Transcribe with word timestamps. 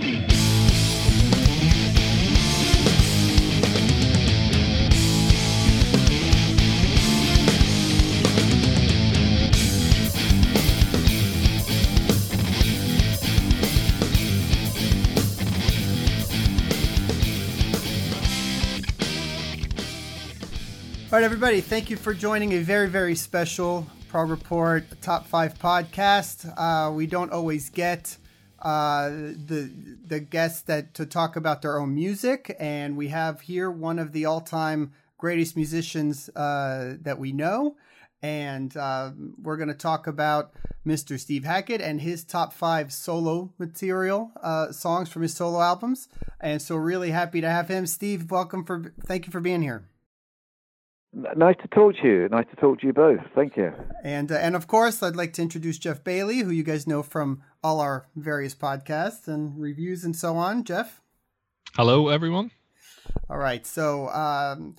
All 0.00 0.06
right, 21.18 21.24
everybody, 21.24 21.60
thank 21.60 21.90
you 21.90 21.98
for 21.98 22.14
joining 22.14 22.52
a 22.52 22.58
very, 22.60 22.88
very 22.88 23.14
special 23.16 23.86
Prog 24.08 24.30
Report 24.30 24.84
Top 25.02 25.26
5 25.26 25.58
podcast. 25.58 26.50
Uh, 26.56 26.90
we 26.90 27.06
don't 27.06 27.32
always 27.32 27.68
get 27.68 28.16
uh, 28.62 29.08
the 29.08 29.70
the 30.06 30.20
guests 30.20 30.62
that 30.62 30.94
to 30.94 31.06
talk 31.06 31.36
about 31.36 31.62
their 31.62 31.78
own 31.78 31.94
music, 31.94 32.54
and 32.58 32.96
we 32.96 33.08
have 33.08 33.42
here 33.42 33.70
one 33.70 33.98
of 33.98 34.12
the 34.12 34.24
all-time 34.24 34.92
greatest 35.18 35.56
musicians 35.56 36.28
uh, 36.36 36.96
that 37.02 37.18
we 37.18 37.32
know, 37.32 37.76
and 38.22 38.76
uh, 38.76 39.10
we're 39.42 39.56
going 39.56 39.68
to 39.68 39.74
talk 39.74 40.06
about 40.06 40.52
Mr. 40.86 41.18
Steve 41.18 41.44
Hackett 41.44 41.80
and 41.80 42.00
his 42.00 42.24
top 42.24 42.52
five 42.52 42.92
solo 42.92 43.52
material 43.58 44.32
uh, 44.42 44.72
songs 44.72 45.08
from 45.08 45.22
his 45.22 45.34
solo 45.34 45.60
albums. 45.60 46.08
And 46.40 46.60
so, 46.60 46.76
really 46.76 47.10
happy 47.10 47.40
to 47.40 47.48
have 47.48 47.68
him, 47.68 47.86
Steve. 47.86 48.30
Welcome 48.30 48.64
for 48.64 48.92
thank 49.04 49.26
you 49.26 49.32
for 49.32 49.40
being 49.40 49.62
here. 49.62 49.84
Nice 51.12 51.56
to 51.62 51.68
talk 51.68 51.96
to 51.96 52.06
you. 52.06 52.28
Nice 52.28 52.46
to 52.50 52.56
talk 52.56 52.80
to 52.80 52.86
you 52.86 52.92
both. 52.92 53.18
Thank 53.34 53.56
you. 53.56 53.72
And 54.04 54.30
uh, 54.30 54.36
and 54.36 54.54
of 54.54 54.68
course, 54.68 55.02
I'd 55.02 55.16
like 55.16 55.32
to 55.34 55.42
introduce 55.42 55.78
Geoff 55.78 56.04
Bailie, 56.04 56.40
who 56.40 56.50
you 56.50 56.62
guys 56.62 56.86
know 56.86 57.02
from 57.02 57.42
all 57.62 57.80
our 57.80 58.06
various 58.16 58.54
podcasts 58.54 59.28
and 59.28 59.60
reviews 59.60 60.04
and 60.04 60.16
so 60.16 60.36
on. 60.36 60.64
Geoff. 60.64 61.00
Hello, 61.74 62.08
everyone. 62.08 62.50
All 63.28 63.38
right. 63.38 63.66
So 63.66 64.08
um, 64.08 64.76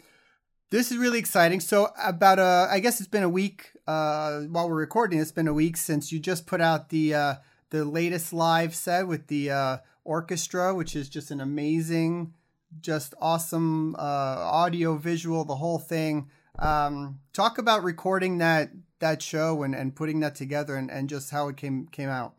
this 0.69 0.91
is 0.91 0.97
really 0.97 1.19
exciting. 1.19 1.59
So 1.59 1.89
about 2.01 2.39
a, 2.39 2.67
I 2.71 2.79
guess 2.79 2.99
it's 2.99 3.09
been 3.09 3.23
a 3.23 3.29
week 3.29 3.71
uh, 3.87 4.41
while 4.41 4.69
we're 4.69 4.75
recording. 4.75 5.19
It's 5.19 5.31
been 5.31 5.47
a 5.47 5.53
week 5.53 5.77
since 5.77 6.11
you 6.11 6.19
just 6.19 6.47
put 6.47 6.61
out 6.61 6.89
the 6.89 7.13
uh, 7.13 7.35
the 7.69 7.85
latest 7.85 8.33
live 8.33 8.75
set 8.75 9.07
with 9.07 9.27
the 9.27 9.51
uh, 9.51 9.77
orchestra, 10.03 10.75
which 10.75 10.95
is 10.95 11.09
just 11.09 11.31
an 11.31 11.39
amazing 11.39 12.33
just 12.79 13.13
awesome 13.19 13.95
uh, 13.95 13.99
audio, 13.99 14.95
visual, 14.95 15.43
the 15.43 15.55
whole 15.55 15.79
thing. 15.79 16.29
Um, 16.59 17.19
talk 17.33 17.57
about 17.57 17.83
recording 17.83 18.37
that 18.37 18.71
that 18.99 19.21
show 19.21 19.63
and, 19.63 19.73
and 19.73 19.95
putting 19.95 20.19
that 20.19 20.35
together 20.35 20.75
and, 20.75 20.91
and 20.91 21.09
just 21.09 21.31
how 21.31 21.47
it 21.47 21.57
came 21.57 21.87
came 21.87 22.09
out. 22.09 22.35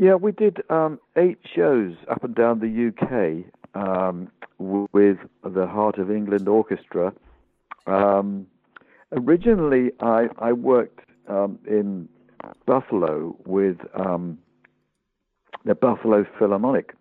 Yeah, 0.00 0.14
we 0.14 0.32
did 0.32 0.62
um, 0.70 0.98
eight 1.14 1.40
shows 1.54 1.94
up 2.10 2.24
and 2.24 2.34
down 2.34 2.60
the 2.60 2.88
UK 2.88 3.44
um, 3.74 4.28
w- 4.58 4.88
with 4.94 5.18
the 5.44 5.66
Heart 5.66 5.98
of 5.98 6.10
England 6.10 6.48
Orchestra. 6.48 7.12
Um, 7.86 8.46
originally, 9.12 9.92
I, 10.00 10.28
I 10.38 10.52
worked 10.52 11.00
um, 11.28 11.58
in 11.68 12.08
Buffalo 12.64 13.36
with 13.44 13.76
um, 13.92 14.38
the 15.66 15.74
Buffalo 15.74 16.24
Philharmonic 16.38 16.94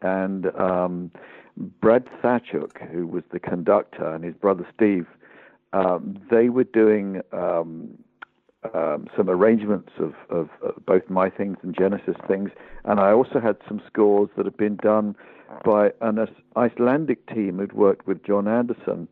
and 0.00 0.46
um, 0.58 1.10
Brad 1.58 2.06
Thachuk, 2.24 2.90
who 2.90 3.06
was 3.06 3.22
the 3.32 3.38
conductor, 3.38 4.14
and 4.14 4.24
his 4.24 4.34
brother 4.34 4.66
Steve, 4.74 5.06
they 6.30 6.48
were 6.48 6.64
doing 6.64 7.20
um, 8.74 9.08
some 9.16 9.30
arrangements 9.30 9.90
of, 9.98 10.14
of, 10.28 10.50
of, 10.62 10.84
both 10.84 11.08
my 11.08 11.30
things 11.30 11.56
and 11.62 11.74
Genesis 11.76 12.16
things, 12.28 12.50
and 12.84 13.00
I 13.00 13.12
also 13.12 13.40
had 13.40 13.56
some 13.66 13.80
scores 13.86 14.28
that 14.36 14.44
had 14.44 14.56
been 14.56 14.76
done 14.76 15.16
by 15.64 15.92
an 16.00 16.26
Icelandic 16.56 17.26
team 17.26 17.58
who'd 17.58 17.72
worked 17.72 18.06
with 18.06 18.22
Jon 18.24 18.46
Anderson. 18.46 19.08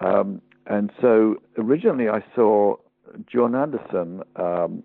Um, 0.00 0.42
and 0.66 0.90
so 1.00 1.36
originally 1.56 2.08
I 2.08 2.22
saw 2.34 2.76
Jon 3.26 3.54
Anderson 3.54 4.22
um, 4.36 4.82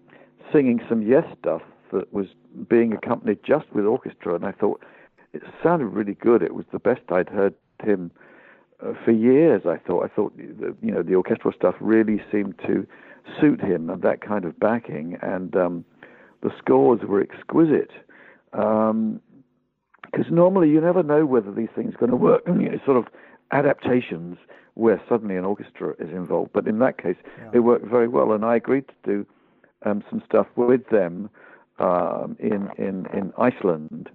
singing 0.51 0.81
some 0.87 1.01
Yes 1.01 1.25
stuff 1.39 1.61
that 1.91 2.13
was 2.13 2.27
being 2.67 2.93
accompanied 2.93 3.39
just 3.43 3.65
with 3.73 3.85
orchestra, 3.85 4.35
and 4.35 4.45
I 4.45 4.51
thought 4.51 4.81
it 5.33 5.43
sounded 5.61 5.87
really 5.87 6.13
good. 6.13 6.41
It 6.41 6.53
was 6.53 6.65
the 6.71 6.79
best 6.79 7.01
I'd 7.09 7.29
heard 7.29 7.53
him 7.83 8.11
uh, 8.83 8.93
for 9.03 9.11
years. 9.11 9.63
I 9.65 9.77
thought. 9.77 10.05
I 10.05 10.07
thought 10.07 10.33
you 10.37 10.91
know 10.91 11.03
the 11.03 11.15
orchestral 11.15 11.53
stuff 11.53 11.75
really 11.79 12.21
seemed 12.31 12.57
to 12.59 12.87
suit 13.39 13.61
him 13.61 13.89
and 13.89 14.01
that 14.01 14.21
kind 14.21 14.45
of 14.45 14.59
backing, 14.59 15.17
and 15.21 15.55
um, 15.55 15.85
the 16.41 16.51
scores 16.57 17.01
were 17.01 17.21
exquisite. 17.21 17.91
Because 18.51 18.89
um, 18.91 19.21
normally 20.29 20.69
you 20.69 20.79
never 20.79 21.03
know 21.03 21.25
whether 21.25 21.51
these 21.51 21.69
things 21.75 21.95
are 21.95 21.97
going 21.97 22.11
to 22.11 22.17
work. 22.17 22.43
You 22.47 22.53
know, 22.53 22.79
sort 22.85 22.97
of 22.97 23.07
adaptations 23.51 24.37
where 24.75 25.01
suddenly 25.07 25.35
an 25.37 25.45
orchestra 25.45 25.95
is 25.99 26.09
involved. 26.09 26.51
But 26.53 26.67
in 26.67 26.79
that 26.79 27.01
case, 27.01 27.15
yeah. 27.37 27.51
it 27.53 27.59
worked 27.59 27.85
very 27.85 28.07
well, 28.07 28.33
and 28.33 28.45
I 28.45 28.55
agreed 28.55 28.87
to 28.87 28.93
do 29.03 29.25
um, 29.85 30.03
some 30.09 30.21
stuff 30.25 30.47
with 30.55 30.87
them 30.89 31.29
um, 31.79 32.37
in 32.39 32.69
in 32.77 33.05
in 33.13 33.33
Iceland 33.37 34.09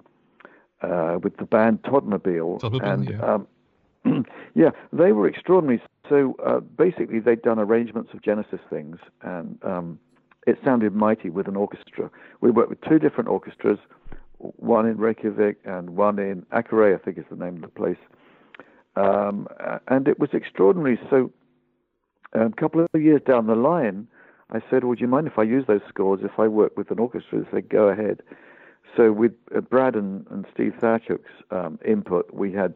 uh, 0.82 1.18
with 1.22 1.36
the 1.36 1.44
band 1.44 1.82
Todmobile, 1.82 2.82
and 2.82 3.08
yeah. 3.08 3.20
Um, 3.20 3.46
yeah. 4.54 4.70
they 4.92 5.12
were 5.12 5.26
extraordinary. 5.26 5.82
So 6.10 6.36
uh, 6.44 6.60
basically, 6.60 7.20
they'd 7.20 7.40
done 7.40 7.58
arrangements 7.58 8.10
of 8.12 8.20
Genesis 8.20 8.60
things, 8.68 8.98
and 9.22 9.58
um, 9.64 9.98
it 10.46 10.58
sounded 10.62 10.94
mighty 10.94 11.30
with 11.30 11.48
an 11.48 11.56
orchestra. 11.56 12.10
We 12.42 12.50
worked 12.50 12.68
with 12.68 12.80
two 12.82 12.98
different 12.98 13.30
orchestras, 13.30 13.78
one 14.38 14.86
in 14.86 14.98
Reykjavik 14.98 15.58
and 15.64 15.90
one 15.90 16.18
in 16.18 16.42
Akureyri, 16.52 16.94
I 16.94 16.98
think 17.02 17.16
is 17.16 17.24
the 17.30 17.36
name 17.36 17.56
of 17.56 17.62
the 17.62 17.68
place, 17.68 18.02
um, 18.96 19.48
and 19.88 20.08
it 20.08 20.18
was 20.18 20.30
extraordinary. 20.34 20.98
So 21.08 21.30
a 22.32 22.50
couple 22.50 22.84
of 22.92 23.00
years 23.00 23.22
down 23.26 23.46
the 23.46 23.54
line, 23.54 24.08
I 24.50 24.60
said, 24.68 24.84
"Would 24.84 25.00
you 25.00 25.08
mind 25.08 25.26
if 25.26 25.38
I 25.38 25.44
use 25.44 25.64
those 25.66 25.82
scores 25.88 26.20
if 26.22 26.38
I 26.38 26.48
work 26.48 26.76
with 26.76 26.90
an 26.90 26.98
orchestra?" 26.98 27.40
They 27.40 27.50
said, 27.52 27.68
"Go 27.68 27.88
ahead." 27.88 28.22
So 28.96 29.12
with 29.12 29.32
uh, 29.54 29.60
Brad 29.60 29.94
and, 29.94 30.26
and 30.30 30.44
Steve 30.52 30.74
Thachuk's 30.80 31.30
um, 31.50 31.78
input, 31.86 32.32
we 32.32 32.52
had, 32.52 32.74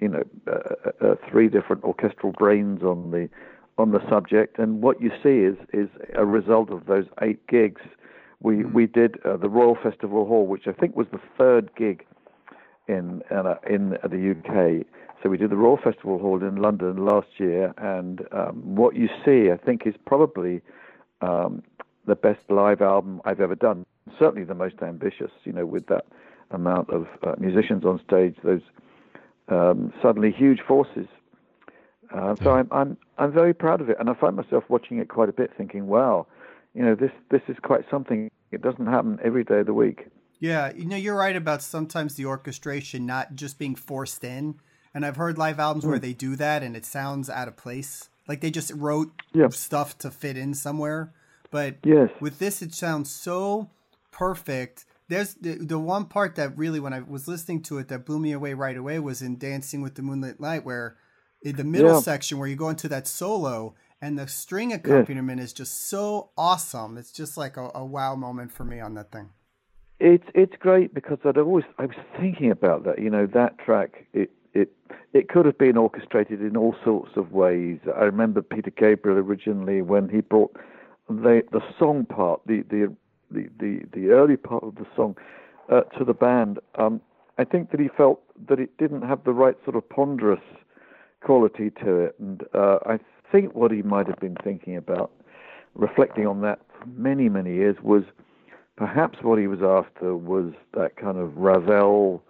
you 0.00 0.08
know, 0.08 0.22
uh, 0.46 0.52
uh, 0.52 1.06
uh, 1.06 1.14
three 1.30 1.48
different 1.48 1.84
orchestral 1.84 2.32
brains 2.32 2.82
on 2.82 3.10
the 3.10 3.28
on 3.76 3.92
the 3.92 4.00
subject, 4.10 4.58
and 4.58 4.82
what 4.82 5.00
you 5.00 5.10
see 5.22 5.40
is 5.40 5.56
is 5.72 5.88
a 6.14 6.24
result 6.24 6.70
of 6.70 6.86
those 6.86 7.04
eight 7.22 7.46
gigs. 7.46 7.82
We 8.40 8.56
mm. 8.56 8.72
we 8.72 8.86
did 8.86 9.16
uh, 9.24 9.36
the 9.36 9.48
Royal 9.48 9.76
Festival 9.82 10.26
Hall, 10.26 10.46
which 10.46 10.66
I 10.66 10.72
think 10.72 10.96
was 10.96 11.06
the 11.12 11.20
third 11.36 11.70
gig 11.76 12.04
in 12.86 13.22
uh, 13.30 13.56
in 13.68 13.90
the 13.90 14.34
UK. 14.34 14.86
So 15.22 15.28
we 15.28 15.36
did 15.36 15.50
the 15.50 15.56
Royal 15.56 15.78
Festival 15.82 16.18
Hall 16.18 16.40
in 16.42 16.56
London 16.56 17.04
last 17.04 17.28
year, 17.38 17.74
and 17.78 18.22
um, 18.30 18.76
what 18.76 18.94
you 18.94 19.08
see, 19.24 19.50
I 19.50 19.56
think, 19.56 19.84
is 19.84 19.94
probably 20.06 20.60
um, 21.22 21.64
the 22.06 22.14
best 22.14 22.40
live 22.48 22.80
album 22.80 23.20
I've 23.24 23.40
ever 23.40 23.56
done 23.56 23.84
certainly 24.18 24.44
the 24.44 24.54
most 24.54 24.76
ambitious. 24.82 25.30
You 25.44 25.52
know, 25.52 25.66
with 25.66 25.86
that 25.86 26.06
amount 26.50 26.90
of 26.90 27.06
uh, 27.22 27.34
musicians 27.38 27.84
on 27.84 28.00
stage, 28.06 28.36
those 28.42 28.62
um, 29.48 29.92
suddenly 30.02 30.32
huge 30.32 30.60
forces. 30.66 31.06
Uh, 32.14 32.34
so 32.42 32.52
I'm 32.52 32.68
I'm 32.70 32.96
I'm 33.18 33.32
very 33.32 33.54
proud 33.54 33.80
of 33.80 33.90
it, 33.90 33.96
and 34.00 34.08
I 34.08 34.14
find 34.14 34.36
myself 34.36 34.64
watching 34.68 34.98
it 34.98 35.08
quite 35.08 35.28
a 35.28 35.32
bit, 35.32 35.50
thinking, 35.56 35.86
"Wow, 35.86 36.26
you 36.74 36.82
know, 36.82 36.94
this 36.94 37.12
this 37.30 37.42
is 37.48 37.56
quite 37.62 37.84
something. 37.90 38.30
It 38.50 38.62
doesn't 38.62 38.86
happen 38.86 39.18
every 39.22 39.44
day 39.44 39.60
of 39.60 39.66
the 39.66 39.74
week." 39.74 40.06
Yeah, 40.40 40.72
you 40.72 40.86
know, 40.86 40.96
you're 40.96 41.16
right 41.16 41.36
about 41.36 41.62
sometimes 41.62 42.14
the 42.14 42.26
orchestration 42.26 43.04
not 43.04 43.34
just 43.34 43.58
being 43.58 43.74
forced 43.74 44.22
in. 44.24 44.54
And 44.94 45.04
I've 45.04 45.16
heard 45.16 45.36
live 45.36 45.60
albums 45.60 45.84
mm. 45.84 45.88
where 45.88 45.98
hmm. 45.98 46.02
they 46.02 46.12
do 46.12 46.34
that, 46.36 46.62
and 46.62 46.76
it 46.76 46.86
sounds 46.86 47.28
out 47.28 47.48
of 47.48 47.56
place. 47.56 48.08
Like 48.26 48.40
they 48.40 48.50
just 48.50 48.72
wrote 48.72 49.10
yeah. 49.32 49.48
stuff 49.48 49.98
to 49.98 50.10
fit 50.10 50.36
in 50.36 50.54
somewhere. 50.54 51.12
But 51.50 51.76
yes. 51.84 52.10
with 52.20 52.38
this, 52.38 52.62
it 52.62 52.74
sounds 52.74 53.10
so 53.10 53.70
perfect. 54.10 54.84
There's 55.08 55.34
the, 55.34 55.54
the 55.54 55.78
one 55.78 56.04
part 56.04 56.34
that 56.36 56.56
really, 56.56 56.80
when 56.80 56.92
I 56.92 57.00
was 57.00 57.26
listening 57.26 57.62
to 57.64 57.78
it, 57.78 57.88
that 57.88 58.04
blew 58.04 58.18
me 58.18 58.32
away 58.32 58.54
right 58.54 58.76
away 58.76 58.98
was 58.98 59.22
in 59.22 59.38
Dancing 59.38 59.80
with 59.80 59.94
the 59.94 60.02
Moonlit 60.02 60.38
Knight, 60.38 60.64
where 60.64 60.96
in 61.42 61.56
the 61.56 61.64
middle 61.64 61.94
yeah. 61.94 62.00
section 62.00 62.38
where 62.38 62.48
you 62.48 62.56
go 62.56 62.68
into 62.68 62.88
that 62.88 63.06
solo 63.06 63.74
and 64.00 64.18
the 64.18 64.28
string 64.28 64.72
accompaniment 64.72 65.40
is 65.40 65.52
just 65.52 65.88
so 65.88 66.30
awesome. 66.36 66.98
It's 66.98 67.12
just 67.12 67.36
like 67.36 67.56
a, 67.56 67.70
a, 67.74 67.84
wow 67.84 68.14
moment 68.14 68.52
for 68.52 68.64
me 68.64 68.80
on 68.80 68.94
that 68.94 69.10
thing. 69.10 69.30
It's 70.00 70.26
it's 70.34 70.54
great 70.60 70.94
because 70.94 71.18
I'd 71.24 71.38
always 71.38 71.64
I 71.78 71.86
was 71.86 71.96
thinking 72.20 72.52
about 72.52 72.84
that. 72.84 73.00
You 73.00 73.10
know 73.10 73.26
that 73.34 73.58
track. 73.58 74.06
It 74.12 74.30
it 74.54 74.72
it 75.12 75.28
could 75.28 75.44
have 75.46 75.58
been 75.58 75.76
orchestrated 75.76 76.40
in 76.40 76.56
all 76.56 76.76
sorts 76.84 77.10
of 77.16 77.32
ways. 77.32 77.80
I 77.96 78.04
remember 78.04 78.40
Peter 78.40 78.70
Gabriel 78.70 79.18
originally 79.18 79.82
when 79.82 80.08
he 80.08 80.20
brought 80.20 80.56
the 81.08 81.42
the 81.50 81.60
song 81.80 82.04
part, 82.04 82.42
the 82.46 82.62
the 82.70 82.94
the, 83.30 83.48
the, 83.58 83.82
the 83.92 84.08
early 84.08 84.36
part 84.36 84.64
of 84.64 84.74
the 84.76 84.86
song 84.96 85.16
uh, 85.70 85.82
to 85.98 86.04
the 86.04 86.14
band, 86.14 86.58
um, 86.76 87.00
I 87.38 87.44
think 87.44 87.70
that 87.70 87.80
he 87.80 87.88
felt 87.88 88.20
that 88.48 88.58
it 88.58 88.76
didn't 88.78 89.02
have 89.02 89.24
the 89.24 89.32
right 89.32 89.56
sort 89.64 89.76
of 89.76 89.88
ponderous 89.88 90.40
quality 91.22 91.70
to 91.82 91.98
it. 91.98 92.16
And 92.18 92.42
uh, 92.54 92.78
I 92.86 92.98
think 93.30 93.54
what 93.54 93.70
he 93.70 93.82
might 93.82 94.06
have 94.06 94.18
been 94.18 94.36
thinking 94.42 94.76
about, 94.76 95.12
reflecting 95.74 96.26
on 96.26 96.40
that 96.42 96.60
for 96.80 96.86
many, 96.88 97.28
many 97.28 97.54
years, 97.54 97.76
was 97.82 98.02
perhaps 98.76 99.18
what 99.22 99.38
he 99.38 99.46
was 99.46 99.60
after 99.62 100.16
was 100.16 100.52
that 100.74 100.96
kind 100.96 101.18
of 101.18 101.36
Ravel 101.36 102.22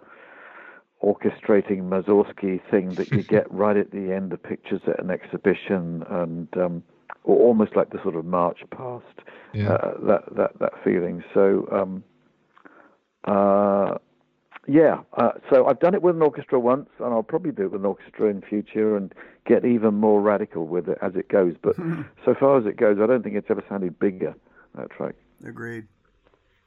orchestrating 1.03 1.83
Mussorgsky 1.83 2.59
thing 2.69 2.89
that 2.95 3.11
you 3.11 3.23
get 3.23 3.49
right 3.53 3.77
at 3.77 3.91
the 3.91 4.13
end 4.13 4.33
of 4.33 4.43
pictures 4.43 4.81
at 4.85 4.99
an 4.99 5.09
exhibition, 5.09 6.03
and 6.09 6.47
um, 6.57 6.83
or 7.23 7.37
almost 7.37 7.75
like 7.75 7.91
the 7.91 8.01
sort 8.03 8.15
of 8.15 8.25
march 8.25 8.59
past 8.71 9.05
yeah. 9.53 9.73
uh, 9.73 9.93
that 10.05 10.35
that 10.35 10.59
that 10.59 10.73
feeling. 10.83 11.23
So. 11.33 11.67
Um, 11.71 12.03
uh, 13.25 13.97
yeah, 14.67 14.99
uh, 15.17 15.31
so 15.51 15.65
I've 15.65 15.79
done 15.79 15.95
it 15.95 16.03
with 16.03 16.15
an 16.15 16.21
orchestra 16.21 16.59
once, 16.59 16.89
and 16.99 17.07
I'll 17.07 17.23
probably 17.23 17.51
do 17.51 17.63
it 17.63 17.71
with 17.71 17.81
an 17.81 17.87
orchestra 17.87 18.29
in 18.29 18.41
future 18.41 18.95
and 18.95 19.13
get 19.45 19.65
even 19.65 19.95
more 19.95 20.21
radical 20.21 20.67
with 20.67 20.87
it 20.87 20.99
as 21.01 21.15
it 21.15 21.27
goes. 21.27 21.55
But 21.59 21.75
so 22.25 22.35
far 22.39 22.59
as 22.59 22.67
it 22.67 22.77
goes, 22.77 22.99
I 23.01 23.07
don't 23.07 23.23
think 23.23 23.35
it's 23.35 23.49
ever 23.49 23.63
sounded 23.67 23.97
bigger 23.97 24.35
that 24.75 24.91
track. 24.91 25.15
Agreed. 25.43 25.87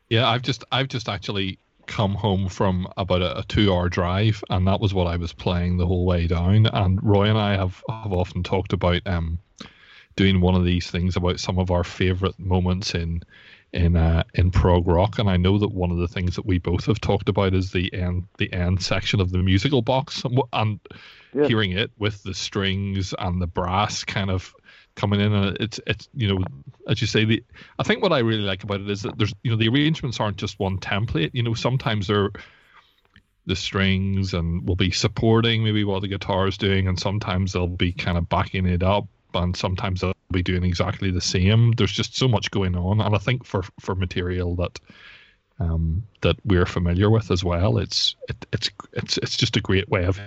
Yeah, 0.08 0.28
I've 0.28 0.42
just 0.42 0.64
I've 0.72 0.88
just 0.88 1.08
actually 1.08 1.58
come 1.86 2.14
home 2.14 2.48
from 2.48 2.88
about 2.96 3.22
a, 3.22 3.38
a 3.38 3.44
two-hour 3.44 3.88
drive, 3.88 4.42
and 4.50 4.66
that 4.66 4.80
was 4.80 4.92
what 4.92 5.06
I 5.06 5.16
was 5.16 5.32
playing 5.32 5.76
the 5.76 5.86
whole 5.86 6.04
way 6.04 6.26
down. 6.26 6.66
And 6.66 7.00
Roie 7.02 7.28
and 7.28 7.38
I 7.38 7.56
have 7.56 7.82
have 7.88 8.12
often 8.12 8.42
talked 8.42 8.72
about 8.72 9.06
um 9.06 9.38
doing 10.16 10.40
one 10.40 10.54
of 10.54 10.64
these 10.64 10.90
things 10.90 11.16
about 11.16 11.40
some 11.40 11.58
of 11.58 11.70
our 11.70 11.84
favorite 11.84 12.38
moments 12.38 12.94
in 12.94 13.22
in 13.72 13.96
uh, 13.96 14.22
in 14.34 14.50
prog 14.50 14.86
rock, 14.86 15.18
and 15.18 15.30
I 15.30 15.36
know 15.36 15.58
that 15.58 15.72
one 15.72 15.90
of 15.90 15.96
the 15.96 16.08
things 16.08 16.36
that 16.36 16.44
we 16.44 16.58
both 16.58 16.86
have 16.86 17.00
talked 17.00 17.28
about 17.28 17.54
is 17.54 17.72
the 17.72 17.92
end 17.94 18.26
the 18.38 18.52
end 18.52 18.82
section 18.82 19.20
of 19.20 19.30
the 19.30 19.38
musical 19.38 19.82
box, 19.82 20.24
and, 20.24 20.40
and 20.52 20.80
yeah. 21.32 21.46
hearing 21.46 21.72
it 21.72 21.90
with 21.98 22.22
the 22.22 22.34
strings 22.34 23.14
and 23.18 23.40
the 23.40 23.46
brass 23.46 24.04
kind 24.04 24.30
of 24.30 24.54
coming 24.94 25.20
in, 25.20 25.32
and 25.32 25.56
it's 25.58 25.80
it's 25.86 26.08
you 26.14 26.28
know 26.28 26.44
as 26.86 27.00
you 27.00 27.06
say 27.06 27.24
the 27.24 27.42
I 27.78 27.82
think 27.82 28.02
what 28.02 28.12
I 28.12 28.18
really 28.18 28.42
like 28.42 28.62
about 28.62 28.80
it 28.80 28.90
is 28.90 29.02
that 29.02 29.16
there's 29.16 29.32
you 29.42 29.50
know 29.50 29.56
the 29.56 29.68
arrangements 29.68 30.20
aren't 30.20 30.36
just 30.36 30.58
one 30.58 30.78
template. 30.78 31.30
You 31.32 31.42
know 31.42 31.54
sometimes 31.54 32.08
they're 32.08 32.30
the 33.46 33.56
strings 33.56 34.34
and 34.34 34.68
will 34.68 34.76
be 34.76 34.92
supporting 34.92 35.64
maybe 35.64 35.82
what 35.82 36.02
the 36.02 36.08
guitar 36.08 36.46
is 36.46 36.58
doing, 36.58 36.88
and 36.88 37.00
sometimes 37.00 37.52
they'll 37.52 37.66
be 37.66 37.92
kind 37.92 38.18
of 38.18 38.28
backing 38.28 38.66
it 38.66 38.82
up 38.82 39.08
and 39.34 39.56
sometimes 39.56 40.00
they'll 40.00 40.14
be 40.30 40.42
doing 40.42 40.64
exactly 40.64 41.10
the 41.10 41.20
same. 41.20 41.72
There's 41.72 41.92
just 41.92 42.16
so 42.16 42.28
much 42.28 42.50
going 42.50 42.76
on, 42.76 43.00
and 43.00 43.14
I 43.14 43.18
think 43.18 43.44
for 43.44 43.62
for 43.80 43.94
material 43.94 44.56
that 44.56 44.78
um, 45.60 46.02
that 46.22 46.36
we're 46.44 46.66
familiar 46.66 47.10
with 47.10 47.30
as 47.30 47.44
well, 47.44 47.78
it's 47.78 48.16
it, 48.28 48.46
it's 48.52 48.70
it's 48.92 49.18
it's 49.18 49.36
just 49.36 49.56
a 49.56 49.60
great 49.60 49.88
way 49.88 50.04
of 50.04 50.20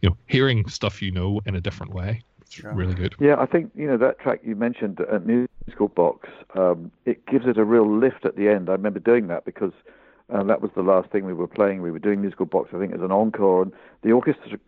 you 0.00 0.08
know 0.08 0.16
hearing 0.26 0.68
stuff 0.68 1.02
you 1.02 1.10
know 1.10 1.40
in 1.46 1.54
a 1.54 1.60
different 1.60 1.94
way. 1.94 2.22
It's 2.42 2.58
yeah. 2.62 2.70
really 2.74 2.94
good. 2.94 3.14
Yeah, 3.20 3.36
I 3.38 3.46
think 3.46 3.70
you 3.74 3.86
know 3.86 3.96
that 3.96 4.18
track 4.18 4.40
you 4.44 4.56
mentioned 4.56 5.00
at 5.00 5.26
Musical 5.26 5.88
Box. 5.88 6.28
Um, 6.54 6.90
it 7.04 7.24
gives 7.26 7.46
it 7.46 7.58
a 7.58 7.64
real 7.64 7.88
lift 7.88 8.24
at 8.24 8.36
the 8.36 8.48
end. 8.48 8.68
I 8.68 8.72
remember 8.72 9.00
doing 9.00 9.28
that 9.28 9.44
because. 9.44 9.72
Uh, 10.32 10.44
that 10.44 10.62
was 10.62 10.70
the 10.76 10.82
last 10.82 11.10
thing 11.10 11.26
we 11.26 11.32
were 11.32 11.48
playing. 11.48 11.82
We 11.82 11.90
were 11.90 11.98
doing 11.98 12.20
musical 12.20 12.46
box, 12.46 12.70
I 12.72 12.78
think, 12.78 12.94
as 12.94 13.00
an 13.00 13.10
encore, 13.10 13.62
and 13.62 13.72
the 14.02 14.12
orchestra 14.12 14.60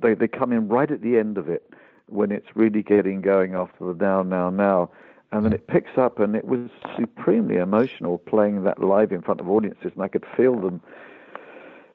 they 0.00 0.14
they 0.14 0.28
come 0.28 0.52
in 0.52 0.68
right 0.68 0.90
at 0.90 1.00
the 1.00 1.18
end 1.18 1.38
of 1.38 1.48
it, 1.48 1.70
when 2.06 2.30
it's 2.30 2.46
really 2.54 2.82
getting 2.82 3.20
going 3.20 3.54
after 3.54 3.92
the 3.92 3.94
now, 3.94 4.22
now, 4.22 4.50
now. 4.50 4.90
And 5.32 5.44
then 5.44 5.52
it 5.52 5.66
picks 5.66 5.98
up, 5.98 6.20
and 6.20 6.36
it 6.36 6.44
was 6.44 6.70
supremely 6.96 7.56
emotional 7.56 8.18
playing 8.18 8.62
that 8.64 8.78
live 8.78 9.10
in 9.10 9.20
front 9.20 9.40
of 9.40 9.48
audiences, 9.48 9.90
and 9.92 10.02
I 10.02 10.06
could 10.06 10.24
feel 10.36 10.60
them, 10.60 10.80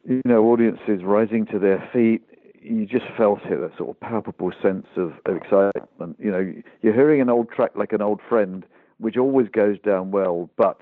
you 0.06 0.22
know, 0.26 0.44
audiences 0.46 1.04
rising 1.04 1.46
to 1.46 1.60
their 1.60 1.88
feet. 1.94 2.22
You 2.62 2.86
just 2.86 3.06
felt 3.16 3.40
it, 3.46 3.62
that 3.62 3.78
sort 3.78 3.92
of 3.92 4.00
palpable 4.02 4.52
sense 4.62 4.88
of, 4.98 5.14
of 5.26 5.38
excitement. 5.38 6.18
You 6.20 6.32
know, 6.32 6.54
you're 6.82 6.94
hearing 6.94 7.22
an 7.22 7.30
old 7.30 7.50
track 7.50 7.72
like 7.76 7.94
an 7.94 8.02
old 8.02 8.20
friend, 8.28 8.66
which 8.98 9.16
always 9.16 9.48
goes 9.48 9.80
down 9.80 10.12
well, 10.12 10.50
but 10.58 10.82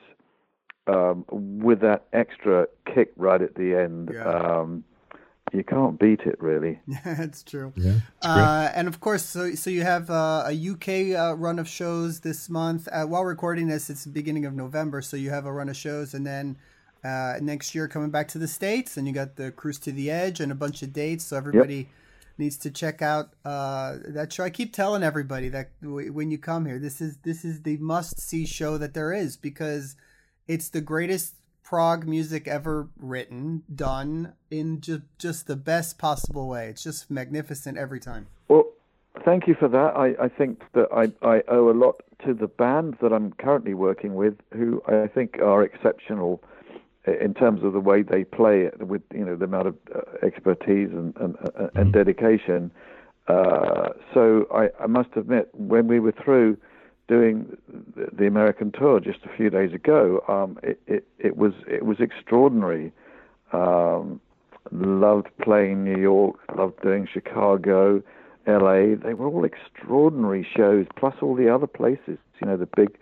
um, 0.88 1.26
with 1.30 1.82
that 1.82 2.08
extra 2.14 2.68
kick 2.92 3.12
right 3.18 3.42
at 3.42 3.54
the 3.54 3.76
end. 3.76 4.10
Yeah. 4.12 4.24
Um, 4.24 4.84
you 5.54 5.64
can't 5.64 6.00
beat 6.00 6.22
it 6.22 6.42
really. 6.42 6.80
Yeah, 6.88 7.22
it's 7.22 7.44
true. 7.44 7.74
Yeah, 7.76 8.00
uh, 8.22 8.72
and 8.76 8.88
of 8.88 9.00
course, 9.00 9.24
so 9.24 9.56
so 9.56 9.70
you 9.70 9.84
have 9.84 10.10
uh, 10.10 10.46
a 10.48 10.72
UK 10.72 11.18
uh, 11.20 11.36
run 11.36 11.60
of 11.60 11.68
shows 11.68 12.22
this 12.22 12.50
month. 12.50 12.88
Uh, 12.92 13.06
while 13.06 13.24
recording 13.24 13.68
this, 13.68 13.90
it's 13.90 14.04
the 14.04 14.10
beginning 14.10 14.46
of 14.46 14.54
November, 14.54 15.02
so 15.02 15.18
you 15.18 15.30
have 15.30 15.46
a 15.46 15.52
run 15.52 15.70
of 15.70 15.78
shows, 15.78 16.14
and 16.14 16.26
then 16.26 16.58
uh, 17.04 17.36
next 17.42 17.76
year 17.76 17.88
coming 17.88 18.10
back 18.10 18.28
to 18.30 18.38
the 18.38 18.48
states, 18.48 18.98
and 18.98 19.08
you 19.08 19.14
got 19.14 19.36
the 19.36 19.52
Cruise 19.52 19.80
to 19.80 19.92
the 19.92 20.10
Edge 20.12 20.40
and 20.40 20.52
a 20.52 20.56
bunch 20.56 20.82
of 20.82 20.94
dates. 20.94 21.26
So 21.26 21.38
everybody. 21.38 21.76
Yep. 21.76 21.88
Needs 22.40 22.58
to 22.58 22.70
check 22.70 23.02
out 23.02 23.34
uh, 23.46 23.96
that 24.10 24.32
show. 24.32 24.44
I 24.44 24.52
keep 24.52 24.72
telling 24.72 25.02
everybody 25.02 25.50
that 25.50 25.72
w- 25.82 26.14
when 26.14 26.30
you 26.30 26.38
come 26.38 26.68
here, 26.68 26.78
this 26.78 27.02
is 27.02 27.18
this 27.24 27.44
is 27.44 27.64
the 27.64 27.78
must 27.78 28.20
see 28.20 28.46
show 28.46 28.78
that 28.78 28.94
there 28.94 29.12
is 29.12 29.36
because 29.36 29.96
it's 30.48 30.70
the 30.70 30.80
greatest 30.80 31.34
prog 31.68 32.08
music 32.08 32.48
ever 32.48 32.88
written, 32.98 33.64
done 33.74 34.34
in 34.50 34.80
just 34.80 35.02
just 35.18 35.48
the 35.48 35.56
best 35.56 36.00
possible 36.00 36.48
way. 36.48 36.70
It's 36.70 36.84
just 36.84 37.12
magnificent 37.12 37.78
every 37.78 38.00
time. 38.00 38.28
Well, 38.48 38.66
thank 39.26 39.48
you 39.48 39.56
for 39.56 39.68
that. 39.68 39.92
I, 39.98 40.26
I 40.26 40.30
think 40.30 40.62
that 40.74 40.88
I, 40.96 41.12
I 41.28 41.42
owe 41.50 41.70
a 41.70 41.76
lot 41.76 41.96
to 42.26 42.34
the 42.34 42.48
band 42.48 42.96
that 43.02 43.12
I'm 43.12 43.34
currently 43.34 43.74
working 43.74 44.16
with, 44.16 44.36
who 44.54 44.82
I 44.88 45.08
think 45.08 45.40
are 45.40 45.62
exceptional 45.62 46.42
in 47.06 47.34
terms 47.34 47.64
of 47.64 47.74
the 47.74 47.80
way 47.82 48.02
they 48.02 48.24
play 48.24 48.62
it, 48.62 48.88
with 48.88 49.02
you 49.14 49.26
know 49.26 49.36
the 49.36 49.46
amount 49.46 49.68
of 49.68 49.76
uh, 49.94 50.26
expertise 50.26 50.92
and 50.92 51.16
and, 51.18 51.36
uh, 51.36 51.68
and 51.76 51.88
mm-hmm. 51.88 51.92
dedication. 51.92 52.72
Uh, 53.28 53.90
so 54.14 54.48
I, 54.54 54.70
I 54.82 54.88
must 54.88 55.10
admit, 55.18 55.50
when 55.54 55.88
we 55.88 56.00
were 56.00 56.14
through 56.14 56.56
doing 57.08 57.58
the 57.96 58.28
American 58.28 58.72
tour 58.72 59.00
just 59.00 59.20
a 59.26 59.36
few 59.36 59.50
days 59.50 59.74
ago. 59.74 60.24
Um, 60.28 60.60
it, 60.64 60.80
it, 60.88 61.08
it 61.20 61.38
was 61.38 61.54
it 61.68 61.86
was 61.86 62.00
extraordinary. 62.00 62.92
Um, 63.54 64.20
loved 64.72 65.28
playing 65.42 65.84
New 65.84 66.00
York. 66.00 66.38
Loved 66.58 66.82
doing 66.82 67.08
Chicago, 67.12 68.04
L.A. 68.46 68.96
They 68.96 69.14
were 69.14 69.28
all 69.28 69.46
extraordinary 69.46 70.46
shows. 70.56 70.86
Plus 70.98 71.16
all 71.22 71.36
the 71.36 71.54
other 71.54 71.68
places, 71.68 72.18
you 72.42 72.48
know, 72.48 72.58
the 72.58 72.68
big 72.76 72.98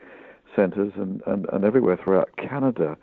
centers 0.55 0.93
and, 0.95 1.21
and, 1.25 1.47
and 1.51 1.65
everywhere 1.65 1.97
throughout 2.01 2.29
Canada. 2.37 2.97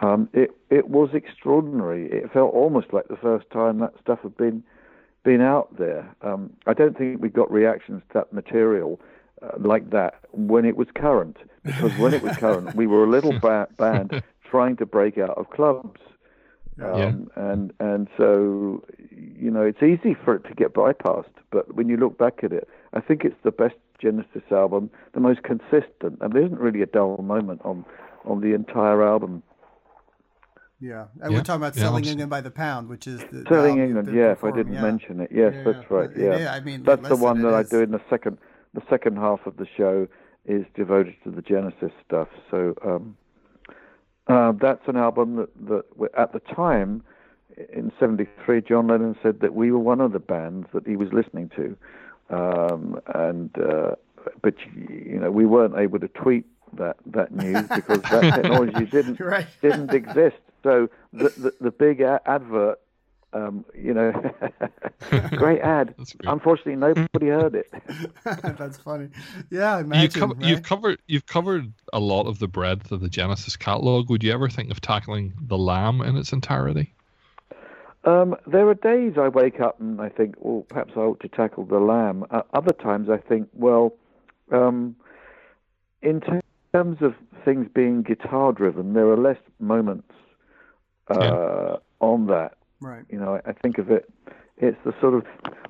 Um, 0.00 0.28
it 0.32 0.50
it 0.70 0.88
was 0.88 1.10
extraordinary. 1.12 2.10
It 2.10 2.32
felt 2.32 2.54
almost 2.54 2.92
like 2.92 3.08
the 3.08 3.16
first 3.16 3.50
time 3.50 3.78
that 3.80 3.94
stuff 4.00 4.20
had 4.22 4.36
been 4.36 4.62
been 5.24 5.40
out 5.40 5.76
there. 5.76 6.14
Um, 6.22 6.50
I 6.66 6.74
don't 6.74 6.96
think 6.96 7.20
we 7.20 7.28
got 7.28 7.50
reactions 7.50 8.02
to 8.08 8.14
that 8.14 8.32
material 8.32 9.00
like 9.58 9.90
that 9.90 10.20
when 10.32 10.64
it 10.64 10.76
was 10.76 10.88
current, 10.94 11.36
because 11.64 11.96
when 11.98 12.14
it 12.14 12.22
was 12.22 12.36
current, 12.36 12.74
we 12.74 12.86
were 12.86 13.04
a 13.04 13.10
little 13.10 13.38
ba- 13.38 13.68
band 13.76 14.22
trying 14.50 14.76
to 14.76 14.86
break 14.86 15.18
out 15.18 15.36
of 15.36 15.50
clubs. 15.50 16.00
Um, 16.80 16.98
yeah. 16.98 17.12
And 17.34 17.72
and 17.80 18.08
so 18.16 18.84
you 19.10 19.50
know 19.50 19.62
it's 19.62 19.82
easy 19.82 20.14
for 20.14 20.36
it 20.36 20.44
to 20.44 20.54
get 20.54 20.74
bypassed, 20.74 21.34
but 21.50 21.74
when 21.74 21.88
you 21.88 21.96
look 21.96 22.16
back 22.18 22.44
at 22.44 22.52
it, 22.52 22.68
I 22.92 23.00
think 23.00 23.24
it's 23.24 23.36
the 23.42 23.50
best 23.50 23.74
Genesis 24.00 24.42
album, 24.50 24.90
the 25.12 25.20
most 25.20 25.42
consistent, 25.42 26.18
and 26.20 26.32
there 26.32 26.44
isn't 26.44 26.60
really 26.60 26.82
a 26.82 26.86
dull 26.86 27.16
moment 27.18 27.60
on 27.64 27.84
on 28.24 28.40
the 28.40 28.54
entire 28.54 29.02
album. 29.02 29.42
Yeah, 30.80 31.06
and 31.20 31.32
yeah. 31.32 31.38
we're 31.38 31.42
talking 31.42 31.62
about 31.62 31.74
yeah, 31.74 31.82
selling 31.82 32.04
England 32.04 32.30
by 32.30 32.40
the 32.40 32.52
pound, 32.52 32.88
which 32.88 33.08
is 33.08 33.18
the, 33.32 33.44
selling 33.48 33.78
the 33.78 33.84
England. 33.84 34.14
Yeah, 34.14 34.30
if 34.30 34.44
I 34.44 34.52
didn't 34.52 34.74
yeah. 34.74 34.82
mention 34.82 35.20
it, 35.20 35.30
yes, 35.32 35.54
that's 35.64 35.90
right. 35.90 36.10
Yeah, 36.16 36.52
I 36.52 36.60
mean 36.60 36.84
that's 36.84 37.08
the 37.08 37.16
one 37.16 37.42
that 37.42 37.54
I 37.54 37.64
do 37.64 37.80
in 37.80 37.90
the 37.90 38.00
second 38.08 38.38
the 38.74 38.82
second 38.88 39.16
half 39.16 39.46
of 39.46 39.56
the 39.56 39.66
show 39.76 40.08
is 40.46 40.64
devoted 40.74 41.14
to 41.24 41.30
the 41.30 41.42
Genesis 41.42 41.92
stuff. 42.06 42.28
So 42.50 42.74
um, 42.84 43.16
uh, 44.26 44.52
that's 44.52 44.86
an 44.86 44.96
album 44.96 45.36
that, 45.36 45.68
that 45.68 46.10
at 46.16 46.32
the 46.32 46.40
time 46.40 47.02
in 47.72 47.92
'73, 47.98 48.62
John 48.62 48.86
Lennon 48.88 49.16
said 49.22 49.40
that 49.40 49.54
we 49.54 49.70
were 49.70 49.78
one 49.78 50.00
of 50.00 50.12
the 50.12 50.18
bands 50.18 50.68
that 50.72 50.86
he 50.86 50.96
was 50.96 51.12
listening 51.12 51.50
to, 51.56 51.76
um, 52.30 53.00
and 53.14 53.50
uh, 53.58 53.94
but 54.42 54.54
you 54.74 55.18
know 55.20 55.30
we 55.30 55.46
weren't 55.46 55.76
able 55.76 55.98
to 55.98 56.08
tweet 56.08 56.46
that 56.74 56.96
that 57.06 57.32
news 57.32 57.66
because 57.74 58.02
that 58.02 58.34
technology 58.42 58.84
didn't 58.86 59.20
right. 59.20 59.46
didn't 59.60 59.92
exist. 59.92 60.36
So 60.62 60.88
the 61.12 61.30
the, 61.30 61.54
the 61.60 61.70
big 61.70 62.00
a- 62.00 62.20
advert 62.26 62.80
um, 63.32 63.64
you 63.74 63.92
know, 63.92 64.12
great 65.36 65.60
ad. 65.62 65.94
Unfortunately, 66.24 66.76
nobody 66.76 67.26
heard 67.26 67.54
it. 67.54 67.72
That's 68.24 68.78
funny. 68.78 69.08
Yeah, 69.50 69.80
imagine, 69.80 70.02
you 70.02 70.08
co- 70.08 70.34
right? 70.34 70.44
You've 70.44 70.62
covered 70.62 70.98
you've 71.06 71.26
covered 71.26 71.72
a 71.92 72.00
lot 72.00 72.26
of 72.26 72.38
the 72.38 72.48
breadth 72.48 72.90
of 72.90 73.00
the 73.00 73.08
Genesis 73.08 73.56
catalog. 73.56 74.10
Would 74.10 74.22
you 74.22 74.32
ever 74.32 74.48
think 74.48 74.70
of 74.70 74.80
tackling 74.80 75.34
the 75.40 75.58
Lamb 75.58 76.00
in 76.00 76.16
its 76.16 76.32
entirety? 76.32 76.94
Um, 78.04 78.36
there 78.46 78.66
are 78.68 78.74
days 78.74 79.14
I 79.18 79.28
wake 79.28 79.60
up 79.60 79.80
and 79.80 80.00
I 80.00 80.08
think, 80.08 80.36
well, 80.38 80.64
perhaps 80.68 80.92
I 80.96 81.00
ought 81.00 81.20
to 81.20 81.28
tackle 81.28 81.64
the 81.64 81.80
Lamb. 81.80 82.24
Uh, 82.30 82.42
other 82.54 82.72
times 82.72 83.10
I 83.10 83.18
think, 83.18 83.48
well, 83.52 83.94
um, 84.52 84.96
in 86.00 86.22
terms 86.72 86.98
of 87.02 87.14
things 87.44 87.68
being 87.74 88.02
guitar 88.02 88.52
driven, 88.52 88.94
there 88.94 89.08
are 89.08 89.16
less 89.16 89.38
moments 89.58 90.12
uh, 91.10 91.18
yeah. 91.20 91.76
on 92.00 92.26
that 92.28 92.57
Right. 92.80 93.04
You 93.10 93.18
know, 93.18 93.34
I, 93.36 93.50
I 93.50 93.52
think 93.52 93.78
of 93.78 93.90
it. 93.90 94.08
It's 94.60 94.76
the 94.84 94.92
sort 95.00 95.14
of 95.14 95.24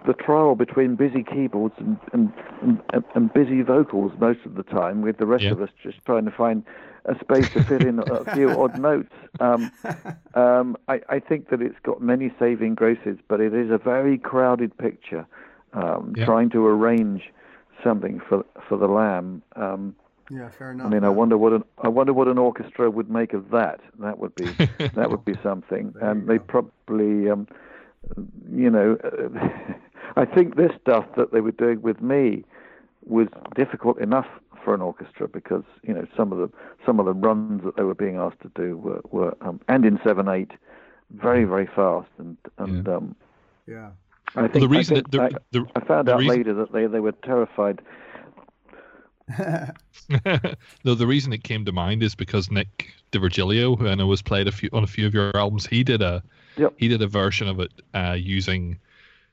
the 0.07 0.15
trial 0.15 0.55
between 0.55 0.97
busy 0.97 1.23
keyboards 1.23 1.75
and 1.79 1.99
and, 2.13 2.33
and, 2.63 3.05
and 3.15 3.33
busy 3.33 3.61
vocals 3.63 4.13
most 4.19 4.41
of 4.47 4.55
the 4.55 4.63
time, 4.63 5.03
with 5.03 5.19
the 5.19 5.27
rest 5.27 5.45
Yeah. 5.45 5.53
of 5.53 5.61
us 5.63 5.69
just 5.83 5.99
trying 6.07 6.25
to 6.25 6.31
find 6.31 6.65
a 7.05 7.15
space 7.21 7.47
to 7.55 7.61
fit 7.69 7.83
in 7.83 7.99
a 7.99 8.25
few 8.35 8.51
odd 8.61 8.79
notes. 8.79 9.13
Um, 9.41 9.71
um, 10.35 10.77
I, 10.89 11.01
I 11.09 11.19
think 11.19 11.51
that 11.51 11.61
it's 11.61 11.79
got 11.83 12.01
many 12.01 12.33
saving 12.39 12.75
graces, 12.77 13.19
but 13.29 13.41
it 13.41 13.53
is 13.55 13.71
a 13.71 13.79
very 13.79 14.17
crowded 14.19 14.77
picture. 14.79 15.27
Um, 15.75 16.15
Yeah. 16.17 16.25
Trying 16.25 16.49
to 16.51 16.67
arrange 16.67 17.31
something 17.85 18.21
for 18.27 18.45
for 18.69 18.79
the 18.79 18.89
Lamb. 18.89 19.43
Yeah, 20.31 20.51
fair 20.51 20.73
enough. 20.73 20.87
I 20.87 20.91
mean, 20.91 21.05
I 21.05 21.09
wonder 21.09 21.39
what 21.39 21.53
an 21.53 21.65
I 21.83 21.89
wonder 21.89 22.13
what 22.13 22.29
an 22.29 22.39
orchestra 22.39 22.91
would 22.91 23.11
make 23.11 23.33
of 23.33 23.51
that. 23.51 23.81
That 23.99 24.19
would 24.19 24.35
be 24.35 24.45
that 24.95 25.11
would 25.11 25.25
be 25.25 25.35
something, 25.43 25.93
There 25.99 26.11
and 26.11 26.29
they 26.29 26.39
go. 26.39 26.45
probably, 26.45 27.31
um, 27.31 27.49
you 28.53 28.71
know, 28.71 28.97
uh, 29.03 29.49
I 30.17 30.25
think 30.25 30.57
this 30.57 30.73
stuff 30.81 31.07
that 31.17 31.33
they 31.33 31.41
were 31.41 31.53
doing 31.53 31.81
with 31.83 32.01
me 32.03 32.45
was 33.07 33.29
difficult 33.55 33.99
enough 34.01 34.27
for 34.65 34.75
an 34.75 34.83
orchestra 34.83 35.29
because 35.29 35.65
you 35.83 35.95
know 35.95 36.07
some 36.17 36.33
of 36.33 36.39
the 36.39 36.51
some 36.85 37.01
of 37.01 37.07
the 37.07 37.15
runs 37.15 37.63
that 37.65 37.77
they 37.77 37.83
were 37.85 37.95
being 37.95 38.17
asked 38.17 38.41
to 38.43 38.51
do 38.55 38.77
were 38.77 39.01
were 39.11 39.37
um, 39.41 39.61
and 39.69 39.85
in 39.87 39.99
seven 40.05 40.29
eight 40.29 40.51
very 41.11 41.45
very 41.45 41.67
fast 41.67 42.09
and 42.19 42.37
and 42.59 42.87
um, 42.89 43.15
yeah. 43.67 43.91
I 44.37 44.43
think 44.47 44.61
the 44.61 44.69
reason 44.69 44.99
I, 44.99 45.01
think 45.01 45.11
that 45.13 45.21
I, 45.21 45.29
the, 45.53 45.61
the, 45.61 45.67
I 45.77 45.81
found 45.87 46.09
the 46.09 46.15
out 46.15 46.21
reason- 46.21 46.37
later 46.37 46.55
that 46.55 46.73
they 46.73 46.87
they 46.87 47.01
were 47.01 47.13
terrified 47.13 47.81
no, 50.85 50.95
the 50.95 51.07
reason 51.07 51.33
it 51.33 51.45
came 51.45 51.65
to 51.65 51.73
mind 51.73 52.03
is 52.03 52.15
because 52.15 52.51
Nick 52.51 52.93
D'Virgilio, 53.11 53.79
who 53.79 53.89
I 53.89 53.95
know 53.95 54.11
has 54.11 54.23
played 54.23 54.49
a 54.49 54.53
few 54.53 54.71
on 54.73 54.85
a 54.85 54.87
few 54.87 55.07
of 55.07 55.15
your 55.15 55.37
albums, 55.37 55.67
he 55.67 55.85
did 55.85 56.03
a 56.03 56.23
Yep. 56.57 56.75
he 56.77 56.89
did 56.89 57.03
a 57.03 57.07
version 57.07 57.47
of 57.47 57.61
it 57.61 57.71
uh, 57.95 58.17
using 58.19 58.79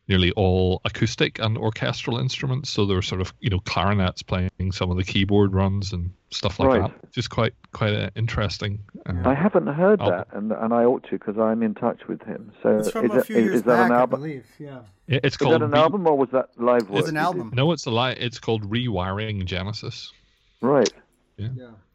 nearly 0.07 0.31
all 0.31 0.81
acoustic 0.85 1.39
and 1.39 1.57
orchestral 1.57 2.17
instruments. 2.19 2.69
So 2.69 2.85
there 2.85 2.95
were 2.95 3.01
sort 3.01 3.21
of 3.21 3.33
you 3.39 3.49
know 3.49 3.59
clarinets 3.59 4.21
playing 4.21 4.51
some 4.71 4.91
of 4.91 4.97
the 4.97 5.03
keyboard 5.03 5.53
runs 5.53 5.93
and 5.93 6.11
stuff 6.31 6.59
like 6.59 6.67
Right. 6.69 6.81
that. 7.01 7.11
Just 7.11 7.29
quite 7.29 7.53
quite 7.71 7.93
uh, 7.95 8.09
interesting. 8.15 8.79
Uh, 9.05 9.13
I 9.27 9.33
haven't 9.33 9.67
heard 9.67 10.01
Album. 10.01 10.17
that, 10.17 10.27
and 10.37 10.51
and 10.51 10.73
I 10.73 10.83
ought 10.83 11.03
to 11.05 11.11
because 11.11 11.37
I'm 11.37 11.63
in 11.63 11.73
touch 11.73 12.07
with 12.07 12.21
him. 12.23 12.51
So 12.61 12.77
It's 12.77 12.91
from 12.91 13.05
is, 13.11 13.15
a 13.15 13.23
few 13.23 13.35
is- 13.37 13.43
years 13.45 13.55
is 13.55 13.63
that 13.63 13.75
back, 13.77 13.85
an 13.87 13.91
I 13.95 13.99
album? 14.01 14.19
believe. 14.21 14.45
Yeah. 14.59 14.79
it- 15.07 15.23
it's 15.23 15.33
Is 15.33 15.37
called 15.37 15.53
that 15.53 15.61
an 15.63 15.71
Re- 15.71 15.79
album 15.79 16.07
or 16.07 16.17
was 16.17 16.29
that 16.31 16.49
live 16.57 16.89
work? 16.89 16.99
It's 17.01 17.09
an 17.09 17.17
album. 17.17 17.51
No, 17.53 17.71
it's 17.71 17.85
a 17.85 17.91
li- 17.91 18.15
It's 18.17 18.39
called 18.39 18.69
Rewiring 18.69 19.45
Genesis. 19.45 20.11
Right, 20.61 20.91
Yeah. 21.37 21.49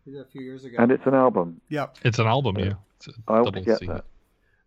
He 0.05 0.13
did 0.13 0.21
a 0.21 0.25
few 0.25 0.41
years 0.43 0.65
ago. 0.65 0.77
and 0.79 0.91
it's 0.93 1.05
an 1.07 1.15
album. 1.15 1.61
Yep. 1.69 1.99
It's 2.05 2.19
an 2.19 2.27
album, 2.27 2.59
yeah. 2.59 2.73
It's 2.97 3.09
a 3.09 3.13
I 3.29 3.39
ought 3.39 3.45
to 3.47 3.51
double 3.53 3.65
get 3.65 3.79
C. 3.81 3.87
that. 3.87 4.05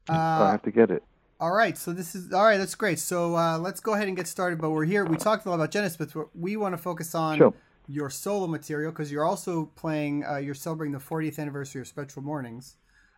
I 0.10 0.14
Uh, 0.16 0.52
have 0.52 0.62
to 0.64 0.72
get 0.72 0.92
it. 0.92 1.04
All 1.44 1.52
right. 1.52 1.78
So 1.78 1.92
this 1.92 2.16
is 2.16 2.32
all 2.32 2.46
right. 2.46 2.58
That's 2.58 2.76
great. 2.76 3.00
So 3.00 3.36
uh, 3.36 3.58
let's 3.60 3.82
go 3.82 3.94
ahead 3.94 4.08
and 4.08 4.16
get 4.16 4.28
started. 4.28 4.60
But 4.62 4.70
we're 4.72 4.86
here. 4.86 5.04
We 5.06 5.18
talked 5.18 5.46
a 5.46 5.50
lot 5.50 5.56
about 5.56 5.72
Genesis, 5.72 5.98
but 5.98 6.30
we 6.36 6.56
want 6.58 6.74
to 6.74 6.78
focus 6.78 7.14
on 7.14 7.38
Sure. 7.38 7.54
your 7.88 8.10
solo 8.10 8.48
material 8.48 8.92
because 8.92 9.12
you're 9.12 9.26
also 9.26 9.66
playing. 9.76 10.24
Uh, 10.26 10.38
you're 10.38 10.54
celebrating 10.56 10.94
the 10.94 11.00
40th 11.00 11.40
anniversary 11.40 11.82
of 11.82 11.88
Spectral 11.88 12.24
Mornings. 12.24 12.76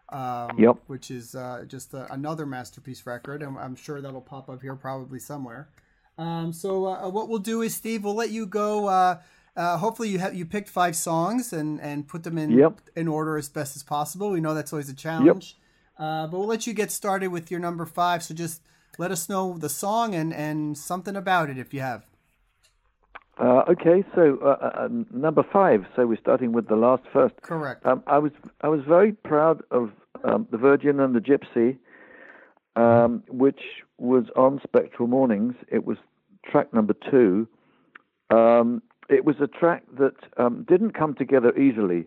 Um, 0.10 0.58
Yep. 0.58 0.78
Which 0.88 1.12
is 1.12 1.36
uh, 1.36 1.66
just 1.68 1.94
uh, 1.94 2.08
another 2.10 2.46
masterpiece 2.46 3.06
record, 3.06 3.42
and 3.44 3.58
I'm 3.58 3.76
sure 3.76 4.02
that'll 4.02 4.22
pop 4.22 4.50
up 4.50 4.62
here 4.62 4.76
probably 4.76 5.20
somewhere. 5.20 5.70
Um, 6.18 6.52
so 6.54 6.86
uh, 6.88 7.10
what 7.10 7.28
we'll 7.30 7.40
do 7.40 7.62
is, 7.62 7.76
Steve, 7.76 8.04
we'll 8.06 8.16
let 8.16 8.30
you 8.32 8.46
go. 8.48 8.88
Uh, 8.88 9.20
uh, 9.56 9.78
hopefully, 9.78 10.10
you 10.10 10.20
have 10.20 10.34
you 10.34 10.46
picked 10.46 10.70
five 10.70 10.96
songs 10.96 11.54
and 11.54 11.80
and 11.82 12.08
put 12.08 12.24
them 12.24 12.38
in 12.38 12.52
Yep. 12.52 12.82
in 12.96 13.08
order 13.08 13.38
as 13.38 13.50
best 13.50 13.76
as 13.76 13.84
possible. 13.84 14.30
We 14.32 14.42
know 14.42 14.54
that's 14.56 14.74
always 14.74 14.90
a 14.90 14.94
challenge, 14.96 15.58
uh, 15.98 16.28
but 16.28 16.38
we'll 16.38 16.48
let 16.48 16.68
you 16.68 16.74
get 16.74 16.92
started 16.92 17.30
with 17.30 17.50
your 17.50 17.60
number 17.60 17.86
five. 17.86 18.24
So 18.24 18.34
just 18.34 18.62
let 18.98 19.12
us 19.12 19.30
know 19.30 19.58
the 19.58 19.70
song 19.70 20.16
and 20.16 20.34
and 20.34 20.78
something 20.78 21.16
about 21.16 21.50
it 21.50 21.58
if 21.58 21.74
you 21.74 21.82
have. 21.82 22.06
Uh, 23.38 23.64
okay, 23.68 24.04
so 24.16 24.40
uh, 24.42 24.48
uh, 24.48 24.86
uh, 24.86 24.88
number 25.12 25.44
five. 25.52 25.86
So 25.96 26.08
we're 26.08 26.20
starting 26.20 26.54
with 26.54 26.70
the 26.70 26.78
last 26.78 27.04
first. 27.12 27.36
Correct. 27.42 27.86
Um, 27.86 28.02
I 28.08 28.18
was 28.18 28.32
I 28.62 28.70
was 28.70 28.82
very 28.88 29.12
proud 29.12 29.62
of 29.72 29.92
um, 30.24 30.48
the 30.52 30.58
Virgin 30.58 31.00
and 31.00 31.14
the 31.14 31.20
Gypsy, 31.20 31.78
um, 32.76 33.24
which 33.28 33.60
was 33.98 34.26
on 34.38 34.62
Spectral 34.64 35.08
Mornings. 35.08 35.56
It 35.70 35.86
was 35.86 35.98
track 36.50 36.74
number 36.74 36.96
two. 37.12 37.48
Um, 38.30 38.82
it 39.10 39.26
was 39.26 39.36
a 39.42 39.48
track 39.48 39.84
that 40.00 40.16
um, 40.38 40.66
didn't 40.68 40.92
come 40.92 41.14
together 41.14 41.56
easily. 41.58 42.06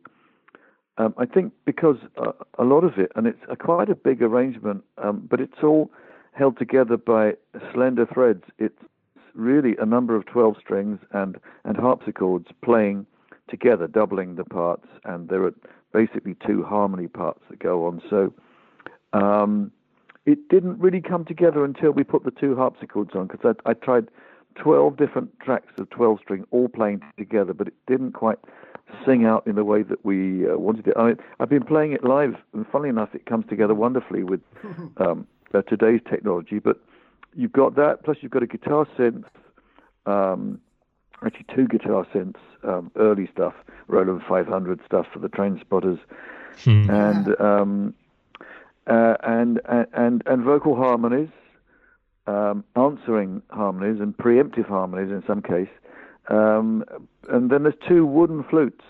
Um, 0.99 1.15
I 1.17 1.27
think 1.27 1.53
because 1.65 1.97
uh, 2.17 2.33
a 2.59 2.65
lot 2.65 2.83
of 2.83 2.99
it, 2.99 3.13
and 3.15 3.27
it's 3.27 3.41
a 3.49 3.57
quite 3.57 3.89
a 3.89 3.95
big 3.95 4.21
arrangement, 4.21 4.83
um, 4.99 5.27
but 5.31 5.41
it's 5.41 5.63
all 5.63 5.91
held 6.33 6.59
together 6.59 6.97
by 6.97 7.35
slender 7.73 8.05
threads. 8.05 8.43
It's 8.59 8.79
really 9.35 9.77
a 9.79 9.87
number 9.87 10.17
of 10.17 10.27
12 10.27 10.57
strings 10.61 10.99
and, 11.13 11.37
and 11.65 11.77
harpsichords 11.77 12.49
playing 12.65 13.07
together, 13.49 13.87
doubling 13.87 14.35
the 14.35 14.45
parts, 14.45 14.87
and 15.05 15.29
there 15.29 15.45
are 15.45 15.55
basically 15.93 16.37
two 16.47 16.65
harmony 16.65 17.07
parts 17.07 17.41
that 17.49 17.61
go 17.61 17.87
on. 17.87 18.03
So 18.11 18.33
um, 19.13 19.71
it 20.27 20.49
didn't 20.49 20.79
really 20.79 21.01
come 21.01 21.25
together 21.25 21.65
until 21.65 21.93
we 21.93 22.03
put 22.03 22.25
the 22.25 22.33
two 22.33 22.57
harpsichords 22.57 23.13
on, 23.15 23.29
because 23.29 23.55
I, 23.65 23.71
I 23.71 23.75
tried 23.75 24.09
12 24.57 24.97
different 24.97 25.39
tracks 25.41 25.73
of 25.79 25.89
12 25.91 26.19
string 26.23 26.45
all 26.51 26.69
playing 26.69 27.01
together, 27.17 27.55
but 27.55 27.69
it 27.69 27.75
didn't 27.87 28.13
quite 28.13 28.39
sing 29.05 29.25
out 29.25 29.47
in 29.47 29.55
the 29.57 29.65
way 29.65 29.83
that 29.83 30.05
we 30.05 30.49
uh, 30.49 30.57
wanted 30.57 30.87
it. 30.89 30.95
I 30.97 31.07
mean, 31.09 31.17
I've 31.41 31.49
been 31.49 31.65
playing 31.65 31.93
it 31.93 32.05
live, 32.05 32.35
and 32.55 32.67
funnily 32.71 32.89
enough, 32.91 33.15
it 33.15 33.27
comes 33.27 33.47
together 33.49 33.75
wonderfully 33.75 34.23
with 34.23 34.41
um, 34.99 35.27
uh, 35.55 35.63
today's 35.63 36.01
technology. 36.09 36.59
But 36.59 36.81
you've 37.35 37.53
got 37.53 37.77
that, 37.77 38.05
plus 38.05 38.19
you've 38.21 38.33
got 38.33 38.43
a 38.43 38.47
guitar 38.47 38.87
synth, 38.99 39.25
um, 40.07 40.61
actually 41.25 41.47
two 41.55 41.67
guitar 41.67 42.07
synths, 42.15 42.37
um, 42.65 42.91
early 42.97 43.29
stuff, 43.33 43.55
Roland 43.89 44.23
500 44.29 44.81
stuff 44.85 45.07
for 45.13 45.19
the 45.19 45.29
train 45.29 45.59
spotters, 45.61 45.99
Hmm. 46.65 46.91
and 46.91 47.41
um, 47.41 47.95
uh, 48.89 49.15
and 49.23 49.61
and 49.69 50.23
and 50.27 50.43
vocal 50.43 50.75
harmonies, 50.75 51.29
um, 52.27 52.65
answering 52.75 53.43
harmonies, 53.51 54.01
and 54.01 54.17
preemptive 54.17 54.67
harmonies 54.67 55.11
in 55.13 55.23
some 55.27 55.41
case. 55.43 55.69
Um, 56.29 56.85
and 57.29 57.51
then 57.51 57.63
there's 57.63 57.75
two 57.87 58.07
wooden 58.07 58.45
flutes. 58.45 58.85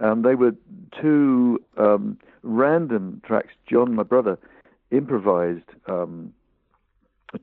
Um, 0.00 0.22
they 0.22 0.34
were 0.34 0.52
two 1.00 1.62
um, 1.76 2.18
random 2.42 3.22
tracks. 3.24 3.52
John, 3.70 3.94
my 3.94 4.02
brother, 4.02 4.38
improvised 4.90 5.68
um, 5.86 6.32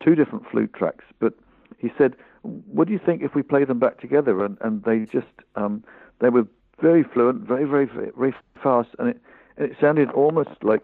two 0.03 0.15
different 0.15 0.45
flute 0.49 0.73
tracks, 0.73 1.05
but 1.19 1.33
he 1.77 1.91
said, 1.97 2.15
"What 2.41 2.87
do 2.87 2.93
you 2.93 2.99
think 3.03 3.21
if 3.21 3.35
we 3.35 3.43
play 3.43 3.65
them 3.65 3.79
back 3.79 3.99
together?" 3.99 4.43
And 4.43 4.57
and 4.61 4.83
they 4.83 4.99
just 5.11 5.27
um, 5.55 5.83
they 6.19 6.29
were 6.29 6.47
very 6.81 7.03
fluent, 7.03 7.41
very 7.41 7.65
very 7.65 7.85
very, 8.15 8.33
fast, 8.61 8.89
and 8.99 9.09
it 9.09 9.21
and 9.57 9.71
it 9.71 9.77
sounded 9.79 10.09
almost 10.11 10.49
like 10.61 10.81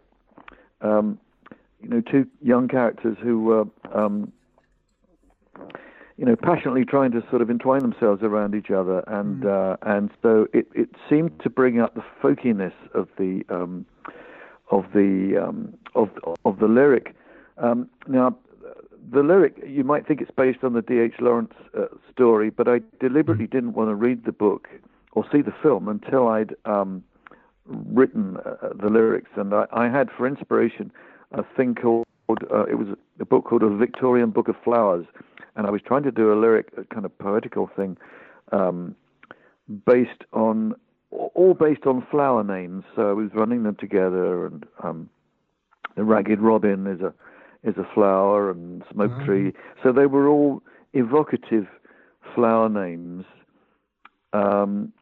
um, 0.81 1.19
you 1.81 1.89
know 1.89 2.01
two 2.01 2.27
young 2.41 2.67
characters 2.67 3.17
who 3.21 3.41
were 3.41 3.65
you 6.19 6.25
know 6.25 6.35
passionately 6.35 6.83
trying 6.83 7.11
to 7.11 7.23
sort 7.29 7.41
of 7.41 7.49
entwine 7.49 7.79
themselves 7.79 8.21
around 8.23 8.53
each 8.53 8.71
other, 8.71 9.05
and 9.07 9.45
uh, 9.45 9.77
and 9.83 10.09
so 10.21 10.47
it 10.51 10.67
it 10.75 10.89
seemed 11.09 11.31
to 11.39 11.49
bring 11.49 11.79
out 11.79 11.95
the 11.95 12.03
folkiness 12.21 12.73
of 12.93 13.07
the 13.17 13.43
um, 13.49 13.85
of 14.69 14.83
the 14.93 15.41
um, 15.41 15.73
of 15.95 16.09
of 16.43 16.59
the 16.59 16.67
lyric. 16.67 17.15
Um, 17.57 17.89
now, 18.05 18.35
the 19.13 19.23
lyric 19.23 19.63
you 19.65 19.85
might 19.85 20.05
think 20.05 20.19
it's 20.19 20.31
based 20.31 20.61
on 20.61 20.73
the 20.73 20.81
D.H. 20.81 21.13
Lawrence 21.21 21.53
uh, 21.77 21.85
story, 22.11 22.49
but 22.49 22.67
I 22.67 22.81
deliberately 22.99 23.47
didn't 23.47 23.71
want 23.71 23.89
to 23.89 23.95
read 23.95 24.25
the 24.25 24.33
book 24.33 24.67
or 25.13 25.23
see 25.31 25.41
the 25.41 25.53
film 25.63 25.88
until 25.88 26.27
I'd 26.27 26.53
um, 26.65 27.01
written 27.65 28.35
uh, 28.45 28.73
the 28.77 28.89
lyrics, 28.89 29.31
and 29.38 29.53
I, 29.53 29.67
I 29.71 29.88
had 29.88 30.09
for 30.17 30.27
inspiration 30.27 30.91
a 31.31 31.43
thing 31.55 31.75
called 31.75 32.05
uh, 32.51 32.65
it 32.65 32.75
was 32.75 32.88
a 33.19 33.25
book 33.25 33.45
called 33.45 33.63
A 33.63 33.69
Victorian 33.69 34.31
Book 34.31 34.48
of 34.48 34.55
Flowers, 34.63 35.05
and 35.55 35.67
I 35.67 35.71
was 35.71 35.81
trying 35.86 36.03
to 36.03 36.12
do 36.12 36.31
a 36.31 36.36
lyric, 36.36 36.71
a 36.77 36.83
kind 36.93 37.05
of 37.05 37.17
poetical 37.17 37.69
thing, 37.75 37.98
um, 38.51 38.95
based 39.86 40.24
on 40.33 40.75
all 41.12 41.53
based 41.53 41.86
on 41.86 42.05
flower 42.12 42.43
names. 42.43 42.83
So 42.95 43.09
I 43.09 43.13
was 43.13 43.29
running 43.33 43.63
them 43.63 43.75
together, 43.79 44.45
and 44.45 44.65
um, 44.83 45.09
the 45.95 46.03
ragged 46.03 46.39
robin 46.39 46.88
is 46.88 47.01
a 47.01 47.13
is 47.67 47.75
a 47.77 47.88
flower, 47.93 48.51
and 48.51 48.83
smoke 48.91 49.12
tree. 49.25 49.53
So 49.83 49.91
they 49.91 50.05
were 50.05 50.27
all 50.27 50.63
evocative 50.93 51.67
flower 52.33 52.69
names. 52.69 53.25
Um, 54.33 54.93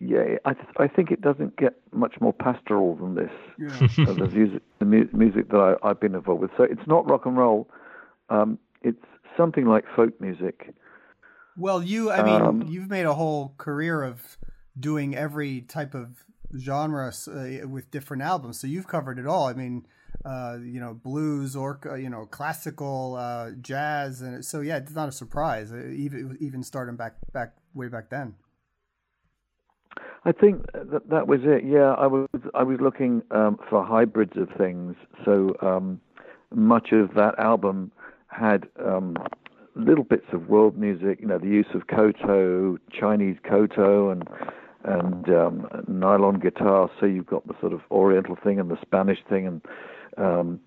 yeah, 0.00 0.36
I 0.44 0.54
th- 0.54 0.66
I 0.78 0.88
think 0.88 1.10
it 1.10 1.20
doesn't 1.20 1.56
get 1.56 1.74
much 1.92 2.14
more 2.20 2.32
pastoral 2.32 2.96
than 2.96 3.14
this. 3.14 3.30
Yeah. 3.58 4.08
of 4.08 4.16
the 4.16 4.28
music, 4.38 4.62
the 4.78 4.84
mu- 4.84 5.08
music 5.12 5.50
that 5.50 5.78
I, 5.82 5.88
I've 5.88 6.00
been 6.00 6.14
involved 6.14 6.42
with. 6.42 6.50
So 6.56 6.64
it's 6.64 6.86
not 6.86 7.08
rock 7.10 7.26
and 7.26 7.36
roll. 7.36 7.68
Um, 8.28 8.58
it's 8.82 9.04
something 9.36 9.66
like 9.66 9.84
folk 9.94 10.20
music. 10.20 10.74
Well, 11.56 11.82
you, 11.82 12.10
I 12.10 12.22
mean, 12.22 12.42
Um, 12.42 12.62
you've 12.68 12.90
made 12.90 13.06
a 13.06 13.14
whole 13.14 13.54
career 13.56 14.02
of 14.02 14.36
doing 14.78 15.14
every 15.16 15.62
type 15.62 15.94
of 15.94 16.24
genre 16.58 17.12
uh, 17.28 17.66
with 17.68 17.90
different 17.90 18.22
albums, 18.22 18.60
so 18.60 18.66
you've 18.66 18.86
covered 18.88 19.18
it 19.18 19.26
all. 19.26 19.46
I 19.46 19.54
mean, 19.54 19.86
uh, 20.24 20.58
you 20.62 20.80
know, 20.80 20.94
blues 20.94 21.56
or 21.56 21.78
you 21.98 22.10
know, 22.10 22.26
classical 22.26 23.16
uh, 23.16 23.52
jazz, 23.60 24.20
and 24.20 24.44
so 24.44 24.60
yeah, 24.60 24.76
it's 24.76 24.94
not 24.94 25.08
a 25.08 25.12
surprise. 25.12 25.72
Uh, 25.72 25.86
even 25.94 26.36
even 26.40 26.62
starting 26.62 26.96
back 26.96 27.14
back 27.32 27.54
way 27.74 27.88
back 27.88 28.10
then. 28.10 28.34
I 30.26 30.32
think 30.32 30.66
that 30.72 31.08
that 31.08 31.28
was 31.28 31.40
it. 31.44 31.64
Yeah, 31.64 31.92
I 31.92 32.08
was 32.08 32.26
I 32.52 32.64
was 32.64 32.80
looking 32.80 33.22
um, 33.30 33.60
for 33.70 33.84
hybrids 33.84 34.36
of 34.36 34.48
things. 34.58 34.96
So 35.24 35.54
um, 35.62 36.00
much 36.52 36.90
of 36.90 37.14
that 37.14 37.38
album 37.38 37.92
had 38.26 38.66
um, 38.84 39.16
little 39.76 40.02
bits 40.02 40.26
of 40.32 40.48
world 40.48 40.76
music. 40.76 41.20
You 41.20 41.28
know, 41.28 41.38
the 41.38 41.46
use 41.46 41.68
of 41.74 41.86
koto, 41.86 42.76
Chinese 42.90 43.36
koto, 43.48 44.10
and 44.10 44.28
and 44.82 45.28
um, 45.28 45.68
nylon 45.86 46.40
guitar. 46.40 46.90
So 46.98 47.06
you've 47.06 47.26
got 47.26 47.46
the 47.46 47.54
sort 47.60 47.72
of 47.72 47.82
Oriental 47.92 48.36
thing 48.42 48.58
and 48.58 48.68
the 48.68 48.78
Spanish 48.82 49.20
thing, 49.28 49.46
and 49.46 49.62
um, 50.18 50.60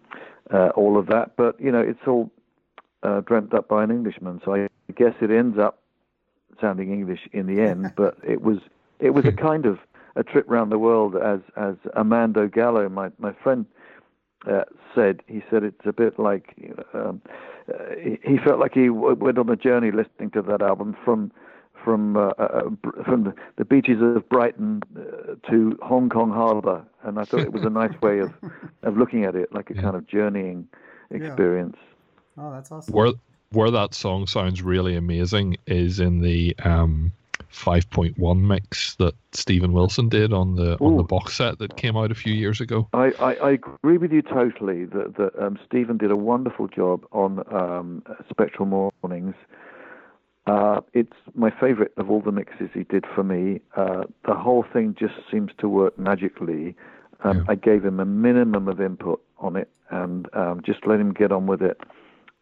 uh, 0.54 0.70
all 0.70 0.98
of 0.98 1.08
that. 1.08 1.36
But 1.36 1.60
you 1.60 1.74
know, 1.74 1.82
it's 1.82 2.08
all 2.08 2.32
uh, 3.04 3.20
dreamt 3.20 3.54
up 3.54 3.68
by 3.68 3.84
an 3.84 3.92
Englishman. 3.92 4.40
So 4.46 4.56
I 4.56 4.70
guess 4.96 5.16
it 5.20 5.32
ends 5.32 5.60
up 5.60 5.82
sounding 6.62 6.94
English 6.94 7.28
in 7.34 7.46
the 7.46 7.62
end. 7.62 7.92
but 7.98 8.16
it 8.24 8.42
was 8.42 8.60
it 9.00 9.12
was 9.12 9.26
a 9.26 9.32
kind 9.50 9.66
of 9.66 9.80
a 10.16 10.24
trip 10.24 10.50
around 10.50 10.70
the 10.70 10.80
world, 10.80 11.16
as 11.16 11.40
as 11.56 11.76
Armando 11.96 12.48
Gallo, 12.48 12.90
my 12.90 13.12
my 13.20 13.34
friend, 13.34 13.66
uh, 14.50 14.64
said. 14.94 15.22
He 15.28 15.44
said 15.50 15.64
it's 15.64 15.86
a 15.86 15.94
bit 15.94 16.20
like 16.20 16.56
um, 16.94 17.22
uh, 17.70 17.96
he, 18.02 18.20
he, 18.24 18.38
felt 18.38 18.60
like 18.60 18.74
he 18.74 18.90
went 18.90 19.38
on 19.38 19.50
a 19.50 19.56
journey 19.56 19.92
listening 19.92 20.32
to 20.32 20.42
that 20.44 20.62
album 20.62 20.96
from 21.04 21.32
from 21.84 22.18
uh, 22.18 22.32
uh, 22.38 22.44
uh 22.44 23.04
from 23.04 23.24
the, 23.26 23.34
the, 23.58 23.66
beaches 23.66 24.02
of 24.02 24.28
Brighton 24.30 24.82
uh, 24.98 25.36
to 25.50 25.78
Hong 25.82 26.10
Kong 26.10 26.32
Harbour, 26.32 26.84
and 27.04 27.20
I 27.20 27.24
thought 27.24 27.42
it 27.42 27.54
was 27.54 27.64
a 27.64 27.70
nice 27.70 28.00
way 28.02 28.20
of 28.20 28.34
of 28.84 28.98
looking 28.98 29.26
at 29.26 29.36
it, 29.36 29.54
like 29.54 29.70
a 29.70 29.76
yeah. 29.76 29.82
kind 29.82 29.96
of 29.96 30.08
journeying 30.08 30.68
experience. 31.12 31.78
Yeah. 32.38 32.44
Oh, 32.44 32.52
that's 32.52 32.72
awesome. 32.72 32.94
Where 32.94 33.12
where 33.52 33.72
that 33.72 33.94
song 33.94 34.28
sounds 34.28 34.62
really 34.62 34.96
amazing 34.96 35.58
is 35.66 36.00
in 36.00 36.22
the 36.22 36.56
um, 36.64 37.12
5.1 37.52 38.42
mix 38.42 38.96
that 38.96 39.16
Steven 39.32 39.74
Wilson 39.74 40.10
did 40.10 40.34
on 40.34 40.56
the 40.56 40.74
Ooh. 40.82 40.88
on 40.88 40.98
the 40.98 41.04
box 41.04 41.36
set 41.36 41.60
that 41.60 41.78
came 41.78 41.98
out 41.98 42.12
a 42.12 42.16
few 42.16 42.34
years 42.34 42.62
ago. 42.62 42.88
I, 42.94 43.12
I, 43.20 43.34
I 43.36 43.52
agree 43.52 43.98
with 43.98 44.12
you 44.12 44.22
totally 44.22 44.86
that, 44.86 45.16
that 45.18 45.44
um, 45.44 45.58
Steven 45.66 45.98
did 45.98 46.12
a 46.12 46.16
wonderful 46.16 46.68
job 46.68 47.06
on 47.12 47.44
um, 47.54 48.04
Spectral 48.30 48.66
Mornings. 49.04 49.36
Uh, 50.48 50.82
it's 50.94 51.18
my 51.36 51.52
favorite 51.52 51.94
of 51.98 52.10
all 52.10 52.22
the 52.22 52.32
mixes 52.32 52.70
he 52.74 52.84
did 52.84 53.06
for 53.14 53.24
me. 53.24 53.62
Uh, 53.76 54.04
the 54.26 54.34
whole 54.34 54.66
thing 54.74 54.96
just 54.98 55.14
seems 55.32 55.52
to 55.60 55.70
work 55.70 55.98
magically. 56.00 56.76
Um, 57.24 57.38
yeah. 57.38 57.44
I 57.50 57.56
gave 57.56 57.84
him 57.84 58.00
a 58.00 58.06
minimum 58.06 58.68
of 58.68 58.80
input 58.80 59.22
on 59.38 59.56
it 59.56 59.70
and 59.90 60.28
um, 60.34 60.62
just 60.66 60.88
let 60.88 61.00
him 61.00 61.14
get 61.14 61.32
on 61.32 61.46
with 61.46 61.62
it. 61.62 61.80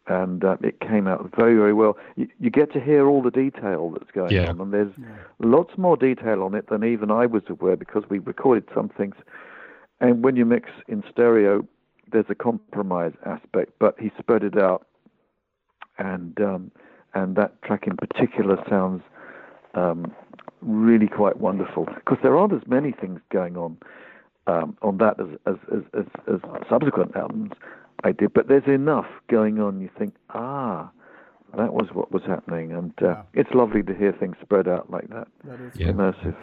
And 0.08 0.42
uh, 0.42 0.56
it 0.62 0.80
came 0.80 1.06
out 1.06 1.30
very, 1.36 1.54
very 1.54 1.74
well. 1.74 1.98
You, 2.16 2.28
you, 2.40 2.48
get 2.48 2.72
to 2.72 2.80
hear 2.80 3.06
all 3.06 3.20
the 3.20 3.30
detail 3.30 3.90
that's 3.90 4.10
going 4.10 4.32
yeah. 4.32 4.48
on, 4.48 4.58
and 4.58 4.72
there's 4.72 4.92
yeah. 4.98 5.06
lots 5.38 5.76
more 5.76 5.98
detail 5.98 6.42
on 6.42 6.54
it 6.54 6.70
than 6.70 6.82
even 6.82 7.10
I 7.10 7.26
was 7.26 7.42
aware 7.50 7.76
because 7.76 8.04
we 8.08 8.18
recorded 8.18 8.66
some 8.74 8.88
things. 8.88 9.16
And 10.00 10.24
when 10.24 10.34
you 10.36 10.46
mix 10.46 10.70
in 10.86 11.04
stereo, 11.10 11.66
there's 12.10 12.24
a 12.30 12.34
compromise 12.34 13.12
aspect, 13.26 13.72
but 13.78 13.96
he 14.00 14.10
spread 14.18 14.44
it 14.44 14.58
out 14.58 14.86
and 15.98 16.40
um, 16.40 16.70
and 17.14 17.36
that 17.36 17.60
track 17.62 17.86
in 17.86 17.96
particular 17.96 18.62
sounds 18.68 19.02
um, 19.74 20.14
really 20.62 21.08
quite 21.08 21.38
wonderful 21.38 21.86
because 21.94 22.18
there 22.22 22.36
aren't 22.36 22.52
as 22.52 22.66
many 22.66 22.92
things 22.92 23.20
going 23.30 23.56
on 23.56 23.76
um, 24.46 24.76
on 24.82 24.98
that 24.98 25.20
as 25.20 25.26
as, 25.46 25.56
as 25.72 25.82
as, 25.98 26.06
as 26.34 26.40
subsequent 26.68 27.14
albums 27.16 27.52
I 28.04 28.12
did, 28.12 28.32
but 28.32 28.48
there's 28.48 28.66
enough 28.66 29.06
going 29.28 29.60
on. 29.60 29.80
You 29.80 29.90
think, 29.98 30.14
ah, 30.30 30.90
that 31.56 31.72
was 31.72 31.88
what 31.92 32.12
was 32.12 32.22
happening, 32.24 32.72
and 32.72 32.92
uh, 33.02 33.06
yeah. 33.06 33.22
it's 33.34 33.50
lovely 33.54 33.82
to 33.82 33.94
hear 33.94 34.12
things 34.12 34.36
spread 34.42 34.68
out 34.68 34.90
like 34.90 35.08
that. 35.08 35.28
That 35.44 35.60
is 35.60 35.74
yeah. 35.74 35.88
immersive. 35.88 36.36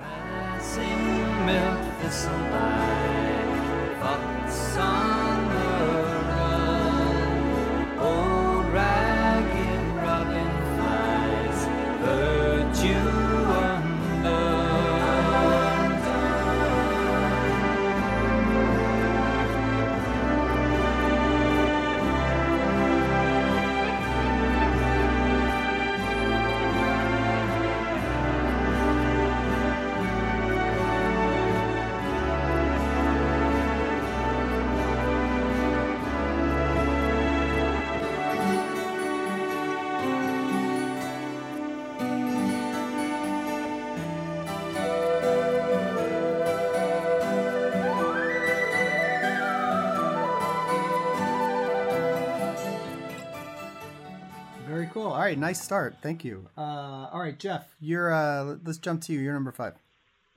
Right, 55.36 55.42
nice 55.42 55.62
start. 55.62 55.98
Thank 56.02 56.24
you. 56.24 56.48
Uh, 56.58 57.10
all 57.12 57.20
right, 57.20 57.38
Geoff, 57.38 57.66
you're. 57.82 58.14
Uh, 58.14 58.56
let's 58.64 58.78
jump 58.78 59.02
to 59.04 59.14
you. 59.14 59.20
You're 59.20 59.34
number 59.34 59.52
five. 59.52 59.74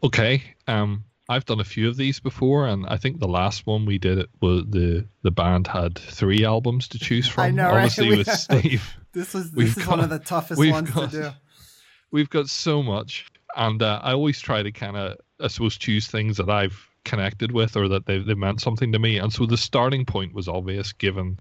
Okay. 0.03 0.43
Um, 0.67 1.05
I've 1.29 1.45
done 1.45 1.61
a 1.61 1.65
few 1.65 1.89
of 1.89 1.97
these 1.97 2.19
before, 2.19 2.67
and 2.67 2.85
I 2.89 2.97
think 2.97 3.21
the 3.21 3.29
last 3.29 3.65
one 3.65 3.87
we 3.87 3.99
did 3.99 4.19
it 4.19 4.29
was 4.41 4.65
the 4.69 5.07
the 5.23 5.31
band 5.31 5.69
had 5.69 5.97
three 5.97 6.45
albums 6.45 6.89
to 6.89 6.99
choose 6.99 7.29
from. 7.33 7.45
I 7.45 7.51
know, 7.51 7.71
Obviously, 7.71 8.09
right? 8.09 8.19
with 8.19 8.31
Steve. 8.31 8.97
This 9.13 9.35
was 9.35 9.53
this 9.53 9.77
is 9.77 9.85
got, 9.85 9.99
one 9.99 10.01
of 10.01 10.11
the 10.11 10.19
toughest 10.19 10.59
ones 10.59 10.91
got, 10.91 11.13
to 11.13 11.23
do. 11.23 11.31
We've 12.11 12.31
got 12.31 12.49
so 12.49 12.83
much, 12.83 13.27
and 13.55 13.81
uh, 13.81 14.01
I 14.03 14.13
always 14.15 14.41
try 14.41 14.65
to 14.65 14.73
kind 14.73 14.97
of, 14.97 15.19
I 15.41 15.47
suppose, 15.47 15.77
choose 15.77 16.09
things 16.09 16.39
that 16.39 16.51
I've 16.51 16.89
connected 17.05 17.53
with 17.53 17.77
or 17.77 17.87
that 17.87 18.07
they 18.07 18.19
they 18.19 18.35
meant 18.35 18.61
something 18.61 18.91
to 18.91 18.99
me. 18.99 19.19
And 19.19 19.33
so 19.33 19.47
the 19.47 19.57
starting 19.57 20.05
point 20.05 20.35
was 20.35 20.49
obvious, 20.49 20.93
given 20.93 21.39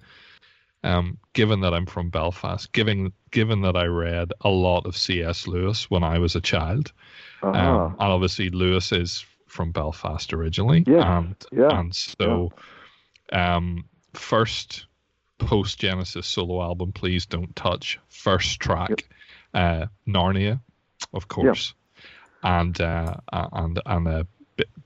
um, 0.88 1.17
given 1.34 1.62
that 1.62 1.73
I'm 1.73 1.86
from 1.86 2.10
Belfast, 2.10 2.71
given 2.71 3.12
given 3.32 3.62
that 3.62 3.76
I 3.76 3.86
read 3.86 4.32
a 4.41 4.50
lot 4.50 4.86
of 4.86 4.95
C.S. 4.95 5.47
Lewis 5.47 5.89
when 5.89 6.04
I 6.04 6.17
was 6.17 6.36
a 6.36 6.41
child, 6.41 6.93
uh-huh. 7.43 7.58
um, 7.58 7.95
and 8.00 8.12
obviously 8.12 8.50
Lewis 8.50 8.91
is 8.91 9.26
from 9.47 9.71
Belfast 9.71 10.34
originally, 10.34 10.84
yeah, 10.88 11.17
and 11.17 11.36
yeah. 11.52 11.80
and 11.80 11.93
so, 11.93 12.52
yeah. 13.32 13.56
um, 13.56 13.86
first 14.13 14.86
post 15.39 15.80
Genesis 15.80 16.26
solo 16.26 16.62
album, 16.62 16.91
please 16.93 17.26
don't 17.26 17.56
touch. 17.56 18.00
First 18.08 18.60
track, 18.60 18.89
yep. 18.89 19.00
uh, 19.54 19.86
Narnia, 20.08 20.62
of 21.13 21.28
course, 21.28 21.73
yep. 21.95 22.04
and 22.43 22.82
uh, 22.82 23.15
and 23.32 23.82
and 23.86 24.08
a 24.08 24.28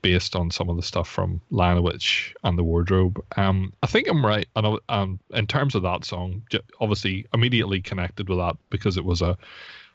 based 0.02 0.36
on 0.36 0.52
some 0.52 0.70
of 0.70 0.76
the 0.76 0.84
stuff 0.84 1.08
from 1.08 1.42
Lion 1.50 1.82
Witch 1.84 2.34
and 2.44 2.58
the 2.58 2.64
Wardrobe. 2.64 3.24
Um, 3.38 3.74
I 3.84 3.88
think 3.88 4.08
I'm 4.08 4.26
right, 4.26 4.48
and 4.56 4.80
um, 4.90 5.20
in 5.34 5.48
terms 5.48 5.76
of 5.76 5.84
that 5.84 6.06
song, 6.06 6.44
obviously 6.80 7.26
immediately 7.34 7.82
connected 7.82 8.30
with 8.30 8.40
that 8.40 8.58
because 8.70 8.98
it 8.98 9.06
was 9.06 9.22
a 9.22 9.38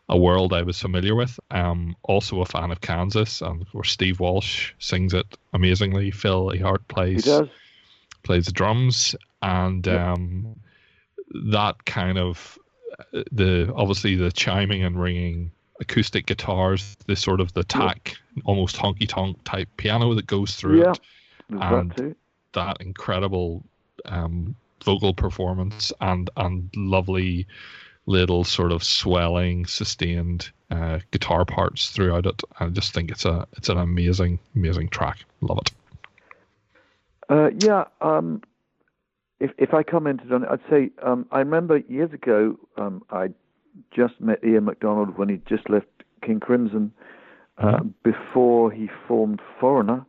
a 0.09 0.17
world 0.17 0.53
I 0.53 0.63
was 0.63 0.81
familiar 0.81 1.17
with. 1.17 1.39
Um, 1.51 1.97
also 2.05 2.41
a 2.41 2.47
fan 2.47 2.71
of 2.71 2.81
Kansas, 2.81 3.41
and 3.43 3.67
where 3.73 3.85
Steve 3.85 4.21
Walsh 4.21 4.73
sings 4.79 5.15
it 5.15 5.27
amazingly. 5.53 6.11
Phil 6.11 6.51
Ehart 6.51 6.87
plays 6.89 7.27
plays 8.23 8.47
the 8.47 8.53
drums, 8.53 9.17
and 9.43 9.87
um, 9.89 10.57
that 11.51 11.85
kind 11.85 12.19
of 12.19 12.59
the 13.33 13.73
obviously 13.75 14.15
the 14.15 14.31
chiming 14.31 14.85
and 14.85 15.01
ringing 15.01 15.51
acoustic 15.81 16.27
guitars, 16.27 16.97
the 17.07 17.17
sort 17.17 17.41
of 17.41 17.53
the 17.53 17.65
tack, 17.65 18.17
yeah. 18.35 18.43
almost 18.45 18.77
honky 18.77 19.09
tonk 19.09 19.39
type 19.45 19.69
piano 19.77 20.15
that 20.15 20.27
goes 20.27 20.55
through 20.55 20.81
yeah, 20.81 20.93
it, 20.93 21.01
and 21.51 21.93
that, 21.93 22.17
that, 22.53 22.81
incredible 22.81 23.65
um, 24.07 24.55
vocal 24.85 25.15
performance 25.15 25.93
and 26.01 26.31
and 26.37 26.71
lovely 26.77 27.47
little 28.07 28.45
sort 28.45 28.73
of 28.73 28.83
swelling, 28.85 29.67
sustained 29.67 30.51
uh, 30.71 31.01
guitar 31.11 31.45
parts 31.45 31.91
throughout 31.91 32.27
it. 32.27 32.41
I 32.61 32.69
just 32.69 32.95
think 32.95 33.11
it's 33.11 33.25
a 33.25 33.47
it's 33.57 33.69
an 33.69 33.79
amazing 33.79 34.39
amazing 34.55 34.89
track. 34.89 35.19
Love 35.41 35.59
it. 35.59 35.73
Uh, 37.29 37.51
yeah. 37.59 37.85
Um, 38.01 38.43
if 39.41 39.51
if 39.59 39.75
I 39.75 39.83
commented 39.83 40.33
on 40.33 40.45
it, 40.45 40.49
I'd 40.51 40.61
say 40.71 40.91
um, 41.03 41.27
I 41.31 41.41
remember 41.41 41.79
years 41.79 42.13
ago 42.13 42.59
um, 42.77 43.03
I 43.11 43.31
just 43.95 44.21
met 44.21 44.43
Ian 44.45 44.65
McDonald 44.65 45.17
when 45.19 45.29
he 45.29 45.41
just 45.49 45.69
left 45.71 45.87
King 46.23 46.41
Crimson 46.41 46.93
uh, 47.59 47.81
before 48.03 48.71
he 48.71 48.89
formed 49.09 49.41
Foreigner. 49.61 50.05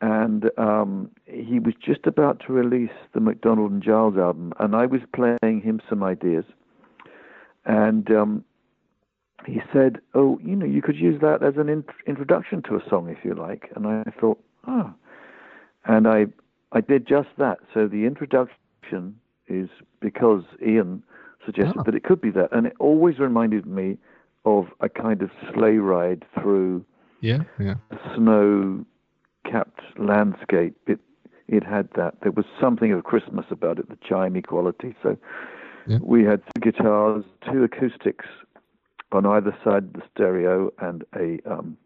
and 0.00 0.50
um, 0.56 1.10
he 1.26 1.58
was 1.58 1.74
just 1.84 2.06
about 2.06 2.40
to 2.46 2.52
release 2.52 2.90
the 3.12 3.20
McDonald 3.20 3.72
and 3.72 3.82
Giles 3.82 4.16
album, 4.16 4.52
and 4.58 4.74
I 4.74 4.86
was 4.86 5.00
playing 5.14 5.60
him 5.60 5.80
some 5.88 6.02
ideas, 6.02 6.44
and 7.66 8.10
um, 8.10 8.44
he 9.46 9.60
said, 9.72 10.00
"Oh, 10.14 10.38
you 10.42 10.56
know, 10.56 10.66
you 10.66 10.80
could 10.82 10.96
use 10.96 11.20
that 11.20 11.42
as 11.42 11.54
an 11.56 11.68
in- 11.68 11.84
introduction 12.06 12.62
to 12.62 12.76
a 12.76 12.88
song 12.88 13.08
if 13.08 13.24
you 13.24 13.34
like." 13.34 13.70
And 13.76 13.86
I 13.86 14.04
thought, 14.18 14.42
"Oh," 14.66 14.92
and 15.84 16.06
I 16.08 16.26
I 16.72 16.80
did 16.80 17.06
just 17.06 17.28
that. 17.38 17.58
So 17.74 17.86
the 17.86 18.06
introduction 18.06 19.16
is 19.48 19.68
because 20.00 20.44
Ian 20.66 21.02
suggested 21.44 21.78
oh. 21.78 21.82
that 21.84 21.94
it 21.94 22.04
could 22.04 22.20
be 22.20 22.30
that, 22.30 22.48
and 22.52 22.66
it 22.66 22.74
always 22.78 23.18
reminded 23.18 23.66
me 23.66 23.98
of 24.44 24.66
a 24.80 24.88
kind 24.88 25.22
of 25.22 25.30
sleigh 25.52 25.76
ride 25.76 26.24
through 26.40 26.84
yeah, 27.20 27.38
yeah. 27.58 27.74
snow 28.16 28.84
capped 29.44 29.80
landscape. 29.98 30.76
It 30.86 31.00
it 31.48 31.64
had 31.64 31.88
that. 31.96 32.14
There 32.22 32.32
was 32.32 32.44
something 32.60 32.92
of 32.92 33.04
Christmas 33.04 33.44
about 33.50 33.78
it, 33.78 33.88
the 33.88 33.96
chimey 33.96 34.44
quality. 34.46 34.94
So 35.02 35.16
yeah. 35.86 35.98
we 36.00 36.24
had 36.24 36.42
two 36.54 36.60
guitars, 36.60 37.24
two 37.50 37.64
acoustics 37.64 38.26
on 39.12 39.26
either 39.26 39.56
side 39.64 39.84
of 39.84 39.92
the 39.94 40.02
stereo, 40.14 40.72
and 40.78 41.04
a 41.16 41.38
um, 41.50 41.76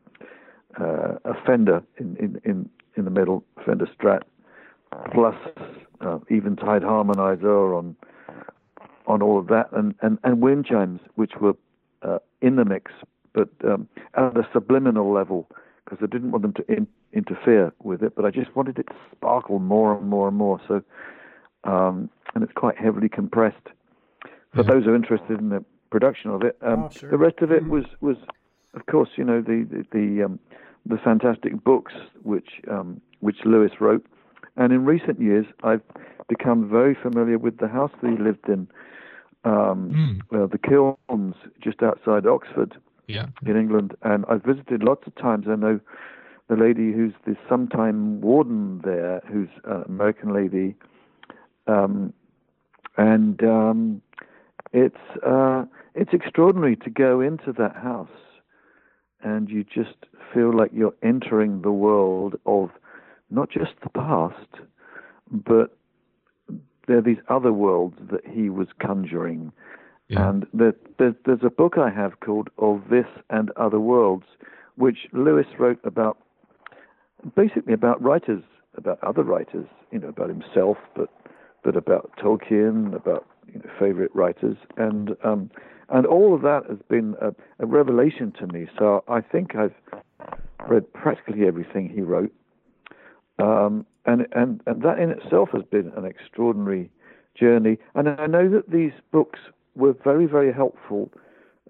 uh, 0.78 1.14
a 1.24 1.34
Fender 1.46 1.82
in, 1.98 2.16
in, 2.16 2.40
in, 2.44 2.68
in 2.96 3.04
the 3.04 3.10
middle, 3.10 3.44
Fender 3.64 3.88
Strat, 3.96 4.22
plus 5.12 5.36
uh, 6.00 6.18
Eventide 6.28 6.82
harmonizer 6.82 7.76
on 7.76 7.96
on 9.06 9.22
all 9.22 9.38
of 9.38 9.48
that, 9.48 9.68
and, 9.72 9.94
and, 10.02 10.18
and 10.24 10.40
wind 10.40 10.66
chimes, 10.66 11.00
which 11.14 11.32
were 11.40 11.54
uh, 12.02 12.18
in 12.40 12.56
the 12.56 12.64
mix, 12.64 12.92
but 13.32 13.48
um, 13.64 13.88
at 14.14 14.36
a 14.36 14.46
subliminal 14.52 15.12
level, 15.12 15.48
because 15.84 15.98
I 16.02 16.06
didn't 16.06 16.30
want 16.30 16.42
them 16.42 16.52
to 16.54 16.72
in, 16.72 16.86
interfere 17.12 17.72
with 17.82 18.02
it, 18.02 18.14
but 18.16 18.24
I 18.24 18.30
just 18.30 18.54
wanted 18.56 18.78
it 18.78 18.86
to 18.88 18.94
sparkle 19.12 19.58
more 19.58 19.96
and 19.96 20.08
more 20.08 20.28
and 20.28 20.36
more. 20.36 20.60
So, 20.66 20.82
um, 21.64 22.10
and 22.34 22.42
it's 22.42 22.52
quite 22.54 22.76
heavily 22.76 23.08
compressed. 23.08 23.68
For 24.54 24.62
yeah. 24.62 24.72
those 24.72 24.84
who 24.84 24.92
are 24.92 24.96
interested 24.96 25.38
in 25.38 25.48
the 25.50 25.64
production 25.90 26.30
of 26.30 26.42
it, 26.42 26.56
um, 26.62 26.84
oh, 26.84 26.90
sure. 26.90 27.10
the 27.10 27.18
rest 27.18 27.38
of 27.40 27.50
it 27.50 27.62
mm-hmm. 27.62 27.70
was 27.70 27.84
was, 28.00 28.16
of 28.74 28.86
course, 28.86 29.10
you 29.16 29.24
know, 29.24 29.40
the 29.40 29.66
the 29.70 29.84
the, 29.92 30.24
um, 30.24 30.38
the 30.86 30.98
fantastic 30.98 31.62
books 31.62 31.92
which 32.22 32.60
um, 32.70 33.00
which 33.20 33.38
Lewis 33.44 33.72
wrote, 33.80 34.04
and 34.56 34.72
in 34.72 34.84
recent 34.84 35.20
years 35.20 35.46
I've 35.62 35.82
become 36.28 36.68
very 36.68 36.94
familiar 36.94 37.38
with 37.38 37.58
the 37.58 37.68
house 37.68 37.92
that 38.00 38.10
he 38.10 38.16
lived 38.16 38.48
in, 38.48 38.68
um, 39.44 40.22
mm. 40.32 40.42
uh, 40.42 40.46
the 40.46 40.58
Kilns, 40.58 41.34
just 41.60 41.82
outside 41.82 42.26
Oxford, 42.26 42.76
yeah. 43.06 43.26
in 43.46 43.56
England, 43.56 43.94
and 44.02 44.24
I've 44.28 44.42
visited 44.42 44.82
lots 44.82 45.06
of 45.06 45.14
times. 45.16 45.46
I 45.48 45.56
know 45.56 45.80
the 46.48 46.56
lady 46.56 46.92
who's 46.92 47.12
the 47.26 47.36
sometime 47.48 48.20
warden 48.20 48.80
there, 48.84 49.22
who's 49.30 49.48
an 49.64 49.84
American 49.86 50.32
lady, 50.34 50.74
um, 51.66 52.12
and 52.96 53.42
um, 53.42 54.02
it's 54.72 54.96
uh, 55.26 55.64
it's 55.94 56.12
extraordinary 56.12 56.76
to 56.76 56.90
go 56.90 57.20
into 57.20 57.52
that 57.52 57.76
house, 57.76 58.08
and 59.22 59.48
you 59.48 59.64
just 59.64 59.96
feel 60.32 60.56
like 60.56 60.70
you're 60.72 60.94
entering 61.02 61.62
the 61.62 61.72
world 61.72 62.36
of 62.46 62.70
not 63.30 63.50
just 63.50 63.72
the 63.82 63.90
past, 63.90 64.62
but 65.30 65.76
there 66.86 66.98
are 66.98 67.02
these 67.02 67.18
other 67.28 67.52
worlds 67.52 67.96
that 68.10 68.26
he 68.26 68.50
was 68.50 68.68
conjuring 68.80 69.52
yeah. 70.08 70.28
And 70.28 70.46
the, 70.52 70.74
the, 70.98 71.16
there's 71.24 71.40
a 71.42 71.50
book 71.50 71.74
I 71.78 71.90
have 71.90 72.20
called 72.20 72.50
Of 72.58 72.82
This 72.90 73.06
and 73.30 73.50
Other 73.56 73.80
Worlds, 73.80 74.26
which 74.76 75.06
Lewis 75.12 75.46
wrote 75.58 75.80
about, 75.84 76.18
basically 77.34 77.72
about 77.72 78.02
writers, 78.02 78.42
about 78.76 79.02
other 79.02 79.22
writers, 79.22 79.66
you 79.92 79.98
know, 79.98 80.08
about 80.08 80.28
himself, 80.28 80.76
but 80.96 81.08
but 81.62 81.76
about 81.76 82.10
Tolkien, 82.18 82.94
about 82.94 83.24
you 83.46 83.58
know, 83.58 83.70
favorite 83.78 84.10
writers, 84.14 84.56
and 84.76 85.16
um, 85.24 85.50
and 85.88 86.04
all 86.06 86.34
of 86.34 86.42
that 86.42 86.64
has 86.68 86.78
been 86.90 87.14
a, 87.22 87.28
a 87.60 87.66
revelation 87.66 88.32
to 88.38 88.46
me. 88.48 88.66
So 88.78 89.02
I 89.08 89.22
think 89.22 89.54
I've 89.54 89.74
read 90.68 90.92
practically 90.92 91.46
everything 91.46 91.88
he 91.88 92.02
wrote, 92.02 92.32
um, 93.38 93.86
and 94.06 94.26
and 94.32 94.60
and 94.66 94.82
that 94.82 94.98
in 94.98 95.10
itself 95.10 95.50
has 95.52 95.62
been 95.70 95.92
an 95.96 96.04
extraordinary 96.04 96.90
journey. 97.34 97.78
And 97.94 98.08
I 98.08 98.26
know 98.26 98.48
that 98.50 98.70
these 98.70 98.92
books 99.12 99.40
were 99.74 99.94
very, 100.04 100.26
very 100.26 100.52
helpful 100.52 101.10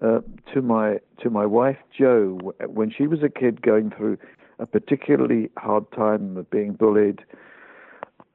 uh, 0.01 0.19
to 0.53 0.61
my 0.61 0.99
to 1.21 1.29
my 1.29 1.45
wife 1.45 1.77
Jo 1.97 2.39
when 2.67 2.91
she 2.91 3.07
was 3.07 3.23
a 3.23 3.29
kid 3.29 3.61
going 3.61 3.91
through 3.95 4.17
a 4.59 4.65
particularly 4.65 5.49
hard 5.57 5.89
time 5.91 6.37
of 6.37 6.49
being 6.49 6.73
bullied 6.73 7.21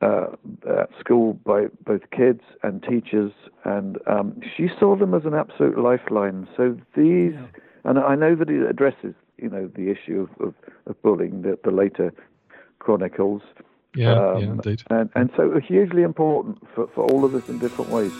uh, 0.03 0.29
at 0.69 0.91
school 0.99 1.35
by 1.45 1.67
both 1.85 2.03
kids 2.11 2.41
and 2.63 2.83
teachers, 2.83 3.33
and 3.65 3.99
um, 4.07 4.41
she 4.57 4.69
saw 4.79 4.97
them 4.97 5.15
as 5.15 5.25
an 5.25 5.35
absolute 5.35 5.79
lifeline. 5.79 6.49
So 6.57 6.77
these, 6.97 7.35
yeah. 7.35 7.47
and 7.85 7.99
I 7.99 8.15
know 8.15 8.35
that 8.35 8.49
it 8.49 8.69
addresses 8.69 9.15
you 9.37 9.49
know 9.49 9.71
the 9.75 9.91
issue 9.91 10.27
of, 10.29 10.49
of, 10.49 10.55
of 10.87 11.03
bullying, 11.03 11.43
the, 11.43 11.59
the 11.63 11.71
later 11.71 12.13
chronicles. 12.79 13.43
Yeah, 13.95 14.13
um, 14.13 14.43
yeah, 14.43 14.51
indeed. 14.51 14.83
And 14.91 15.11
and 15.15 15.31
so 15.37 15.59
hugely 15.61 16.03
important 16.03 16.59
for, 16.75 16.87
for 16.89 17.05
all 17.11 17.25
of 17.25 17.35
us 17.35 17.49
in 17.49 17.59
different 17.59 17.91
ways. 17.91 18.13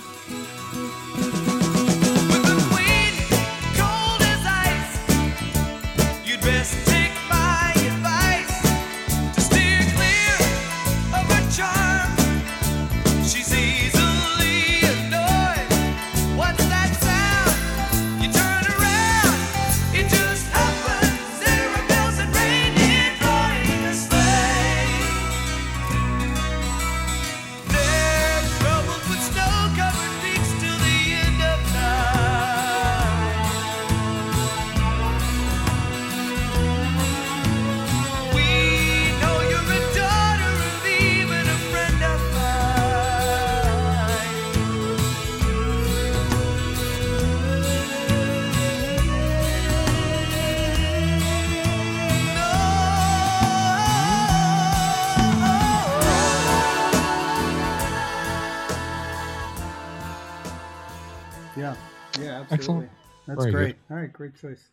Great. 64.21 64.41
Good. 64.41 64.49
All 64.49 64.57
right, 64.57 64.57
great 64.57 64.57
choice. 64.57 64.69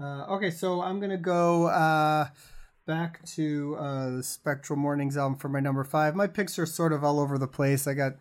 Uh, 0.00 0.34
okay, 0.34 0.50
so 0.50 0.80
I'm 0.80 1.00
gonna 1.00 1.18
go 1.18 1.66
uh, 1.66 2.28
back 2.86 3.24
to 3.26 3.76
uh, 3.78 4.10
the 4.10 4.22
Spectral 4.22 4.78
Mornings 4.78 5.16
album 5.16 5.38
for 5.38 5.48
my 5.48 5.60
number 5.60 5.84
five. 5.84 6.14
My 6.14 6.26
picks 6.26 6.58
are 6.58 6.66
sort 6.66 6.92
of 6.92 7.04
all 7.04 7.20
over 7.20 7.38
the 7.38 7.46
place. 7.46 7.86
I 7.86 7.94
got 7.94 8.14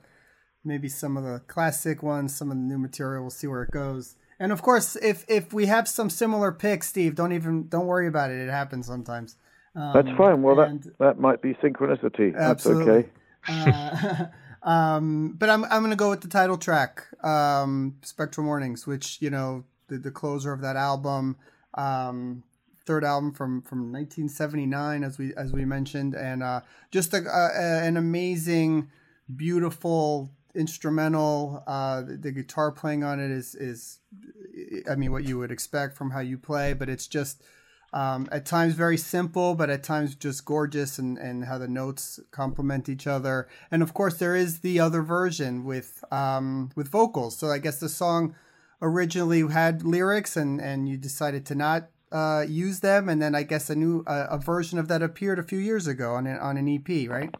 maybe 0.64 0.90
some 0.90 1.18
of 1.18 1.24
the 1.24 1.40
classic 1.48 2.04
ones, 2.04 2.36
some 2.36 2.52
of 2.52 2.58
the 2.58 2.64
new 2.64 2.78
material. 2.78 3.24
We'll 3.24 3.32
see 3.32 3.48
where 3.48 3.64
it 3.64 3.72
goes. 3.72 4.16
And 4.40 4.52
of 4.52 4.62
course, 4.62 4.96
if 4.98 5.26
if 5.28 5.54
we 5.54 5.68
have 5.68 5.88
some 5.88 6.10
similar 6.10 6.52
picks, 6.52 6.90
Steve, 6.90 7.16
don't 7.16 7.32
even 7.32 7.68
don't 7.68 7.88
worry 7.88 8.08
about 8.08 8.32
it. 8.32 8.40
It 8.40 8.50
happens 8.50 8.88
sometimes. 8.88 9.38
Um, 9.76 9.94
That's 9.94 10.18
fine. 10.18 10.42
Well, 10.42 10.56
that 10.58 10.98
that 11.00 11.20
might 11.20 11.42
be 11.42 11.54
synchronicity. 11.56 12.36
Absolutely. 12.36 13.10
That's 13.48 13.68
okay. 13.68 14.30
Uh, 14.64 14.68
um, 14.70 15.36
but 15.38 15.50
I'm 15.50 15.64
I'm 15.66 15.82
gonna 15.82 15.96
go 15.96 16.10
with 16.10 16.22
the 16.22 16.28
title 16.28 16.58
track, 16.58 17.06
um, 17.24 17.96
"Spectral 18.02 18.46
Mornings," 18.46 18.86
which 18.86 19.22
you 19.22 19.30
know 19.30 19.64
the, 19.92 19.98
the 19.98 20.12
closer 20.12 20.54
of 20.54 20.62
that 20.62 20.76
album. 20.76 21.38
Um, 21.76 22.44
third 22.86 23.04
album 23.04 23.32
from 23.32 23.62
from 23.62 23.92
1979, 23.92 25.04
as 25.04 25.18
we 25.18 25.36
as 25.36 25.52
we 25.52 25.66
mentioned, 25.66 26.16
and 26.16 26.42
uh, 26.42 26.62
just 26.90 27.14
a, 27.14 27.24
a, 27.28 27.84
an 27.86 27.98
amazing, 27.98 28.90
beautiful 29.36 30.32
instrumental. 30.56 31.64
Uh, 31.68 32.02
the, 32.02 32.18
the, 32.18 32.32
guitar 32.32 32.72
playing 32.72 33.04
on 33.04 33.20
it 33.20 33.30
is 33.30 33.54
is, 33.56 34.00
I 34.90 34.96
mean, 34.96 35.12
what 35.12 35.26
you 35.26 35.38
would 35.38 35.52
expect 35.52 35.96
from 35.96 36.12
how 36.12 36.22
you 36.22 36.38
play, 36.38 36.74
but 36.74 36.90
it's 36.90 37.08
just. 37.08 37.44
Um, 37.94 38.30
at 38.32 38.46
times 38.46 38.76
very 38.76 38.96
simple, 38.96 39.54
but 39.54 39.70
at 39.70 39.84
times 39.84 40.16
just 40.16 40.46
gorgeous, 40.46 40.98
and, 40.98 41.18
and 41.18 41.44
how 41.44 41.58
the 41.58 41.68
notes 41.68 42.22
complement 42.32 42.88
each 42.88 43.06
other. 43.06 43.50
And 43.70 43.84
of 43.84 43.94
course, 43.94 44.18
there 44.18 44.34
is 44.34 44.60
the 44.60 44.80
other 44.80 45.02
version 45.02 45.66
with 45.66 46.02
um, 46.10 46.70
with 46.74 46.88
vocals. 46.88 47.38
So 47.38 47.48
I 47.48 47.58
guess 47.58 47.82
the 47.82 47.90
song 47.90 48.34
originally 48.82 49.48
had 49.48 49.84
lyrics 49.84 50.36
and 50.36 50.60
and 50.60 50.90
you 50.90 50.98
decided 50.98 51.46
to 51.48 51.56
not 51.56 51.90
uh, 52.12 52.46
used 52.48 52.82
them, 52.82 53.08
and 53.08 53.22
then 53.22 53.36
I 53.36 53.44
guess 53.44 53.70
a 53.70 53.76
new 53.76 54.04
uh, 54.06 54.28
a 54.30 54.38
version 54.38 54.80
of 54.80 54.88
that 54.90 55.02
appeared 55.02 55.40
a 55.40 55.44
few 55.44 55.60
years 55.60 55.88
ago 55.88 56.14
on 56.14 56.28
an, 56.28 56.38
on 56.38 56.58
an 56.58 56.68
EP, 56.68 57.10
right? 57.10 57.34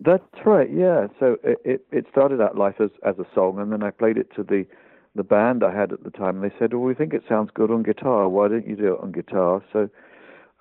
That's 0.00 0.22
right. 0.44 0.70
Yeah. 0.72 1.08
So 1.20 1.36
it, 1.44 1.58
it, 1.64 1.86
it 1.92 2.06
started 2.10 2.40
out 2.40 2.56
life 2.56 2.76
as 2.80 2.90
as 3.04 3.18
a 3.18 3.26
song, 3.34 3.58
and 3.58 3.72
then 3.72 3.82
I 3.82 3.90
played 3.90 4.16
it 4.16 4.34
to 4.36 4.42
the 4.42 4.66
the 5.14 5.22
band 5.22 5.62
I 5.62 5.72
had 5.72 5.92
at 5.92 6.02
the 6.02 6.10
time. 6.10 6.42
And 6.42 6.50
they 6.50 6.54
said, 6.58 6.72
"Well, 6.72 6.82
we 6.82 6.94
think 6.94 7.12
it 7.12 7.24
sounds 7.28 7.50
good 7.52 7.70
on 7.70 7.82
guitar. 7.82 8.28
Why 8.28 8.48
don't 8.48 8.66
you 8.66 8.76
do 8.76 8.94
it 8.94 9.00
on 9.00 9.12
guitar?" 9.12 9.62
So 9.72 9.88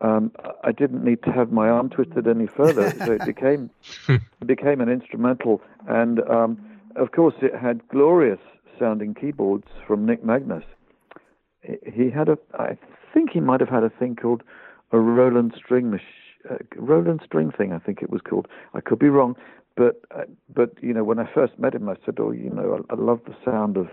um, 0.01 0.31
I 0.63 0.71
didn't 0.71 1.03
need 1.03 1.23
to 1.23 1.31
have 1.31 1.51
my 1.51 1.69
arm 1.69 1.89
twisted 1.89 2.27
any 2.27 2.47
further. 2.47 2.91
so 3.05 3.13
it 3.13 3.25
became 3.25 3.69
it 4.09 4.47
became 4.47 4.81
an 4.81 4.89
instrumental, 4.89 5.61
and 5.87 6.19
um, 6.29 6.63
of 6.95 7.11
course 7.11 7.35
it 7.41 7.55
had 7.55 7.87
glorious 7.87 8.39
sounding 8.83 9.13
keyboards 9.13 9.67
from 9.87 10.05
Nick 10.05 10.23
Magnus. 10.25 10.63
He 11.61 12.09
had 12.09 12.27
a, 12.27 12.37
I 12.59 12.77
think 13.13 13.29
he 13.31 13.39
might 13.39 13.61
have 13.61 13.69
had 13.69 13.83
a 13.83 13.89
thing 13.89 14.17
called 14.17 14.43
a 14.91 14.99
Roland 14.99 15.53
string 15.55 15.89
machine 15.89 16.07
uh, 16.49 16.55
Roland 16.75 17.21
string 17.23 17.51
thing, 17.51 17.71
I 17.71 17.79
think 17.79 18.01
it 18.01 18.09
was 18.09 18.21
called. 18.21 18.47
I 18.73 18.81
could 18.81 18.99
be 18.99 19.09
wrong, 19.09 19.35
but 19.75 20.01
uh, 20.15 20.23
but 20.53 20.71
you 20.81 20.93
know 20.93 21.03
when 21.03 21.19
I 21.19 21.29
first 21.33 21.57
met 21.57 21.73
him, 21.73 21.87
I 21.89 21.95
said, 22.05 22.15
oh, 22.19 22.31
you 22.31 22.49
know, 22.49 22.83
I, 22.89 22.93
I 22.93 22.97
love 22.97 23.21
the 23.25 23.35
sound 23.45 23.77
of 23.77 23.87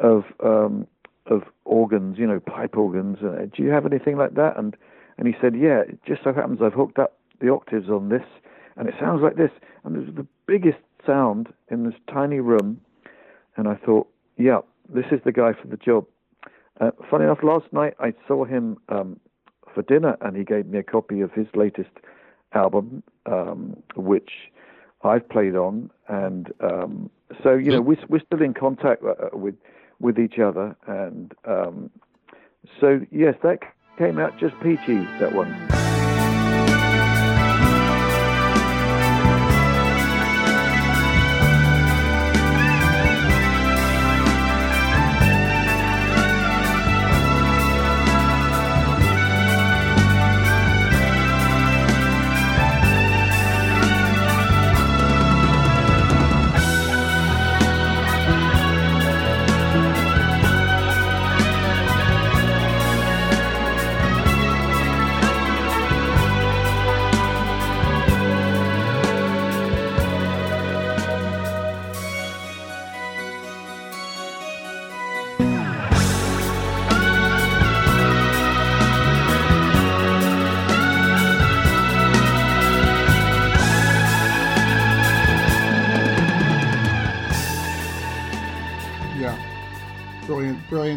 of 0.00 0.24
um, 0.44 0.86
of 1.26 1.42
organs, 1.64 2.18
you 2.18 2.26
know, 2.26 2.40
pipe 2.40 2.76
organs. 2.76 3.18
Uh, 3.22 3.46
do 3.54 3.62
you 3.62 3.70
have 3.70 3.86
anything 3.86 4.16
like 4.16 4.34
that? 4.34 4.58
And 4.58 4.76
and 5.18 5.26
he 5.26 5.34
said, 5.40 5.54
yeah. 5.56 5.80
It 5.80 5.98
just 6.06 6.24
so 6.24 6.32
happens 6.32 6.60
I've 6.62 6.72
hooked 6.72 6.98
up 6.98 7.16
the 7.40 7.50
octaves 7.50 7.88
on 7.88 8.08
this, 8.08 8.26
and 8.76 8.88
it 8.88 8.94
sounds 9.00 9.22
like 9.22 9.36
this. 9.36 9.50
And 9.84 9.96
it 9.96 10.06
was 10.06 10.14
the 10.14 10.26
biggest 10.46 10.78
sound 11.06 11.52
in 11.70 11.84
this 11.84 11.94
tiny 12.12 12.40
room. 12.40 12.80
And 13.56 13.68
I 13.68 13.74
thought, 13.74 14.08
yeah, 14.36 14.60
this 14.88 15.06
is 15.10 15.20
the 15.24 15.32
guy 15.32 15.52
for 15.52 15.68
the 15.68 15.76
job. 15.76 16.06
Uh, 16.80 16.90
funny 17.10 17.24
enough, 17.24 17.42
last 17.42 17.72
night 17.72 17.94
I 18.00 18.14
saw 18.26 18.44
him 18.44 18.78
um, 18.88 19.20
for 19.74 19.82
dinner, 19.82 20.16
and 20.20 20.36
he 20.36 20.44
gave 20.44 20.66
me 20.66 20.78
a 20.78 20.82
copy 20.82 21.20
of 21.20 21.32
his 21.32 21.46
latest 21.54 21.90
album, 22.54 23.02
um, 23.26 23.76
which 23.94 24.30
I've 25.04 25.28
played 25.28 25.54
on, 25.54 25.90
and 26.08 26.52
um, 26.60 27.10
so 27.42 27.54
you 27.54 27.70
know 27.70 27.80
we're 27.80 27.98
we're 28.08 28.22
still 28.24 28.42
in 28.42 28.54
contact 28.54 29.02
uh, 29.04 29.36
with 29.36 29.54
with 30.00 30.18
each 30.18 30.38
other, 30.38 30.76
and 30.86 31.32
um, 31.44 31.90
so 32.80 33.00
yes, 33.10 33.34
that 33.42 33.60
came 33.98 34.18
out 34.18 34.38
just 34.38 34.54
peachy 34.62 34.98
that 35.20 35.34
one. 35.34 35.91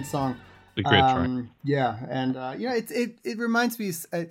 Song. 0.04 0.38
A 0.78 0.82
great 0.82 1.02
um, 1.02 1.36
track. 1.36 1.50
Yeah, 1.64 1.98
and 2.10 2.38
uh, 2.38 2.54
you 2.58 2.70
know, 2.70 2.76
it 2.76 2.90
it 2.92 3.20
it 3.24 3.38
reminds 3.38 3.78
me 3.78 3.92
uh, 4.14 4.24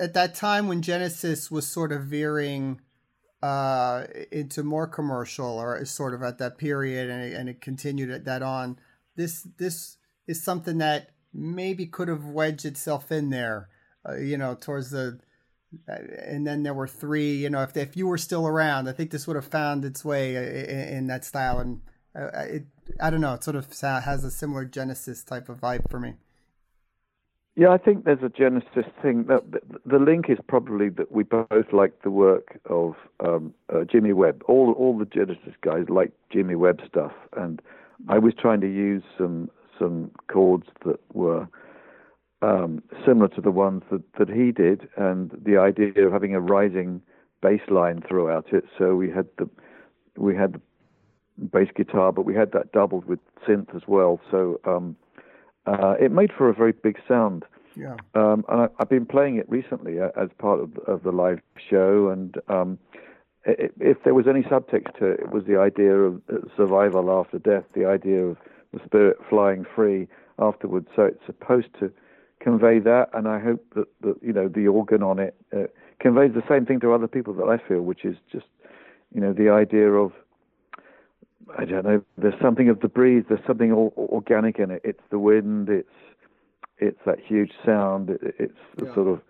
at 0.00 0.14
that 0.14 0.34
time 0.34 0.66
when 0.66 0.82
Genesis 0.82 1.50
was 1.50 1.66
sort 1.66 1.92
of 1.92 2.02
veering 2.04 2.80
uh, 3.42 4.04
into 4.32 4.64
more 4.64 4.88
commercial, 4.88 5.46
or 5.46 5.84
sort 5.84 6.12
of 6.12 6.22
at 6.22 6.38
that 6.38 6.58
period, 6.58 7.08
and 7.08 7.22
it, 7.22 7.34
and 7.34 7.48
it 7.48 7.60
continued 7.60 8.10
at 8.10 8.24
that 8.24 8.42
on. 8.42 8.78
This 9.16 9.46
this 9.58 9.96
is 10.26 10.42
something 10.42 10.78
that 10.78 11.10
maybe 11.32 11.86
could 11.86 12.08
have 12.08 12.24
wedged 12.24 12.64
itself 12.64 13.12
in 13.12 13.30
there, 13.30 13.68
uh, 14.08 14.16
you 14.16 14.36
know, 14.36 14.56
towards 14.60 14.90
the. 14.90 15.20
Uh, 15.88 15.98
and 16.24 16.46
then 16.46 16.62
there 16.62 16.74
were 16.74 16.88
three. 16.88 17.34
You 17.34 17.50
know, 17.50 17.62
if 17.62 17.76
if 17.76 17.96
you 17.96 18.08
were 18.08 18.18
still 18.18 18.46
around, 18.46 18.88
I 18.88 18.92
think 18.92 19.12
this 19.12 19.26
would 19.28 19.36
have 19.36 19.46
found 19.46 19.84
its 19.84 20.04
way 20.04 20.34
in, 20.34 20.96
in 20.98 21.06
that 21.08 21.24
style, 21.24 21.58
and 21.58 21.80
uh, 22.16 22.28
it 22.42 22.66
I 23.00 23.10
don't 23.10 23.20
know. 23.20 23.34
It 23.34 23.44
sort 23.44 23.56
of 23.56 23.66
has 23.80 24.24
a 24.24 24.30
similar 24.30 24.64
Genesis 24.64 25.22
type 25.22 25.48
of 25.48 25.60
vibe 25.60 25.90
for 25.90 25.98
me. 25.98 26.14
Yeah, 27.56 27.68
I 27.68 27.78
think 27.78 28.04
there's 28.04 28.22
a 28.22 28.28
Genesis 28.28 28.86
thing. 29.00 29.26
The, 29.26 29.98
link 29.98 30.26
is 30.28 30.38
probably 30.48 30.88
that 30.90 31.12
we 31.12 31.22
both 31.22 31.72
like 31.72 32.02
the 32.02 32.10
work 32.10 32.58
of 32.68 32.94
um, 33.24 33.54
uh, 33.72 33.84
Jimmy 33.84 34.12
Webb. 34.12 34.42
All 34.48 34.72
all 34.72 34.98
the 34.98 35.04
Genesis 35.04 35.54
guys 35.60 35.84
like 35.88 36.10
Jimmy 36.32 36.56
Webb 36.56 36.80
stuff, 36.88 37.12
and 37.36 37.62
I 38.08 38.18
was 38.18 38.34
trying 38.36 38.60
to 38.62 38.66
use 38.66 39.04
some 39.16 39.50
some 39.78 40.10
chords 40.26 40.66
that 40.84 40.98
were 41.12 41.46
um, 42.42 42.82
similar 43.06 43.28
to 43.28 43.40
the 43.40 43.52
ones 43.52 43.82
that, 43.90 44.02
that 44.18 44.28
he 44.28 44.50
did, 44.50 44.88
and 44.96 45.30
the 45.44 45.56
idea 45.56 46.06
of 46.06 46.12
having 46.12 46.34
a 46.34 46.40
rising 46.40 47.00
bass 47.40 47.60
line 47.68 48.02
throughout 48.06 48.52
it. 48.52 48.64
So 48.76 48.96
we 48.96 49.10
had 49.10 49.28
the 49.38 49.48
we 50.16 50.34
had 50.34 50.54
the 50.54 50.60
bass 51.38 51.68
guitar, 51.74 52.12
but 52.12 52.24
we 52.24 52.34
had 52.34 52.52
that 52.52 52.72
doubled 52.72 53.04
with 53.06 53.18
synth 53.46 53.74
as 53.74 53.82
well. 53.86 54.20
So 54.30 54.60
um, 54.64 54.96
uh, 55.66 55.94
it 56.00 56.12
made 56.12 56.32
for 56.36 56.48
a 56.48 56.54
very 56.54 56.72
big 56.72 56.98
sound. 57.06 57.44
Yeah. 57.76 57.96
Um, 58.14 58.44
and 58.48 58.62
I, 58.62 58.68
have 58.78 58.88
been 58.88 59.06
playing 59.06 59.36
it 59.36 59.48
recently 59.48 60.00
uh, 60.00 60.10
as 60.16 60.28
part 60.38 60.60
of, 60.60 60.76
of 60.86 61.02
the 61.02 61.10
live 61.10 61.40
show, 61.70 62.08
and 62.08 62.36
um, 62.48 62.78
it, 63.44 63.74
if 63.80 64.02
there 64.04 64.14
was 64.14 64.26
any 64.28 64.42
subtext 64.42 64.96
to 64.98 65.06
it, 65.06 65.20
it 65.20 65.30
was 65.30 65.44
the 65.44 65.58
idea 65.58 65.94
of 65.94 66.22
uh, 66.32 66.36
survival 66.56 67.10
after 67.10 67.38
death, 67.38 67.64
the 67.74 67.84
idea 67.84 68.22
of 68.22 68.36
the 68.72 68.80
spirit 68.84 69.16
flying 69.28 69.64
free 69.74 70.06
afterwards. 70.38 70.88
So 70.94 71.02
it's 71.02 71.26
supposed 71.26 71.68
to 71.80 71.92
convey 72.40 72.78
that, 72.80 73.08
and 73.12 73.26
I 73.26 73.40
hope 73.40 73.64
that, 73.74 73.88
that 74.02 74.16
you 74.22 74.32
know 74.32 74.48
the 74.48 74.68
organ 74.68 75.02
on 75.02 75.18
it 75.18 75.34
uh, 75.52 75.64
conveys 75.98 76.32
the 76.34 76.44
same 76.48 76.66
thing 76.66 76.78
to 76.80 76.92
other 76.92 77.08
people 77.08 77.34
that 77.34 77.48
I 77.48 77.58
feel, 77.68 77.80
which 77.80 78.04
is 78.04 78.16
just 78.30 78.46
you 79.12 79.20
know 79.20 79.32
the 79.32 79.48
idea 79.48 79.90
of 79.90 80.12
I 81.58 81.64
don't 81.64 81.84
know. 81.84 82.02
There's 82.16 82.40
something 82.40 82.68
of 82.68 82.80
the 82.80 82.88
breeze. 82.88 83.24
There's 83.28 83.44
something 83.46 83.72
all, 83.72 83.92
organic 83.96 84.58
in 84.58 84.70
it. 84.70 84.82
It's 84.84 85.02
the 85.10 85.18
wind. 85.18 85.68
It's 85.68 85.88
it's 86.78 86.98
that 87.06 87.18
huge 87.20 87.52
sound. 87.64 88.10
It, 88.10 88.20
it's 88.38 88.58
the 88.76 88.86
yeah. 88.86 88.94
sort 88.94 89.08
of 89.08 89.20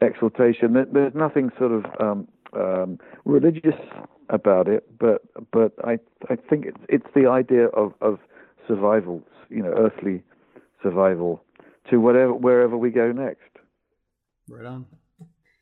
exaltation. 0.00 0.86
There's 0.92 1.14
nothing 1.14 1.50
sort 1.58 1.72
of 1.72 1.84
um, 2.00 2.28
um, 2.52 2.98
religious 3.24 3.74
about 4.30 4.68
it, 4.68 4.84
but 4.98 5.22
but 5.52 5.72
I 5.84 5.98
I 6.28 6.36
think 6.36 6.66
it's 6.66 6.80
it's 6.88 7.06
the 7.14 7.28
idea 7.28 7.66
of 7.66 7.94
of 8.00 8.18
survival. 8.66 9.22
You 9.50 9.62
know, 9.62 9.72
earthly 9.76 10.22
survival 10.82 11.42
to 11.90 11.98
whatever 11.98 12.34
wherever 12.34 12.76
we 12.76 12.90
go 12.90 13.12
next. 13.12 13.48
Right 14.48 14.66
on. 14.66 14.86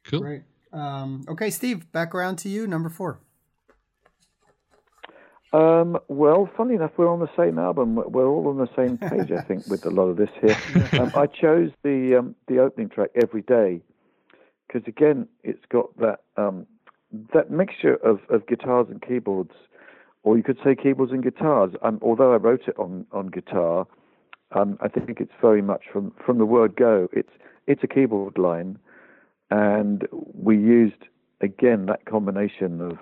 Cool. 0.04 0.20
Great. 0.20 0.42
Um, 0.72 1.24
okay, 1.28 1.50
Steve. 1.50 1.90
Back 1.92 2.14
around 2.14 2.36
to 2.38 2.48
you. 2.48 2.66
Number 2.66 2.88
four. 2.88 3.20
Um, 5.56 5.98
well, 6.08 6.50
funny 6.54 6.74
enough, 6.74 6.90
we're 6.98 7.10
on 7.10 7.20
the 7.20 7.30
same 7.34 7.58
album. 7.58 7.94
We're 7.94 8.28
all 8.28 8.48
on 8.48 8.58
the 8.58 8.68
same 8.76 8.98
page, 9.10 9.32
I 9.32 9.40
think, 9.40 9.66
with 9.68 9.86
a 9.86 9.90
lot 9.90 10.08
of 10.08 10.18
this 10.18 10.28
here. 10.42 10.56
Um, 11.00 11.10
I 11.14 11.26
chose 11.26 11.70
the 11.82 12.16
um, 12.18 12.34
the 12.46 12.58
opening 12.58 12.90
track 12.90 13.10
every 13.14 13.40
day 13.40 13.80
because, 14.66 14.86
again, 14.86 15.26
it's 15.44 15.64
got 15.70 15.96
that 15.98 16.20
um, 16.36 16.66
that 17.32 17.50
mixture 17.50 17.94
of, 17.94 18.20
of 18.28 18.46
guitars 18.46 18.88
and 18.90 19.00
keyboards, 19.00 19.52
or 20.24 20.36
you 20.36 20.42
could 20.42 20.58
say 20.62 20.74
keyboards 20.74 21.12
and 21.12 21.22
guitars. 21.22 21.72
Um, 21.80 22.00
although 22.02 22.34
I 22.34 22.36
wrote 22.36 22.68
it 22.68 22.78
on 22.78 23.06
on 23.12 23.28
guitar, 23.28 23.86
um, 24.52 24.76
I 24.82 24.88
think 24.88 25.20
it's 25.20 25.32
very 25.40 25.62
much 25.62 25.84
from 25.90 26.12
from 26.22 26.36
the 26.36 26.44
word 26.44 26.76
go. 26.76 27.08
It's 27.14 27.32
it's 27.66 27.82
a 27.82 27.88
keyboard 27.88 28.36
line, 28.36 28.78
and 29.50 30.06
we 30.34 30.58
used 30.58 31.04
again 31.40 31.86
that 31.86 32.04
combination 32.04 32.82
of 32.82 32.98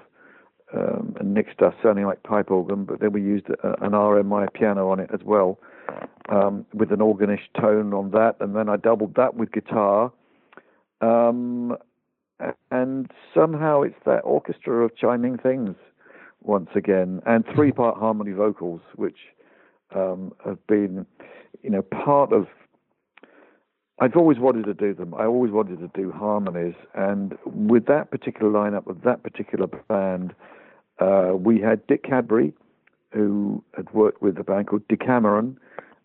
um, 0.76 1.14
and 1.20 1.34
Nick 1.34 1.46
stuff 1.52 1.74
sounding 1.82 2.06
like 2.06 2.22
pipe 2.22 2.50
organ, 2.50 2.84
but 2.84 3.00
then 3.00 3.12
we 3.12 3.22
used 3.22 3.46
a, 3.48 3.84
an 3.84 3.92
RMI 3.92 4.52
piano 4.52 4.90
on 4.90 5.00
it 5.00 5.10
as 5.12 5.20
well, 5.24 5.58
um, 6.28 6.66
with 6.72 6.90
an 6.90 6.98
organish 6.98 7.42
tone 7.60 7.92
on 7.94 8.10
that, 8.10 8.36
and 8.40 8.56
then 8.56 8.68
I 8.68 8.76
doubled 8.76 9.14
that 9.16 9.36
with 9.36 9.52
guitar, 9.52 10.12
um, 11.00 11.76
and 12.70 13.10
somehow 13.32 13.82
it's 13.82 13.94
that 14.04 14.20
orchestra 14.20 14.84
of 14.84 14.96
chiming 14.96 15.38
things 15.38 15.76
once 16.42 16.70
again, 16.74 17.22
and 17.26 17.44
three-part 17.54 17.96
harmony 17.96 18.32
vocals, 18.32 18.80
which 18.96 19.18
um, 19.94 20.32
have 20.44 20.64
been, 20.66 21.06
you 21.62 21.70
know, 21.70 21.82
part 21.82 22.32
of 22.32 22.46
I've 24.00 24.16
always 24.16 24.38
wanted 24.40 24.64
to 24.64 24.74
do 24.74 24.92
them. 24.92 25.14
I 25.14 25.24
always 25.24 25.52
wanted 25.52 25.78
to 25.78 25.88
do 25.94 26.10
harmonies, 26.10 26.74
and 26.94 27.38
with 27.44 27.86
that 27.86 28.10
particular 28.10 28.50
lineup, 28.50 28.88
of 28.88 29.02
that 29.02 29.22
particular 29.22 29.68
band, 29.68 30.34
uh, 30.98 31.32
we 31.34 31.60
had 31.60 31.86
Dick 31.86 32.04
Cadbury, 32.04 32.52
who 33.12 33.62
had 33.76 33.92
worked 33.92 34.22
with 34.22 34.38
a 34.38 34.44
band 34.44 34.68
called 34.68 34.86
Decameron, 34.88 35.58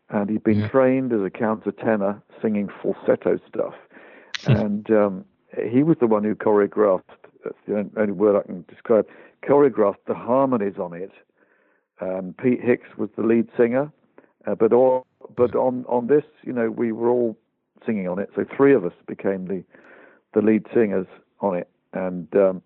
and 0.10 0.30
he'd 0.30 0.43
been 0.43 0.60
yeah. 0.60 0.67
trained 0.69 1.13
as 1.13 1.21
a 1.21 1.30
countertenor 1.30 2.21
singing 2.41 2.69
falsetto 2.82 3.39
stuff. 3.47 3.73
and 4.45 4.89
um, 4.91 5.25
he 5.69 5.84
was 5.84 5.97
the 5.99 6.08
one 6.08 6.23
who 6.23 6.36
choreographed, 6.36 7.04
that's 7.43 7.58
the 7.67 7.89
only 7.97 8.13
word 8.13 8.38
I 8.38 8.45
can 8.45 8.65
describe, 8.67 9.08
choreographed 9.43 10.06
the 10.08 10.13
harmonies 10.15 10.78
on 10.80 10.93
it. 10.93 11.12
Um, 12.02 12.34
Pete 12.41 12.62
Hicks 12.62 12.89
was 12.97 13.10
the 13.15 13.23
lead 13.23 13.49
singer, 13.58 13.91
uh, 14.47 14.56
but 14.56 14.71
all, 14.71 15.06
but 15.36 15.56
on, 15.56 15.86
on 15.88 16.08
this, 16.08 16.23
you 16.43 16.54
know, 16.54 16.69
we 16.69 16.91
were 16.91 17.10
all 17.10 17.38
singing 17.86 18.08
on 18.08 18.19
it. 18.19 18.30
So 18.36 18.45
three 18.56 18.73
of 18.73 18.86
us 18.86 18.93
became 19.08 19.47
the 19.47 19.63
the 20.34 20.41
lead 20.41 20.65
singers 20.73 21.08
on 21.41 21.58
it, 21.58 21.67
and 21.93 22.28
um, 22.36 22.62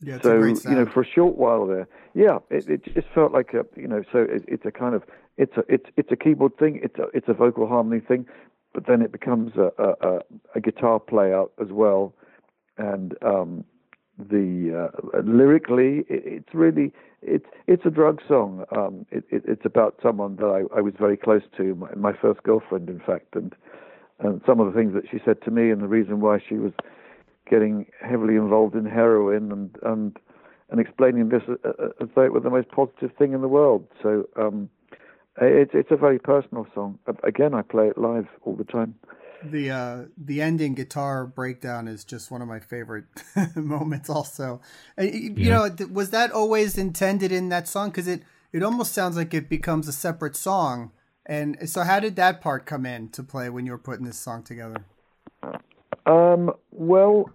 yeah, 0.00 0.20
so 0.20 0.42
you 0.42 0.54
know, 0.70 0.86
for 0.86 1.02
a 1.02 1.06
short 1.06 1.36
while 1.36 1.66
there, 1.66 1.88
yeah, 2.14 2.38
it, 2.50 2.68
it 2.68 2.94
just 2.94 3.08
felt 3.14 3.32
like 3.32 3.52
a 3.54 3.64
you 3.78 3.88
know, 3.88 4.02
so 4.12 4.18
it, 4.18 4.44
it's 4.46 4.64
a 4.64 4.70
kind 4.70 4.94
of 4.94 5.02
it's 5.36 5.56
a 5.56 5.64
it's 5.68 5.86
it's 5.96 6.12
a 6.12 6.16
keyboard 6.16 6.56
thing, 6.56 6.80
it's 6.82 6.98
a 6.98 7.06
it's 7.14 7.28
a 7.28 7.34
vocal 7.34 7.66
harmony 7.66 8.00
thing, 8.00 8.26
but 8.74 8.86
then 8.86 9.02
it 9.02 9.10
becomes 9.10 9.52
a 9.56 9.70
a, 9.82 10.20
a 10.54 10.60
guitar 10.60 11.00
play 11.00 11.32
out 11.32 11.52
as 11.60 11.68
well, 11.70 12.14
and 12.76 13.14
um, 13.22 13.64
the 14.18 14.90
uh, 14.92 15.20
lyrically, 15.22 16.04
it, 16.08 16.22
it's 16.24 16.54
really 16.54 16.92
it's 17.22 17.46
it's 17.66 17.84
a 17.86 17.90
drug 17.90 18.20
song. 18.26 18.64
Um, 18.76 19.06
it, 19.10 19.24
it, 19.30 19.42
it's 19.46 19.64
about 19.64 19.96
someone 20.02 20.36
that 20.36 20.46
I, 20.46 20.78
I 20.78 20.80
was 20.80 20.94
very 20.98 21.16
close 21.16 21.42
to, 21.56 21.74
my, 21.74 21.94
my 21.94 22.12
first 22.12 22.42
girlfriend, 22.42 22.88
in 22.88 23.00
fact, 23.00 23.34
and 23.34 23.54
and 24.18 24.40
some 24.44 24.58
of 24.58 24.66
the 24.66 24.78
things 24.78 24.94
that 24.94 25.04
she 25.10 25.18
said 25.24 25.40
to 25.42 25.50
me, 25.50 25.70
and 25.70 25.80
the 25.80 25.86
reason 25.86 26.20
why 26.20 26.38
she 26.46 26.54
was 26.56 26.72
getting 27.48 27.86
heavily 28.00 28.36
involved 28.36 28.74
in 28.74 28.84
heroin, 28.84 29.52
and 29.52 29.76
and 29.82 30.16
and 30.70 30.80
explaining 30.80 31.28
this 31.28 31.42
as 32.00 32.08
though 32.14 32.24
it 32.24 32.32
was 32.32 32.42
the 32.42 32.50
most 32.50 32.68
positive 32.70 33.10
thing 33.18 33.32
in 33.32 33.40
the 33.40 33.48
world. 33.48 33.86
So 34.02 34.28
um, 34.36 34.68
it's 35.40 35.72
it's 35.74 35.90
a 35.90 35.96
very 35.96 36.18
personal 36.18 36.66
song. 36.74 36.98
Again, 37.24 37.54
I 37.54 37.62
play 37.62 37.88
it 37.88 37.98
live 37.98 38.26
all 38.42 38.56
the 38.56 38.64
time. 38.64 38.94
The 39.42 39.70
uh, 39.70 40.04
the 40.16 40.42
ending 40.42 40.74
guitar 40.74 41.26
breakdown 41.26 41.88
is 41.88 42.04
just 42.04 42.30
one 42.30 42.42
of 42.42 42.48
my 42.48 42.60
favorite 42.60 43.04
moments. 43.54 44.10
Also, 44.10 44.60
you 44.98 45.34
yeah. 45.36 45.48
know, 45.48 45.86
was 45.92 46.10
that 46.10 46.32
always 46.32 46.76
intended 46.76 47.32
in 47.32 47.48
that 47.50 47.68
song? 47.68 47.90
Because 47.90 48.08
it 48.08 48.22
it 48.52 48.62
almost 48.62 48.92
sounds 48.92 49.16
like 49.16 49.32
it 49.32 49.48
becomes 49.48 49.86
a 49.88 49.92
separate 49.92 50.36
song 50.36 50.90
and 51.28 51.68
so, 51.68 51.82
how 51.82 52.00
did 52.00 52.16
that 52.16 52.40
part 52.40 52.64
come 52.64 52.86
in 52.86 53.10
to 53.10 53.22
play 53.22 53.50
when 53.50 53.66
you 53.66 53.72
were 53.72 53.78
putting 53.78 54.06
this 54.06 54.16
song 54.16 54.42
together? 54.42 54.82
Um, 56.06 56.52
well, 56.70 57.30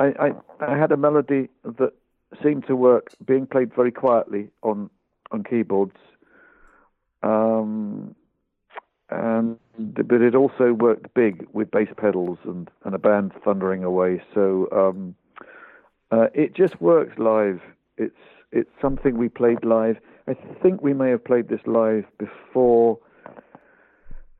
I, 0.00 0.06
I, 0.18 0.32
I 0.72 0.78
had 0.78 0.90
a 0.92 0.96
melody 0.96 1.48
that 1.62 1.92
seemed 2.42 2.66
to 2.66 2.74
work 2.74 3.12
being 3.24 3.46
played 3.46 3.74
very 3.74 3.92
quietly 3.92 4.48
on 4.62 4.90
on 5.30 5.44
keyboards, 5.44 5.96
um, 7.22 8.16
and 9.10 9.58
but 9.78 10.22
it 10.22 10.34
also 10.34 10.72
worked 10.72 11.12
big 11.14 11.46
with 11.52 11.70
bass 11.70 11.88
pedals 11.96 12.38
and, 12.44 12.68
and 12.84 12.94
a 12.94 12.98
band 12.98 13.32
thundering 13.44 13.84
away. 13.84 14.22
So 14.34 14.68
um, 14.72 15.14
uh, 16.10 16.28
it 16.34 16.54
just 16.54 16.80
works 16.80 17.18
live. 17.18 17.60
It's 17.98 18.18
it's 18.50 18.70
something 18.80 19.18
we 19.18 19.28
played 19.28 19.64
live. 19.64 19.98
I 20.26 20.34
think 20.62 20.82
we 20.82 20.94
may 20.94 21.10
have 21.10 21.24
played 21.24 21.48
this 21.48 21.60
live 21.66 22.06
before 22.18 22.98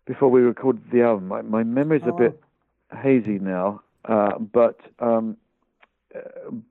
before 0.06 0.30
we 0.30 0.40
recorded 0.40 0.90
the 0.90 1.02
album. 1.02 1.28
My, 1.28 1.42
my 1.42 1.62
memory's 1.64 2.02
oh. 2.06 2.16
a 2.16 2.18
bit 2.18 2.40
hazy 3.02 3.38
now, 3.38 3.82
uh, 4.06 4.38
but 4.38 4.80
um, 4.98 5.36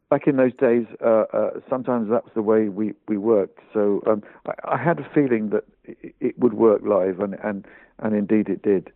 back 0.09 0.27
in 0.27 0.35
those 0.37 0.53
days, 0.55 0.85
uh, 1.03 1.23
uh, 1.33 1.49
sometimes 1.69 2.09
that 2.09 2.23
was 2.23 2.33
the 2.35 2.41
way 2.41 2.69
we, 2.69 2.93
we 3.07 3.17
worked. 3.17 3.59
So 3.73 4.03
um, 4.07 4.23
I, 4.45 4.75
I, 4.75 4.77
had 4.77 4.99
a 4.99 5.09
feeling 5.13 5.49
that 5.49 5.63
it, 5.85 6.15
it 6.19 6.39
would 6.39 6.53
work 6.53 6.81
live, 6.83 7.19
and, 7.19 7.35
and, 7.43 7.65
and 7.99 8.15
indeed 8.15 8.49
it 8.49 8.61
did. 8.61 8.91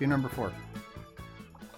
Your 0.00 0.08
number 0.08 0.28
four. 0.28 0.52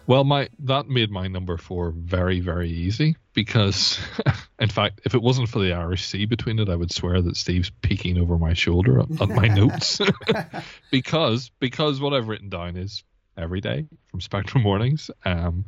Well, 0.06 0.24
my 0.24 0.48
that 0.60 0.88
made 0.88 1.10
my 1.10 1.28
number 1.28 1.56
four 1.56 1.92
very 1.92 2.40
very 2.40 2.68
easy 2.68 3.16
because, 3.32 3.98
in 4.58 4.68
fact, 4.68 5.02
if 5.04 5.14
it 5.14 5.22
wasn't 5.22 5.48
for 5.48 5.60
the 5.60 5.72
Irish 5.72 6.04
Sea 6.04 6.26
between 6.26 6.58
it, 6.58 6.68
I 6.68 6.74
would 6.74 6.92
swear 6.92 7.22
that 7.22 7.36
Steve's 7.36 7.70
peeking 7.80 8.18
over 8.18 8.36
my 8.36 8.54
shoulder 8.54 9.00
at, 9.00 9.28
my 9.28 9.46
notes. 9.46 10.00
because 10.90 11.50
because 11.60 12.00
what 12.00 12.12
I've 12.12 12.28
written 12.28 12.48
down 12.48 12.76
is 12.76 13.04
every 13.36 13.60
day 13.60 13.86
from 14.08 14.20
Spectral 14.20 14.62
Mornings. 14.62 15.10
Um, 15.24 15.64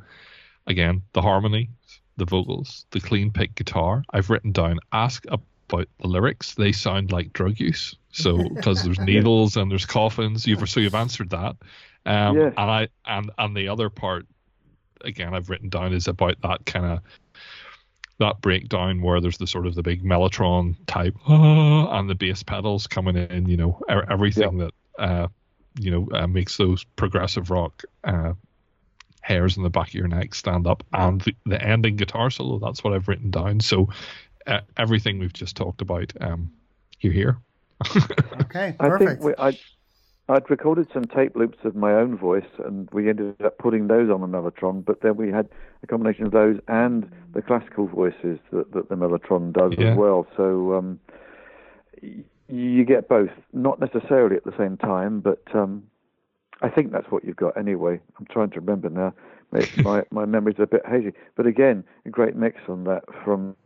again, 0.67 1.03
the 1.13 1.23
harmony, 1.23 1.71
the 2.17 2.25
vocals, 2.25 2.87
the 2.91 3.01
clean 3.01 3.31
pick 3.31 3.55
guitar. 3.55 4.03
I've 4.11 4.31
written 4.31 4.53
down 4.53 4.81
ask 4.93 5.25
about 5.27 5.89
the 6.01 6.09
lyrics. 6.09 6.55
They 6.55 6.73
sound 6.73 7.13
like 7.13 7.33
drug 7.33 7.61
use. 7.61 7.97
So 8.11 8.49
because 8.49 8.83
there's 8.83 8.99
needles 9.01 9.57
and 9.57 9.71
there's 9.71 9.87
coffins, 9.87 10.47
you've 10.47 10.69
so 10.69 10.81
you've 10.81 10.95
answered 10.95 11.31
that. 11.31 11.57
Um, 12.07 12.37
And 12.57 12.71
I 12.71 12.89
and 13.07 13.31
and 13.39 13.57
the 13.57 13.69
other 13.69 13.91
part, 13.91 14.27
again, 15.03 15.35
I've 15.35 15.51
written 15.51 15.69
down 15.69 15.93
is 15.93 16.09
about 16.09 16.41
that 16.43 16.67
kind 16.67 16.87
of 16.87 17.01
that 18.19 18.41
breakdown 18.41 19.03
where 19.03 19.21
there's 19.21 19.39
the 19.39 19.47
sort 19.47 19.67
of 19.67 19.75
the 19.75 19.83
big 19.83 20.05
mellotron 20.05 20.77
type 20.87 21.17
uh, 21.29 21.89
and 21.91 22.09
the 22.09 22.15
bass 22.15 22.43
pedals 22.43 22.87
coming 22.87 23.17
in. 23.17 23.49
You 23.49 23.57
know, 23.57 23.81
everything 23.89 24.59
that 24.59 24.75
uh, 24.99 25.29
you 25.79 25.91
know 25.91 26.09
uh, 26.13 26.27
makes 26.27 26.57
those 26.57 26.85
progressive 26.97 27.51
rock 27.51 27.83
uh, 28.05 28.33
hairs 29.21 29.57
in 29.57 29.63
the 29.63 29.71
back 29.71 29.89
of 29.89 29.95
your 29.95 30.09
neck 30.09 30.35
stand 30.35 30.67
up, 30.67 30.85
and 30.93 31.21
the, 31.21 31.35
the 31.47 31.63
ending 31.63 31.97
guitar 31.97 32.31
solo. 32.31 32.59
That's 32.59 32.83
what 32.85 32.93
I've 32.93 33.09
written 33.09 33.31
down. 33.31 33.61
So 33.61 33.89
uh, 34.47 34.61
everything 34.77 35.19
we've 35.19 35.33
just 35.33 35.57
talked 35.57 35.81
about, 35.81 36.13
um, 36.21 36.53
you 37.01 37.11
hear. 37.11 37.39
okay, 38.43 38.75
perfect. 38.79 38.83
I 38.83 38.99
think 38.99 39.21
we, 39.21 39.35
I, 39.39 39.59
I'd 40.29 40.49
recorded 40.49 40.87
some 40.95 41.05
tape 41.05 41.35
loops 41.35 41.59
of 41.65 41.75
my 41.75 41.93
own 41.93 42.17
voice, 42.17 42.47
and 42.65 42.89
we 42.93 43.09
ended 43.09 43.41
up 43.43 43.59
putting 43.59 43.89
those 43.89 44.09
on 44.09 44.21
the 44.21 44.27
Mellotron. 44.27 44.85
But 44.85 45.01
then 45.01 45.17
we 45.17 45.31
had 45.31 45.49
a 45.83 45.87
combination 45.87 46.25
of 46.25 46.33
those 46.33 46.59
and 46.69 47.11
the 47.35 47.43
classical 47.43 47.89
voices 47.89 48.39
that, 48.53 48.73
that 48.73 48.89
the 48.89 48.95
Mellotron 48.95 49.53
does 49.53 49.73
yeah. 49.77 49.91
as 49.91 49.97
well. 49.99 50.27
So 50.37 50.75
um, 50.75 51.01
you 52.49 52.85
get 52.85 53.09
both, 53.09 53.31
not 53.53 53.81
necessarily 53.81 54.37
at 54.37 54.45
the 54.45 54.57
same 54.57 54.77
time, 54.77 55.21
but 55.21 55.43
um, 55.55 55.83
I 56.61 56.69
think 56.69 56.93
that's 56.93 57.11
what 57.11 57.25
you've 57.25 57.37
got 57.37 57.57
anyway. 57.57 58.01
I'm 58.19 58.27
trying 58.27 58.51
to 58.51 58.61
remember 58.61 58.91
now. 58.91 59.15
My 59.51 60.05
my 60.11 60.25
memory's 60.25 60.57
a 60.59 60.67
bit 60.67 60.83
hazy, 60.87 61.13
but 61.37 61.47
again, 61.47 61.85
a 62.07 62.11
great 62.11 62.37
mix 62.37 62.61
on 62.69 62.85
that 62.85 63.05
from 63.25 63.57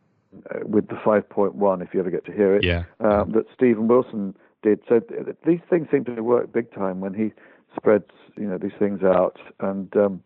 uh, 0.51 0.61
with 0.65 0.89
the 0.89 0.95
5.1. 0.95 1.83
If 1.83 1.95
you 1.95 2.01
ever 2.01 2.11
get 2.11 2.25
to 2.27 2.33
hear 2.33 2.57
it, 2.57 2.65
yeah, 2.65 2.85
um, 3.01 3.33
that 3.33 3.45
Steven 3.55 3.87
Wilson 3.87 4.35
did. 4.67 4.81
So 4.89 5.01
th- 5.01 5.37
these 5.47 5.61
things 5.71 5.87
seem 5.91 6.05
to 6.05 6.21
work 6.23 6.53
big 6.53 6.73
time 6.75 7.01
when 7.01 7.15
he 7.15 7.33
spreads, 7.77 8.11
you 8.37 8.47
know, 8.47 8.59
these 8.59 8.77
things 8.79 9.03
out. 9.03 9.39
And 9.61 9.95
um, 9.97 10.23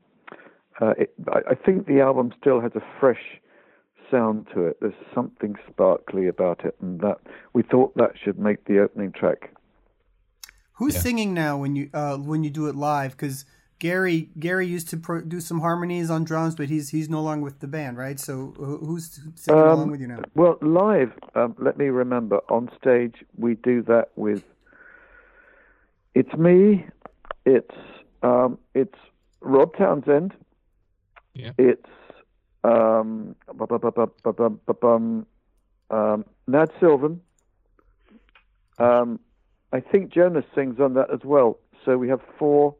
uh, 0.80 0.95
it, 0.99 1.12
I, 1.28 1.51
I 1.51 1.55
think 1.55 1.86
the 1.86 2.01
album 2.01 2.32
still 2.41 2.61
has 2.61 2.72
a 2.74 2.82
fresh 2.99 3.41
sound 4.11 4.47
to 4.55 4.66
it. 4.66 4.78
There's 4.80 4.95
something 5.14 5.57
sparkly 5.68 6.26
about 6.26 6.64
it, 6.64 6.74
and 6.80 7.01
that 7.01 7.18
we 7.53 7.62
thought 7.62 7.95
that 7.97 8.12
should 8.22 8.38
make 8.38 8.64
the 8.64 8.80
opening 8.80 9.12
track. 9.12 9.53
Who's 10.74 10.95
yeah. 10.95 11.01
singing 11.01 11.34
now 11.34 11.59
when 11.59 11.76
you 11.76 11.91
uh, 11.93 12.16
when 12.16 12.43
you 12.43 12.51
do 12.51 12.66
it 12.68 12.74
live? 12.74 13.12
Because 13.12 13.45
Gary 13.81 14.28
Gary 14.39 14.66
used 14.66 14.91
to 14.91 14.99
pro- 14.99 15.22
do 15.22 15.41
some 15.41 15.61
harmonies 15.61 16.11
on 16.11 16.22
drums, 16.22 16.55
but 16.55 16.68
he's 16.68 16.91
he's 16.91 17.09
no 17.09 17.22
longer 17.22 17.43
with 17.43 17.61
the 17.61 17.66
band, 17.66 17.97
right? 17.97 18.20
So 18.20 18.53
who's 18.57 19.18
singing 19.35 19.61
um, 19.61 19.68
along 19.68 19.91
with 19.91 20.01
you 20.03 20.07
now? 20.07 20.20
Well, 20.35 20.59
live, 20.61 21.12
um, 21.35 21.57
let 21.59 21.78
me 21.78 21.87
remember. 21.87 22.41
On 22.51 22.70
stage, 22.81 23.16
we 23.37 23.55
do 23.55 23.83
that 23.85 24.11
with. 24.16 24.45
It's 26.14 26.33
me. 26.35 26.87
It's 27.47 27.74
um, 28.22 28.59
it's 28.74 28.99
Rob 29.41 29.74
Townsend. 29.76 30.35
Yeah. 31.33 31.53
It's 31.57 31.89
um, 32.62 33.35
um, 35.91 36.24
Nad 36.47 36.70
Sylvan. 36.78 37.20
Um, 38.78 39.20
I 39.72 39.81
think 39.81 40.12
Jonas 40.12 40.45
sings 40.55 40.78
on 40.81 40.95
that 40.95 41.11
as 41.11 41.20
well. 41.24 41.59
So 41.85 41.97
we 41.97 42.09
have 42.11 42.20
four 42.39 42.74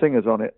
singers 0.00 0.26
on 0.26 0.40
it. 0.40 0.56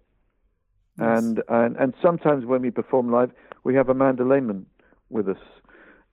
Yes. 0.98 1.22
And, 1.22 1.42
and 1.48 1.76
and 1.76 1.94
sometimes 2.02 2.44
when 2.44 2.62
we 2.62 2.70
perform 2.70 3.10
live, 3.10 3.30
we 3.64 3.74
have 3.74 3.88
Amanda 3.88 4.24
Lehmann 4.24 4.66
with 5.08 5.28
us, 5.28 5.38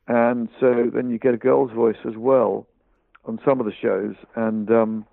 and 0.07 0.47
so 0.59 0.89
then 0.93 1.09
you 1.09 1.20
get 1.20 1.34
a 1.34 1.38
girl's 1.38 1.72
voice 1.72 1.97
as 2.07 2.15
well 2.15 2.65
on 3.26 3.39
some 3.43 3.59
of 3.59 3.65
the 3.65 3.74
shows, 3.74 4.15
and 4.36 4.72
um, 4.72 5.05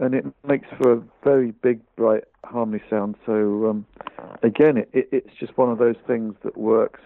and 0.00 0.14
it 0.14 0.24
makes 0.46 0.66
for 0.78 0.92
a 0.92 1.02
very 1.22 1.50
big, 1.50 1.80
bright 1.96 2.24
harmony 2.44 2.82
sound. 2.88 3.16
So 3.26 3.68
um, 3.68 3.86
again, 4.42 4.78
it, 4.78 4.90
it, 4.92 5.08
it's 5.12 5.34
just 5.38 5.56
one 5.58 5.70
of 5.70 5.78
those 5.78 5.96
things 6.06 6.34
that 6.42 6.56
works. 6.56 7.00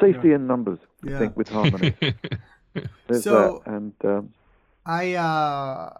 Safety 0.00 0.28
yeah. 0.28 0.36
in 0.36 0.46
numbers, 0.46 0.78
yeah. 1.02 1.18
Think, 1.18 1.36
with 1.36 1.48
harmony. 1.48 1.94
There's 3.08 3.24
so, 3.24 3.62
that, 3.64 3.72
and 3.72 3.92
um, 4.04 4.32
I 4.86 5.14
uh, 5.14 5.94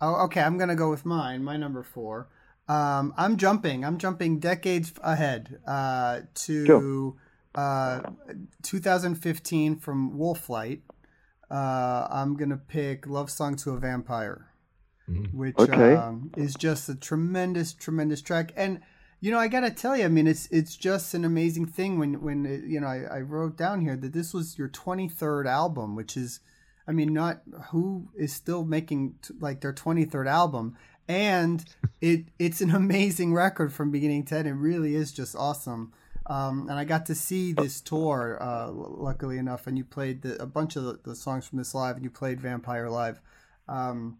oh, 0.00 0.24
okay, 0.24 0.40
I'm 0.40 0.56
gonna 0.56 0.76
go 0.76 0.90
with 0.90 1.04
mine. 1.04 1.42
My 1.44 1.56
number 1.56 1.82
four. 1.82 2.28
Um, 2.68 3.12
I'm 3.16 3.36
jumping. 3.36 3.84
I'm 3.84 3.98
jumping 3.98 4.38
decades 4.38 4.92
ahead 5.02 5.58
uh, 5.66 6.20
to 6.34 6.66
sure. 6.66 7.14
uh, 7.54 8.00
2015 8.62 9.76
from 9.76 10.18
Wolflight. 10.18 10.80
Uh, 11.50 12.08
I'm 12.10 12.36
gonna 12.36 12.56
pick 12.56 13.06
"Love 13.06 13.30
Song 13.30 13.56
to 13.56 13.72
a 13.72 13.78
Vampire," 13.78 14.48
mm-hmm. 15.08 15.36
which 15.36 15.58
okay. 15.58 15.94
um, 15.94 16.30
is 16.36 16.54
just 16.54 16.88
a 16.88 16.94
tremendous, 16.94 17.74
tremendous 17.74 18.22
track. 18.22 18.52
And 18.56 18.80
you 19.20 19.30
know, 19.30 19.38
I 19.38 19.48
gotta 19.48 19.70
tell 19.70 19.94
you, 19.94 20.06
I 20.06 20.08
mean, 20.08 20.26
it's 20.26 20.46
it's 20.50 20.74
just 20.74 21.12
an 21.12 21.24
amazing 21.24 21.66
thing 21.66 21.98
when 21.98 22.22
when 22.22 22.46
it, 22.46 22.64
you 22.64 22.80
know 22.80 22.86
I, 22.86 23.02
I 23.02 23.20
wrote 23.20 23.58
down 23.58 23.82
here 23.82 23.96
that 23.96 24.14
this 24.14 24.32
was 24.32 24.56
your 24.56 24.70
23rd 24.70 25.46
album, 25.46 25.94
which 25.94 26.16
is 26.16 26.40
I 26.86 26.92
mean, 26.92 27.12
not 27.12 27.42
who 27.70 28.08
is 28.16 28.32
still 28.32 28.64
making 28.64 29.14
t- 29.22 29.34
like 29.40 29.60
their 29.60 29.72
23rd 29.72 30.28
album, 30.28 30.76
and 31.08 31.64
it 32.00 32.26
it's 32.38 32.60
an 32.60 32.70
amazing 32.70 33.34
record 33.34 33.72
from 33.72 33.90
beginning 33.90 34.24
to 34.26 34.36
end. 34.36 34.48
It 34.48 34.54
really 34.54 34.94
is 34.94 35.12
just 35.12 35.36
awesome. 35.36 35.92
Um, 36.26 36.68
and 36.70 36.78
I 36.78 36.84
got 36.84 37.06
to 37.06 37.14
see 37.14 37.52
this 37.52 37.82
tour, 37.82 38.38
uh, 38.40 38.70
luckily 38.70 39.36
enough, 39.36 39.66
and 39.66 39.76
you 39.76 39.84
played 39.84 40.22
the, 40.22 40.40
a 40.42 40.46
bunch 40.46 40.74
of 40.74 40.84
the, 40.84 40.98
the, 41.04 41.14
songs 41.14 41.46
from 41.46 41.58
this 41.58 41.74
live, 41.74 41.96
and 41.96 42.04
you 42.04 42.10
played 42.10 42.40
Vampire 42.40 42.88
live. 42.88 43.20
Um, 43.68 44.16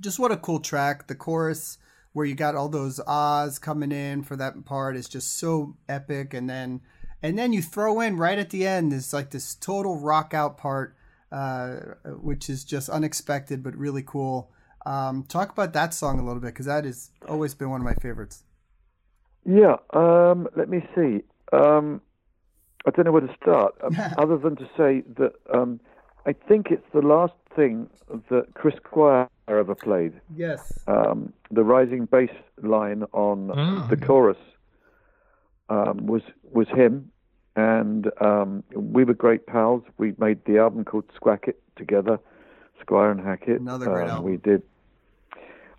just 0.00 0.18
what 0.18 0.32
a 0.32 0.38
cool 0.38 0.60
track! 0.60 1.08
The 1.08 1.14
chorus 1.14 1.76
where 2.14 2.24
you 2.24 2.34
got 2.34 2.54
all 2.54 2.70
those 2.70 2.98
ahs 3.06 3.58
coming 3.58 3.92
in 3.92 4.22
for 4.22 4.36
that 4.36 4.64
part 4.64 4.96
is 4.96 5.08
just 5.08 5.38
so 5.38 5.76
epic, 5.88 6.32
and 6.32 6.48
then 6.48 6.80
and 7.22 7.38
then 7.38 7.52
you 7.52 7.60
throw 7.60 8.00
in 8.00 8.16
right 8.16 8.38
at 8.38 8.50
the 8.50 8.66
end 8.66 8.92
this 8.92 9.12
like 9.12 9.30
this 9.30 9.54
total 9.54 9.98
rock 9.98 10.32
out 10.32 10.56
part 10.56 10.96
uh, 11.32 11.76
which 12.20 12.48
is 12.48 12.64
just 12.64 12.88
unexpected 12.88 13.62
but 13.62 13.76
really 13.76 14.02
cool. 14.02 14.50
Um, 14.86 15.24
talk 15.24 15.50
about 15.50 15.72
that 15.72 15.92
song 15.92 16.20
a 16.20 16.24
little 16.24 16.40
bit 16.40 16.54
because 16.54 16.66
that 16.66 16.84
has 16.84 17.10
always 17.28 17.54
been 17.54 17.70
one 17.70 17.80
of 17.80 17.84
my 17.84 17.94
favorites. 17.94 18.44
Yeah, 19.44 19.76
um, 19.92 20.46
let 20.56 20.68
me 20.68 20.80
see. 20.94 21.22
Um, 21.52 22.00
I 22.86 22.90
don't 22.90 23.04
know 23.04 23.10
where 23.10 23.20
to 23.20 23.36
start, 23.42 23.74
um, 23.82 23.96
other 24.18 24.38
than 24.38 24.54
to 24.56 24.68
say 24.76 25.02
that 25.18 25.32
um, 25.52 25.80
I 26.24 26.34
think 26.34 26.68
it's 26.70 26.86
the 26.94 27.02
last 27.02 27.34
thing 27.56 27.88
that 28.30 28.54
Chris 28.54 28.76
Squire 28.76 29.28
ever 29.48 29.74
played. 29.74 30.12
Yes. 30.36 30.78
Um, 30.86 31.32
the 31.50 31.64
rising 31.64 32.04
bass 32.04 32.30
line 32.62 33.02
on 33.12 33.50
oh. 33.52 33.86
the 33.90 33.96
chorus 33.96 34.38
was 35.68 36.22
was 36.42 36.68
him, 36.68 37.10
and 37.56 38.08
um, 38.20 38.62
we 38.72 39.02
were 39.02 39.14
great 39.14 39.46
pals. 39.46 39.82
We 39.98 40.14
made 40.18 40.44
the 40.44 40.58
album 40.58 40.84
called 40.84 41.10
Squackett 41.20 41.56
together, 41.74 42.20
Squire 42.80 43.10
and 43.10 43.20
Hackett. 43.20 43.60
Another 43.60 43.86
great 43.86 44.04
um, 44.04 44.10
album. 44.10 44.30
We 44.30 44.36
did. 44.36 44.62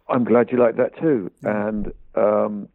I'm 0.09 0.23
glad 0.23 0.51
you 0.51 0.57
like 0.57 0.77
that 0.77 0.97
too, 0.99 1.31
and 1.43 1.91
um, 2.15 2.69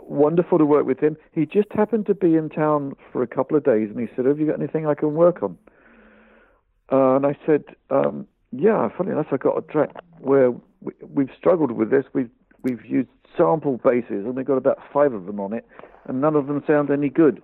wonderful 0.00 0.58
to 0.58 0.66
work 0.66 0.86
with 0.86 1.00
him. 1.00 1.16
He 1.32 1.46
just 1.46 1.72
happened 1.72 2.06
to 2.06 2.14
be 2.14 2.34
in 2.34 2.48
town 2.48 2.94
for 3.12 3.22
a 3.22 3.26
couple 3.26 3.56
of 3.56 3.64
days, 3.64 3.88
and 3.90 4.00
he 4.00 4.08
said, 4.14 4.24
"Have 4.24 4.38
you 4.38 4.46
got 4.46 4.58
anything 4.58 4.86
I 4.86 4.94
can 4.94 5.14
work 5.14 5.42
on?" 5.42 5.56
Uh, 6.90 7.16
and 7.16 7.26
I 7.26 7.36
said, 7.46 7.64
um, 7.90 8.26
"Yeah, 8.52 8.88
funny 8.96 9.10
enough, 9.10 9.28
I 9.32 9.36
got 9.36 9.56
a 9.58 9.62
track 9.62 9.90
where 10.18 10.52
we, 10.80 11.26
have 11.26 11.36
struggled 11.36 11.72
with 11.72 11.90
this. 11.90 12.04
We've 12.12 12.30
we've 12.62 12.84
used 12.84 13.08
sample 13.36 13.78
basses, 13.78 14.24
and 14.24 14.34
we've 14.34 14.46
got 14.46 14.58
about 14.58 14.78
five 14.92 15.12
of 15.12 15.26
them 15.26 15.40
on 15.40 15.52
it, 15.52 15.66
and 16.06 16.20
none 16.20 16.36
of 16.36 16.46
them 16.46 16.62
sound 16.66 16.90
any 16.90 17.08
good." 17.08 17.42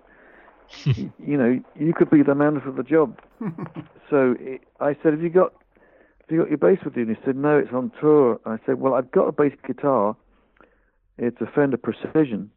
you 0.85 1.37
know, 1.37 1.61
you 1.75 1.93
could 1.93 2.09
be 2.09 2.23
the 2.23 2.35
man 2.35 2.59
for 2.61 2.71
the 2.71 2.83
job. 2.83 3.19
so 4.09 4.35
I 4.79 4.95
said, 5.01 5.13
have 5.13 5.21
you 5.21 5.29
got, 5.29 5.53
you 6.29 6.39
got 6.39 6.49
your 6.49 6.57
bass 6.57 6.79
with 6.83 6.95
you? 6.95 7.03
And 7.03 7.15
he 7.15 7.21
said, 7.25 7.35
no, 7.35 7.57
it's 7.57 7.73
on 7.73 7.91
tour. 7.99 8.39
I 8.45 8.57
said, 8.65 8.79
well, 8.79 8.93
I've 8.93 9.11
got 9.11 9.27
a 9.27 9.31
bass 9.31 9.53
guitar. 9.65 10.15
It's 11.17 11.39
a 11.41 11.45
Fender 11.45 11.77
Precision, 11.77 12.49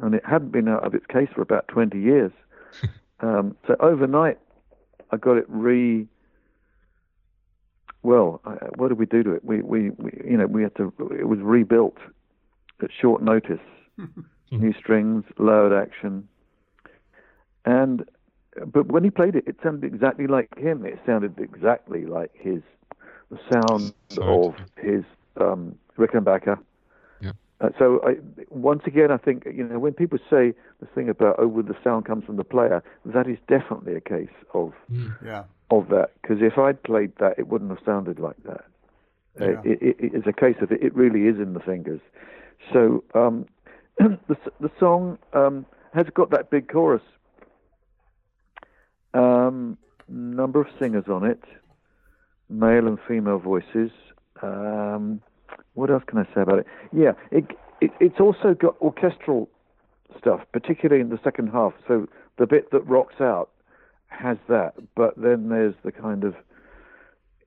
and 0.00 0.14
it 0.14 0.24
hadn't 0.24 0.52
been 0.52 0.68
out 0.68 0.84
of 0.84 0.94
its 0.94 1.06
case 1.06 1.28
for 1.34 1.42
about 1.42 1.66
20 1.68 1.98
years. 1.98 2.32
um, 3.20 3.56
so 3.66 3.76
overnight, 3.80 4.38
I 5.10 5.16
got 5.16 5.36
it 5.36 5.46
re. 5.48 6.06
Well, 8.02 8.40
I, 8.44 8.52
what 8.76 8.88
did 8.88 8.98
we 8.98 9.06
do 9.06 9.22
to 9.24 9.32
it? 9.32 9.44
We, 9.44 9.62
we, 9.62 9.90
we, 9.90 10.12
you 10.24 10.36
know, 10.36 10.46
we 10.46 10.62
had 10.62 10.76
to. 10.76 10.92
It 11.18 11.26
was 11.26 11.40
rebuilt 11.40 11.96
at 12.82 12.90
short 13.00 13.22
notice. 13.22 13.60
New 14.50 14.72
strings, 14.72 15.24
lowered 15.38 15.74
action, 15.74 16.26
and 17.66 18.08
but 18.66 18.86
when 18.86 19.04
he 19.04 19.10
played 19.10 19.36
it, 19.36 19.44
it 19.46 19.56
sounded 19.62 19.84
exactly 19.92 20.26
like 20.26 20.56
him. 20.56 20.86
It 20.86 20.98
sounded 21.04 21.38
exactly 21.38 22.06
like 22.06 22.30
his 22.32 22.62
the 23.30 23.38
sound 23.50 23.92
of 24.18 24.54
his 24.76 25.04
um, 25.40 25.76
Rickenbacker. 25.98 26.58
Yeah. 27.20 27.32
Uh, 27.60 27.70
so 27.78 28.00
I, 28.04 28.16
once 28.50 28.82
again, 28.86 29.10
I 29.10 29.16
think 29.16 29.46
you 29.46 29.64
know 29.64 29.78
when 29.78 29.92
people 29.92 30.18
say 30.30 30.54
the 30.80 30.86
thing 30.94 31.08
about 31.08 31.36
oh, 31.38 31.48
well, 31.48 31.64
the 31.64 31.76
sound 31.82 32.06
comes 32.06 32.24
from 32.24 32.36
the 32.36 32.44
player, 32.44 32.82
that 33.04 33.28
is 33.28 33.38
definitely 33.48 33.94
a 33.94 34.00
case 34.00 34.28
of 34.54 34.72
mm. 34.90 35.14
yeah. 35.24 35.44
of 35.70 35.88
that. 35.88 36.12
Because 36.22 36.38
if 36.40 36.58
I'd 36.58 36.82
played 36.82 37.12
that, 37.18 37.38
it 37.38 37.48
wouldn't 37.48 37.70
have 37.70 37.84
sounded 37.84 38.18
like 38.18 38.42
that. 38.44 38.64
Uh, 39.40 39.44
yeah. 39.44 39.58
Uh, 39.58 39.62
it, 39.64 39.82
it, 39.82 39.96
it's 40.00 40.26
a 40.26 40.32
case 40.32 40.56
of 40.60 40.72
it. 40.72 40.82
It 40.82 40.94
really 40.94 41.26
is 41.28 41.36
in 41.36 41.54
the 41.54 41.60
fingers. 41.60 42.00
So 42.72 43.04
um, 43.14 43.46
the 43.98 44.36
the 44.60 44.70
song 44.78 45.18
um, 45.32 45.66
has 45.94 46.06
got 46.14 46.30
that 46.30 46.50
big 46.50 46.68
chorus 46.68 47.02
um, 49.14 49.78
number 50.08 50.60
of 50.60 50.68
singers 50.78 51.04
on 51.08 51.24
it, 51.24 51.42
male 52.48 52.86
and 52.86 52.98
female 53.06 53.38
voices. 53.38 53.90
Um, 54.42 55.20
what 55.74 55.90
else 55.90 56.02
can 56.06 56.18
I 56.18 56.24
say 56.34 56.42
about 56.42 56.60
it? 56.60 56.66
Yeah, 56.92 57.12
it, 57.30 57.44
it, 57.80 57.90
it's 58.00 58.20
also 58.20 58.54
got 58.54 58.80
orchestral 58.80 59.48
stuff, 60.18 60.40
particularly 60.52 61.00
in 61.00 61.10
the 61.10 61.20
second 61.22 61.48
half. 61.48 61.72
So 61.86 62.08
the 62.36 62.46
bit 62.46 62.70
that 62.70 62.80
rocks 62.86 63.20
out 63.20 63.50
has 64.08 64.38
that, 64.48 64.74
but 64.94 65.14
then 65.16 65.48
there's 65.48 65.74
the 65.84 65.92
kind 65.92 66.24
of 66.24 66.34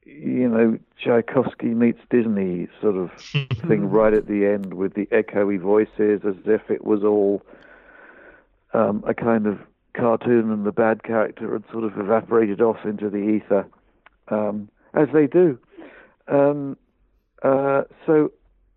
you 0.04 0.48
know 0.48 0.78
Tchaikovsky 0.98 1.74
meets 1.74 2.00
Disney 2.10 2.68
sort 2.82 2.96
of 2.96 3.12
thing 3.68 3.90
right 3.90 4.14
at 4.14 4.28
the 4.28 4.46
end 4.46 4.74
with 4.74 4.94
the 4.94 5.08
echoey 5.08 5.60
voices, 5.60 6.22
as 6.26 6.36
if 6.46 6.70
it 6.70 6.84
was 6.84 7.04
all 7.04 7.42
um, 8.74 9.04
a 9.08 9.14
kind 9.14 9.48
of 9.48 9.60
cartoon 9.94 10.52
and 10.52 10.66
the 10.66 10.72
bad 10.72 11.04
character 11.04 11.52
had 11.52 11.64
sort 11.72 11.84
of 11.84 11.98
evaporated 11.98 12.62
off 12.62 12.86
into 12.86 13.10
the 13.10 13.18
ether, 13.18 13.68
um, 14.30 14.70
as 14.94 15.08
they 15.14 15.28
do. 15.28 15.58
Um, 16.28 16.78
uh, 17.44 17.84
so 18.06 18.32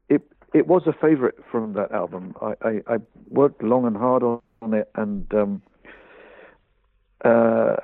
it 0.09 0.23
it 0.53 0.67
was 0.67 0.83
a 0.87 0.93
favourite 0.93 1.35
from 1.51 1.75
that 1.75 1.93
album. 1.93 2.35
I, 2.41 2.55
I, 2.63 2.95
I, 2.95 2.97
worked 3.29 3.63
long 3.63 3.87
and 3.87 3.97
hard 3.97 4.23
on, 4.23 4.41
on 4.63 4.75
it, 4.75 4.91
and 4.95 5.33
um, 5.35 5.63
uh, 7.25 7.77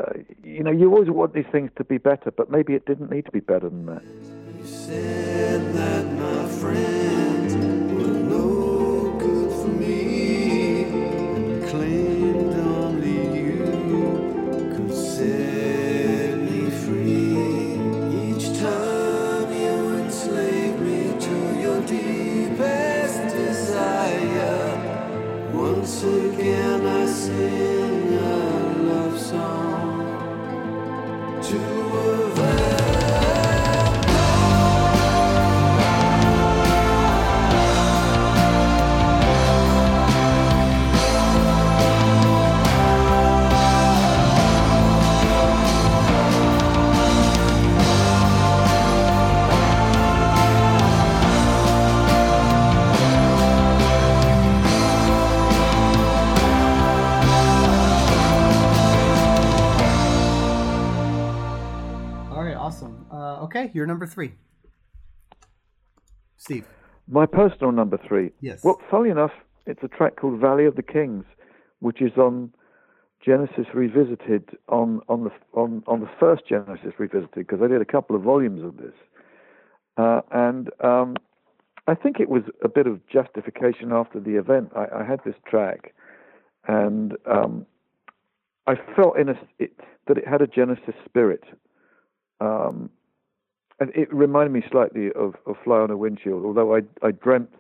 you 0.43 0.62
know, 0.62 0.70
you 0.70 0.91
always 0.93 1.11
want 1.11 1.33
these 1.35 1.47
things 1.51 1.70
to 1.76 1.85
be 1.85 1.99
better, 1.99 2.31
but 2.31 2.51
maybe 2.51 2.74
it 2.74 2.85
didn't 2.87 3.11
need 3.11 3.24
to 3.24 3.33
be 3.33 3.41
better 3.41 3.68
than 3.68 3.87
that. 3.87 4.03
Okay, 63.71 63.77
you're 63.77 63.87
number 63.87 64.07
three. 64.07 64.33
Steve. 66.37 66.66
My 67.07 67.27
personal 67.27 67.71
number 67.71 67.99
three. 68.09 68.33
Yes. 68.41 68.64
Well, 68.64 68.81
funny 68.91 69.11
enough, 69.11 69.31
it's 69.66 69.83
a 69.83 69.89
track 69.89 70.16
called 70.16 70.41
Valley 70.41 70.64
of 70.66 70.75
the 70.75 70.83
Kings, 70.83 71.25
which 71.79 72.03
is 72.03 72.12
on 72.16 72.53
Genesis 73.25 73.66
Revisited 73.73 74.57
on 74.68 75.01
on 75.09 75.25
the 75.25 75.31
on 75.55 75.85
on 75.87 76.01
the 76.01 76.09
first 76.18 76.43
Genesis 76.49 76.95
Revisited 76.99 77.35
because 77.35 77.61
I 77.62 77.68
did 77.68 77.81
a 77.81 77.85
couple 77.85 78.16
of 78.16 78.23
volumes 78.23 78.64
of 78.64 78.77
this, 78.77 78.95
uh, 79.97 80.23
and 80.33 80.71
um, 80.83 81.16
I 81.87 81.95
think 81.95 82.18
it 82.18 82.29
was 82.29 82.43
a 82.64 82.68
bit 82.68 82.87
of 82.87 83.01
justification 83.07 83.93
after 83.93 84.18
the 84.18 84.37
event. 84.37 84.71
I, 84.75 85.01
I 85.01 85.05
had 85.05 85.21
this 85.25 85.37
track, 85.47 85.95
and 86.66 87.12
um, 87.31 87.66
I 88.66 88.75
felt 88.97 89.18
in 89.18 89.29
a, 89.29 89.35
it, 89.59 89.79
that 90.09 90.18
it 90.18 90.27
had 90.27 90.43
a 90.43 90.47
Genesis 90.47 90.95
spirit. 91.07 91.45
Um, 92.41 92.91
and 93.81 93.91
it 93.95 94.12
reminded 94.12 94.53
me 94.53 94.62
slightly 94.70 95.11
of, 95.12 95.35
of 95.47 95.57
Fly 95.64 95.78
on 95.78 95.91
a 95.91 95.97
Windshield, 95.97 96.45
although 96.45 96.76
I, 96.76 96.81
I 97.03 97.11
dreamt 97.12 97.55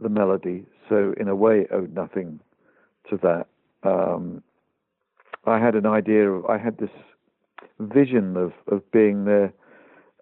the 0.00 0.08
melody, 0.08 0.64
so 0.88 1.14
in 1.18 1.28
a 1.28 1.36
way 1.36 1.60
it 1.60 1.68
owed 1.70 1.94
nothing 1.94 2.40
to 3.10 3.18
that. 3.18 3.46
Um, 3.88 4.42
I 5.44 5.58
had 5.58 5.74
an 5.74 5.86
idea 5.86 6.30
of, 6.30 6.46
I 6.46 6.58
had 6.58 6.78
this 6.78 6.90
vision 7.78 8.36
of, 8.36 8.52
of 8.70 8.90
being 8.90 9.26
there, 9.26 9.52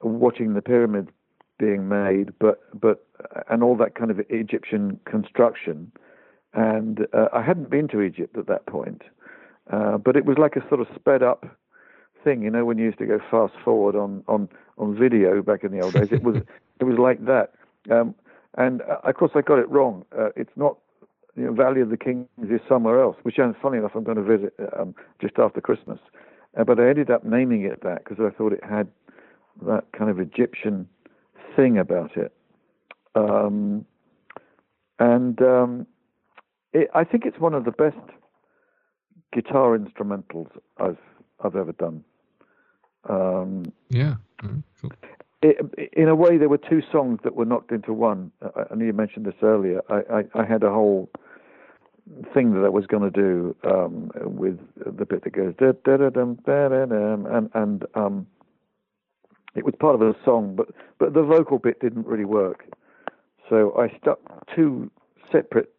watching 0.02 0.54
the 0.54 0.62
pyramid 0.62 1.08
being 1.58 1.88
made, 1.88 2.30
but, 2.40 2.60
but, 2.78 3.06
and 3.48 3.62
all 3.62 3.76
that 3.76 3.94
kind 3.94 4.10
of 4.10 4.20
Egyptian 4.28 4.98
construction. 5.06 5.92
And 6.52 7.06
uh, 7.12 7.28
I 7.32 7.42
hadn't 7.42 7.70
been 7.70 7.88
to 7.88 8.02
Egypt 8.02 8.36
at 8.36 8.48
that 8.48 8.66
point, 8.66 9.02
uh, 9.72 9.98
but 9.98 10.16
it 10.16 10.24
was 10.24 10.36
like 10.36 10.56
a 10.56 10.68
sort 10.68 10.80
of 10.80 10.88
sped 10.94 11.22
up 11.22 11.46
thing, 12.22 12.42
you 12.42 12.50
know, 12.50 12.64
when 12.64 12.78
you 12.78 12.84
used 12.84 12.98
to 12.98 13.06
go 13.06 13.18
fast 13.30 13.54
forward 13.64 13.94
on, 13.94 14.24
on, 14.28 14.48
on 14.78 14.96
video 14.96 15.42
back 15.42 15.64
in 15.64 15.72
the 15.72 15.80
old 15.80 15.94
days. 15.94 16.08
It 16.10 16.22
was 16.22 16.36
it 16.80 16.84
was 16.84 16.98
like 16.98 17.24
that. 17.26 17.52
Um, 17.90 18.14
and 18.56 18.82
uh, 18.82 18.98
of 19.04 19.14
course, 19.16 19.32
I 19.34 19.40
got 19.40 19.58
it 19.58 19.68
wrong. 19.68 20.04
Uh, 20.16 20.30
it's 20.36 20.52
not 20.56 20.78
you 21.36 21.44
know, 21.44 21.52
Valley 21.52 21.80
of 21.80 21.90
the 21.90 21.96
Kings 21.96 22.28
is 22.42 22.60
somewhere 22.68 23.02
else, 23.02 23.16
which, 23.22 23.38
and 23.38 23.54
funny 23.60 23.78
enough, 23.78 23.92
I'm 23.94 24.04
going 24.04 24.16
to 24.16 24.22
visit 24.22 24.54
um, 24.78 24.94
just 25.20 25.38
after 25.38 25.60
Christmas. 25.60 25.98
Uh, 26.56 26.64
but 26.64 26.78
I 26.78 26.88
ended 26.88 27.10
up 27.10 27.24
naming 27.24 27.64
it 27.64 27.82
that 27.82 28.04
because 28.04 28.24
I 28.24 28.30
thought 28.36 28.52
it 28.52 28.62
had 28.62 28.88
that 29.66 29.84
kind 29.96 30.10
of 30.10 30.20
Egyptian 30.20 30.88
thing 31.56 31.78
about 31.78 32.16
it. 32.16 32.32
Um, 33.16 33.84
and 34.98 35.40
um, 35.42 35.86
it, 36.72 36.88
I 36.94 37.04
think 37.04 37.26
it's 37.26 37.38
one 37.38 37.54
of 37.54 37.64
the 37.64 37.72
best 37.72 37.96
guitar 39.32 39.76
instrumentals 39.76 40.48
I've 40.78 40.98
I've 41.44 41.56
ever 41.56 41.72
done. 41.72 42.04
Um, 43.08 43.72
yeah. 43.90 44.14
In 45.94 46.08
a 46.08 46.14
way, 46.14 46.38
there 46.38 46.48
were 46.48 46.58
two 46.58 46.82
songs 46.90 47.20
that 47.22 47.36
were 47.36 47.44
knocked 47.44 47.70
into 47.70 47.92
one. 47.92 48.32
I, 48.42 48.64
I 48.70 48.74
know 48.74 48.84
you 48.84 48.92
mentioned 48.92 49.26
this 49.26 49.34
earlier. 49.42 49.80
I, 49.88 50.00
I, 50.12 50.42
I, 50.42 50.44
had 50.44 50.64
a 50.64 50.70
whole 50.70 51.08
thing 52.34 52.52
that 52.54 52.64
I 52.64 52.68
was 52.68 52.84
going 52.86 53.04
to 53.04 53.10
do 53.10 53.56
um, 53.64 54.10
with 54.16 54.58
the 54.76 55.06
bit 55.06 55.22
that 55.22 55.32
goes 55.32 55.54
da 55.56 55.72
da 55.84 55.96
da 55.96 56.10
dum 56.10 56.38
da 56.44 56.68
da 56.68 56.82
and 56.82 57.48
and 57.54 57.86
um, 57.94 58.26
it 59.54 59.64
was 59.64 59.74
part 59.78 59.94
of 59.94 60.02
a 60.02 60.14
song, 60.24 60.56
but 60.56 60.68
but 60.98 61.14
the 61.14 61.22
vocal 61.22 61.58
bit 61.58 61.80
didn't 61.80 62.06
really 62.06 62.24
work. 62.24 62.64
So 63.48 63.78
I 63.78 63.96
stuck 63.98 64.18
two 64.54 64.90
separate 65.30 65.72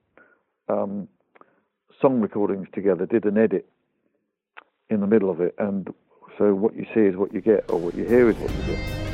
um, 0.69 1.09
song 2.01 2.21
recordings 2.21 2.67
together, 2.73 3.05
did 3.05 3.25
an 3.25 3.37
edit 3.37 3.67
in 4.89 5.01
the 5.01 5.07
middle 5.07 5.29
of 5.29 5.41
it, 5.41 5.55
and 5.57 5.93
so 6.37 6.53
what 6.53 6.73
you 6.75 6.85
see 6.93 7.01
is 7.01 7.17
what 7.17 7.33
you 7.33 7.41
get, 7.41 7.65
or 7.69 7.79
what 7.79 7.95
you 7.95 8.05
hear 8.05 8.29
is 8.29 8.37
what 8.37 8.51
you 8.51 8.75
get. 8.75 9.04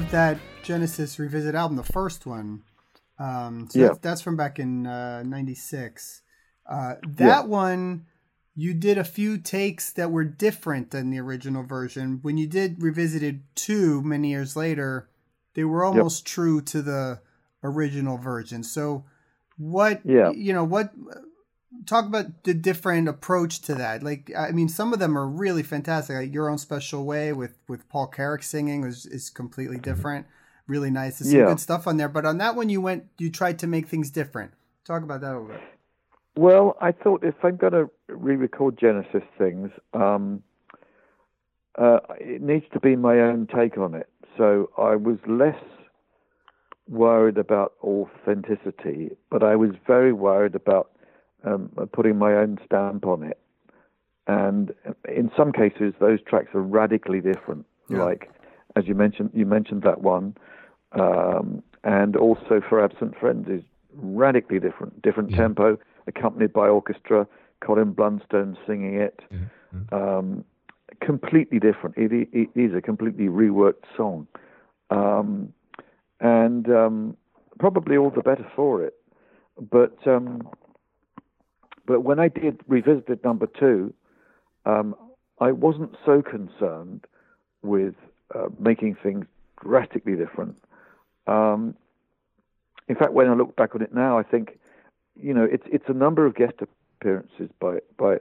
Of 0.00 0.10
that 0.10 0.38
Genesis 0.62 1.18
Revisit 1.18 1.54
album, 1.54 1.76
the 1.76 1.82
first 1.82 2.24
one, 2.24 2.62
um, 3.18 3.68
so 3.68 3.78
yeah. 3.78 3.86
that's, 3.88 3.98
that's, 3.98 4.20
from 4.22 4.34
back 4.34 4.58
in 4.58 4.84
'96. 4.84 6.22
Uh, 6.66 6.72
uh, 6.72 6.94
that 7.06 7.26
yeah. 7.26 7.42
one, 7.42 8.06
you 8.54 8.72
did 8.72 8.96
a 8.96 9.04
few 9.04 9.36
takes 9.36 9.92
that 9.92 10.10
were 10.10 10.24
different 10.24 10.90
than 10.90 11.10
the 11.10 11.18
original 11.18 11.64
version. 11.64 12.20
When 12.22 12.38
you 12.38 12.46
did 12.46 12.82
Revisited 12.82 13.42
two 13.54 14.02
many 14.02 14.30
years 14.30 14.56
later, 14.56 15.10
they 15.52 15.64
were 15.64 15.84
almost 15.84 16.26
yep. 16.26 16.32
true 16.34 16.62
to 16.62 16.80
the 16.80 17.20
original 17.62 18.16
version. 18.16 18.62
So, 18.62 19.04
what? 19.58 20.00
Yeah. 20.04 20.30
You 20.30 20.54
know 20.54 20.64
what? 20.64 20.94
Talk 21.86 22.06
about 22.06 22.44
the 22.44 22.54
different 22.54 23.08
approach 23.08 23.60
to 23.62 23.74
that. 23.74 24.02
Like, 24.02 24.30
I 24.36 24.50
mean, 24.50 24.68
some 24.68 24.92
of 24.92 24.98
them 24.98 25.16
are 25.16 25.26
really 25.26 25.62
fantastic. 25.62 26.16
Like 26.16 26.34
your 26.34 26.48
own 26.48 26.58
special 26.58 27.04
way 27.04 27.32
with 27.32 27.58
with 27.68 27.88
Paul 27.88 28.08
Carrack 28.08 28.42
singing 28.42 28.84
is 28.84 29.06
is 29.06 29.30
completely 29.30 29.76
mm-hmm. 29.76 29.82
different. 29.82 30.26
Really 30.66 30.90
nice. 30.90 31.18
There's 31.18 31.30
some 31.30 31.40
yeah. 31.40 31.46
good 31.46 31.60
stuff 31.60 31.86
on 31.86 31.96
there. 31.96 32.08
But 32.08 32.24
on 32.24 32.38
that 32.38 32.54
one, 32.54 32.68
you 32.68 32.80
went, 32.80 33.06
you 33.18 33.30
tried 33.30 33.58
to 33.60 33.66
make 33.66 33.88
things 33.88 34.10
different. 34.10 34.52
Talk 34.84 35.02
about 35.02 35.20
that 35.20 35.32
a 35.32 35.38
little 35.40 35.48
bit. 35.48 35.60
Well, 36.36 36.76
I 36.80 36.92
thought 36.92 37.24
if 37.24 37.34
I'm 37.42 37.56
going 37.56 37.72
to 37.72 37.90
re-record 38.08 38.78
Genesis 38.78 39.24
things, 39.36 39.70
um, 39.94 40.44
uh, 41.76 41.98
it 42.20 42.40
needs 42.40 42.66
to 42.72 42.78
be 42.78 42.94
my 42.94 43.18
own 43.18 43.48
take 43.52 43.78
on 43.78 43.94
it. 43.94 44.08
So 44.38 44.70
I 44.78 44.94
was 44.94 45.18
less 45.26 45.60
worried 46.88 47.36
about 47.36 47.72
authenticity, 47.82 49.10
but 49.28 49.42
I 49.42 49.56
was 49.56 49.70
very 49.88 50.12
worried 50.12 50.54
about 50.54 50.92
um, 51.44 51.70
putting 51.92 52.16
my 52.18 52.34
own 52.34 52.58
stamp 52.64 53.06
on 53.06 53.22
it. 53.22 53.38
And 54.26 54.72
in 55.08 55.30
some 55.36 55.52
cases, 55.52 55.94
those 56.00 56.20
tracks 56.22 56.54
are 56.54 56.62
radically 56.62 57.20
different. 57.20 57.66
Yeah. 57.88 58.04
Like, 58.04 58.30
as 58.76 58.86
you 58.86 58.94
mentioned, 58.94 59.30
you 59.34 59.46
mentioned 59.46 59.82
that 59.82 60.02
one, 60.02 60.36
um, 60.92 61.62
and 61.82 62.16
also 62.16 62.60
for 62.68 62.84
Absent 62.84 63.18
Friends 63.18 63.48
is 63.48 63.62
radically 63.94 64.60
different, 64.60 65.02
different 65.02 65.30
yeah. 65.30 65.38
tempo, 65.38 65.78
accompanied 66.06 66.52
by 66.52 66.68
orchestra. 66.68 67.26
Colin 67.60 67.92
Blunstone 67.92 68.56
singing 68.66 68.94
it, 68.94 69.20
yeah. 69.30 69.38
Um, 69.92 70.44
completely 71.00 71.58
different. 71.58 71.96
It, 71.96 72.10
it, 72.12 72.28
it 72.32 72.48
is 72.54 72.74
a 72.74 72.80
completely 72.80 73.26
reworked 73.26 73.84
song, 73.96 74.26
um, 74.88 75.52
and 76.20 76.68
um, 76.70 77.16
probably 77.58 77.96
all 77.96 78.10
the 78.10 78.22
better 78.22 78.50
for 78.56 78.82
it. 78.82 78.94
But 79.70 79.96
um, 80.06 80.48
but 81.86 82.00
when 82.02 82.18
I 82.18 82.28
did 82.28 82.60
revisited 82.66 83.22
number 83.24 83.46
two, 83.46 83.92
um, 84.66 84.94
I 85.40 85.52
wasn't 85.52 85.96
so 86.04 86.22
concerned 86.22 87.06
with 87.62 87.94
uh, 88.34 88.48
making 88.58 88.96
things 89.02 89.26
drastically 89.62 90.16
different. 90.16 90.56
Um, 91.26 91.74
in 92.88 92.96
fact, 92.96 93.12
when 93.12 93.28
I 93.28 93.34
look 93.34 93.56
back 93.56 93.74
on 93.74 93.82
it 93.82 93.94
now, 93.94 94.18
I 94.18 94.22
think, 94.22 94.58
you 95.14 95.32
know, 95.32 95.44
it's 95.44 95.64
it's 95.66 95.84
a 95.88 95.92
number 95.92 96.26
of 96.26 96.34
guest 96.34 96.54
appearances 96.60 97.50
by 97.60 97.78
by 97.96 98.16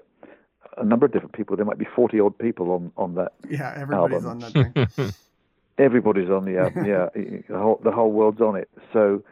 a 0.77 0.85
number 0.85 1.05
of 1.05 1.11
different 1.11 1.33
people. 1.33 1.55
There 1.55 1.65
might 1.65 1.77
be 1.77 1.87
forty 1.95 2.19
odd 2.19 2.37
people 2.37 2.71
on 2.71 2.91
on 2.95 3.15
that. 3.15 3.33
Yeah, 3.49 3.73
everybody's 3.75 4.23
album. 4.23 4.43
on 4.43 4.51
that 4.53 4.53
thing. 4.97 5.13
everybody's 5.77 6.29
on 6.29 6.45
the 6.45 6.57
album. 6.57 6.85
Yeah, 6.85 7.09
the 7.13 7.57
whole 7.57 7.79
the 7.83 7.91
whole 7.91 8.11
world's 8.11 8.41
on 8.41 8.55
it. 8.55 8.69
So 8.93 9.23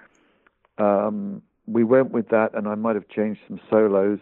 um, 0.78 1.42
we 1.68 1.84
went 1.84 2.12
with 2.12 2.30
that, 2.30 2.52
and 2.54 2.68
I 2.68 2.76
might 2.76 2.96
have 2.96 3.08
changed 3.10 3.42
some 3.48 3.60
solos. 3.70 4.20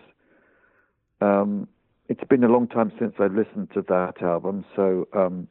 Um, 1.21 1.67
it's 2.09 2.23
been 2.23 2.43
a 2.43 2.49
long 2.49 2.67
time 2.67 2.91
since 2.99 3.13
I've 3.19 3.33
listened 3.33 3.69
to 3.73 3.81
that 3.83 4.21
album, 4.21 4.65
so 4.75 5.07
um, 5.13 5.47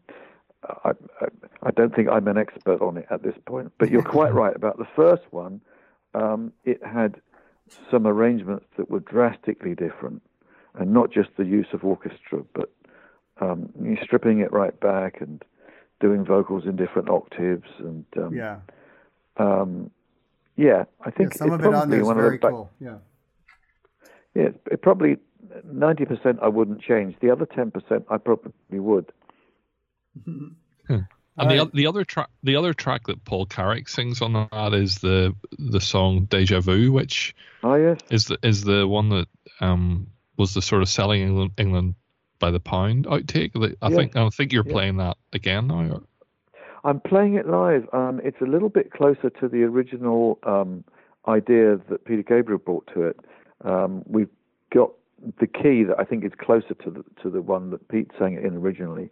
I, 0.84 0.90
I, 1.20 1.26
I, 1.62 1.70
don't 1.70 1.94
think 1.94 2.08
I'm 2.08 2.28
an 2.28 2.36
expert 2.36 2.80
on 2.82 2.96
it 2.96 3.06
at 3.10 3.22
this 3.22 3.34
point. 3.46 3.72
But 3.78 3.90
you're 3.90 4.02
quite 4.02 4.34
right 4.42 4.54
about 4.54 4.78
the 4.78 4.86
first 4.96 5.22
one. 5.30 5.60
Um, 6.14 6.52
it 6.64 6.84
had 6.84 7.20
some 7.90 8.06
arrangements 8.06 8.66
that 8.76 8.90
were 8.90 9.00
drastically 9.00 9.74
different, 9.74 10.22
and 10.74 10.92
not 10.92 11.12
just 11.12 11.30
the 11.36 11.44
use 11.44 11.68
of 11.72 11.84
orchestra, 11.84 12.44
but 12.54 12.72
um, 13.40 13.72
stripping 14.02 14.40
it 14.40 14.52
right 14.52 14.78
back 14.80 15.20
and 15.20 15.44
doing 16.00 16.24
vocals 16.24 16.64
in 16.66 16.76
different 16.76 17.08
octaves 17.08 17.68
and 17.78 18.04
um, 18.16 18.34
yeah, 18.34 18.58
um, 19.38 19.90
yeah. 20.56 20.84
I 21.00 21.06
yeah 21.06 21.10
think 21.10 21.34
some 21.34 21.48
it's 21.48 21.54
of 21.54 21.60
it 21.60 21.66
on 21.66 21.72
probably 21.72 21.90
there 21.90 22.00
is 22.00 22.06
one 22.06 22.16
very 22.16 22.26
of 22.26 22.32
the 22.32 22.38
back- 22.38 22.50
cool. 22.52 22.70
Yeah, 22.80 22.98
Yeah, 24.34 24.48
it 24.70 24.82
probably 24.82 25.16
ninety 25.64 26.04
percent 26.04 26.38
I 26.42 26.48
wouldn't 26.48 26.80
change. 26.82 27.16
The 27.20 27.30
other 27.30 27.46
ten 27.46 27.70
percent 27.70 28.04
I 28.10 28.18
probably 28.18 28.52
would. 28.70 29.12
And 30.26 31.50
the 31.50 31.58
Alright. 31.58 31.72
the 31.72 31.86
other 31.88 32.04
track 32.04 32.30
the 32.44 32.54
other 32.56 32.72
track 32.72 33.06
that 33.08 33.24
Paul 33.24 33.46
Carrack 33.46 33.88
sings 33.88 34.22
on 34.22 34.32
that 34.34 34.72
is 34.74 34.98
the 34.98 35.34
the 35.58 35.80
song 35.80 36.26
Deja 36.26 36.60
Vu, 36.60 36.92
which 36.92 37.34
Oh 37.64 37.74
yes, 37.74 37.98
is 38.10 38.26
the 38.26 38.38
is 38.44 38.62
the 38.62 38.86
one 38.86 39.08
that 39.08 39.26
um 39.60 40.06
was 40.36 40.54
the 40.54 40.62
sort 40.62 40.82
of 40.82 40.88
selling 40.88 41.22
England 41.22 41.50
England 41.58 41.94
by 42.38 42.50
the 42.52 42.60
pound 42.60 43.06
outtake. 43.06 43.50
I 43.82 43.88
Yeah. 43.88 43.96
think 43.96 44.14
I 44.16 44.28
think 44.28 44.52
you're 44.52 44.64
Yeah. 44.66 44.72
playing 44.72 44.96
that 44.98 45.16
again 45.32 45.66
now. 45.68 45.94
or- 45.94 46.02
I'm 46.84 47.00
playing 47.00 47.34
it 47.34 47.48
live. 47.48 47.88
Um, 47.92 48.20
it's 48.22 48.40
a 48.42 48.44
little 48.44 48.68
bit 48.68 48.92
closer 48.92 49.30
to 49.40 49.48
the 49.48 49.62
original 49.62 50.38
um, 50.42 50.84
idea 51.26 51.78
that 51.88 52.04
Peter 52.04 52.22
Gabriel 52.22 52.58
brought 52.58 52.86
to 52.94 53.04
it. 53.04 53.18
Um, 53.64 54.02
we've 54.06 54.28
got 54.72 54.90
the 55.40 55.46
key 55.46 55.84
that 55.84 55.96
I 55.98 56.04
think 56.04 56.24
is 56.24 56.32
closer 56.38 56.74
to 56.74 56.90
the 56.90 57.04
to 57.22 57.30
the 57.30 57.40
one 57.40 57.70
that 57.70 57.88
Pete 57.88 58.10
sang 58.18 58.34
it 58.34 58.44
in 58.44 58.56
originally. 58.56 59.10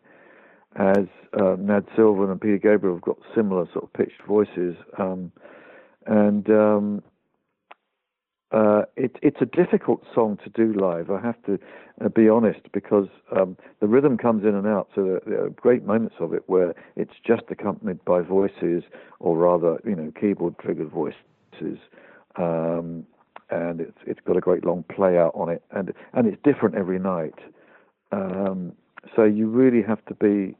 As 0.76 1.06
uh, 1.38 1.56
Nad 1.58 1.86
Sylvan 1.96 2.30
and 2.30 2.40
Peter 2.40 2.58
Gabriel 2.58 2.96
have 2.96 3.02
got 3.02 3.18
similar 3.34 3.66
sort 3.72 3.84
of 3.84 3.92
pitched 3.94 4.22
voices, 4.26 4.76
um, 4.98 5.32
and 6.06 6.48
um, 6.50 7.02
uh, 8.52 8.82
it, 8.96 9.16
it's 9.22 9.40
a 9.40 9.46
difficult 9.46 10.04
song 10.14 10.38
to 10.44 10.50
do 10.50 10.78
live. 10.78 11.10
I 11.10 11.20
have 11.20 11.42
to 11.44 11.58
uh, 12.04 12.08
be 12.10 12.28
honest 12.28 12.60
because 12.72 13.08
um, 13.34 13.56
the 13.80 13.86
rhythm 13.86 14.18
comes 14.18 14.44
in 14.44 14.54
and 14.54 14.66
out. 14.66 14.88
So 14.94 15.04
there, 15.04 15.20
there 15.26 15.44
are 15.44 15.50
great 15.50 15.84
moments 15.84 16.16
of 16.20 16.34
it 16.34 16.42
where 16.46 16.74
it's 16.94 17.14
just 17.26 17.42
accompanied 17.50 18.04
by 18.04 18.20
voices, 18.20 18.84
or 19.20 19.38
rather, 19.38 19.80
you 19.84 19.96
know, 19.96 20.12
keyboard 20.20 20.58
triggered 20.58 20.90
voices, 20.90 21.78
um, 22.36 23.06
and 23.50 23.80
it's 23.80 23.98
it's 24.06 24.20
got 24.26 24.36
a 24.36 24.40
great 24.40 24.64
long 24.64 24.84
play 24.94 25.16
out 25.16 25.32
on 25.34 25.48
it, 25.48 25.62
and 25.70 25.94
and 26.12 26.26
it's 26.26 26.40
different 26.44 26.74
every 26.74 26.98
night. 26.98 27.38
Um, 28.12 28.72
so 29.16 29.24
you 29.24 29.48
really 29.48 29.82
have 29.82 30.04
to 30.06 30.14
be 30.14 30.54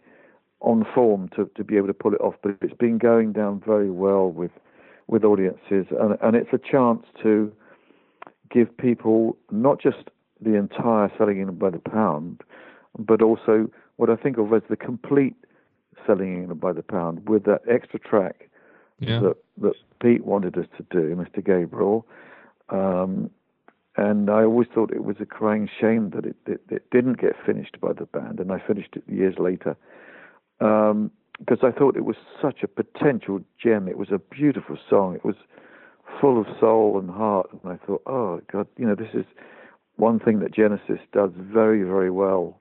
on 0.61 0.87
form 0.95 1.29
to, 1.37 1.51
to 1.57 1.65
be 1.65 1.77
able 1.77 1.89
to 1.89 1.95
pull 1.95 2.15
it 2.15 2.21
off. 2.21 2.37
But 2.43 2.57
it's 2.63 2.75
been 2.75 2.97
going 2.97 3.33
down 3.33 3.63
very 3.67 3.91
well 3.91 4.31
with 4.31 4.53
with 5.09 5.25
audiences, 5.25 5.87
and 5.91 6.17
and 6.23 6.37
it's 6.37 6.53
a 6.55 6.59
chance 6.59 7.05
to 7.23 7.53
give 8.53 8.77
people 8.77 9.37
not 9.51 9.81
just 9.81 10.11
the 10.41 10.55
entire 10.55 11.11
selling 11.17 11.41
in 11.41 11.55
by 11.57 11.71
the 11.71 11.79
pound, 11.79 12.43
but 12.99 13.23
also 13.23 13.71
what 13.97 14.11
I 14.11 14.17
think 14.17 14.39
of 14.39 14.53
as 14.53 14.63
the 14.69 14.77
complete 14.77 15.37
selling 16.07 16.45
in 16.45 16.55
by 16.59 16.73
the 16.73 16.83
pound 16.83 17.29
with 17.29 17.45
that 17.45 17.63
extra 17.69 17.99
track 17.99 18.49
Yeah. 18.99 19.21
that 19.21 19.37
that 19.59 19.75
Pete 20.01 20.25
wanted 20.25 20.57
us 20.59 20.67
to 20.77 20.83
do, 20.91 21.15
Mr. 21.15 21.45
Gabriel. 21.45 22.07
Um, 22.69 23.31
and 23.97 24.31
I 24.31 24.43
always 24.45 24.69
thought 24.75 24.91
it 24.91 25.05
was 25.05 25.17
a 25.21 25.27
crying 25.27 25.69
shame 25.81 26.11
that 26.11 26.25
it, 26.25 26.37
it, 26.47 26.61
it 26.71 26.91
didn't 26.91 27.19
get 27.21 27.37
finished 27.45 27.79
by 27.81 27.93
the 27.93 28.07
band, 28.07 28.41
and 28.41 28.51
I 28.51 28.59
finished 28.59 28.97
it 28.97 29.05
years 29.07 29.39
later 29.39 29.77
because 30.59 31.59
I 31.63 31.71
thought 31.71 31.97
it 31.97 32.05
was 32.05 32.17
such 32.41 32.63
a 32.63 32.69
potential 32.69 33.41
gem. 33.63 33.89
It 33.89 33.99
was 33.99 34.11
a 34.11 34.19
beautiful 34.19 34.79
song. 34.89 35.15
It 35.15 35.25
was 35.25 35.37
full 36.21 36.41
of 36.41 36.47
soul 36.61 36.99
and 36.99 37.11
heart, 37.11 37.51
and 37.53 37.73
I 37.73 37.77
thought, 37.87 38.03
oh 38.07 38.41
God, 38.53 38.67
you 38.79 38.87
know, 38.87 38.95
this 38.95 39.09
is 39.15 39.25
one 39.97 40.19
thing 40.21 40.41
that 40.41 40.53
Genesis 40.55 40.99
does 41.13 41.31
very, 41.37 41.83
very 41.83 42.11
well. 42.11 42.61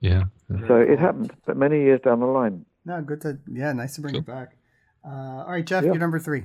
Yeah. 0.00 0.24
So 0.68 0.76
it 0.76 0.98
happened, 0.98 1.32
but 1.44 1.56
many 1.56 1.80
years 1.82 2.00
down 2.04 2.20
the 2.20 2.26
line. 2.26 2.64
no, 2.84 3.02
good 3.02 3.20
to 3.22 3.38
yeah, 3.52 3.72
nice 3.72 3.96
to 3.96 4.00
bring 4.00 4.14
Cool. 4.14 4.20
it 4.20 4.26
back. 4.26 4.56
Uh, 5.04 5.44
all 5.44 5.50
right, 5.50 5.64
Geoff, 5.66 5.82
Yeah. 5.84 5.90
you're 5.92 5.98
number 5.98 6.18
three. 6.18 6.44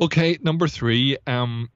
Okay, 0.00 0.38
number 0.42 0.66
three. 0.68 1.18
Um, 1.26 1.68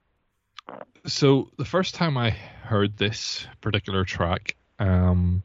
so 1.06 1.50
the 1.58 1.64
first 1.64 1.94
time 1.94 2.16
I 2.16 2.30
heard 2.30 2.96
this 2.96 3.46
particular 3.60 4.04
track, 4.04 4.56
um, 4.78 5.42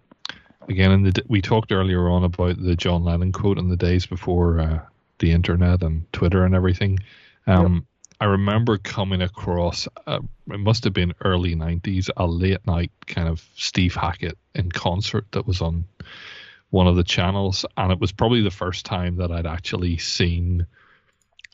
again, 0.70 0.92
in 0.92 1.04
the 1.04 1.24
we 1.28 1.42
talked 1.42 1.72
earlier 1.74 2.08
on 2.10 2.24
about 2.24 2.62
the 2.62 2.76
John 2.76 3.04
Lennon 3.04 3.32
quote 3.34 3.58
in 3.58 3.68
the 3.70 3.76
days 3.76 4.06
before 4.06 4.60
uh, 4.60 4.80
the 5.20 5.32
internet 5.32 5.84
and 5.84 6.12
Twitter 6.12 6.46
and 6.46 6.56
everything. 6.56 7.00
Um, 7.48 7.86
I 8.22 8.26
remember 8.26 8.78
coming 8.78 9.22
across, 9.22 9.88
uh, 10.06 10.20
it 10.52 10.60
must 10.60 10.84
have 10.84 10.94
been 10.94 11.14
early 11.24 11.56
'90s, 11.56 12.10
a 12.18 12.28
late 12.28 12.66
night 12.68 12.92
kind 13.06 13.30
of 13.30 13.48
Steve 13.56 13.96
Hackett 13.96 14.38
in 14.56 14.72
concert 14.72 15.26
that 15.32 15.48
was 15.48 15.62
on 15.62 15.86
one 16.72 16.88
of 16.88 16.96
the 16.96 17.04
channels, 17.04 17.66
and 17.78 17.92
it 17.92 18.00
was 18.00 18.12
probably 18.12 18.42
the 18.42 18.52
first 18.52 18.86
time 18.86 19.16
that 19.18 19.32
I'd 19.32 19.48
actually 19.48 19.98
seen 19.98 20.68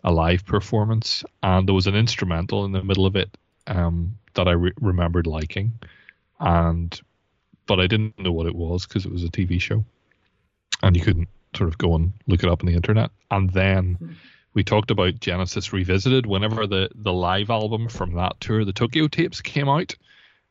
a 0.04 0.12
live 0.12 0.46
performance, 0.46 1.24
and 1.44 1.68
there 1.68 1.76
was 1.76 1.88
an 1.88 1.96
instrumental 1.96 2.66
in 2.66 2.72
the 2.72 2.84
middle 2.84 3.06
of 3.06 3.16
it 3.16 3.38
um, 3.68 4.18
that 4.34 4.48
I 4.48 4.52
re- 4.52 4.74
remembered 4.82 5.28
liking, 5.28 5.74
and 6.40 7.00
but 7.68 7.80
I 7.80 7.88
didn't 7.88 8.20
know 8.20 8.32
what 8.32 8.48
it 8.48 8.56
was 8.56 8.86
because 8.86 9.06
it 9.06 9.12
was 9.12 9.24
a 9.24 9.30
TV 9.30 9.62
show, 9.62 9.86
and 10.82 10.96
you 10.96 11.04
couldn't 11.04 11.30
sort 11.56 11.70
of 11.70 11.78
go 11.78 11.96
and 11.96 12.14
look 12.28 12.44
it 12.44 12.50
up 12.50 12.62
on 12.62 12.68
the 12.68 12.76
internet. 12.76 13.12
And 13.32 13.50
then 13.52 14.18
we 14.54 14.64
talked 14.64 14.92
about 14.92 15.20
Genesis 15.20 15.74
Revisited. 15.74 16.26
Whenever 16.26 16.68
the 16.68 16.90
the 16.96 17.14
live 17.14 17.50
album 17.50 17.90
from 17.90 18.14
that 18.16 18.40
tour, 18.40 18.66
the 18.66 18.74
Tokyo 18.74 19.08
tapes, 19.08 19.42
came 19.42 19.68
out, 19.70 19.96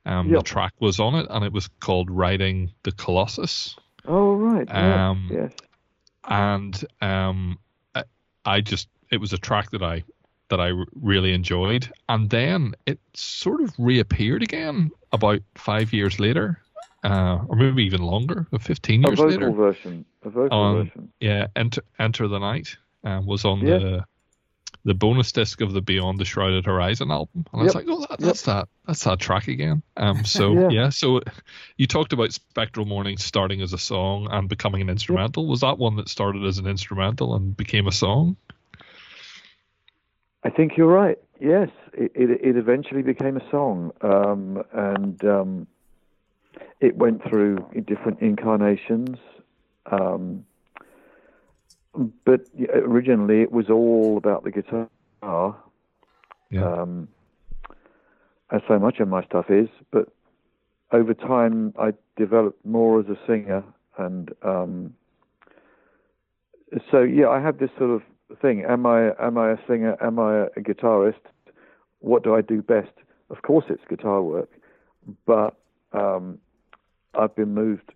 um, 0.07 0.29
Yep. 0.29 0.39
the 0.39 0.45
track 0.45 0.73
was 0.81 1.01
on 1.01 1.15
it, 1.15 1.27
and 1.31 1.45
it 1.45 1.53
was 1.53 1.69
called 1.81 2.11
"Riding 2.11 2.71
the 2.83 2.93
Colossus." 2.93 3.77
Oh 4.07 4.35
right, 4.35 4.71
Um, 4.71 5.31
yes. 5.33 5.53
and 6.25 6.85
um, 7.01 7.59
I, 7.95 8.05
I 8.45 8.61
just 8.61 8.89
it 9.11 9.19
was 9.19 9.33
a 9.33 9.39
track 9.39 9.71
that 9.71 9.83
I 9.83 10.05
that 10.51 10.61
I 10.61 10.73
really 11.01 11.33
enjoyed, 11.33 11.91
and 12.09 12.29
then 12.29 12.75
it 12.87 13.01
sort 13.15 13.63
of 13.63 13.73
reappeared 13.79 14.43
again 14.43 14.91
about 15.13 15.41
five 15.55 15.93
years 15.95 16.21
later, 16.21 16.59
uh, 17.05 17.39
or 17.49 17.57
maybe 17.57 17.85
even 17.85 18.03
longer, 18.03 18.47
uh, 18.53 18.59
fifteen 18.59 19.05
A 19.05 19.11
vocal 19.11 19.27
later. 19.29 19.51
version. 19.53 20.05
A 20.25 20.31
vocal 20.31 20.59
Um, 20.59 20.77
version. 20.85 21.13
Yeah, 21.21 21.47
enter 21.55 21.83
enter 21.99 22.27
the 22.29 22.39
night 22.39 22.77
uh, 23.05 23.21
was 23.25 23.45
on 23.45 23.61
Yeah. 23.61 23.79
the 23.79 24.05
the 24.87 24.93
bonus 24.95 25.33
disc 25.33 25.63
of 25.63 25.73
the 25.73 25.81
Beyond 25.81 26.19
the 26.19 26.27
Shrouded 26.27 26.67
Horizon 26.67 27.11
album, 27.11 27.47
and 27.53 27.63
I 27.63 27.65
was 27.65 27.75
like, 27.75 27.87
oh, 27.89 28.05
that, 28.11 28.19
that's 28.19 28.43
that 28.43 28.69
that's 28.87 29.03
that 29.05 29.19
track 29.19 29.49
again. 29.49 29.83
Um, 29.97 30.25
so 30.37 30.53
Yeah. 30.53 30.69
yeah. 30.71 30.89
so 30.91 31.21
you 31.79 31.87
talked 31.87 32.13
about 32.13 32.33
Spectral 32.33 32.85
Morning 32.85 33.17
starting 33.17 33.63
as 33.63 33.73
a 33.73 33.79
song 33.79 34.29
and 34.31 34.47
becoming 34.49 34.83
an 34.83 34.91
instrumental. 34.91 35.47
Was 35.47 35.61
that 35.61 35.79
one 35.79 35.97
that 35.97 36.09
started 36.11 36.45
as 36.45 36.59
an 36.59 36.67
instrumental 36.67 37.35
and 37.35 37.57
became 37.57 37.87
a 37.87 37.93
song? 37.93 38.37
I 40.43 40.51
think 40.51 40.77
you're 40.77 40.87
right. 40.93 41.19
Yes, 41.41 41.71
it, 41.95 42.13
it, 42.15 42.31
it 42.43 42.57
eventually 42.57 43.03
became 43.03 43.37
a 43.39 43.51
song, 43.51 43.93
um, 44.03 44.63
and 44.73 45.25
um, 45.25 45.67
it 46.81 46.97
went 46.97 47.23
through 47.29 47.59
different 47.87 48.21
incarnations. 48.21 49.19
Um, 49.91 50.45
but 52.25 52.41
originally, 52.75 53.43
it 53.43 53.53
was 53.53 53.71
all 53.71 54.17
about 54.17 54.45
the 54.45 54.51
guitar, 54.51 54.89
Yeah. 56.51 56.83
um, 56.83 57.09
as 58.51 58.63
so 58.69 58.79
much 58.79 59.01
of 59.01 59.09
my 59.09 59.25
stuff 59.25 59.51
is. 59.51 59.69
But 59.91 60.09
over 60.91 61.15
time, 61.15 61.73
I 61.79 61.93
developed 62.17 62.65
more 62.65 63.01
as 63.01 63.07
a 63.07 63.19
singer, 63.27 63.63
and 63.97 64.33
um, 64.43 64.95
so 66.91 67.03
yeah, 67.03 67.29
I 67.29 67.41
have 67.41 67.59
this 67.59 67.71
sort 67.79 67.91
of 67.91 68.03
thing. 68.41 68.65
Am 68.65 68.87
I 68.87 69.13
am 69.21 69.39
I 69.39 69.53
a 69.53 69.57
singer? 69.69 69.97
Am 70.03 70.19
I 70.19 70.47
a 70.57 70.61
guitarist? 70.61 71.21
What 72.01 72.25
do 72.25 72.35
I 72.35 72.41
do 72.41 72.61
best? 72.61 72.93
Of 73.31 73.43
course, 73.43 73.67
it's 73.69 73.83
guitar 73.89 74.23
work, 74.23 74.51
but 75.27 75.57
um, 75.93 76.39
I've 77.19 77.35
been 77.35 77.55
moved 77.55 77.93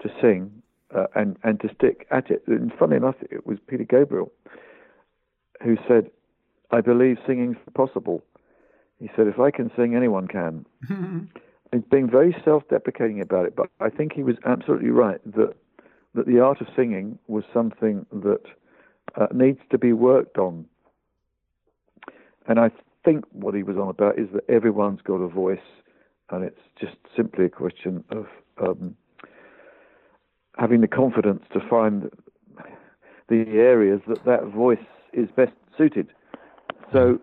to 0.00 0.10
sing 0.20 0.62
uh, 0.94 1.06
and 1.14 1.36
and 1.42 1.60
to 1.60 1.68
stick 1.74 2.06
at 2.10 2.30
it. 2.30 2.42
And 2.46 2.72
funny 2.78 2.96
enough, 2.96 3.16
it 3.30 3.46
was 3.46 3.58
Peter 3.66 3.84
Gabriel 3.84 4.32
who 5.62 5.76
said, 5.88 6.10
"I 6.70 6.80
believe 6.80 7.18
singing's 7.26 7.56
possible." 7.74 8.22
He 8.98 9.10
said, 9.16 9.26
"If 9.26 9.38
I 9.38 9.50
can 9.50 9.70
sing, 9.76 9.94
anyone 9.94 10.28
can." 10.28 10.66
He's 11.72 11.82
being 11.90 12.10
very 12.10 12.36
self-deprecating 12.44 13.22
about 13.22 13.46
it, 13.46 13.56
but 13.56 13.70
I 13.80 13.88
think 13.88 14.12
he 14.12 14.22
was 14.22 14.36
absolutely 14.44 14.90
right 14.90 15.20
that 15.34 15.54
that 16.14 16.26
the 16.26 16.40
art 16.40 16.60
of 16.60 16.66
singing 16.76 17.18
was 17.26 17.44
something 17.54 18.04
that 18.12 18.42
uh, 19.16 19.28
needs 19.32 19.60
to 19.70 19.78
be 19.78 19.92
worked 19.92 20.36
on. 20.36 20.66
And 22.46 22.58
I 22.58 22.70
think 23.04 23.24
what 23.32 23.54
he 23.54 23.62
was 23.62 23.76
on 23.76 23.88
about 23.88 24.18
is 24.18 24.28
that 24.34 24.48
everyone's 24.48 25.00
got 25.00 25.16
a 25.16 25.28
voice, 25.28 25.58
and 26.30 26.44
it's 26.44 26.60
just 26.78 26.96
simply 27.16 27.46
a 27.46 27.50
question 27.50 28.04
of 28.10 28.26
um, 28.60 28.96
having 30.58 30.80
the 30.80 30.88
confidence 30.88 31.42
to 31.52 31.60
find 31.68 32.10
the 33.28 33.44
areas 33.52 34.00
that 34.08 34.24
that 34.24 34.44
voice 34.44 34.78
is 35.12 35.28
best 35.34 35.52
suited. 35.76 36.08
So, 36.92 37.18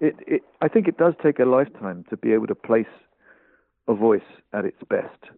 it, 0.00 0.16
it 0.26 0.42
I 0.60 0.68
think 0.68 0.88
it 0.88 0.98
does 0.98 1.14
take 1.22 1.38
a 1.38 1.44
lifetime 1.44 2.04
to 2.10 2.16
be 2.16 2.32
able 2.32 2.46
to 2.48 2.54
place 2.54 2.86
a 3.88 3.94
voice 3.94 4.20
at 4.52 4.64
its 4.64 4.82
best. 4.88 5.30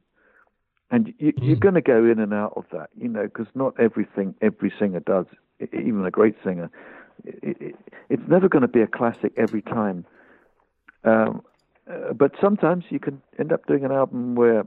and 0.91 1.12
you, 1.18 1.53
are 1.53 1.57
going 1.57 1.74
to 1.74 1.83
go 1.83 2.05
in 2.05 2.18
and 2.18 2.33
out 2.33 2.55
of 2.57 2.64
that, 2.72 2.89
you 2.97 3.09
know, 3.09 3.24
because 3.24 3.47
not 3.55 3.79
everything 3.79 4.35
every 4.41 4.72
singer 4.79 5.01
does, 5.01 5.26
even 5.61 6.05
a 6.07 6.11
great 6.11 6.37
singer. 6.43 6.70
It, 7.24 7.57
it, 7.61 7.76
it's 8.09 8.22
never 8.29 8.49
going 8.49 8.62
to 8.62 8.68
be 8.68 8.81
a 8.81 8.87
classic 8.87 9.33
every 9.37 9.62
time. 9.62 10.07
Um, 11.05 11.43
uh, 11.91 12.12
but 12.12 12.33
sometimes 12.41 12.85
you 12.91 13.01
can 13.01 13.20
end 13.39 13.53
up 13.53 13.66
doing 13.66 13.85
an 13.85 13.93
album 13.93 14.35
where 14.35 14.64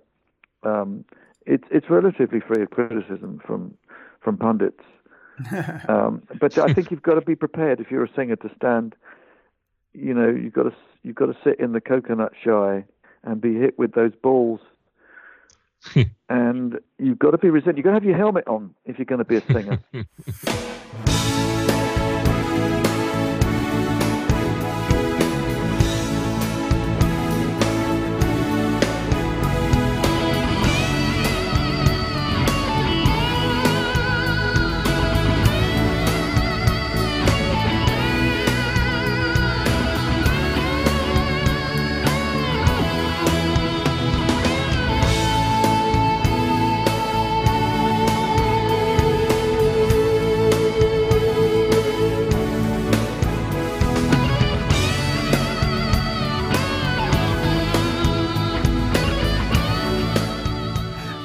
um, 0.63 1.05
it's 1.45 1.63
it's 1.71 1.89
relatively 1.89 2.39
free 2.39 2.63
of 2.63 2.69
criticism 2.69 3.41
from 3.45 3.75
from 4.21 4.37
pundits. 4.37 4.83
um, 5.87 6.21
but 6.39 6.57
I 6.57 6.73
think 6.73 6.91
you've 6.91 7.01
got 7.01 7.15
to 7.15 7.21
be 7.21 7.35
prepared 7.35 7.79
if 7.79 7.89
you're 7.89 8.03
a 8.03 8.13
singer 8.15 8.35
to 8.37 8.51
stand. 8.55 8.95
You 9.93 10.13
know, 10.13 10.29
you've 10.29 10.53
got 10.53 10.63
to 10.63 10.73
you've 11.03 11.15
got 11.15 11.27
to 11.27 11.37
sit 11.43 11.59
in 11.59 11.71
the 11.71 11.81
coconut 11.81 12.33
shy 12.43 12.85
and 13.23 13.41
be 13.41 13.55
hit 13.55 13.77
with 13.77 13.93
those 13.93 14.13
balls. 14.21 14.59
and 16.29 16.79
you've 16.99 17.17
got 17.17 17.31
to 17.31 17.39
be 17.39 17.49
resilient. 17.49 17.77
You've 17.77 17.85
got 17.85 17.91
to 17.91 17.95
have 17.95 18.03
your 18.03 18.17
helmet 18.17 18.47
on 18.47 18.75
if 18.85 18.99
you're 18.99 19.05
going 19.05 19.19
to 19.19 19.25
be 19.25 19.37
a 19.37 19.41
singer. 19.51 19.79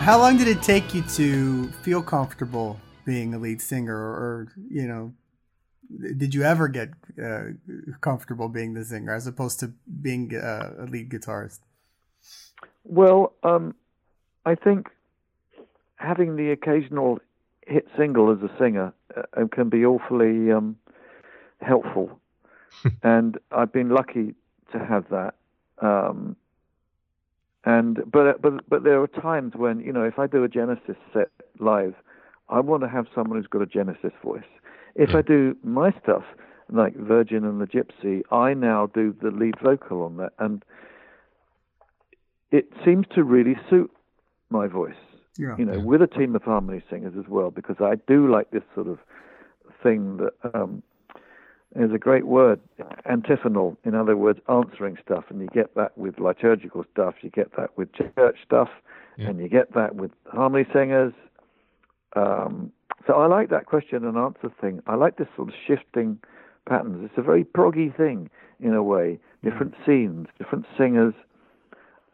How 0.06 0.18
long 0.20 0.36
did 0.36 0.46
it 0.46 0.62
take 0.62 0.94
you 0.94 1.02
to 1.16 1.66
feel 1.82 2.00
comfortable 2.00 2.78
being 3.04 3.34
a 3.34 3.38
lead 3.38 3.60
singer, 3.60 3.96
or, 3.96 4.14
or 4.14 4.48
you 4.70 4.86
know, 4.86 5.12
did 6.16 6.32
you 6.32 6.44
ever 6.44 6.68
get 6.68 6.90
uh, 7.20 7.46
comfortable 8.02 8.48
being 8.48 8.74
the 8.74 8.84
singer 8.84 9.12
as 9.12 9.26
opposed 9.26 9.58
to 9.58 9.72
being 10.00 10.32
uh, 10.32 10.74
a 10.78 10.84
lead 10.84 11.10
guitarist? 11.10 11.58
Well, 12.84 13.32
um, 13.42 13.74
I 14.44 14.54
think 14.54 14.90
having 15.96 16.36
the 16.36 16.52
occasional 16.52 17.18
hit 17.66 17.88
single 17.98 18.30
as 18.30 18.38
a 18.48 18.58
singer 18.60 18.94
uh, 19.16 19.48
can 19.50 19.68
be 19.68 19.84
awfully 19.84 20.52
um, 20.52 20.76
helpful, 21.60 22.20
and 23.02 23.38
I've 23.50 23.72
been 23.72 23.88
lucky 23.88 24.36
to 24.70 24.78
have 24.78 25.08
that. 25.10 25.34
Um, 25.82 26.36
and 27.66 27.98
but 28.10 28.40
but 28.40 28.68
but 28.68 28.84
there 28.84 29.02
are 29.02 29.08
times 29.08 29.52
when 29.56 29.80
you 29.80 29.92
know 29.92 30.04
if 30.04 30.18
I 30.18 30.26
do 30.26 30.44
a 30.44 30.48
Genesis 30.48 30.96
set 31.12 31.28
live, 31.58 31.94
I 32.48 32.60
want 32.60 32.82
to 32.84 32.88
have 32.88 33.06
someone 33.14 33.38
who's 33.38 33.48
got 33.48 33.60
a 33.60 33.66
Genesis 33.66 34.12
voice. 34.24 34.44
If 34.94 35.14
I 35.14 35.20
do 35.20 35.56
my 35.62 35.92
stuff 36.02 36.22
like 36.70 36.96
Virgin 36.96 37.44
and 37.44 37.60
the 37.60 37.66
Gypsy, 37.66 38.22
I 38.32 38.54
now 38.54 38.86
do 38.86 39.14
the 39.20 39.30
lead 39.30 39.56
vocal 39.62 40.02
on 40.02 40.16
that, 40.16 40.32
and 40.38 40.64
it 42.50 42.72
seems 42.84 43.06
to 43.14 43.24
really 43.24 43.56
suit 43.68 43.90
my 44.48 44.68
voice. 44.68 44.94
Yeah. 45.36 45.56
You 45.58 45.66
know, 45.66 45.80
with 45.80 46.00
a 46.00 46.06
team 46.06 46.34
of 46.34 46.42
harmony 46.44 46.82
singers 46.88 47.12
as 47.18 47.28
well, 47.28 47.50
because 47.50 47.76
I 47.80 47.96
do 48.08 48.30
like 48.30 48.52
this 48.52 48.62
sort 48.74 48.86
of 48.86 48.98
thing 49.82 50.18
that 50.18 50.32
um, 50.54 50.82
is 51.78 51.92
a 51.92 51.98
great 51.98 52.26
word, 52.26 52.60
antiphonal. 53.04 53.76
In 53.84 53.94
other 53.94 54.16
words, 54.16 54.40
answering 54.48 54.96
stuff, 55.04 55.24
and 55.28 55.40
you 55.40 55.48
get 55.52 55.74
that 55.74 55.96
with 55.96 56.18
liturgical 56.18 56.84
stuff, 56.92 57.14
you 57.22 57.30
get 57.30 57.54
that 57.56 57.76
with 57.76 57.92
church 57.92 58.38
stuff, 58.44 58.68
yeah. 59.16 59.28
and 59.28 59.38
you 59.40 59.48
get 59.48 59.74
that 59.74 59.94
with 59.94 60.10
harmony 60.32 60.66
singers. 60.72 61.12
Um, 62.14 62.72
so 63.06 63.14
I 63.14 63.26
like 63.26 63.50
that 63.50 63.66
question 63.66 64.04
and 64.04 64.16
answer 64.16 64.50
thing. 64.60 64.82
I 64.86 64.94
like 64.94 65.16
this 65.16 65.28
sort 65.36 65.48
of 65.48 65.54
shifting 65.66 66.18
patterns. 66.68 67.04
It's 67.04 67.18
a 67.18 67.22
very 67.22 67.44
proggy 67.44 67.94
thing 67.96 68.30
in 68.60 68.74
a 68.74 68.82
way. 68.82 69.18
Different 69.44 69.74
scenes, 69.84 70.28
different 70.38 70.66
singers, 70.76 71.14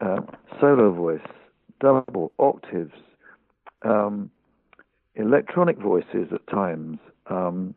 uh, 0.01 0.21
solo 0.59 0.91
voice, 0.91 1.25
double 1.79 2.31
octaves, 2.37 2.93
um, 3.83 4.29
electronic 5.15 5.77
voices 5.77 6.27
at 6.31 6.45
times. 6.47 6.99
Um, 7.27 7.73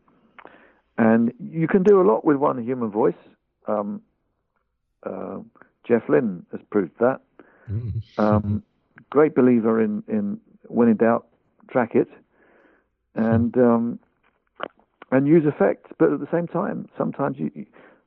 and 0.98 1.32
you 1.38 1.68
can 1.68 1.82
do 1.82 2.00
a 2.00 2.04
lot 2.04 2.24
with 2.24 2.36
one 2.36 2.62
human 2.62 2.90
voice. 2.90 3.14
Um, 3.66 4.02
uh, 5.02 5.38
Jeff 5.86 6.02
Lynne 6.08 6.44
has 6.52 6.60
proved 6.70 6.92
that. 7.00 7.20
Mm. 7.70 8.02
Um, 8.18 8.62
great 9.10 9.34
believer 9.34 9.80
in, 9.80 10.02
in 10.08 10.40
when 10.68 10.88
in 10.88 10.96
doubt, 10.96 11.26
track 11.70 11.94
it, 11.94 12.08
and 13.14 13.56
um, 13.56 13.98
and 15.10 15.26
use 15.26 15.44
effects. 15.46 15.92
But 15.98 16.12
at 16.12 16.20
the 16.20 16.28
same 16.32 16.46
time, 16.46 16.88
sometimes 16.96 17.38
you 17.38 17.66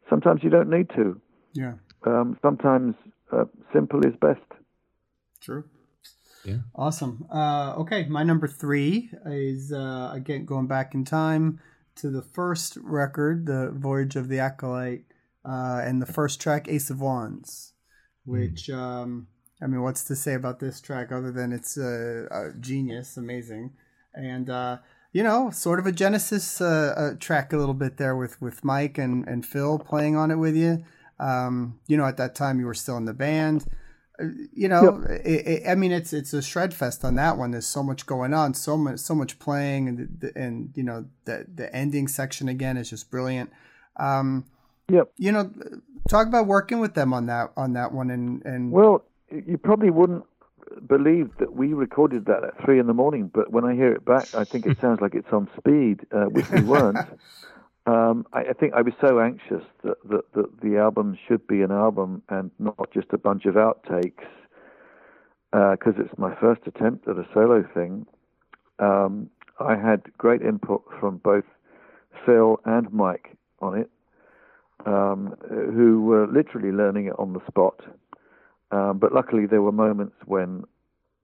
sometimes 0.09 0.43
you 0.43 0.49
don't 0.49 0.69
need 0.69 0.89
to. 0.95 1.19
Yeah. 1.53 1.73
Um, 2.05 2.37
sometimes 2.41 2.95
uh, 3.31 3.45
simple 3.73 4.05
is 4.05 4.13
best. 4.19 4.39
True. 5.41 5.65
Yeah. 6.45 6.59
Awesome. 6.73 7.27
Uh, 7.31 7.73
okay, 7.77 8.05
my 8.07 8.23
number 8.23 8.47
three 8.47 9.11
is 9.25 9.71
uh, 9.71 10.11
again 10.13 10.45
going 10.45 10.67
back 10.67 10.93
in 10.95 11.05
time 11.05 11.59
to 12.01 12.09
the 12.09 12.21
first 12.21 12.77
record, 12.81 13.45
The 13.45 13.71
Voyage 13.71 14.15
of 14.15 14.29
the 14.29 14.39
Acolyte, 14.39 15.05
uh, 15.45 15.81
and 15.83 16.01
the 16.01 16.05
first 16.05 16.41
track, 16.41 16.67
Ace 16.67 16.89
of 16.89 17.01
Wands, 17.01 17.73
which, 18.25 18.67
mm. 18.67 18.75
um, 18.75 19.27
I 19.61 19.67
mean, 19.67 19.81
what's 19.81 20.03
to 20.05 20.15
say 20.15 20.33
about 20.33 20.59
this 20.59 20.81
track 20.81 21.11
other 21.11 21.31
than 21.31 21.51
it's 21.51 21.77
a, 21.77 22.27
a 22.31 22.59
genius, 22.59 23.17
amazing, 23.17 23.71
and, 24.13 24.49
uh, 24.49 24.77
you 25.11 25.23
know, 25.23 25.49
sort 25.49 25.79
of 25.79 25.85
a 25.85 25.91
Genesis 25.91 26.61
uh, 26.61 27.15
track 27.19 27.51
a 27.51 27.57
little 27.57 27.73
bit 27.73 27.97
there 27.97 28.15
with, 28.15 28.41
with 28.41 28.63
Mike 28.63 28.97
and, 28.97 29.27
and 29.27 29.45
Phil 29.45 29.79
playing 29.79 30.15
on 30.15 30.31
it 30.31 30.35
with 30.37 30.55
you. 30.55 30.83
Um, 31.19 31.79
you 31.87 31.97
know, 31.97 32.05
at 32.05 32.17
that 32.17 32.35
time 32.35 32.59
you 32.59 32.65
were 32.65 32.73
still 32.73 32.95
in 32.95 33.05
the 33.05 33.13
band 33.13 33.65
you 34.53 34.67
know, 34.67 35.03
yep. 35.07 35.21
it, 35.25 35.47
it, 35.47 35.67
I 35.67 35.75
mean, 35.75 35.91
it's 35.91 36.13
it's 36.13 36.33
a 36.33 36.41
shred 36.41 36.73
fest 36.73 37.03
on 37.05 37.15
that 37.15 37.37
one. 37.37 37.51
There's 37.51 37.67
so 37.67 37.83
much 37.83 38.05
going 38.05 38.33
on, 38.33 38.53
so 38.53 38.77
much 38.77 38.99
so 38.99 39.15
much 39.15 39.39
playing, 39.39 39.87
and 39.87 40.31
and 40.35 40.71
you 40.75 40.83
know 40.83 41.05
the 41.25 41.45
the 41.53 41.73
ending 41.75 42.07
section 42.07 42.49
again 42.49 42.77
is 42.77 42.89
just 42.89 43.09
brilliant. 43.09 43.51
Um, 43.97 44.45
yep. 44.89 45.11
You 45.17 45.31
know, 45.31 45.51
talk 46.09 46.27
about 46.27 46.47
working 46.47 46.79
with 46.79 46.93
them 46.93 47.13
on 47.13 47.27
that 47.27 47.51
on 47.55 47.73
that 47.73 47.93
one, 47.93 48.09
and 48.09 48.43
and 48.45 48.71
well, 48.71 49.03
you 49.31 49.57
probably 49.57 49.89
wouldn't 49.89 50.25
believe 50.87 51.31
that 51.39 51.53
we 51.53 51.73
recorded 51.73 52.25
that 52.25 52.43
at 52.43 52.63
three 52.63 52.79
in 52.79 52.87
the 52.87 52.93
morning, 52.93 53.29
but 53.33 53.51
when 53.51 53.65
I 53.65 53.73
hear 53.73 53.91
it 53.93 54.05
back, 54.05 54.33
I 54.35 54.43
think 54.43 54.65
it 54.65 54.77
sounds 54.81 55.01
like 55.01 55.15
it's 55.15 55.31
on 55.31 55.49
speed, 55.57 56.05
uh, 56.11 56.25
which 56.25 56.49
we 56.49 56.61
weren't. 56.61 56.97
Um, 57.85 58.25
I, 58.33 58.41
I, 58.41 58.53
think 58.53 58.73
I 58.73 58.81
was 58.81 58.93
so 59.01 59.19
anxious 59.19 59.63
that, 59.83 59.97
that, 60.09 60.33
that, 60.33 60.61
the 60.61 60.77
album 60.77 61.17
should 61.27 61.47
be 61.47 61.61
an 61.61 61.71
album 61.71 62.21
and 62.29 62.51
not 62.59 62.91
just 62.93 63.07
a 63.13 63.17
bunch 63.17 63.45
of 63.45 63.55
outtakes, 63.55 64.27
because 65.51 65.95
uh, 65.97 66.03
it's 66.03 66.17
my 66.17 66.35
first 66.35 66.61
attempt 66.67 67.07
at 67.07 67.17
a 67.17 67.27
solo 67.33 67.65
thing. 67.73 68.05
Um, 68.77 69.29
I 69.59 69.75
had 69.75 70.03
great 70.17 70.41
input 70.41 70.83
from 70.99 71.17
both 71.17 71.45
Phil 72.25 72.59
and 72.65 72.91
Mike 72.93 73.35
on 73.59 73.77
it, 73.77 73.89
um, 74.85 75.35
who 75.49 76.01
were 76.03 76.27
literally 76.27 76.71
learning 76.71 77.07
it 77.07 77.15
on 77.17 77.33
the 77.33 77.41
spot. 77.47 77.81
Um, 78.71 78.99
but 78.99 79.13
luckily, 79.13 79.45
there 79.45 79.61
were 79.61 79.71
moments 79.71 80.15
when 80.25 80.63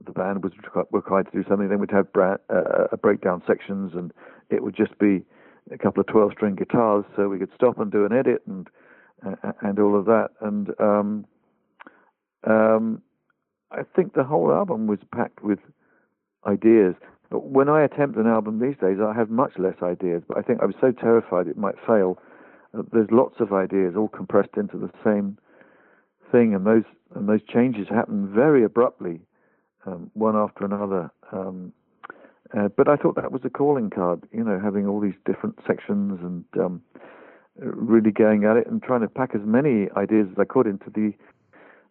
the 0.04 0.12
band 0.12 0.44
was 0.44 0.52
required 0.92 1.32
to 1.32 1.32
do 1.32 1.48
something. 1.48 1.70
Then 1.70 1.80
we'd 1.80 1.92
have 1.92 2.12
bra- 2.12 2.38
uh, 2.50 2.96
breakdown 3.02 3.44
sections, 3.48 3.94
and 3.94 4.12
it 4.50 4.64
would 4.64 4.76
just 4.76 4.98
be 4.98 5.24
a 5.72 5.78
couple 5.78 6.02
of 6.02 6.08
12 6.08 6.32
string 6.34 6.56
guitars 6.56 7.06
so 7.16 7.28
we 7.28 7.40
could 7.40 7.52
stop 7.56 7.80
and 7.80 7.92
do 7.92 8.06
an 8.06 8.14
edit 8.14 8.42
and 8.48 8.68
uh, 9.26 9.52
and 9.62 9.80
all 9.80 9.98
of 9.98 10.06
that. 10.06 10.30
And 10.42 10.70
um, 10.80 11.26
um, 12.46 13.02
I 13.72 13.82
think 13.96 14.14
the 14.14 14.24
whole 14.24 14.52
album 14.52 14.88
was 14.88 15.00
packed 15.14 15.44
with 15.44 15.60
ideas. 16.46 16.96
But 17.32 17.46
when 17.46 17.70
I 17.70 17.84
attempt 17.84 18.18
an 18.18 18.28
album 18.28 18.60
these 18.60 18.78
days 18.80 18.98
I 19.02 19.14
have 19.14 19.30
much 19.30 19.54
less 19.58 19.76
ideas. 19.82 20.22
But 20.28 20.38
I 20.38 20.42
think 20.42 20.62
I 20.62 20.66
was 20.66 20.76
so 20.80 20.92
terrified 20.92 21.48
it 21.48 21.58
might 21.58 21.76
fail. 21.88 22.20
Uh, 22.78 22.84
there's 22.92 23.10
lots 23.12 23.36
of 23.40 23.54
ideas 23.54 23.96
all 23.98 24.10
compressed 24.10 24.58
into 24.58 24.78
the 24.78 24.92
same 25.04 25.38
thing 26.32 26.54
and 26.54 26.66
those 26.66 26.84
and 27.16 27.30
those 27.30 27.42
changes 27.52 27.88
happen 27.88 28.32
very 28.34 28.64
abruptly 28.64 29.22
um, 29.86 30.12
one 30.14 30.36
after 30.36 30.66
another. 30.66 31.10
Um, 31.32 31.72
uh, 32.58 32.70
but 32.70 32.88
I 32.88 32.96
thought 32.96 33.16
that 33.16 33.32
was 33.32 33.42
a 33.44 33.50
calling 33.50 33.90
card, 33.90 34.24
you 34.32 34.44
know, 34.44 34.60
having 34.60 34.88
all 34.88 35.00
these 35.00 35.18
different 35.26 35.60
sections 35.68 36.20
and 36.22 36.46
um, 36.64 36.82
really 37.58 38.12
going 38.12 38.46
at 38.46 38.58
it 38.58 38.68
and 38.68 38.82
trying 38.82 39.02
to 39.02 39.08
pack 39.08 39.32
as 39.36 39.42
many 39.44 39.88
ideas 39.96 40.28
as 40.32 40.38
I 40.40 40.46
could 40.46 40.68
into 40.68 40.90
the 40.94 41.14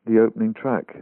the 0.06 0.20
opening 0.20 0.52
track. 0.52 0.96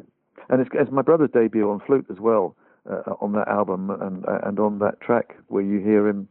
And 0.49 0.61
it's, 0.61 0.71
it's 0.75 0.91
my 0.93 1.03
brother's 1.03 1.31
debut 1.33 1.69
on 1.69 1.81
flute 1.85 2.07
as 2.11 2.21
well. 2.21 2.57
uh, 2.91 3.15
on 3.21 3.33
that 3.33 3.49
album 3.49 3.91
and 3.91 4.25
and 4.45 4.59
on 4.59 4.79
that 4.81 5.01
track 5.01 5.37
where 5.49 5.63
you 5.63 5.79
hear 5.79 6.09
him 6.09 6.29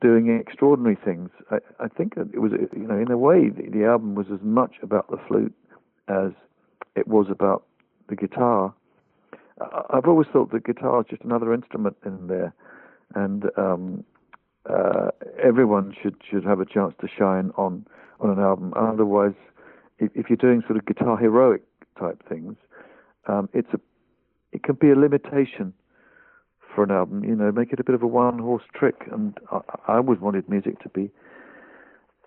doing 0.00 0.28
extraordinary 0.38 0.96
things. 1.04 1.30
I, 1.50 1.58
I 1.80 1.88
think 1.88 2.14
it 2.16 2.38
was 2.40 2.52
you 2.52 2.86
know 2.86 2.98
in 2.98 3.10
a 3.10 3.18
way 3.18 3.48
the, 3.48 3.68
the 3.70 3.84
album 3.84 4.14
was 4.14 4.26
as 4.32 4.40
much 4.42 4.76
about 4.82 5.10
the 5.10 5.18
flute 5.26 5.54
as 6.08 6.32
it 6.94 7.08
was 7.08 7.26
about 7.30 7.64
the 8.08 8.16
guitar. 8.16 8.74
I've 9.90 10.06
always 10.06 10.28
thought 10.32 10.50
the 10.50 10.60
guitar 10.60 11.00
is 11.00 11.06
just 11.10 11.22
another 11.22 11.52
instrument 11.52 11.96
in 12.04 12.26
there, 12.26 12.54
and 13.14 13.44
um, 13.56 14.04
uh, 14.68 15.10
everyone 15.42 15.94
should 16.02 16.16
should 16.28 16.44
have 16.44 16.60
a 16.60 16.66
chance 16.66 16.94
to 17.00 17.08
shine 17.08 17.50
on 17.56 17.86
on 18.20 18.30
an 18.30 18.38
album. 18.38 18.72
Otherwise, 18.76 19.34
if, 19.98 20.10
if 20.14 20.30
you're 20.30 20.36
doing 20.36 20.62
sort 20.66 20.76
of 20.76 20.86
guitar 20.86 21.16
heroic 21.16 21.62
type 21.98 22.22
things, 22.28 22.56
um, 23.26 23.48
it's 23.52 23.72
a 23.72 23.80
it 24.52 24.62
can 24.62 24.76
be 24.76 24.90
a 24.90 24.96
limitation 24.96 25.72
for 26.74 26.84
an 26.84 26.90
album. 26.90 27.24
You 27.24 27.34
know, 27.34 27.52
make 27.52 27.72
it 27.72 27.80
a 27.80 27.84
bit 27.84 27.94
of 27.94 28.02
a 28.02 28.06
one 28.06 28.38
horse 28.38 28.64
trick. 28.74 29.06
And 29.12 29.36
I, 29.50 29.60
I 29.88 29.96
always 29.96 30.20
wanted 30.20 30.48
music 30.48 30.80
to 30.80 30.88
be 30.88 31.10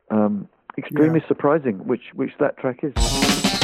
um, 0.10 0.48
extremely 0.78 1.20
yeah. 1.20 1.28
surprising, 1.28 1.86
which 1.88 2.14
which 2.14 2.32
that 2.40 2.58
track 2.58 2.84
is. 2.84 3.63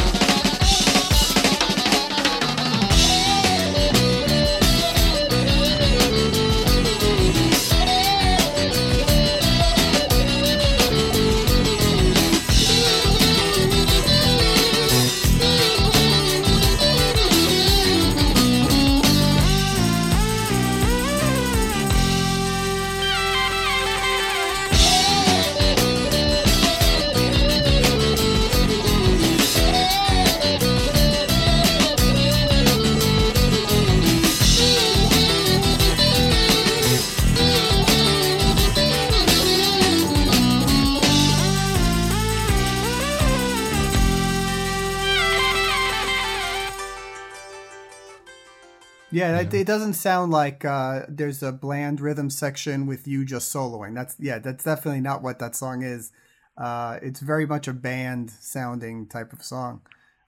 Yeah, 49.39 49.47
it, 49.47 49.53
it 49.53 49.67
doesn't 49.67 49.93
sound 49.93 50.31
like 50.31 50.65
uh, 50.65 51.03
there's 51.07 51.41
a 51.41 51.51
bland 51.51 52.01
rhythm 52.01 52.29
section 52.29 52.85
with 52.85 53.07
you 53.07 53.25
just 53.25 53.53
soloing. 53.53 53.95
That's 53.95 54.15
yeah, 54.19 54.39
that's 54.39 54.63
definitely 54.63 55.01
not 55.01 55.21
what 55.21 55.39
that 55.39 55.55
song 55.55 55.81
is. 55.83 56.11
Uh, 56.57 56.99
it's 57.01 57.21
very 57.21 57.45
much 57.45 57.67
a 57.67 57.73
band 57.73 58.29
sounding 58.29 59.07
type 59.07 59.31
of 59.31 59.41
song. 59.41 59.81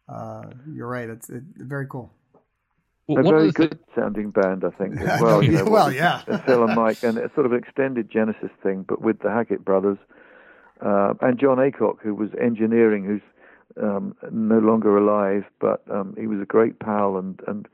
Uh, 0.07 0.51
you're 0.73 0.87
right. 0.87 1.09
It's 1.09 1.29
it, 1.29 1.43
very 1.57 1.87
cool. 1.87 2.13
Well, 3.07 3.19
a 3.19 3.29
very 3.29 3.51
good 3.51 3.71
the... 3.71 4.01
sounding 4.01 4.31
band, 4.31 4.63
I 4.63 4.69
think, 4.69 4.99
as 5.01 5.21
well. 5.21 5.43
You 5.43 5.51
know, 5.51 5.65
well, 5.65 5.91
yeah. 5.91 6.19
Phil 6.45 6.63
and 6.63 6.75
Mike, 6.75 7.03
and 7.03 7.17
it's 7.17 7.33
sort 7.35 7.45
of 7.45 7.51
an 7.51 7.59
extended 7.59 8.09
Genesis 8.09 8.51
thing, 8.63 8.85
but 8.87 9.01
with 9.01 9.19
the 9.19 9.29
Hackett 9.29 9.65
brothers 9.65 9.97
uh, 10.79 11.13
and 11.21 11.37
John 11.39 11.57
Acock, 11.57 12.01
who 12.01 12.15
was 12.15 12.29
engineering, 12.41 13.03
who's 13.03 13.83
um, 13.83 14.15
no 14.31 14.59
longer 14.59 14.97
alive, 14.97 15.43
but 15.59 15.83
um, 15.91 16.15
he 16.17 16.27
was 16.27 16.39
a 16.41 16.45
great 16.45 16.79
pal 16.79 17.17
and 17.17 17.39
and 17.47 17.67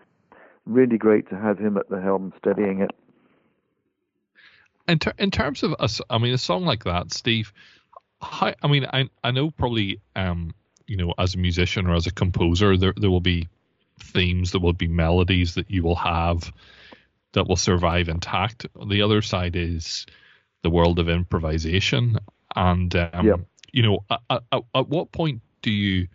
really 0.68 0.98
great 0.98 1.30
to 1.30 1.38
have 1.38 1.58
him 1.58 1.78
at 1.78 1.90
the 1.90 2.02
helm 2.02 2.34
steadying 2.38 2.82
it. 2.82 2.92
In, 4.88 5.00
ter- 5.00 5.14
in 5.18 5.32
terms 5.32 5.64
of 5.64 5.76
a, 5.80 5.90
I 6.10 6.18
mean, 6.18 6.34
a 6.34 6.38
song 6.38 6.66
like 6.66 6.84
that, 6.86 7.14
Steve. 7.14 7.54
How, 8.22 8.54
I 8.62 8.68
mean, 8.68 8.86
I 8.92 9.10
I 9.24 9.32
know 9.32 9.52
probably 9.52 10.00
um 10.16 10.54
you 10.88 10.98
know 10.98 11.14
as 11.18 11.36
a 11.36 11.38
musician 11.38 11.86
or 11.88 11.94
as 11.94 12.08
a 12.08 12.12
composer 12.12 12.76
there 12.78 12.94
there 12.98 13.12
will 13.12 13.22
be 13.22 13.48
themes 14.00 14.52
there 14.52 14.62
will 14.62 14.74
be 14.74 14.88
melodies 14.88 15.56
that 15.56 15.70
you 15.70 15.84
will 15.84 15.96
have 15.96 16.52
that 17.34 17.48
will 17.48 17.56
survive 17.58 18.10
intact. 18.10 18.66
The 18.88 19.02
other 19.02 19.22
side 19.22 19.56
is 19.56 20.06
the 20.64 20.70
world 20.70 20.98
of 21.00 21.10
improvisation, 21.10 22.18
and 22.56 22.96
um, 22.96 23.28
yep. 23.28 23.40
you 23.72 23.84
know, 23.84 24.00
at, 24.10 24.42
at, 24.52 24.64
at 24.74 24.88
what 24.88 25.12
point 25.12 25.42
do 25.62 25.72
you 25.72 26.08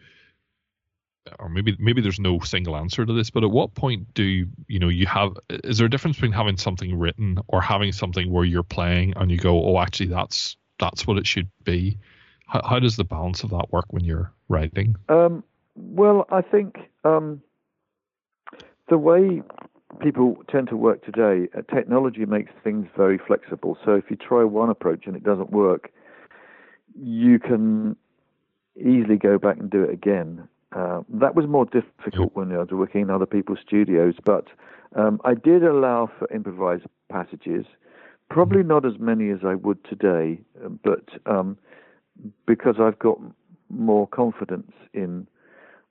or 1.38 1.48
maybe 1.48 1.76
maybe 1.78 2.00
there's 2.00 2.20
no 2.20 2.38
single 2.40 2.76
answer 2.76 3.06
to 3.06 3.12
this, 3.12 3.30
but 3.30 3.44
at 3.44 3.50
what 3.50 3.74
point 3.74 4.12
do 4.14 4.24
you, 4.24 4.78
know 4.78 4.88
you 4.88 5.06
have 5.06 5.32
is 5.48 5.78
there 5.78 5.86
a 5.86 5.90
difference 5.90 6.16
between 6.16 6.32
having 6.32 6.56
something 6.56 6.98
written 6.98 7.38
or 7.48 7.60
having 7.60 7.92
something 7.92 8.30
where 8.30 8.44
you're 8.44 8.62
playing 8.62 9.14
and 9.16 9.30
you 9.30 9.38
go, 9.38 9.64
oh, 9.64 9.78
actually 9.78 10.06
that's 10.06 10.56
that's 10.78 11.06
what 11.06 11.18
it 11.18 11.26
should 11.26 11.50
be? 11.64 11.98
How, 12.46 12.60
how 12.68 12.78
does 12.78 12.96
the 12.96 13.04
balance 13.04 13.44
of 13.44 13.50
that 13.50 13.72
work 13.72 13.86
when 13.90 14.04
you're 14.04 14.32
writing? 14.48 14.96
Um, 15.08 15.44
well, 15.76 16.26
I 16.30 16.42
think 16.42 16.76
um, 17.04 17.40
the 18.88 18.98
way 18.98 19.42
people 20.00 20.36
tend 20.50 20.68
to 20.68 20.76
work 20.76 21.04
today, 21.04 21.48
uh, 21.56 21.62
technology 21.74 22.26
makes 22.26 22.50
things 22.64 22.86
very 22.96 23.18
flexible. 23.18 23.78
So 23.84 23.94
if 23.94 24.04
you 24.10 24.16
try 24.16 24.44
one 24.44 24.70
approach 24.70 25.06
and 25.06 25.16
it 25.16 25.22
doesn't 25.22 25.50
work, 25.50 25.92
you 27.00 27.38
can 27.38 27.96
easily 28.76 29.16
go 29.16 29.38
back 29.38 29.58
and 29.58 29.70
do 29.70 29.82
it 29.84 29.90
again. 29.90 30.48
Uh, 30.74 31.02
that 31.08 31.34
was 31.34 31.46
more 31.46 31.66
difficult 31.66 32.34
when 32.34 32.52
I 32.52 32.58
was 32.58 32.68
working 32.70 33.02
in 33.02 33.10
other 33.10 33.26
people's 33.26 33.58
studios, 33.66 34.14
but 34.24 34.48
um, 34.96 35.20
I 35.24 35.34
did 35.34 35.64
allow 35.64 36.10
for 36.18 36.32
improvised 36.32 36.84
passages. 37.10 37.66
Probably 38.30 38.60
mm-hmm. 38.60 38.68
not 38.68 38.86
as 38.86 38.98
many 38.98 39.30
as 39.30 39.40
I 39.44 39.54
would 39.54 39.84
today, 39.84 40.40
but 40.82 41.08
um, 41.26 41.58
because 42.46 42.76
I've 42.80 42.98
got 42.98 43.18
more 43.68 44.06
confidence 44.06 44.72
in 44.92 45.26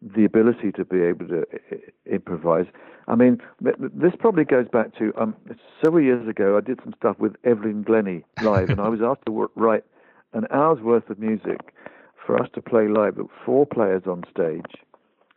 the 0.02 0.26
ability 0.26 0.72
to 0.72 0.86
be 0.86 1.02
able 1.02 1.28
to 1.28 1.46
improvise. 2.12 2.66
I 3.08 3.16
mean, 3.16 3.40
this 3.62 4.14
probably 4.18 4.46
goes 4.46 4.68
back 4.68 4.96
to 4.98 5.14
um, 5.20 5.36
several 5.84 6.04
years 6.04 6.28
ago. 6.28 6.58
I 6.58 6.62
did 6.62 6.80
some 6.84 6.94
stuff 6.98 7.20
with 7.20 7.36
Evelyn 7.44 7.84
Glennie 7.84 8.24
live, 8.42 8.70
and 8.70 8.80
I 8.82 8.90
was 8.90 9.02
asked 9.04 9.26
to 9.28 9.50
write 9.56 9.84
an 10.34 10.48
hour's 10.50 10.82
worth 10.82 11.10
of 11.10 11.20
music 11.20 11.74
for 12.32 12.42
us 12.42 12.48
to 12.54 12.62
play 12.62 12.88
live. 12.88 13.16
There 13.16 13.26
were 13.26 13.30
four 13.46 13.66
players 13.66 14.04
on 14.06 14.24
stage, 14.32 14.82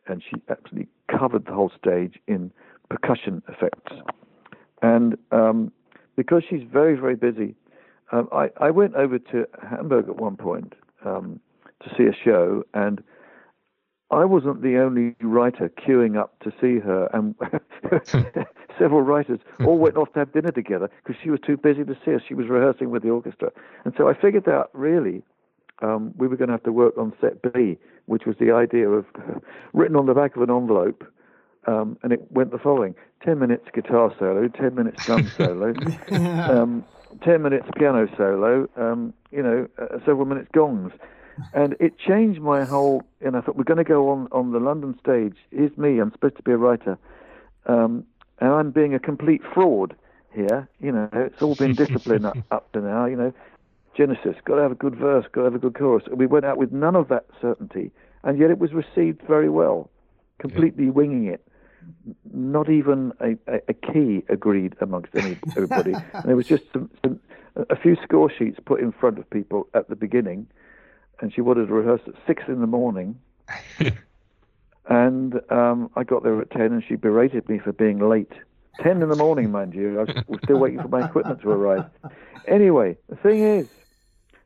and 0.07 0.22
she 0.22 0.40
absolutely 0.49 0.86
covered 1.11 1.45
the 1.45 1.53
whole 1.53 1.72
stage 1.76 2.20
in 2.28 2.53
percussion 2.88 3.42
effects. 3.49 3.92
And 4.80 5.18
um, 5.32 5.72
because 6.14 6.45
she's 6.49 6.62
very, 6.72 6.95
very 6.95 7.16
busy, 7.16 7.57
um, 8.12 8.28
I, 8.30 8.51
I, 8.61 8.70
went 8.70 8.95
over 8.95 9.18
to 9.18 9.45
Hamburg 9.68 10.09
at 10.09 10.20
one 10.20 10.36
point 10.36 10.74
um, 11.05 11.40
to 11.82 11.90
see 11.99 12.05
a 12.05 12.14
show, 12.24 12.62
and 12.74 13.03
I 14.12 14.24
wasn't 14.24 14.62
the 14.62 14.78
only 14.78 15.16
writer 15.20 15.68
queuing 15.70 16.16
up 16.16 16.38
to 16.45 16.53
see 16.61 16.78
her, 16.78 17.09
and 17.12 17.34
several 18.78 19.03
writers 19.03 19.40
all 19.66 19.78
went 19.78 19.97
off 19.97 20.12
to 20.12 20.20
have 20.20 20.32
dinner 20.32 20.53
together 20.53 20.88
because 21.03 21.20
she 21.20 21.30
was 21.30 21.40
too 21.45 21.57
busy 21.57 21.82
to 21.82 21.97
see 22.05 22.14
us. 22.14 22.20
She 22.28 22.34
was 22.34 22.47
rehearsing 22.47 22.90
with 22.90 23.03
the 23.03 23.11
orchestra, 23.11 23.51
and 23.84 23.95
so 23.97 24.09
I 24.09 24.14
figured 24.14 24.49
out 24.49 24.70
really 24.74 25.24
um, 25.85 26.14
we 26.16 26.26
were 26.26 26.37
going 26.37 26.49
to 26.49 26.55
have 26.55 26.62
to 26.62 26.72
work 26.72 26.97
on 26.97 27.12
set 27.20 27.53
B, 27.53 27.76
which 28.07 28.24
was 28.26 28.37
the 28.39 28.53
idea 28.53 28.89
of 28.89 29.05
written 29.72 29.97
on 29.97 30.07
the 30.07 30.14
back 30.14 30.37
of 30.37 30.43
an 30.43 30.51
envelope, 30.51 31.05
um, 31.66 31.99
and 32.03 32.12
it 32.12 32.20
went 32.30 32.51
the 32.51 32.59
following: 32.59 32.95
ten 33.22 33.39
minutes 33.39 33.66
guitar 33.74 34.14
solo, 34.18 34.49
ten 34.49 34.74
minutes 34.74 35.05
drum 35.05 35.28
solo, 35.37 35.74
um, 36.12 36.85
ten 37.22 37.43
minutes 37.43 37.66
piano 37.76 38.09
solo, 38.16 38.68
um, 38.76 39.12
you 39.30 39.43
know, 39.43 39.68
uh, 39.78 39.99
several 40.07 40.24
minutes 40.24 40.49
gongs, 40.53 40.93
and 41.53 41.76
it 41.80 41.99
changed 41.99 42.41
my 42.41 42.64
whole. 42.64 43.03
And 43.20 43.37
I 43.37 43.41
thought 43.41 43.57
we're 43.57 43.64
going 43.64 43.78
to 43.78 43.85
go 43.85 44.11
on 44.11 44.28
on 44.32 44.53
the 44.53 44.61
London 44.61 44.99
stage. 45.01 45.37
Here's 45.51 45.76
me. 45.76 45.99
I'm 45.99 46.12
supposed 46.12 46.37
to 46.37 46.43
be 46.43 46.53
a 46.53 46.57
writer, 46.57 46.99
um, 47.66 48.05
and 48.39 48.51
I'm 48.51 48.70
being 48.70 48.95
a 48.95 48.99
complete 48.99 49.43
fraud 49.53 49.95
here. 50.32 50.68
You 50.80 50.93
know, 50.93 51.09
it's 51.12 51.43
all 51.43 51.55
been 51.55 51.74
discipline 51.74 52.24
up, 52.24 52.39
up 52.51 52.72
to 52.72 52.80
now. 52.80 53.05
You 53.05 53.16
know, 53.16 53.32
Genesis, 53.97 54.36
got 54.45 54.57
to 54.57 54.62
have 54.62 54.72
a 54.72 54.76
good 54.76 54.97
verse, 54.97 55.24
got 55.32 55.42
to 55.42 55.45
have 55.45 55.55
a 55.55 55.59
good 55.59 55.74
chorus. 55.74 56.05
And 56.07 56.18
we 56.18 56.26
went 56.26 56.45
out 56.45 56.57
with 56.57 56.72
none 56.72 56.97
of 56.97 57.09
that 57.09 57.26
certainty, 57.40 57.90
and 58.22 58.38
yet 58.38 58.51
it 58.51 58.59
was 58.59 58.72
received 58.72 59.22
very 59.22 59.49
well, 59.49 59.90
completely 60.38 60.84
yeah. 60.84 60.90
winging 60.90 61.26
it. 61.26 61.47
Not 62.32 62.70
even 62.70 63.12
a, 63.20 63.32
a, 63.47 63.61
a, 63.68 63.74
key 63.74 64.24
agreed 64.30 64.74
amongst 64.80 65.14
any, 65.14 65.36
everybody. 65.55 65.92
and 66.14 66.24
there 66.24 66.36
was 66.36 66.47
just 66.47 66.64
some, 66.72 66.90
some, 67.03 67.20
a 67.57 67.76
few 67.76 67.97
score 68.03 68.30
sheets 68.30 68.59
put 68.64 68.80
in 68.80 68.90
front 68.90 69.18
of 69.18 69.28
people 69.28 69.68
at 69.74 69.88
the 69.88 69.97
beginning, 69.97 70.47
and 71.20 71.32
she 71.32 71.40
wanted 71.40 71.66
to 71.66 71.74
rehearse 71.74 72.01
at 72.07 72.14
six 72.26 72.42
in 72.49 72.61
the 72.61 72.66
morning. 72.66 73.18
and 74.88 75.40
um, 75.51 75.90
I 75.95 76.05
got 76.05 76.22
there 76.22 76.40
at 76.40 76.51
ten, 76.51 76.72
and 76.72 76.82
she 76.86 76.97
berated 76.97 77.49
me 77.49 77.59
for 77.59 77.72
being 77.72 77.99
late. 77.99 78.32
Ten 78.80 79.03
in 79.03 79.09
the 79.09 79.16
morning, 79.16 79.53
mind 79.53 79.74
you. 79.74 80.01
I 80.01 80.05
was 80.26 80.40
still 80.42 80.59
waiting 80.59 80.80
for 80.80 80.88
my 80.88 81.05
equipment 81.07 81.42
to 81.42 81.51
arrive. 81.51 81.84
Anyway, 82.49 82.97
the 83.09 83.16
thing 83.16 83.42
is, 83.42 83.68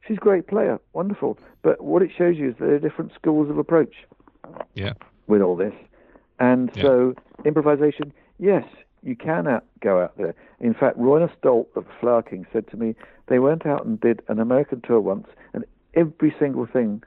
she's 0.08 0.16
a 0.16 0.20
great 0.20 0.46
player, 0.48 0.80
wonderful. 0.94 1.38
But 1.62 1.82
what 1.84 2.02
it 2.02 2.10
shows 2.16 2.36
you 2.36 2.50
is 2.50 2.56
there 2.58 2.74
are 2.74 2.78
different 2.78 3.12
schools 3.14 3.50
of 3.50 3.58
approach. 3.58 3.94
Yeah. 4.74 4.94
With 5.26 5.42
all 5.42 5.56
this, 5.56 5.74
and 6.40 6.70
yeah. 6.74 6.82
so 6.82 7.14
improvisation, 7.44 8.14
yes, 8.38 8.64
you 9.02 9.14
can 9.14 9.46
out, 9.46 9.64
go 9.80 10.00
out 10.00 10.16
there. 10.16 10.34
In 10.58 10.72
fact, 10.72 10.96
Roine 10.96 11.28
Stolt 11.38 11.68
of 11.76 11.84
the 11.84 11.90
Flower 12.00 12.22
King 12.22 12.46
said 12.50 12.66
to 12.68 12.76
me 12.78 12.94
they 13.26 13.38
went 13.38 13.66
out 13.66 13.84
and 13.84 14.00
did 14.00 14.22
an 14.28 14.40
American 14.40 14.80
tour 14.80 15.00
once, 15.00 15.26
and 15.52 15.64
every 15.94 16.34
single 16.38 16.66
thing 16.66 17.02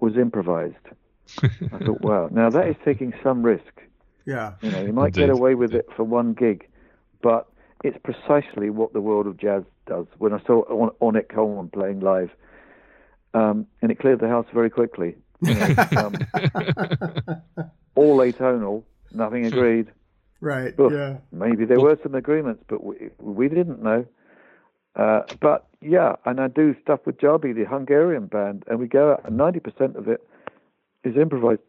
was 0.00 0.16
improvised. 0.16 0.74
I 1.42 1.48
thought, 1.84 2.00
wow, 2.00 2.28
now 2.30 2.48
that 2.50 2.68
is 2.68 2.76
taking 2.84 3.12
some 3.22 3.42
risk. 3.42 3.82
Yeah. 4.24 4.54
You 4.62 4.70
know, 4.70 4.82
you 4.82 4.92
might 4.92 5.12
get 5.12 5.30
away 5.30 5.54
with 5.54 5.74
it 5.74 5.86
for 5.94 6.04
one 6.04 6.32
gig, 6.32 6.66
but 7.22 7.48
it's 7.84 7.98
precisely 8.02 8.70
what 8.70 8.92
the 8.92 9.00
world 9.00 9.26
of 9.26 9.36
jazz 9.36 9.62
does. 9.86 10.06
When 10.18 10.32
I 10.32 10.40
saw 10.46 10.62
Orn- 10.62 10.90
Ornette 11.00 11.28
Coleman 11.28 11.68
playing 11.68 12.00
live, 12.00 12.30
um, 13.34 13.66
and 13.82 13.90
it 13.90 13.98
cleared 13.98 14.20
the 14.20 14.28
house 14.28 14.46
very 14.52 14.70
quickly. 14.70 15.16
You 15.40 15.54
know, 15.54 15.66
um, 15.96 16.14
all 17.94 18.18
atonal, 18.18 18.82
nothing 19.12 19.46
agreed. 19.46 19.88
Right. 20.40 20.74
Ugh. 20.78 20.92
Yeah. 20.92 21.16
Maybe 21.32 21.64
there 21.64 21.80
were 21.80 21.98
some 22.02 22.14
agreements, 22.14 22.62
but 22.68 22.84
we, 22.84 23.10
we 23.18 23.48
didn't 23.48 23.82
know. 23.82 24.04
Uh, 24.94 25.22
but 25.40 25.66
yeah, 25.82 26.16
and 26.24 26.40
I 26.40 26.48
do 26.48 26.74
stuff 26.82 27.00
with 27.04 27.18
Djabe, 27.18 27.54
the 27.54 27.64
Hungarian 27.64 28.26
band, 28.26 28.64
and 28.66 28.78
we 28.78 28.86
go 28.86 29.12
out, 29.12 29.22
and 29.26 29.38
90% 29.38 29.94
of 29.96 30.08
it 30.08 30.26
is 31.04 31.16
improvised. 31.16 31.60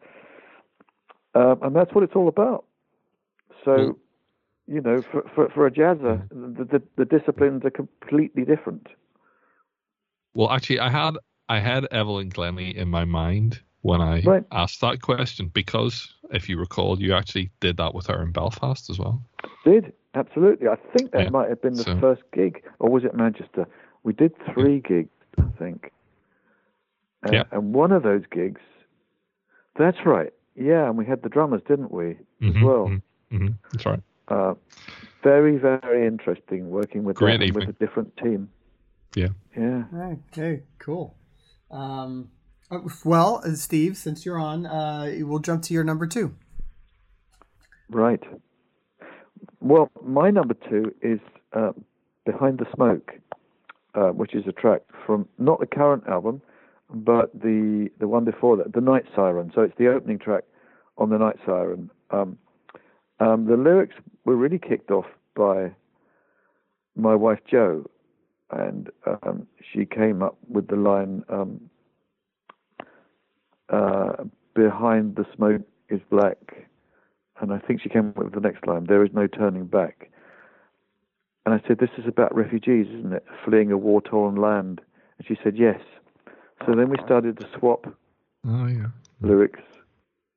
Um, 1.34 1.58
and 1.62 1.76
that's 1.76 1.94
what 1.94 2.04
it's 2.04 2.14
all 2.16 2.28
about. 2.28 2.64
So, 3.64 3.76
Well- 3.76 3.98
you 4.68 4.80
know, 4.80 5.02
for, 5.10 5.22
for, 5.34 5.48
for 5.50 5.66
a 5.66 5.70
jazzer, 5.70 6.28
the, 6.30 6.64
the, 6.64 6.82
the 6.96 7.04
disciplines 7.04 7.64
are 7.64 7.70
completely 7.70 8.44
different. 8.44 8.86
Well, 10.34 10.50
actually, 10.50 10.78
I 10.80 10.90
had 10.90 11.16
I 11.48 11.58
had 11.60 11.86
Evelyn 11.90 12.28
Glennie 12.28 12.76
in 12.76 12.88
my 12.88 13.04
mind 13.06 13.60
when 13.80 14.00
I 14.02 14.20
Right. 14.20 14.44
asked 14.52 14.80
that 14.82 15.00
question 15.00 15.48
because, 15.48 16.12
if 16.30 16.48
you 16.48 16.58
recall, 16.58 17.00
you 17.00 17.14
actually 17.14 17.50
did 17.60 17.78
that 17.78 17.94
with 17.94 18.06
her 18.08 18.22
in 18.22 18.32
Belfast 18.32 18.90
as 18.90 18.98
well. 18.98 19.22
Did 19.64 19.92
absolutely. 20.14 20.68
I 20.68 20.76
think 20.96 21.12
that 21.12 21.22
Yeah, 21.24 21.30
might 21.30 21.48
have 21.48 21.62
been 21.62 21.76
the 21.76 21.84
so- 21.84 21.98
first 21.98 22.22
gig, 22.32 22.62
or 22.78 22.90
was 22.90 23.04
it 23.04 23.14
Manchester? 23.14 23.66
We 24.02 24.12
did 24.12 24.32
three 24.52 24.80
gigs, 24.80 25.08
I 25.38 25.44
think. 25.58 25.92
Uh, 27.26 27.32
Yeah. 27.32 27.44
And 27.50 27.72
one 27.74 27.90
of 27.92 28.02
those 28.02 28.22
gigs, 28.30 28.60
that's 29.78 30.04
right. 30.04 30.32
Yeah, 30.54 30.88
and 30.88 30.98
we 30.98 31.06
had 31.06 31.22
the 31.22 31.28
drummers, 31.28 31.62
didn't 31.66 31.90
we, 31.92 32.10
as 32.10 32.54
Mhm, 32.54 32.62
well? 32.62 32.88
mhm, 32.88 33.02
mhm. 33.32 33.54
That's 33.72 33.86
right. 33.86 34.02
Uh, 34.28 34.54
very, 35.22 35.56
very 35.56 36.06
interesting 36.06 36.70
working 36.70 37.04
with 37.04 37.16
Great 37.16 37.40
them 37.40 37.54
with 37.54 37.68
a 37.68 37.72
different 37.72 38.16
team. 38.18 38.50
Yeah. 39.14 39.28
Yeah. 39.56 39.84
Okay. 40.32 40.62
Cool. 40.78 41.16
Um, 41.70 42.30
uh, 42.70 42.80
well, 43.04 43.42
uh, 43.44 43.54
Steve, 43.54 43.96
since 43.96 44.24
you're 44.24 44.38
on, 44.38 44.66
uh, 44.66 45.12
we'll 45.20 45.38
jump 45.38 45.62
to 45.64 45.74
your 45.74 45.84
number 45.84 46.06
two. 46.06 46.34
Right. 47.90 48.22
Well, 49.60 49.90
my 50.04 50.30
number 50.30 50.54
two 50.68 50.94
is 51.02 51.20
uh, 51.52 51.72
Behind 52.26 52.58
the 52.58 52.66
Smoke, 52.74 53.12
uh, 53.94 54.10
which 54.10 54.34
is 54.34 54.44
a 54.46 54.52
track 54.52 54.82
from 55.06 55.26
not 55.38 55.60
the 55.60 55.66
current 55.66 56.04
album, 56.06 56.42
but 56.90 57.32
the 57.32 57.90
the 57.98 58.06
one 58.06 58.24
before 58.24 58.56
that, 58.58 58.72
The 58.72 58.80
Night 58.80 59.04
Siren. 59.16 59.50
So 59.54 59.62
it's 59.62 59.76
the 59.78 59.88
opening 59.88 60.18
track 60.18 60.44
on 60.96 61.10
The 61.10 61.18
Night 61.18 61.36
Siren. 61.44 61.90
Um, 62.10 62.38
um, 63.20 63.46
the 63.46 63.56
lyrics 63.56 63.94
were 64.24 64.36
really 64.36 64.58
kicked 64.58 64.90
off 64.90 65.06
by 65.34 65.72
my 66.96 67.14
wife 67.14 67.40
Jo, 67.50 67.88
and 68.50 68.90
um, 69.06 69.46
she 69.72 69.84
came 69.84 70.22
up 70.22 70.36
with 70.48 70.68
the 70.68 70.76
line, 70.76 71.24
um, 71.28 71.70
uh, 73.70 74.24
"Behind 74.54 75.16
the 75.16 75.26
smoke 75.34 75.62
is 75.88 76.00
black." 76.10 76.68
and 77.40 77.52
I 77.52 77.58
think 77.58 77.80
she 77.80 77.88
came 77.88 78.08
up 78.08 78.16
with 78.16 78.34
the 78.34 78.40
next 78.40 78.66
line, 78.66 78.86
there 78.88 79.04
is 79.04 79.10
no 79.12 79.26
turning 79.26 79.66
back. 79.66 80.10
And 81.46 81.54
I 81.54 81.66
said, 81.66 81.78
this 81.78 81.90
is 81.96 82.04
about 82.06 82.34
refugees, 82.34 82.86
isn't 82.88 83.12
it? 83.12 83.24
Fleeing 83.44 83.72
a 83.72 83.78
war-torn 83.78 84.36
land. 84.36 84.80
And 85.18 85.26
she 85.26 85.36
said, 85.42 85.56
yes. 85.56 85.80
So 86.66 86.74
then 86.74 86.90
we 86.90 86.96
started 87.04 87.38
to 87.38 87.46
swap 87.58 87.86
Oh 88.46 88.66
yeah. 88.66 88.88
lyrics, 89.20 89.60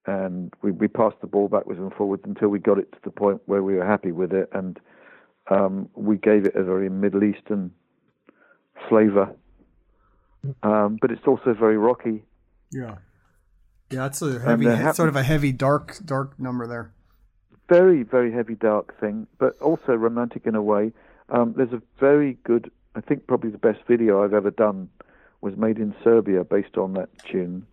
and 0.06 0.54
we, 0.62 0.72
we 0.72 0.88
passed 0.88 1.18
the 1.22 1.28
ball 1.28 1.48
backwards 1.48 1.80
and 1.80 1.94
forwards 1.94 2.24
until 2.26 2.50
we 2.50 2.60
got 2.60 2.78
it 2.78 2.92
to 2.92 2.98
the 3.04 3.12
point 3.12 3.42
where 3.46 3.64
we 3.64 3.76
were 3.76 3.86
happy 3.86 4.12
with 4.12 4.34
it, 4.34 4.50
and 4.54 4.80
um, 5.50 5.90
we 5.96 6.18
gave 6.18 6.46
it 6.46 6.56
a 6.56 6.64
very 6.64 6.90
Middle 6.90 7.24
Eastern 7.24 7.72
flavor. 8.90 9.34
Um, 10.64 10.98
but 11.00 11.12
it's 11.12 11.28
also 11.28 11.54
very 11.54 11.78
rocky. 11.78 12.24
Yeah. 12.72 12.96
Yeah, 13.92 14.08
it's 14.08 14.22
a 14.22 14.40
heavy, 14.40 14.66
sort 14.94 15.10
of 15.10 15.16
a 15.16 15.24
heavy, 15.24 15.52
dark, 15.52 15.98
dark 16.06 16.40
number 16.40 16.66
there. 16.66 16.94
very, 17.72 18.04
very 18.04 18.32
heavy, 18.34 18.56
dark 18.56 19.00
thing, 19.00 19.28
but 19.38 19.58
also 19.62 19.94
romantic 19.94 20.46
in 20.46 20.56
a 20.56 20.62
way. 20.62 20.92
Um, 21.30 21.54
there's 21.56 21.72
a 21.72 21.82
very 22.00 22.38
good, 22.44 22.70
I 22.96 23.02
think 23.02 23.28
probably 23.28 23.50
the 23.50 23.58
best 23.58 23.80
video 23.88 24.24
I've 24.24 24.34
ever 24.34 24.52
done 24.52 24.90
was 25.40 25.56
made 25.56 25.78
in 25.78 25.96
Serbia 26.04 26.44
based 26.44 26.78
on 26.78 26.94
that 26.94 27.10
tune. 27.24 27.66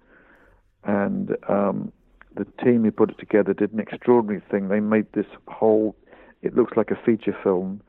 And 0.85 1.37
um, 1.49 1.93
the 2.39 2.65
team 2.65 2.85
who 2.85 2.91
put 2.91 3.11
it 3.11 3.19
together 3.19 3.53
did 3.53 3.73
an 3.73 3.81
extraordinary 3.81 4.43
thing. 4.51 4.69
They 4.69 4.81
made 4.81 5.07
this 5.13 5.27
whole, 5.49 5.95
it 6.43 6.55
looks 6.55 6.77
like 6.77 6.91
a 6.91 6.97
feature 7.05 7.37
film 7.43 7.83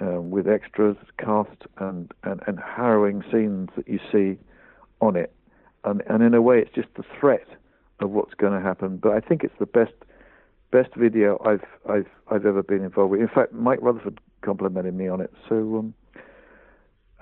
uh, 0.00 0.20
with 0.20 0.48
extras, 0.48 0.96
cast, 1.18 1.66
and, 1.78 2.10
and, 2.22 2.40
and 2.46 2.58
harrowing 2.58 3.22
scenes 3.30 3.68
that 3.76 3.86
you 3.88 3.98
see 4.10 4.38
on 5.00 5.16
it. 5.16 5.32
And, 5.84 6.02
and 6.08 6.22
in 6.22 6.34
a 6.34 6.42
way, 6.42 6.58
it's 6.60 6.74
just 6.74 6.88
the 6.96 7.04
threat 7.18 7.46
of 8.00 8.10
what's 8.10 8.34
going 8.34 8.52
to 8.52 8.60
happen. 8.60 8.96
But 8.96 9.12
I 9.12 9.20
think 9.20 9.44
it's 9.44 9.58
the 9.58 9.66
best 9.66 9.92
best 10.70 10.94
video 10.94 11.36
I've 11.44 11.64
I've 11.88 12.06
I've 12.30 12.46
ever 12.46 12.62
been 12.62 12.84
involved 12.84 13.10
with. 13.10 13.20
In 13.20 13.28
fact, 13.28 13.52
Mike 13.52 13.80
Rutherford 13.82 14.20
complimented 14.42 14.94
me 14.94 15.08
on 15.08 15.20
it. 15.20 15.32
So, 15.48 15.56
um, 15.56 15.94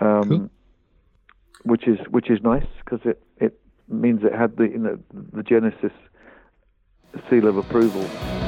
um, 0.00 0.28
Cool. 0.28 0.50
which 1.64 1.88
is 1.88 1.98
which 2.10 2.30
is 2.30 2.40
nice 2.42 2.66
because 2.84 3.00
it 3.04 3.22
it 3.38 3.58
means 3.88 4.22
it 4.22 4.34
had 4.34 4.56
the 4.56 4.64
you 4.64 4.78
know 4.78 4.98
the 5.32 5.42
Genesis 5.42 5.92
seal 7.28 7.46
of 7.46 7.56
approval. 7.56 8.47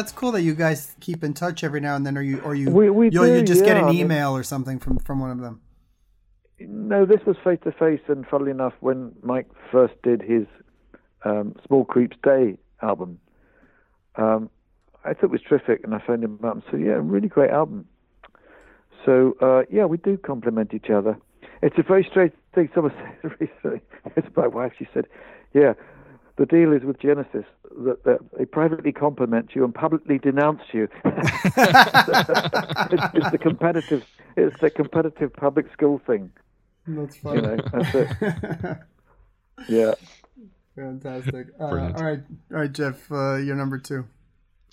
That's 0.00 0.12
cool 0.12 0.32
that 0.32 0.40
you 0.40 0.54
guys 0.54 0.96
keep 1.00 1.22
in 1.22 1.34
touch 1.34 1.62
every 1.62 1.78
now 1.80 1.94
and 1.94 2.06
then, 2.06 2.16
or 2.16 2.22
you, 2.22 2.40
or 2.40 2.54
you, 2.54 2.70
We- 2.70 2.88
we 2.88 3.06
you 3.06 3.10
do, 3.10 3.42
just 3.42 3.66
get 3.66 3.76
an 3.76 3.90
email 3.94 4.34
or 4.34 4.42
something 4.42 4.78
from 4.78 4.98
from 4.98 5.20
one 5.20 5.30
of 5.30 5.40
them. 5.40 5.60
No, 6.58 7.04
this 7.04 7.20
was 7.26 7.36
face 7.44 7.58
to 7.64 7.72
face, 7.72 8.00
and 8.08 8.26
funnily 8.26 8.50
enough, 8.50 8.72
when 8.80 9.12
Mike 9.22 9.48
first 9.70 9.92
did 10.02 10.22
his 10.22 10.46
um, 11.26 11.54
Smallcreep's 11.68 12.16
Day 12.22 12.56
album, 12.80 13.18
um, 14.16 14.48
I 15.04 15.12
thought 15.12 15.24
it 15.24 15.30
was 15.30 15.42
terrific, 15.42 15.82
and 15.84 15.94
I 15.94 15.98
phoned 16.06 16.24
him 16.24 16.38
up 16.44 16.54
and 16.54 16.62
said, 16.70 16.80
"Yeah, 16.80 16.98
really 17.02 17.28
great 17.28 17.50
album." 17.50 17.86
So 19.04 19.36
uh, 19.42 19.62
yeah, 19.70 19.84
we 19.84 19.98
do 19.98 20.16
complement 20.16 20.72
each 20.72 20.88
other. 20.88 21.18
It's 21.62 21.76
a 21.78 21.82
very 21.82 22.04
strange 22.10 22.32
thing. 22.54 22.70
Someone 22.74 22.94
said 23.22 23.32
recently, 23.38 23.80
it's 24.16 24.34
my 24.34 24.46
wife. 24.46 24.72
She 24.78 24.88
said, 24.94 25.06
"Yeah, 25.52 25.74
the 26.40 26.46
deal 26.46 26.72
is 26.72 26.82
with 26.82 26.98
Genesis 26.98 27.44
that, 27.84 28.02
that 28.04 28.18
they 28.36 28.46
privately 28.46 28.92
compliment 28.92 29.50
you 29.54 29.64
and 29.64 29.74
publicly 29.74 30.18
denounce 30.18 30.62
you." 30.72 30.88
it's, 31.04 31.30
it's 33.14 33.30
the 33.30 33.38
competitive, 33.40 34.04
it's 34.36 34.58
the 34.60 34.70
competitive 34.70 35.32
public 35.34 35.70
school 35.72 36.00
thing. 36.06 36.30
That's 36.86 37.22
You 37.22 37.40
know, 37.42 37.56
that's 37.72 37.94
it. 37.94 38.78
Yeah. 39.68 39.92
Fantastic. 40.74 41.48
Uh, 41.60 41.64
all 41.64 41.70
Brilliant. 41.70 42.00
right, 42.00 42.20
all 42.52 42.58
right, 42.60 42.72
Geoff, 42.72 43.12
uh, 43.12 43.36
you're 43.36 43.56
number 43.56 43.78
two. 43.78 44.06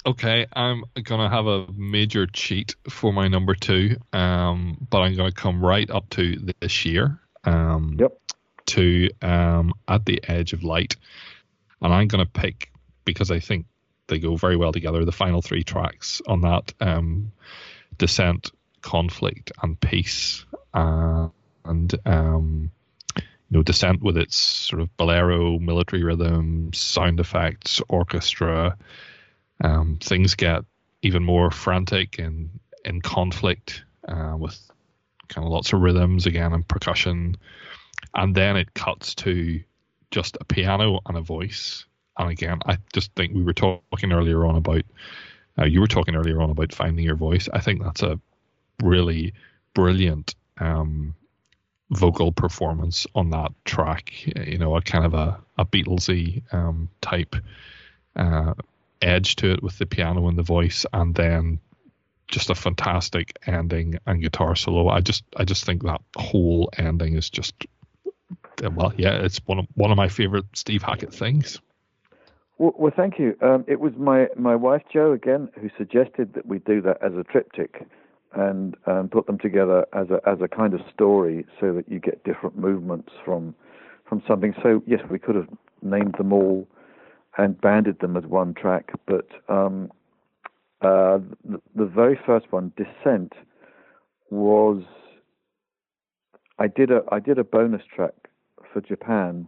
Okay, 0.06 0.46
I'm 0.54 0.86
gonna 1.04 1.30
have 1.30 1.48
a 1.48 1.66
major 1.76 2.26
cheat 2.28 2.76
for 2.90 3.12
my 3.12 3.28
number 3.28 3.54
two, 3.54 3.98
um, 4.14 4.78
but 4.90 5.00
I'm 5.02 5.18
gonna 5.18 5.34
come 5.34 5.62
right 5.62 5.90
up 5.92 6.10
to 6.12 6.38
this 6.62 6.86
year, 6.86 7.20
um, 7.44 7.98
Yep. 8.00 8.18
to 8.68 9.10
um, 9.22 9.74
at 9.90 10.06
the 10.06 10.22
edge 10.30 10.54
of 10.54 10.64
light, 10.64 10.96
and 11.82 11.94
I'm 11.94 12.08
gonna 12.08 12.26
pick 12.26 12.72
because 13.06 13.32
I 13.32 13.40
think 13.40 13.66
they 14.08 14.20
go 14.20 14.36
very 14.36 14.58
well 14.58 14.72
together. 14.72 15.06
The 15.06 15.12
final 15.12 15.42
three 15.42 15.64
tracks 15.64 16.22
on 16.28 16.42
that 16.42 16.74
um, 16.80 17.32
descent 17.98 18.52
conflict 18.82 19.52
and 19.62 19.80
peace 19.80 20.46
uh, 20.74 21.28
and 21.66 21.96
um, 22.06 22.72
you 23.16 23.24
know 23.50 23.64
descent 23.64 24.02
with 24.02 24.18
its 24.18 24.38
sort 24.38 24.82
of 24.82 24.96
bolero 24.98 25.60
military 25.60 26.04
rhythm 26.04 26.72
sound 26.74 27.20
effects 27.20 27.82
orchestra 27.90 28.78
um, 29.64 29.98
things 30.02 30.36
get 30.36 30.64
even 31.02 31.24
more 31.24 31.52
frantic 31.52 32.20
in 32.20 32.50
in 32.86 33.02
conflict 33.02 33.84
uh, 34.08 34.36
with 34.38 34.60
kind 35.28 35.46
of 35.46 35.52
lots 35.52 35.74
of 35.74 35.82
rhythms 35.82 36.26
again 36.26 36.54
and 36.54 36.68
percussion 36.68 37.36
and 38.14 38.36
then 38.36 38.56
it 38.56 38.74
cuts 38.74 39.16
to 39.16 39.60
just 40.12 40.38
a 40.40 40.46
piano 40.46 41.00
and 41.08 41.18
a 41.18 41.22
voice 41.22 41.86
and 42.18 42.30
again 42.30 42.60
i 42.66 42.78
just 42.94 43.12
think 43.16 43.34
we 43.34 43.44
were 43.44 43.54
talking 43.54 44.12
earlier 44.12 44.46
on 44.46 44.56
about 44.56 44.84
uh, 45.60 45.66
you 45.66 45.80
were 45.82 45.88
talking 45.88 46.16
earlier 46.16 46.42
on 46.42 46.50
about 46.50 46.74
finding 46.74 47.04
your 47.04 47.16
voice 47.16 47.50
i 47.54 47.60
think 47.60 47.82
that's 47.82 48.04
a 48.04 48.20
really 48.82 49.34
brilliant 49.74 50.36
um, 50.60 51.14
vocal 51.92 52.32
performance 52.32 53.08
on 53.16 53.30
that 53.32 53.52
track. 53.66 54.12
You 54.26 54.58
know, 54.58 54.76
a 54.76 54.82
kind 54.82 55.06
of 55.06 55.14
a, 55.14 55.40
a 55.58 55.66
Beatlesy 55.66 56.42
um, 56.54 56.90
type 57.02 57.36
uh, 58.16 58.54
edge 59.02 59.36
to 59.38 59.52
it 59.52 59.64
with 59.64 59.78
the 59.78 59.86
piano 59.86 60.28
and 60.28 60.38
the 60.38 60.44
voice, 60.44 60.86
and 60.94 61.14
then 61.16 61.60
just 62.28 62.50
a 62.50 62.56
fantastic 62.56 63.38
ending 63.46 64.00
and 64.06 64.22
guitar 64.22 64.56
solo. 64.56 64.90
I 64.90 65.02
just 65.02 65.24
I 65.38 65.46
just 65.46 65.66
think 65.66 65.84
that 65.84 66.02
whole 66.18 66.70
ending 66.78 67.16
is 67.16 67.30
just 67.30 67.54
well, 68.62 68.94
yeah, 68.98 69.16
it's 69.18 69.40
one 69.46 69.60
of 69.60 69.68
one 69.76 69.92
of 69.92 69.98
my 69.98 70.08
favorite 70.08 70.46
Steve 70.54 70.84
Hackett 70.84 71.14
things. 71.14 71.60
Well, 72.58 72.74
well 72.78 72.94
thank 72.96 73.20
you. 73.20 73.36
Um, 73.42 73.66
it 73.68 73.80
was 73.80 73.94
my, 73.98 74.28
my 74.36 74.56
wife 74.56 74.84
Jo 74.92 75.12
again 75.12 75.50
who 75.60 75.70
suggested 75.78 76.34
that 76.34 76.46
we 76.46 76.60
do 76.60 76.82
that 76.82 76.98
as 77.04 77.14
a 77.14 77.24
triptych 77.24 77.86
and 78.34 78.76
um, 78.86 79.10
put 79.10 79.26
them 79.28 79.38
together 79.38 79.86
as 79.94 80.10
a 80.10 80.20
as 80.28 80.40
a 80.42 80.48
kind 80.48 80.74
of 80.74 80.82
story, 80.94 81.46
so 81.60 81.74
that 81.74 81.90
you 81.90 82.00
get 82.00 82.24
different 82.24 82.58
movements 82.58 83.12
from 83.24 83.56
from 84.08 84.22
something. 84.28 84.54
So 84.62 84.84
yes, 84.86 85.02
we 85.10 85.20
could 85.20 85.36
have 85.36 85.50
named 85.82 86.16
them 86.18 86.34
all 86.34 86.68
and 87.38 87.60
banded 87.62 88.00
them 88.00 88.18
as 88.18 88.24
one 88.26 88.54
track, 88.54 88.92
but 89.06 89.28
um, 89.48 89.92
uh, 90.82 91.20
the, 91.46 91.62
the 91.76 91.86
very 91.86 92.20
first 92.26 92.52
one, 92.52 92.72
Descent, 92.76 93.34
was 94.30 94.84
I 96.60 96.68
did 96.68 96.92
a 96.92 97.02
I 97.12 97.20
did 97.20 97.38
a 97.38 97.44
bonus 97.44 97.84
track 97.94 98.14
for 98.72 98.82
Japan 98.82 99.48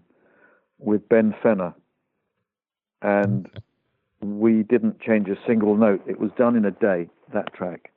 with 0.78 1.08
Ben 1.10 1.36
Fenner, 1.44 1.74
and 3.02 3.50
we 4.22 4.64
didn't 4.64 5.00
change 5.02 5.28
a 5.28 5.38
single 5.48 5.76
note. 5.76 6.02
It 6.08 6.20
was 6.20 6.32
done 6.38 6.56
in 6.56 6.66
a 6.66 6.72
day 6.72 7.10
that 7.34 7.54
track, 7.54 7.92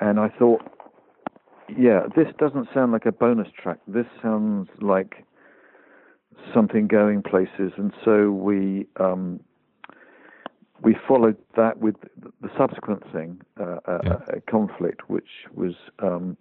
and 0.00 0.18
I 0.18 0.28
thought, 0.28 0.62
yeah, 1.76 2.06
this 2.14 2.28
doesn't 2.38 2.68
sound 2.72 2.92
like 2.92 3.06
a 3.06 3.12
bonus 3.12 3.48
track. 3.60 3.78
This 3.88 4.06
sounds 4.22 4.68
like 4.80 5.24
something 6.54 6.86
going 6.86 7.22
places, 7.22 7.72
and 7.76 7.92
so 8.04 8.30
we 8.30 8.86
um, 8.98 9.40
we 10.82 10.96
followed 11.08 11.36
that 11.56 11.78
with 11.78 11.96
the 12.40 12.50
subsequent 12.56 13.02
thing, 13.12 13.40
uh, 13.58 13.78
a, 13.86 14.36
a 14.36 14.40
conflict, 14.48 15.08
which 15.08 15.28
was 15.54 15.74
um, 16.00 16.36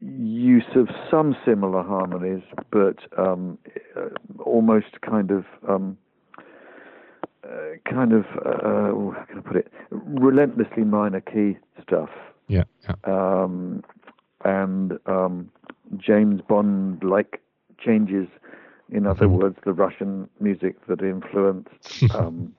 use 0.00 0.64
of 0.76 0.88
some 1.10 1.36
similar 1.44 1.82
harmonies, 1.82 2.42
but 2.70 2.98
um, 3.18 3.58
uh, 3.96 4.08
almost 4.42 5.00
kind 5.02 5.30
of. 5.30 5.44
Um, 5.68 5.96
uh, 7.42 7.76
kind 7.90 8.12
of, 8.12 8.24
uh, 8.44 8.60
how 8.62 9.24
can 9.28 9.38
I 9.38 9.40
put 9.40 9.56
it? 9.56 9.72
Relentlessly 9.90 10.84
minor 10.84 11.20
key 11.20 11.56
stuff 11.82 12.10
Yeah, 12.48 12.64
yeah, 12.82 12.94
um, 13.04 13.82
and 14.44 14.98
um, 15.06 15.50
James 15.96 16.40
Bond 16.42 17.02
like 17.02 17.40
changes. 17.78 18.28
In 18.90 19.06
other 19.06 19.26
Mhm. 19.26 19.40
words, 19.40 19.56
the 19.64 19.72
Russian 19.72 20.28
music 20.38 20.76
that 20.86 21.00
influenced 21.02 21.70
um, 22.14 22.54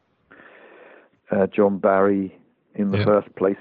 uh, 1.31 1.47
John 1.47 1.77
Barry 1.77 2.35
in 2.75 2.91
the 2.91 2.97
Yeah. 2.97 3.05
first 3.05 3.35
place. 3.35 3.57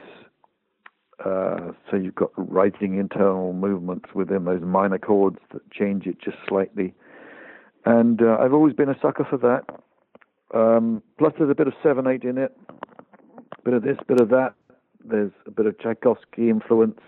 Uh, 1.24 1.72
so 1.90 1.96
you've 1.96 2.14
got 2.14 2.30
rising 2.36 2.98
internal 2.98 3.52
movements 3.52 4.06
within 4.14 4.44
those 4.44 4.62
minor 4.62 4.98
chords 4.98 5.38
that 5.52 5.70
change 5.70 6.06
it 6.06 6.18
just 6.20 6.38
slightly. 6.48 6.94
And 7.84 8.22
uh, 8.22 8.38
I've 8.40 8.54
always 8.54 8.74
been 8.74 8.88
a 8.88 8.98
sucker 9.00 9.26
for 9.28 9.36
that. 9.38 10.58
Um, 10.58 11.02
plus, 11.18 11.32
there's 11.38 11.50
a 11.50 11.54
bit 11.54 11.66
of 11.66 11.74
seven 11.82 12.06
eight 12.06 12.24
in 12.24 12.38
it, 12.38 12.56
a 13.58 13.62
bit 13.62 13.74
of 13.74 13.82
this, 13.82 13.96
bit 14.08 14.20
of 14.20 14.30
that. 14.30 14.54
There's 15.04 15.32
a 15.46 15.50
bit 15.50 15.66
of 15.66 15.78
Tchaikovsky 15.78 16.50
influence, 16.50 17.00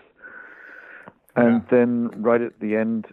and 1.35 1.63
then 1.69 2.09
right 2.21 2.41
at 2.41 2.59
the 2.59 2.75
end, 2.75 3.07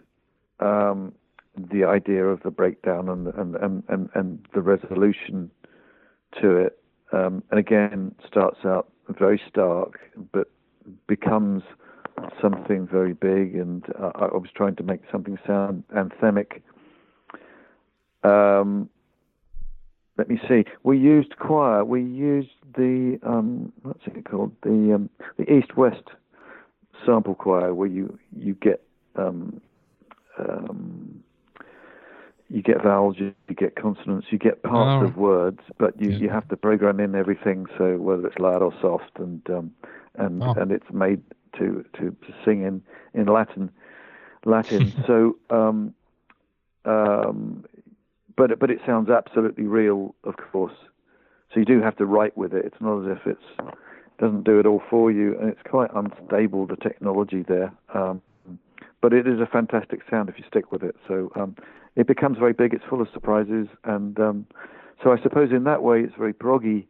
um, 0.59 1.13
the 1.55 1.83
idea 1.83 2.25
of 2.25 2.41
the 2.43 2.51
breakdown 2.51 3.09
and 3.09 3.27
and 3.27 3.55
and 3.55 3.83
and, 3.89 4.09
and 4.15 4.45
the 4.53 4.61
resolution 4.61 5.51
to 6.41 6.55
it, 6.57 6.79
um, 7.11 7.43
and 7.51 7.59
again 7.59 8.15
starts 8.25 8.59
out 8.65 8.89
very 9.09 9.41
stark, 9.49 9.99
but 10.31 10.49
becomes 11.07 11.63
something 12.41 12.87
very 12.87 13.13
big. 13.13 13.55
And 13.55 13.83
uh, 13.99 14.11
I 14.15 14.25
was 14.37 14.49
trying 14.55 14.75
to 14.77 14.83
make 14.83 15.01
something 15.11 15.37
sound 15.45 15.83
anthemic. 15.95 16.61
Um, 18.23 18.89
let 20.17 20.29
me 20.29 20.39
see. 20.47 20.65
We 20.83 20.97
used 20.97 21.37
choir. 21.37 21.83
We 21.83 22.03
used 22.03 22.49
the 22.75 23.19
um, 23.23 23.73
what's 23.81 24.05
it 24.05 24.25
called? 24.25 24.51
The 24.61 24.93
um, 24.93 25.09
the 25.37 25.51
East 25.51 25.75
West 25.75 26.03
sample 27.05 27.35
choir, 27.35 27.73
where 27.73 27.87
you 27.87 28.19
you 28.35 28.53
get 28.55 28.83
um, 29.15 29.61
um, 30.37 31.23
you 32.53 32.61
get 32.61 32.83
vowels, 32.83 33.15
you, 33.17 33.33
you 33.47 33.55
get 33.55 33.75
consonants, 33.75 34.27
you 34.29 34.37
get 34.37 34.61
parts 34.61 35.01
Oh. 35.03 35.07
of 35.07 35.15
words, 35.15 35.61
but 35.77 35.99
you, 36.01 36.09
Yeah. 36.11 36.17
you 36.17 36.29
have 36.29 36.47
to 36.49 36.57
program 36.57 36.99
in 36.99 37.15
everything. 37.15 37.65
So 37.77 37.95
whether 37.97 38.27
it's 38.27 38.37
loud 38.39 38.61
or 38.61 38.73
soft, 38.81 39.17
and 39.17 39.41
um, 39.49 39.71
and 40.15 40.43
Oh. 40.43 40.53
and 40.57 40.71
it's 40.71 40.91
made 40.91 41.21
to, 41.57 41.85
to 41.93 42.11
to 42.11 42.33
sing 42.43 42.63
in 42.63 42.81
in 43.13 43.27
Latin. 43.27 43.71
Latin. 44.45 44.91
so 45.07 45.37
um, 45.49 45.93
um, 46.85 47.63
but 48.35 48.59
but 48.59 48.69
it 48.69 48.79
sounds 48.85 49.09
absolutely 49.09 49.65
real, 49.65 50.13
of 50.23 50.35
course. 50.37 50.73
So 51.53 51.59
you 51.59 51.65
do 51.65 51.81
have 51.81 51.95
to 51.97 52.05
write 52.05 52.35
with 52.37 52.53
it. 52.53 52.65
It's 52.65 52.81
not 52.81 53.01
as 53.05 53.17
if 53.17 53.27
it's 53.27 53.71
doesn't 54.19 54.43
do 54.43 54.59
it 54.59 54.65
all 54.65 54.81
for 54.89 55.09
you, 55.11 55.37
and 55.39 55.49
it's 55.49 55.61
quite 55.67 55.89
unstable 55.95 56.67
the 56.67 56.75
technology 56.75 57.43
there. 57.47 57.71
Um, 57.93 58.21
but 59.01 59.13
it 59.13 59.25
is 59.27 59.39
a 59.39 59.47
fantastic 59.47 60.01
sound 60.09 60.29
if 60.29 60.37
you 60.37 60.43
stick 60.47 60.71
with 60.71 60.83
it. 60.83 60.95
So 61.07 61.31
um, 61.35 61.55
it 61.95 62.07
becomes 62.07 62.37
very 62.37 62.53
big. 62.53 62.73
It's 62.73 62.83
full 62.89 63.01
of 63.01 63.07
surprises, 63.13 63.67
and 63.83 64.19
um, 64.19 64.45
so 65.03 65.11
I 65.11 65.21
suppose 65.21 65.51
in 65.51 65.63
that 65.65 65.83
way 65.83 66.01
it's 66.01 66.15
very 66.17 66.33
proggy. 66.33 66.85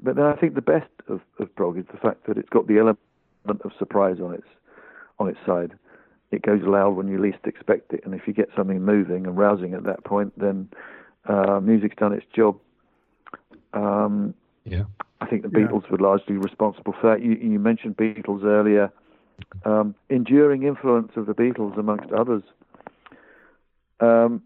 But 0.00 0.16
then 0.16 0.26
I 0.26 0.34
think 0.36 0.54
the 0.54 0.62
best 0.62 0.90
of, 1.08 1.20
of 1.38 1.54
prog 1.54 1.78
is 1.78 1.86
the 1.90 1.96
fact 1.98 2.26
that 2.26 2.36
it's 2.36 2.50
got 2.50 2.66
the 2.66 2.78
element 2.78 2.98
of 3.48 3.72
surprise 3.78 4.18
on 4.22 4.34
its 4.34 4.46
on 5.18 5.28
its 5.28 5.38
side. 5.46 5.72
It 6.30 6.42
goes 6.42 6.60
loud 6.62 6.96
when 6.96 7.08
you 7.08 7.18
least 7.18 7.38
expect 7.44 7.92
it, 7.92 8.02
and 8.04 8.14
if 8.14 8.22
you 8.26 8.32
get 8.34 8.48
something 8.56 8.82
moving 8.82 9.26
and 9.26 9.38
rousing 9.38 9.74
at 9.74 9.84
that 9.84 10.04
point, 10.04 10.38
then 10.38 10.68
uh, 11.26 11.60
music's 11.60 11.96
done 11.96 12.12
its 12.12 12.26
job. 12.34 12.58
Um, 13.72 14.34
yeah. 14.64 14.84
I 15.20 15.26
think 15.26 15.42
the 15.42 15.50
Yeah. 15.52 15.66
Beatles 15.66 15.88
were 15.88 15.98
largely 15.98 16.36
responsible 16.36 16.94
for 17.00 17.10
that. 17.10 17.22
You, 17.24 17.32
you 17.32 17.58
mentioned 17.58 17.96
Beatles 17.96 18.44
earlier. 18.44 18.92
Um, 19.64 19.94
enduring 20.10 20.62
influence 20.64 21.12
of 21.16 21.26
the 21.26 21.34
Beatles, 21.34 21.78
amongst 21.78 22.10
others. 22.12 22.42
Um, 24.00 24.42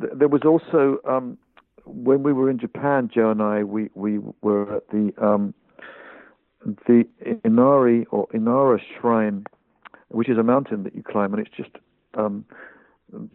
th- 0.00 0.12
there 0.14 0.28
was 0.28 0.42
also 0.44 0.98
um, 1.08 1.38
when 1.84 2.22
we 2.22 2.32
were 2.32 2.50
in 2.50 2.58
Japan, 2.58 3.10
Jo 3.12 3.30
and 3.30 3.42
I, 3.42 3.62
we, 3.62 3.90
we 3.94 4.18
were 4.42 4.76
at 4.76 4.88
the 4.90 5.12
um, 5.20 5.54
the 6.86 7.04
Inari 7.44 8.06
or 8.10 8.26
Inara 8.28 8.80
Shrine, 8.98 9.44
which 10.08 10.28
is 10.28 10.38
a 10.38 10.42
mountain 10.42 10.82
that 10.82 10.94
you 10.96 11.02
climb, 11.02 11.32
and 11.32 11.46
it's 11.46 11.56
just 11.56 11.70
um, 12.14 12.44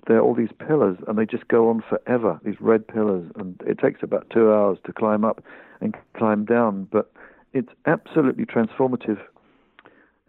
there 0.07 0.17
are 0.17 0.21
all 0.21 0.35
these 0.35 0.51
pillars, 0.67 0.97
and 1.07 1.17
they 1.17 1.25
just 1.25 1.47
go 1.47 1.69
on 1.69 1.81
forever. 1.87 2.39
These 2.43 2.59
red 2.59 2.87
pillars, 2.87 3.31
and 3.35 3.61
it 3.65 3.79
takes 3.79 4.03
about 4.03 4.29
two 4.29 4.51
hours 4.51 4.77
to 4.85 4.93
climb 4.93 5.23
up 5.23 5.43
and 5.79 5.95
climb 6.17 6.45
down, 6.45 6.87
but 6.91 7.11
it's 7.53 7.71
absolutely 7.85 8.45
transformative. 8.45 9.19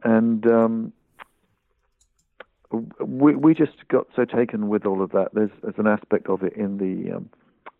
And 0.04 0.46
um, 0.46 0.92
we 3.00 3.34
we 3.34 3.54
just 3.54 3.88
got 3.88 4.06
so 4.14 4.24
taken 4.24 4.68
with 4.68 4.86
all 4.86 5.02
of 5.02 5.10
that. 5.12 5.28
There's 5.32 5.50
there's 5.62 5.78
an 5.78 5.86
aspect 5.86 6.28
of 6.28 6.42
it 6.42 6.54
in 6.54 6.78
the 6.78 7.16
um, 7.16 7.28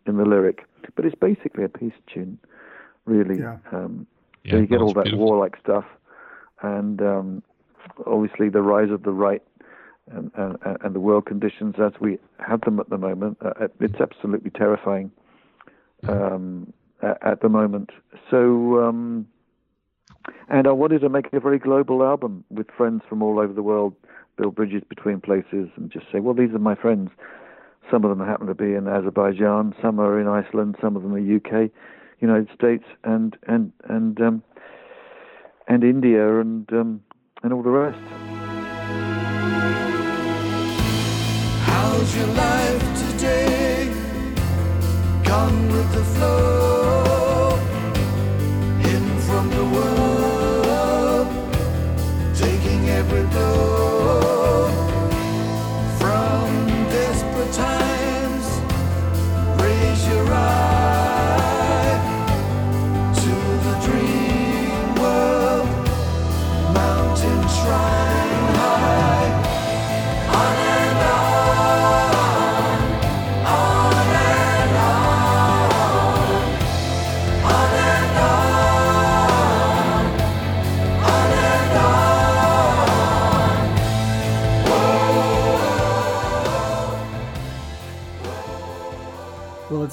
in 0.05 0.17
the 0.17 0.25
lyric, 0.25 0.65
but 0.95 1.05
it's 1.05 1.15
basically 1.15 1.63
a 1.63 1.69
peace 1.69 1.93
tune, 2.13 2.37
really. 3.05 3.39
Yeah. 3.39 3.57
Um, 3.71 4.07
Yeah, 4.43 4.51
so 4.51 4.57
you 4.57 4.67
get 4.67 4.81
all 4.81 4.93
that 4.93 5.05
beautiful. 5.05 5.25
warlike 5.25 5.57
stuff, 5.61 5.85
and 6.61 7.01
um, 7.01 7.43
obviously 8.05 8.49
the 8.49 8.61
rise 8.61 8.91
of 8.91 9.03
the 9.03 9.11
right 9.11 9.41
and, 10.11 10.31
and, 10.35 10.57
and 10.83 10.95
the 10.95 10.99
world 10.99 11.25
conditions 11.25 11.75
as 11.79 11.93
we 11.99 12.19
have 12.39 12.61
them 12.61 12.79
at 12.79 12.89
the 12.89 12.97
moment. 12.97 13.37
Uh, 13.41 13.67
it's 13.79 14.01
absolutely 14.01 14.51
terrifying 14.51 15.11
um, 16.09 16.73
at, 17.01 17.17
at 17.25 17.41
the 17.41 17.49
moment. 17.49 17.91
So 18.29 18.83
um, 18.83 19.27
and 20.49 20.67
I 20.67 20.71
wanted 20.71 21.01
to 21.01 21.09
make 21.09 21.31
a 21.33 21.39
very 21.39 21.59
global 21.59 22.03
album 22.03 22.43
with 22.49 22.67
friends 22.75 23.01
from 23.07 23.21
all 23.21 23.39
over 23.39 23.53
the 23.53 23.63
world, 23.63 23.95
build 24.37 24.55
bridges 24.55 24.83
between 24.87 25.21
places, 25.21 25.69
and 25.75 25.91
just 25.91 26.05
say, 26.11 26.19
well, 26.19 26.33
these 26.33 26.51
are 26.51 26.59
my 26.59 26.75
friends. 26.75 27.09
Some 27.91 28.03
of 28.03 28.09
them 28.17 28.25
happen 28.25 28.47
to 28.47 28.55
be 28.55 28.73
in 28.73 28.87
Azerbaijan, 28.87 29.75
some 29.81 29.99
are 29.99 30.19
in 30.19 30.27
Iceland, 30.27 30.75
some 30.81 30.95
of 30.95 31.03
them 31.03 31.13
are 31.13 31.19
UK, 31.19 31.69
United 32.19 32.49
States, 32.55 32.85
and 33.03 33.37
and 33.47 33.71
and 33.89 34.19
um, 34.21 34.43
and 35.67 35.83
India, 35.83 36.39
and 36.39 36.71
um, 36.71 37.03
and 37.43 37.53
all 37.53 37.61
the 37.61 37.69
rest. 37.69 37.99
How's 41.65 42.15
your 42.15 42.27
life 42.27 43.11
today? 43.11 43.93
Gone 45.23 45.67
with 45.67 45.93
the 45.93 46.03
flow, 46.15 46.62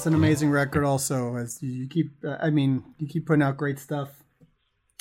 It's 0.01 0.07
an 0.07 0.15
amazing 0.15 0.49
record. 0.49 0.83
Also, 0.83 1.35
as 1.35 1.61
you 1.61 1.87
keep, 1.87 2.25
uh, 2.25 2.35
I 2.41 2.49
mean, 2.49 2.83
you 2.97 3.07
keep 3.07 3.27
putting 3.27 3.43
out 3.43 3.55
great 3.55 3.77
stuff, 3.77 4.09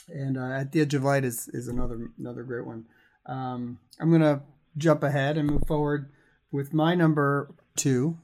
and 0.09 0.37
uh, 0.37 0.51
at 0.51 0.73
the 0.73 0.83
edge 0.83 0.93
of 0.93 1.05
light 1.05 1.25
is 1.25 1.49
is 1.55 1.69
another 1.69 2.11
another 2.19 2.43
great 2.43 2.67
one. 2.67 2.85
Um, 3.25 3.79
I'm 3.99 4.13
gonna 4.13 4.43
jump 4.77 5.03
ahead 5.03 5.39
and 5.39 5.49
move 5.49 5.63
forward 5.67 6.11
with 6.53 6.75
my 6.75 6.95
number 6.95 7.55
two. 7.77 8.19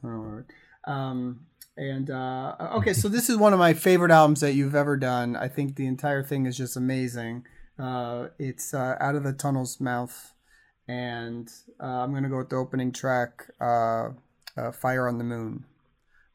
Um, 0.86 1.47
and 1.78 2.11
uh, 2.11 2.57
okay, 2.74 2.93
so 2.93 3.09
this 3.09 3.31
is 3.31 3.39
one 3.39 3.55
of 3.55 3.59
my 3.59 3.73
favorite 3.73 4.11
albums 4.11 4.43
that 4.43 4.53
you've 4.53 4.74
ever 4.74 4.98
done. 4.98 5.35
I 5.35 5.48
think 5.48 5.77
the 5.77 5.86
entire 5.86 6.23
thing 6.23 6.44
is 6.44 6.59
just 6.59 6.77
amazing. 6.77 7.47
Uh, 7.78 8.27
it's 8.39 8.74
uh, 8.74 8.98
Out 9.01 9.15
of 9.15 9.23
the 9.23 9.32
Tunnel's 9.32 9.81
Mouth, 9.81 10.35
and 10.86 11.51
uh, 11.82 11.86
I'm 11.86 12.12
gonna 12.12 12.28
go 12.28 12.36
with 12.36 12.51
the 12.51 12.57
opening 12.57 12.93
track, 12.93 13.47
uh, 13.62 14.11
uh, 14.59 14.73
Fire 14.73 15.09
on 15.09 15.16
the 15.16 15.24
Moon 15.24 15.65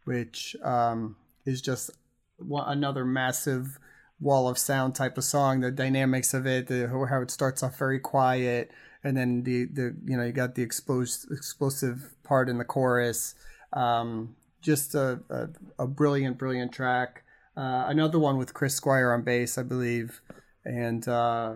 which 0.06 0.56
um, 0.64 1.16
is 1.46 1.62
just 1.62 1.92
another 2.40 3.06
massive 3.06 3.80
wall 4.20 4.48
of 4.48 4.58
sound 4.58 4.96
type 4.96 5.18
of 5.18 5.24
song. 5.24 5.62
The 5.62 5.72
dynamics 5.72 6.34
of 6.34 6.46
it, 6.46 6.68
the, 6.68 6.88
how 6.88 7.22
it 7.22 7.32
starts 7.32 7.64
off 7.64 7.78
very 7.78 8.00
quiet, 8.00 8.72
and 9.04 9.18
then 9.18 9.44
the, 9.44 9.66
the 9.66 9.96
you 10.06 10.18
know 10.18 10.24
you 10.24 10.32
got 10.32 10.56
the 10.56 10.62
explosive 10.62 11.32
explosive 11.32 12.14
part 12.24 12.50
in 12.50 12.58
the 12.58 12.66
chorus. 12.66 13.36
Um, 13.74 14.36
just 14.62 14.94
a, 14.94 15.20
a, 15.30 15.50
a 15.80 15.88
brilliant, 15.88 16.38
brilliant 16.38 16.72
track. 16.72 17.24
Uh, 17.58 17.86
another 17.88 18.20
one 18.20 18.38
with 18.38 18.54
Chris 18.54 18.76
Squire 18.76 19.12
on 19.12 19.24
bass, 19.24 19.58
I 19.58 19.64
believe, 19.64 20.22
and 20.64 21.06
uh, 21.08 21.56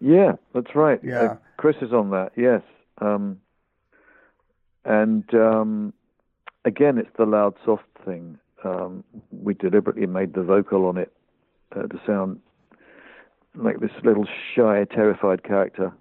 Yeah, 0.00 0.32
that's 0.54 0.74
right. 0.74 1.00
Yeah. 1.04 1.22
Uh, 1.22 1.36
Chris 1.58 1.76
is 1.80 1.92
on 1.92 2.10
that. 2.10 2.32
Yes. 2.36 2.62
Um, 2.98 3.40
and 4.84 5.24
um, 5.34 5.92
again, 6.64 6.98
it's 6.98 7.10
the 7.16 7.26
loud, 7.26 7.54
soft 7.64 7.84
thing. 8.04 8.38
Um, 8.64 9.04
we 9.30 9.54
deliberately 9.54 10.06
made 10.06 10.34
the 10.34 10.42
vocal 10.42 10.86
on 10.86 10.96
it 10.96 11.12
uh, 11.74 11.82
to 11.82 12.00
sound 12.06 12.40
like 13.54 13.80
this 13.80 13.90
little 14.04 14.26
shy, 14.54 14.84
terrified 14.84 15.42
character. 15.44 15.92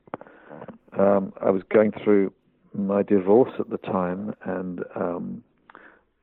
Um, 0.97 1.33
I 1.41 1.49
was 1.49 1.63
going 1.69 1.91
through 2.03 2.31
my 2.73 3.01
divorce 3.03 3.51
at 3.59 3.69
the 3.69 3.77
time, 3.77 4.33
and 4.45 4.83
um, 4.95 5.43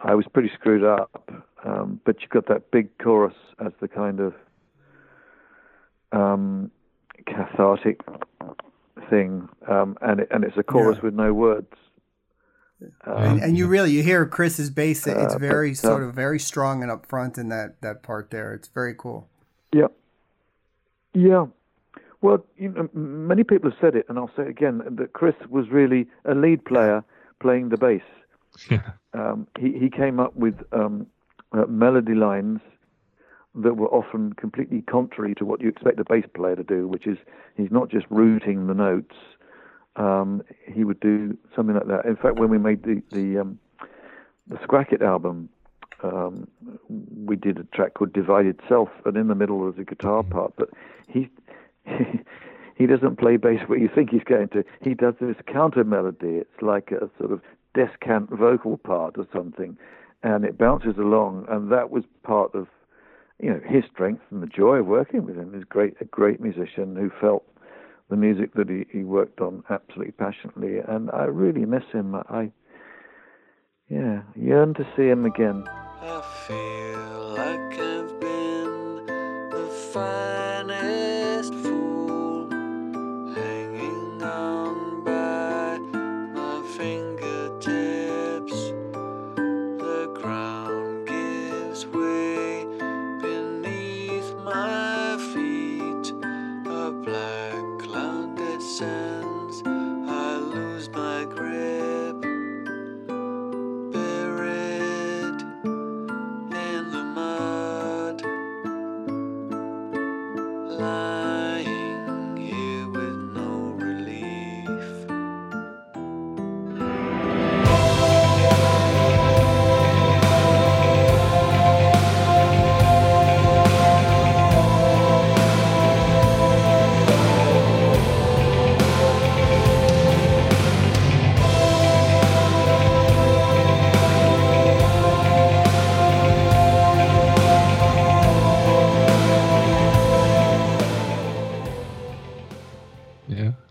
I 0.01 0.15
was 0.15 0.27
pretty 0.33 0.51
screwed 0.55 0.85
up. 0.85 1.31
Um, 1.65 2.01
but 2.05 2.23
you 2.23 2.29
got 2.29 2.47
that 2.49 2.71
big 2.71 2.97
chorus 2.99 3.35
as 3.65 3.73
the 3.81 3.89
kind 3.89 4.21
of 4.21 4.35
um, 6.13 6.71
cathartic 7.27 8.01
thing, 9.11 9.49
um, 9.69 9.99
and 10.01 10.21
it, 10.21 10.29
and 10.31 10.45
it's 10.45 10.57
a 10.57 10.63
chorus 10.63 10.99
Yeah. 10.99 11.07
with 11.07 11.15
no 11.15 11.35
words. 11.35 11.75
And, 13.05 13.41
and 13.43 13.59
you 13.59 13.67
really 13.67 13.91
you 13.91 14.03
hear 14.03 14.27
Chris's 14.27 14.71
bass. 14.71 15.07
It's 15.07 15.35
Uh, 15.35 15.39
very 15.39 15.71
but, 15.71 15.79
sort 15.79 16.03
um, 16.03 16.09
of 16.09 16.15
very 16.15 16.39
strong 16.39 16.83
and 16.83 16.91
upfront 16.91 17.39
in 17.39 17.49
that 17.49 17.81
that 17.81 18.03
part 18.03 18.31
there. 18.31 18.55
It's 18.55 18.69
very 18.69 18.95
cool. 18.95 19.29
Yeah. 19.73 19.89
Yeah. 21.15 21.47
Well, 22.21 22.45
you 22.57 22.71
know, 22.71 22.89
many 22.95 23.45
people 23.45 23.71
have 23.71 23.79
said 23.81 23.95
it, 23.95 24.07
and 24.09 24.19
I'll 24.19 24.31
say 24.37 24.43
it 24.43 24.49
again 24.49 24.83
that 24.91 25.13
Chris 25.13 25.37
was 25.49 25.69
really 25.71 26.09
a 26.25 26.35
lead 26.35 26.65
player 26.65 27.05
playing 27.41 27.69
the 27.69 27.77
bass. 27.77 28.03
Yeah. 28.71 28.91
Um, 29.15 29.47
he 29.59 29.79
he 29.79 29.91
came 29.91 30.19
up 30.19 30.35
with 30.35 30.57
um, 30.73 31.07
uh, 31.53 31.67
melody 31.67 32.15
lines 32.15 32.61
that 33.55 33.77
were 33.77 33.89
often 33.89 34.33
completely 34.35 34.83
contrary 34.83 35.35
to 35.35 35.45
what 35.45 35.61
you 35.61 35.69
expect 35.69 35.99
a 35.99 36.05
bass 36.05 36.25
player 36.35 36.57
to 36.57 36.65
do, 36.65 36.87
which 36.87 37.07
is 37.07 37.19
he's 37.57 37.71
not 37.71 37.89
just 37.89 38.07
rooting 38.11 38.67
the 38.67 38.75
notes. 38.75 39.17
Um, 39.97 40.43
he 40.67 40.85
would 40.85 41.01
do 41.01 41.37
something 41.57 41.75
like 41.75 41.89
that. 41.89 42.05
In 42.05 42.17
fact, 42.17 42.39
when 42.39 42.51
we 42.51 42.59
made 42.59 42.83
the 42.83 43.03
the 43.11 43.39
um, 43.41 43.59
the 44.47 44.57
Squackett 44.59 45.03
album, 45.03 45.49
um, 46.03 46.47
we 46.89 47.37
did 47.37 47.59
a 47.59 47.65
track 47.77 47.95
called 47.95 48.13
"Divided 48.13 48.61
Self," 48.69 48.89
and 49.05 49.17
in 49.17 49.29
the 49.29 49.35
middle 49.35 49.59
was 49.59 49.75
a 49.79 49.85
guitar 49.85 50.23
part. 50.23 50.53
But 50.57 50.71
he 51.09 51.29
he 52.77 52.87
doesn't 52.87 53.19
play 53.19 53.37
bass 53.37 53.61
where 53.67 53.79
you 53.79 53.89
think 53.93 54.11
he's 54.11 54.25
going 54.25 54.49
to. 54.49 54.65
He 54.81 54.95
does 54.95 55.15
this 55.21 55.37
counter 55.47 55.85
melody. 55.85 56.37
It's 56.37 56.63
like 56.63 56.93
a 56.93 57.11
sort 57.19 57.33
of 57.33 57.41
descant 57.75 58.31
vocal 58.31 58.77
part 58.77 59.17
or 59.19 59.27
something, 59.33 59.77
and 60.23 60.45
it 60.45 60.57
bounces 60.57 60.97
along. 60.97 61.47
And 61.49 61.73
that 61.73 61.91
was 61.91 62.05
part 62.23 62.55
of 62.55 62.69
you 63.41 63.51
know 63.51 63.61
his 63.67 63.85
strength 63.93 64.23
and 64.31 64.43
the 64.43 64.47
joy 64.47 64.77
of 64.77 64.87
working 64.87 65.25
with 65.25 65.37
him. 65.37 65.53
He's 65.55 65.65
great, 65.65 65.97
a 66.01 66.05
great 66.05 66.41
musician 66.41 66.97
who 66.97 67.11
felt 67.21 67.45
the 68.09 68.17
music 68.17 68.55
that 68.55 68.69
he, 68.69 68.87
he 68.91 69.05
worked 69.05 69.41
on 69.41 69.63
absolutely 69.71 70.13
passionately, 70.13 70.79
and 70.79 71.11
I 71.11 71.25
really 71.25 71.67
miss 71.67 71.85
him. 71.93 72.15
I 72.15 72.51
yeah 73.89 74.23
yearn 74.37 74.75
to 74.75 74.87
see 74.97 75.09
him 75.09 75.25
again. 75.25 75.65
I 75.69 76.23
feel 76.47 77.35
like 77.37 77.79
I've 77.79 78.21
been 78.21 79.07
the 79.51 79.69
finest 79.93 80.78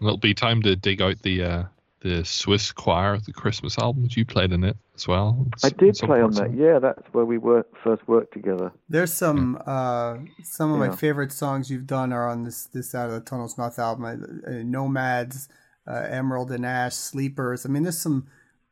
And 0.08 0.14
it'll 0.14 0.20
be 0.20 0.34
time 0.34 0.62
to 0.62 0.74
dig 0.78 1.02
out 1.02 1.22
the 1.22 1.44
uh, 1.44 1.64
the 2.00 2.24
Swiss 2.24 2.72
Choir, 2.72 3.18
the 3.20 3.34
Christmas 3.34 3.78
album. 3.78 4.08
You 4.12 4.26
played 4.26 4.54
in 4.54 4.64
it 4.64 4.78
as 4.96 5.06
well. 5.06 5.46
I 5.66 5.70
did 5.70 5.98
play 5.98 6.22
on 6.22 6.32
that. 6.32 6.54
Yeah, 6.56 6.80
that's 6.80 7.02
where 7.12 7.26
we 7.26 7.38
worked, 7.38 7.76
first 7.84 8.08
worked 8.08 8.32
together. 8.32 8.72
There's 8.88 9.12
some 9.12 9.62
uh, 9.66 10.16
some 10.44 10.72
of 10.72 10.80
Yeah. 10.80 10.88
my 10.88 10.96
favorite 10.96 11.34
songs 11.34 11.70
you've 11.70 11.88
done 11.88 12.14
are 12.14 12.30
on 12.30 12.44
this 12.46 12.68
this 12.68 12.96
out 12.96 13.10
of 13.10 13.16
the 13.16 13.22
Tunnel's 13.22 13.58
Mouth 13.58 13.78
album. 13.80 14.06
Uh, 14.06 14.50
uh, 14.50 14.64
Nomads, 14.64 15.50
uh, 15.86 16.06
Emerald 16.10 16.52
and 16.52 16.66
Ash, 16.66 16.96
Sleepers. 16.96 17.66
I 17.66 17.70
mean, 17.70 17.84
there's 17.84 18.00
some 18.00 18.28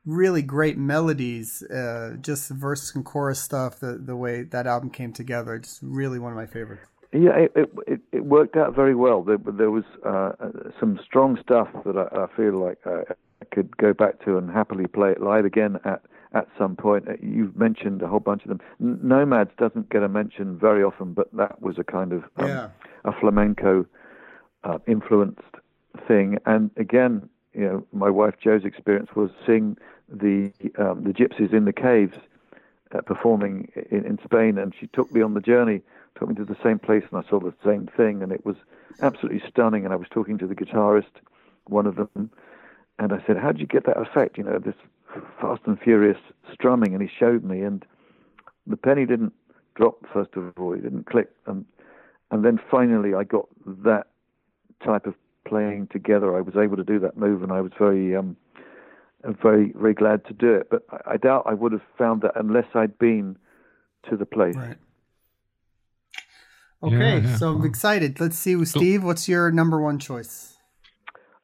really 0.06 0.42
great 0.44 0.78
melodies. 0.78 1.64
Uh, 1.64 2.16
just 2.22 2.50
verse 2.50 2.96
and 2.96 3.04
chorus 3.04 3.42
stuff. 3.42 3.80
The 3.82 3.98
the 3.98 4.16
way 4.16 4.44
that 4.44 4.68
album 4.68 4.90
came 4.90 5.12
together. 5.12 5.60
Just 5.60 5.80
really 5.82 6.18
one 6.20 6.32
of 6.32 6.38
my 6.38 6.46
favorites. 6.46 6.88
Yeah, 7.14 7.32
it, 7.38 7.52
it, 7.88 8.02
it, 8.12 8.26
worked 8.26 8.58
out 8.58 8.76
very 8.76 8.96
well. 8.96 9.24
There, 9.24 9.38
there 9.38 9.72
was 9.72 9.86
uh, 10.06 10.32
some 10.80 11.00
strong 11.04 11.38
stuff 11.42 11.70
that 11.86 11.96
I, 11.98 12.24
I 12.24 12.28
feel 12.36 12.54
like 12.54 12.80
I, 12.86 13.14
I 13.42 13.46
could 13.54 13.76
go 13.78 13.94
back 13.94 14.24
to 14.26 14.38
and 14.38 14.50
happily 14.52 14.88
play 14.88 15.12
it 15.12 15.22
live 15.22 15.46
again 15.46 15.80
at, 15.86 16.02
at 16.34 16.48
some 16.58 16.76
point. 16.76 17.08
Uh, 17.08 17.14
You've 17.22 17.56
mentioned 17.56 18.02
a 18.02 18.08
whole 18.08 18.20
bunch 18.20 18.44
of 18.44 18.50
them. 18.50 18.60
N- 18.82 19.00
Nomads 19.02 19.52
doesn't 19.58 19.90
get 19.90 20.04
a 20.04 20.10
mention 20.10 20.58
very 20.58 20.84
often, 20.84 21.14
but 21.14 21.32
that 21.34 21.62
was 21.62 21.78
a 21.78 21.84
kind 21.84 22.12
of 22.12 22.24
um, 22.38 22.48
Yeah. 22.48 22.70
a 23.06 23.14
flamenco 23.14 23.86
uh, 24.64 24.80
influenced 24.88 25.42
thing. 26.08 26.40
And 26.46 26.72
again, 26.76 27.30
you 27.54 27.62
know, 27.62 27.86
my 27.94 28.10
wife 28.10 28.36
Jo's 28.42 28.66
experience 28.66 29.16
was 29.16 29.30
seeing 29.46 29.78
the 30.10 30.52
um, 30.78 31.04
the 31.04 31.14
gypsies 31.14 31.54
in 31.54 31.66
the 31.66 31.74
caves 31.74 32.18
uh, 32.94 33.02
performing 33.02 33.72
in, 33.90 34.06
in 34.06 34.20
Spain, 34.24 34.58
and 34.58 34.74
she 34.78 34.88
took 34.88 35.12
me 35.12 35.22
on 35.22 35.34
the 35.34 35.40
journey, 35.40 35.82
took 36.18 36.30
me 36.30 36.36
to 36.36 36.46
the 36.46 36.58
same 36.64 36.80
place, 36.80 37.04
and 37.12 37.24
I 37.24 37.30
saw 37.30 37.40
the 37.40 37.54
same 37.64 37.88
thing, 37.96 38.24
and 38.24 38.32
it 38.32 38.46
was 38.46 38.56
absolutely 39.02 39.44
stunning. 39.50 39.84
And 39.84 39.94
I 39.94 39.98
was 39.98 40.08
talking 40.10 40.38
to 40.38 40.48
the 40.48 40.56
guitarist, 40.56 41.12
one 41.66 41.86
of 41.86 41.96
them, 41.96 42.30
and 43.00 43.14
I 43.14 43.24
said, 43.26 43.38
"How 43.38 43.52
did 43.52 43.62
you 43.62 43.68
get 43.68 43.86
that 43.86 43.98
effect? 43.98 44.38
You 44.38 44.44
know, 44.44 44.60
this 44.60 44.76
fast 45.40 45.62
and 45.66 45.80
furious 45.80 46.18
strumming?" 46.54 46.94
And 46.94 47.02
he 47.02 47.10
showed 47.10 47.44
me, 47.44 47.62
and 47.62 47.86
the 48.68 48.78
penny 48.78 49.06
didn't 49.06 49.34
drop 49.76 50.06
first 50.14 50.36
of 50.36 50.54
all; 50.58 50.74
it 50.74 50.84
didn't 50.84 51.06
click, 51.06 51.30
and 51.46 51.66
and 52.32 52.44
then 52.44 52.60
finally 52.72 53.14
I 53.14 53.24
got 53.24 53.48
that 53.66 54.08
type 54.84 55.06
of 55.06 55.16
playing 55.46 55.88
together. 55.88 56.36
I 56.36 56.42
was 56.42 56.56
able 56.56 56.78
to 56.78 56.84
do 56.84 57.00
that 57.00 57.18
move, 57.18 57.44
and 57.44 57.52
I 57.52 57.62
was 57.62 57.72
very 57.78 58.16
um, 58.16 58.36
very 59.42 59.74
very 59.76 59.94
glad 59.94 60.26
to 60.26 60.34
do 60.34 60.54
it. 60.54 60.70
But 60.70 60.84
I, 60.90 61.14
I 61.14 61.18
doubt 61.18 61.44
I 61.46 61.54
would 61.54 61.72
have 61.72 61.84
found 61.98 62.22
that 62.22 62.34
unless 62.36 62.68
I'd 62.74 62.98
been 62.98 63.38
to 64.10 64.18
the 64.18 64.26
place. 64.26 64.56
Right. 64.56 64.78
Okay, 66.86 67.22
yeah, 67.22 67.36
so 67.38 67.50
I'm 67.50 67.60
well. 67.60 67.68
excited. 67.68 68.20
Let's 68.20 68.38
see, 68.38 68.64
Steve. 68.66 69.04
What's 69.04 69.28
your 69.28 69.52
number 69.52 69.82
one 69.82 69.98
choice? 70.00 70.58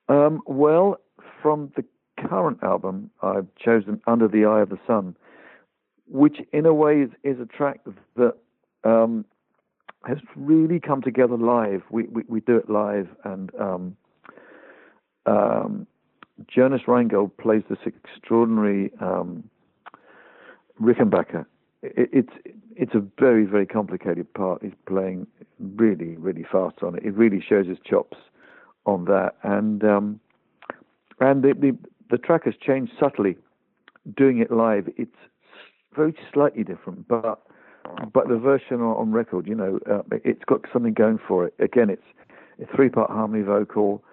Um, 0.07 0.41
well, 0.45 0.97
from 1.41 1.71
the 1.75 1.83
current 2.29 2.59
album, 2.61 3.09
I've 3.21 3.47
chosen 3.55 4.01
"Under 4.05 4.27
the 4.27 4.45
Eye 4.45 4.61
of 4.61 4.69
the 4.69 4.79
Sun," 4.85 5.15
which 6.07 6.37
in 6.53 6.65
a 6.65 6.73
way 6.73 7.01
is, 7.01 7.09
is 7.23 7.39
a 7.39 7.45
track 7.45 7.79
that 8.15 8.35
um, 8.83 9.25
has 10.05 10.17
really 10.35 10.79
come 10.79 11.01
together 11.01 11.37
live. 11.37 11.81
We 11.89 12.03
we, 12.03 12.23
we 12.27 12.39
do 12.41 12.57
it 12.57 12.69
live, 12.69 13.07
and 13.23 13.51
um, 13.59 13.97
um, 15.25 15.87
Jonas 16.47 16.81
Reingold 16.87 17.37
plays 17.37 17.63
this 17.69 17.79
extraordinary 17.85 18.91
um, 18.99 19.49
Rickenbacker. 20.79 21.45
It, 21.81 22.09
it's 22.13 22.57
it's 22.75 22.95
a 22.95 23.03
very 23.19 23.45
very 23.45 23.65
complicated 23.65 24.33
part. 24.33 24.61
He's 24.63 24.73
playing 24.87 25.27
really 25.59 26.15
really 26.17 26.45
fast 26.51 26.83
on 26.83 26.95
it. 26.95 27.03
It 27.03 27.13
really 27.13 27.43
shows 27.47 27.67
his 27.67 27.77
chops 27.85 28.17
on 28.85 29.05
that, 29.05 29.35
and 29.43 29.83
um, 29.83 30.19
and 31.19 31.43
the, 31.43 31.53
the 31.53 31.77
the 32.09 32.17
track 32.17 32.45
has 32.45 32.55
changed 32.61 32.93
subtly. 32.99 33.37
Doing 34.17 34.39
it 34.39 34.49
live, 34.49 34.89
it's 34.97 35.15
very 35.95 36.15
slightly 36.33 36.63
different, 36.63 37.07
but 37.07 37.41
but 38.13 38.27
the 38.27 38.37
version 38.37 38.81
on, 38.81 38.97
on 38.97 39.11
record, 39.11 39.47
you 39.47 39.55
know, 39.55 39.79
uh, 39.89 40.01
it's 40.23 40.43
got 40.45 40.61
something 40.71 40.93
going 40.93 41.19
for 41.27 41.45
it. 41.45 41.53
Again, 41.59 41.89
it's 41.89 42.01
a 42.61 42.75
three 42.75 42.89
part 42.89 43.09
harmony 43.11 43.43
vocal, 43.43 44.03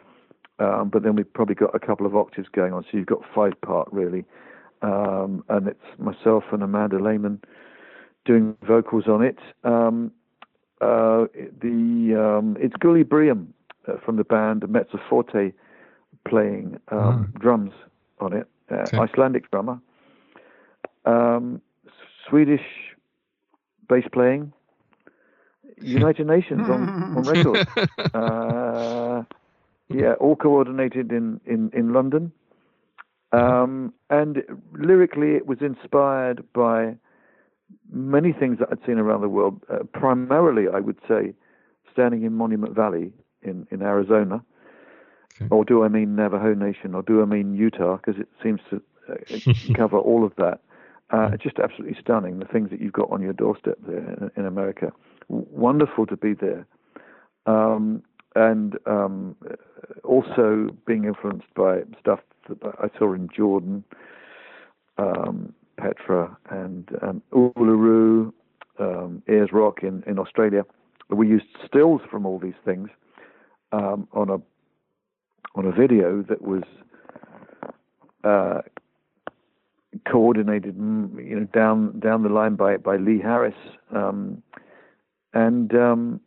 um, 0.59 0.91
but 0.93 1.03
then 1.03 1.17
we've 1.17 1.33
probably 1.33 1.55
got 1.55 1.75
a 1.75 1.79
couple 1.79 2.07
of 2.07 2.17
octaves 2.17 2.49
going 2.53 2.73
on, 2.73 2.83
so 2.85 2.99
you've 2.99 3.07
got 3.07 3.21
five 3.35 3.59
part 3.61 3.89
really, 3.93 4.25
um, 4.83 5.45
and 5.49 5.69
it's 5.69 5.99
myself 5.99 6.45
and 6.53 6.63
Amanda 6.63 6.99
Lehmann 6.99 7.41
doing 8.25 8.57
vocals 8.67 9.07
on 9.09 9.23
it. 9.23 9.39
Um, 9.65 10.13
uh, 10.81 11.27
the 11.61 12.15
um, 12.39 12.57
it's 12.61 12.75
Gulli 12.77 13.03
Briem 13.09 13.53
uh, 13.87 13.95
from 14.05 14.17
the 14.17 14.25
band 14.25 14.63
Mezzoforte 14.63 15.53
playing 16.29 16.79
um, 16.89 17.33
drums 17.39 17.73
on 18.21 18.33
it, 18.33 18.47
uh, 18.71 18.75
Okay. 18.83 18.99
Icelandic 18.99 19.51
drummer. 19.51 19.81
Um, 21.05 21.61
Swedish 22.29 22.65
bass 23.89 24.05
playing. 24.13 24.53
United 25.81 26.27
Nations 26.35 26.69
on, 26.69 27.17
on 27.17 27.23
record. 27.23 27.67
Uh, 28.15 29.23
yeah, 29.91 30.15
all 30.15 30.37
coordinated 30.37 31.13
in, 31.13 31.41
in, 31.47 31.71
in 31.73 31.93
London. 31.93 32.33
Um, 33.33 33.93
and 34.11 34.43
lyrically, 34.73 35.35
it 35.37 35.47
was 35.47 35.59
inspired 35.61 36.45
by 36.53 36.97
many 37.91 38.33
things 38.33 38.59
that 38.59 38.69
I'd 38.71 38.85
seen 38.87 38.99
around 38.99 39.21
the 39.21 39.29
world. 39.29 39.63
Uh, 39.71 39.85
primarily, 39.93 40.67
I 40.73 40.81
would 40.81 40.99
say, 41.07 41.35
standing 41.93 42.23
in 42.23 42.33
Monument 42.35 42.75
Valley 42.75 43.13
in, 43.43 43.67
in 43.71 43.83
Arizona. 43.83 44.43
Okay. 45.37 45.49
Or 45.51 45.65
do 45.65 45.85
I 45.85 45.89
mean 45.89 46.17
Navajo 46.17 46.55
Nation? 46.55 46.95
Or 46.95 47.03
do 47.03 47.23
I 47.23 47.25
mean 47.25 47.55
Utah? 47.55 47.97
Because 47.97 48.21
it 48.21 48.29
seems 48.43 48.61
to 48.71 48.83
uh, 49.09 49.73
cover 49.75 49.99
all 49.99 50.25
of 50.25 50.33
that. 50.37 50.61
Uh, 51.11 51.37
just 51.39 51.59
absolutely 51.59 51.97
stunning, 51.99 52.39
the 52.39 52.45
things 52.45 52.69
that 52.69 52.83
you've 52.83 52.93
got 52.93 53.11
on 53.11 53.23
your 53.23 53.33
doorstep 53.33 53.79
there 53.87 53.99
in, 53.99 54.31
in 54.37 54.45
America. 54.45 54.93
W- 55.31 55.47
wonderful 55.51 56.05
to 56.05 56.17
be 56.17 56.35
there. 56.35 56.67
Um, 57.47 58.03
and 58.39 58.79
um, 58.87 59.35
also 60.05 60.69
being 60.87 61.05
influenced 61.05 61.53
by 61.55 61.81
stuff 62.01 62.21
that 62.49 62.59
I 62.79 62.87
saw 62.97 63.13
in 63.13 63.29
Jordan, 63.37 63.83
um, 64.97 65.53
Petra, 65.77 66.37
and 66.49 66.89
um, 67.03 67.23
Uluru, 67.33 68.33
um, 68.79 69.23
Ayers 69.29 69.51
Rock 69.53 69.83
in, 69.83 70.05
in 70.07 70.21
Australia. 70.21 70.65
We 71.11 71.27
used 71.27 71.47
stills 71.67 72.01
from 72.09 72.27
all 72.27 72.39
these 72.39 72.61
things 72.65 72.91
um, 73.73 74.07
on 74.13 74.31
a 74.31 74.39
on 75.55 75.67
a 75.67 75.73
video 75.73 76.23
that 76.29 76.41
was 76.43 76.63
uh, 78.23 78.61
coordinated, 80.09 80.77
mm, 80.77 81.29
you 81.29 81.41
know, 81.41 81.47
down 81.47 81.99
down 81.99 82.23
the 82.23 82.29
line 82.29 82.55
by 82.55 82.77
by 82.77 82.99
Lee 82.99 83.19
Harris, 83.21 83.57
um, 83.93 84.43
and 85.35 85.75
um, 85.75 86.21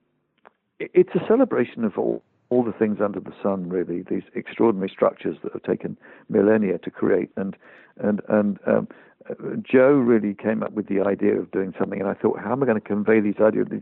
it's 0.94 1.16
a 1.16 1.26
celebration 1.28 1.84
of 1.84 1.98
all 1.98 2.24
all 2.50 2.64
the 2.64 2.74
things 2.74 2.98
under 3.02 3.20
the 3.20 3.34
sun. 3.42 3.70
Really, 3.70 4.04
these 4.04 4.24
extraordinary 4.36 4.90
structures 4.90 5.38
that 5.44 5.54
have 5.54 5.64
taken 5.64 5.98
millennia 6.30 6.78
to 6.80 6.92
create, 6.92 7.30
and 7.38 7.56
and 7.98 8.22
and 8.28 8.60
um, 8.68 8.88
uh, 9.30 9.34
Jo 9.64 9.92
really 9.92 10.34
came 10.34 10.64
up 10.64 10.74
with 10.74 10.88
the 10.88 11.02
idea 11.02 11.40
of 11.40 11.52
doing 11.52 11.74
something, 11.80 12.00
and 12.00 12.10
I 12.10 12.14
thought, 12.14 12.40
how 12.40 12.52
am 12.52 12.64
I 12.64 12.66
going 12.66 12.82
to 12.82 12.88
convey 12.88 13.20
these 13.20 13.40
ideas? 13.40 13.68
These 13.70 13.82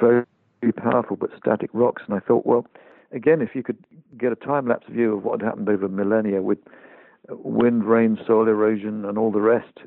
very 0.00 0.24
powerful 0.76 1.16
but 1.16 1.30
static 1.38 1.70
rocks, 1.72 2.02
and 2.06 2.16
I 2.16 2.20
thought, 2.20 2.46
well, 2.46 2.66
again, 3.12 3.40
if 3.40 3.54
you 3.54 3.62
could 3.62 3.78
get 4.18 4.32
a 4.32 4.36
time 4.36 4.68
lapse 4.68 4.86
view 4.88 5.16
of 5.16 5.24
what 5.24 5.40
had 5.40 5.46
happened 5.46 5.68
over 5.68 5.88
millennia 5.88 6.42
with 6.42 6.58
wind, 7.28 7.84
rain, 7.84 8.18
soil 8.26 8.48
erosion, 8.48 9.04
and 9.04 9.18
all 9.18 9.30
the 9.30 9.40
rest, 9.40 9.78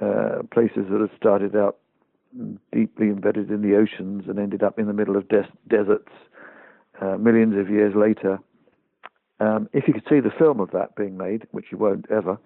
uh, 0.00 0.42
places 0.52 0.86
that 0.90 1.00
had 1.00 1.10
started 1.16 1.54
out 1.56 1.78
deeply 2.72 3.08
embedded 3.08 3.50
in 3.50 3.62
the 3.62 3.76
oceans 3.76 4.24
and 4.28 4.38
ended 4.38 4.62
up 4.62 4.78
in 4.78 4.86
the 4.86 4.92
middle 4.92 5.16
of 5.16 5.28
des- 5.28 5.48
deserts 5.68 6.12
uh, 7.00 7.16
millions 7.16 7.56
of 7.56 7.68
years 7.70 7.94
later. 7.94 8.38
Um, 9.40 9.68
if 9.72 9.88
you 9.88 9.94
could 9.94 10.06
see 10.08 10.20
the 10.20 10.30
film 10.30 10.60
of 10.60 10.70
that 10.72 10.94
being 10.96 11.16
made, 11.16 11.46
which 11.50 11.66
you 11.72 11.78
won't 11.78 12.06
ever, 12.10 12.38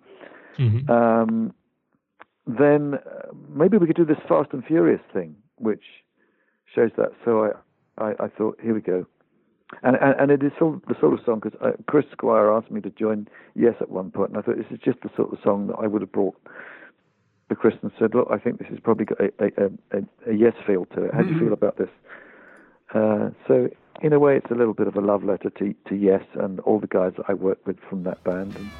Mhm. 0.58 0.88
um, 0.88 1.52
then 2.46 2.94
uh, 2.94 3.28
maybe 3.48 3.78
we 3.78 3.86
could 3.86 3.96
do 3.96 4.04
this 4.04 4.18
Fast 4.28 4.52
and 4.52 4.64
Furious 4.64 5.00
thing, 5.12 5.34
which 5.58 5.82
shows 6.72 6.90
that. 6.96 7.12
So 7.24 7.44
I, 7.98 8.04
I, 8.04 8.24
I 8.24 8.28
thought, 8.28 8.58
here 8.62 8.74
we 8.74 8.80
go. 8.80 9.06
And, 9.82 9.96
and, 9.96 10.14
and 10.20 10.30
it 10.30 10.42
is 10.42 10.52
sort 10.58 10.76
of 10.76 10.82
the 10.86 10.94
sort 11.00 11.14
of 11.14 11.24
song 11.24 11.40
because 11.40 11.58
uh, 11.60 11.72
Chris 11.86 12.04
Squire 12.12 12.52
asked 12.52 12.70
me 12.70 12.80
to 12.82 12.90
join 12.90 13.26
Yes 13.54 13.74
at 13.80 13.90
one 13.90 14.10
point, 14.10 14.30
and 14.30 14.38
I 14.38 14.42
thought 14.42 14.56
this 14.56 14.70
is 14.70 14.78
just 14.78 15.00
the 15.00 15.10
sort 15.16 15.32
of 15.32 15.38
song 15.42 15.66
that 15.68 15.76
I 15.76 15.86
would 15.86 16.02
have 16.02 16.12
brought 16.12 16.36
to 17.48 17.54
Chris 17.54 17.74
and 17.82 17.92
said, 17.98 18.14
look, 18.14 18.28
I 18.30 18.38
think 18.38 18.58
this 18.58 18.68
has 18.68 18.78
probably 18.80 19.06
got 19.06 19.20
a, 19.20 19.32
a, 19.38 19.98
a, 19.98 20.30
a 20.30 20.34
yes 20.34 20.54
feel 20.66 20.86
to 20.86 21.04
it. 21.04 21.14
How 21.14 21.22
do 21.22 21.32
you 21.32 21.38
feel 21.38 21.52
about 21.52 21.76
this? 21.76 21.90
Uh, 22.94 23.30
so 23.46 23.68
in 24.02 24.12
a 24.12 24.18
way, 24.18 24.36
it's 24.36 24.50
a 24.50 24.54
little 24.54 24.74
bit 24.74 24.86
of 24.86 24.96
a 24.96 25.00
love 25.00 25.24
letter 25.24 25.50
to, 25.50 25.74
to 25.88 25.94
Yes 25.94 26.24
and 26.34 26.60
all 26.60 26.80
the 26.80 26.86
guys 26.86 27.12
that 27.16 27.26
I 27.28 27.34
worked 27.34 27.66
with 27.66 27.78
from 27.88 28.04
that 28.04 28.22
band. 28.24 28.56
And, 28.56 28.70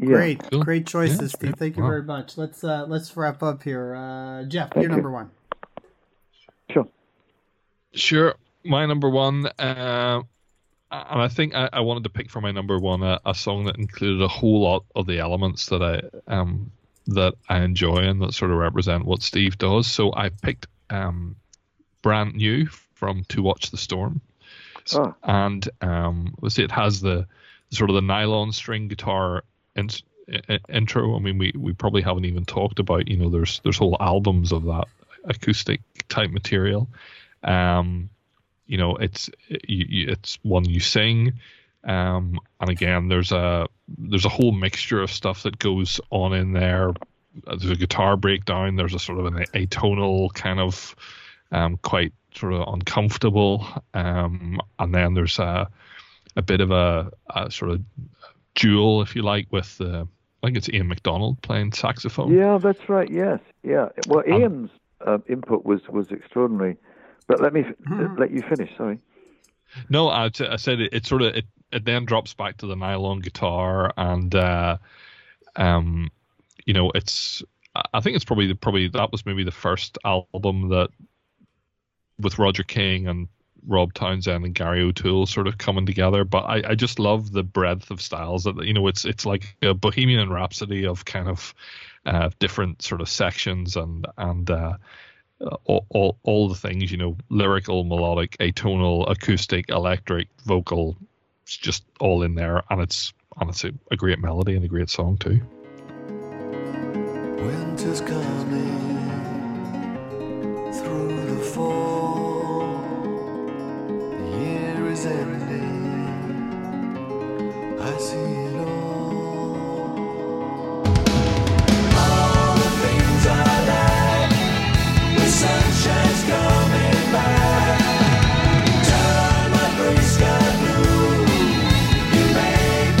Great, 0.00 0.42
Cool. 0.50 0.62
great 0.62 0.86
choices, 0.86 1.20
Yeah, 1.20 1.26
Steve. 1.28 1.54
Thank 1.58 1.76
you 1.76 1.82
Wow. 1.82 1.88
very 1.90 2.02
much. 2.02 2.38
Let's 2.38 2.64
uh, 2.64 2.86
let's 2.88 3.16
wrap 3.16 3.42
up 3.42 3.62
here. 3.62 3.94
Uh, 3.94 4.44
Geoff, 4.44 4.70
Thank 4.70 4.82
you're 4.84 4.90
you. 4.90 4.96
number 4.96 5.10
one. 5.10 5.30
Sure. 6.70 6.86
Sure. 7.92 8.34
My 8.64 8.86
number 8.86 9.08
one, 9.10 9.46
uh, 9.58 10.22
and 10.90 11.22
I 11.22 11.28
think 11.28 11.54
I, 11.54 11.68
I 11.72 11.80
wanted 11.80 12.04
to 12.04 12.10
pick 12.10 12.30
for 12.30 12.40
my 12.40 12.50
number 12.50 12.78
one 12.78 13.02
a, 13.02 13.20
a 13.26 13.34
song 13.34 13.64
that 13.64 13.76
included 13.76 14.22
a 14.22 14.28
whole 14.28 14.60
lot 14.62 14.84
of 14.94 15.06
the 15.06 15.18
elements 15.18 15.66
that 15.66 15.82
I 15.82 16.02
um 16.32 16.70
that 17.06 17.34
I 17.48 17.60
enjoy 17.62 17.96
and 17.96 18.20
that 18.22 18.34
sort 18.34 18.50
of 18.52 18.58
represent 18.58 19.04
what 19.04 19.22
Steve 19.22 19.58
does. 19.58 19.86
So 19.86 20.12
I 20.14 20.28
picked 20.28 20.66
um, 20.90 21.34
brand 22.02 22.34
new 22.34 22.66
from 22.94 23.24
To 23.30 23.42
Watch 23.42 23.70
the 23.70 23.76
Storm, 23.78 24.20
Ah, 24.94 25.14
and 25.24 25.68
um, 25.80 26.34
let's 26.40 26.54
see, 26.54 26.62
it 26.62 26.70
has 26.70 27.00
the 27.00 27.26
sort 27.70 27.90
of 27.90 27.94
the 27.94 28.02
nylon 28.02 28.52
string 28.52 28.86
guitar 28.88 29.42
i- 29.76 30.58
intro. 30.68 31.16
I 31.16 31.18
mean, 31.18 31.38
we, 31.38 31.52
we 31.56 31.72
probably 31.72 32.02
haven't 32.02 32.24
even 32.24 32.44
talked 32.44 32.78
about 32.78 33.08
you 33.08 33.16
know 33.16 33.30
there's 33.30 33.60
there's 33.60 33.78
whole 33.78 33.96
albums 34.00 34.52
of 34.52 34.64
that 34.64 34.88
acoustic 35.24 35.80
type 36.08 36.30
material. 36.30 36.88
Um, 37.42 38.10
you 38.66 38.78
know, 38.78 38.96
it's 38.96 39.30
it's 39.48 40.38
one 40.42 40.64
you 40.64 40.80
sing, 40.80 41.34
um, 41.84 42.38
and 42.60 42.70
again, 42.70 43.08
there's 43.08 43.32
a 43.32 43.66
there's 43.98 44.24
a 44.24 44.30
whole 44.30 44.52
mixture 44.52 45.02
of 45.02 45.10
stuff 45.10 45.42
that 45.42 45.58
goes 45.58 46.00
on 46.10 46.34
in 46.34 46.52
there. 46.52 46.92
There's 47.46 47.70
a 47.70 47.76
guitar 47.76 48.16
breakdown. 48.16 48.76
There's 48.76 48.94
a 48.94 48.98
sort 48.98 49.18
of 49.18 49.26
an 49.26 49.44
atonal 49.54 50.32
kind 50.32 50.60
of 50.60 50.94
um, 51.52 51.78
quite 51.78 52.12
sort 52.34 52.52
of 52.52 52.72
uncomfortable, 52.72 53.66
um, 53.94 54.60
and 54.78 54.94
then 54.94 55.14
there's 55.14 55.38
a 55.38 55.68
a 56.36 56.42
bit 56.42 56.60
of 56.60 56.70
a, 56.70 57.10
a 57.34 57.50
sort 57.50 57.72
of 57.72 57.82
duel, 58.54 59.02
if 59.02 59.14
you 59.16 59.22
like, 59.22 59.46
with 59.50 59.80
uh, 59.80 60.04
I 60.42 60.46
think 60.46 60.56
it's 60.56 60.68
Ian 60.68 60.88
McDonald 60.88 61.40
playing 61.42 61.72
saxophone. 61.72 62.32
yeah, 62.32 62.58
that's 62.58 62.88
right. 62.88 63.10
Yes, 63.10 63.40
yeah. 63.62 63.88
Well, 64.08 64.24
Um, 64.30 64.40
Ian's 64.40 64.70
uh, 65.06 65.18
input 65.28 65.64
was 65.64 65.80
was 65.88 66.10
extraordinary, 66.10 66.76
but 67.26 67.40
let 67.40 67.52
me 67.52 67.60
f- 67.60 67.74
Mhm. 67.88 68.18
let 68.18 68.30
you 68.30 68.42
finish. 68.42 68.70
Sorry. 68.76 68.98
No, 69.88 70.08
I, 70.08 70.30
I 70.40 70.56
said 70.56 70.80
it, 70.80 70.92
it 70.92 71.06
sort 71.06 71.22
of 71.22 71.34
it, 71.36 71.44
it 71.72 71.84
then 71.84 72.04
drops 72.04 72.34
back 72.34 72.56
to 72.58 72.66
the 72.66 72.74
nylon 72.74 73.20
guitar 73.20 73.92
and 73.96 74.34
uh, 74.34 74.78
um 75.56 76.10
you 76.66 76.74
know 76.74 76.90
it's 76.94 77.42
I- 77.76 77.84
I 77.94 78.00
think 78.00 78.16
it's 78.16 78.24
probably 78.24 78.48
the, 78.48 78.56
probably 78.56 78.88
that 78.88 79.12
was 79.12 79.24
maybe 79.24 79.44
the 79.44 79.52
first 79.52 79.96
album 80.04 80.70
that 80.70 80.88
with 82.18 82.38
Roger 82.38 82.64
King 82.64 83.06
and 83.06 83.28
Rob 83.66 83.94
Townsend 83.94 84.44
and 84.44 84.54
Gary 84.54 84.82
O'Toole 84.82 85.26
sort 85.26 85.46
of 85.46 85.58
coming 85.58 85.86
together. 85.86 86.24
But 86.24 86.44
I, 86.44 86.70
I 86.70 86.74
just 86.74 86.98
love 86.98 87.32
the 87.32 87.42
breadth 87.42 87.90
of 87.90 88.00
styles 88.00 88.44
that 88.44 88.56
you 88.64 88.72
know 88.72 88.86
it's 88.86 89.04
it's 89.04 89.26
like 89.26 89.56
a 89.62 89.74
Bohemian 89.74 90.30
Rhapsody 90.30 90.86
of 90.86 91.04
kind 91.04 91.28
of 91.28 91.54
uh, 92.06 92.30
different 92.38 92.82
sort 92.82 93.00
of 93.00 93.08
sections 93.08 93.76
and 93.76 94.06
and 94.18 94.50
uh, 94.50 94.76
all, 95.64 95.86
all 95.90 96.18
all 96.22 96.48
the 96.48 96.54
things 96.54 96.90
you 96.90 96.98
know 96.98 97.16
lyrical, 97.28 97.84
melodic, 97.84 98.36
atonal, 98.38 99.10
acoustic, 99.10 99.68
electric, 99.70 100.28
vocal, 100.44 100.96
it's 101.42 101.56
just 101.56 101.84
all 101.98 102.22
in 102.22 102.34
there, 102.34 102.62
and 102.70 102.80
it's 102.80 103.12
and 103.40 103.50
it's 103.50 103.64
a, 103.64 103.72
a 103.90 103.96
great 103.96 104.18
melody 104.18 104.54
and 104.54 104.64
a 104.64 104.68
great 104.68 104.90
song 104.90 105.16
too. 105.18 105.40
Winter's 107.42 108.00
coming 108.00 108.99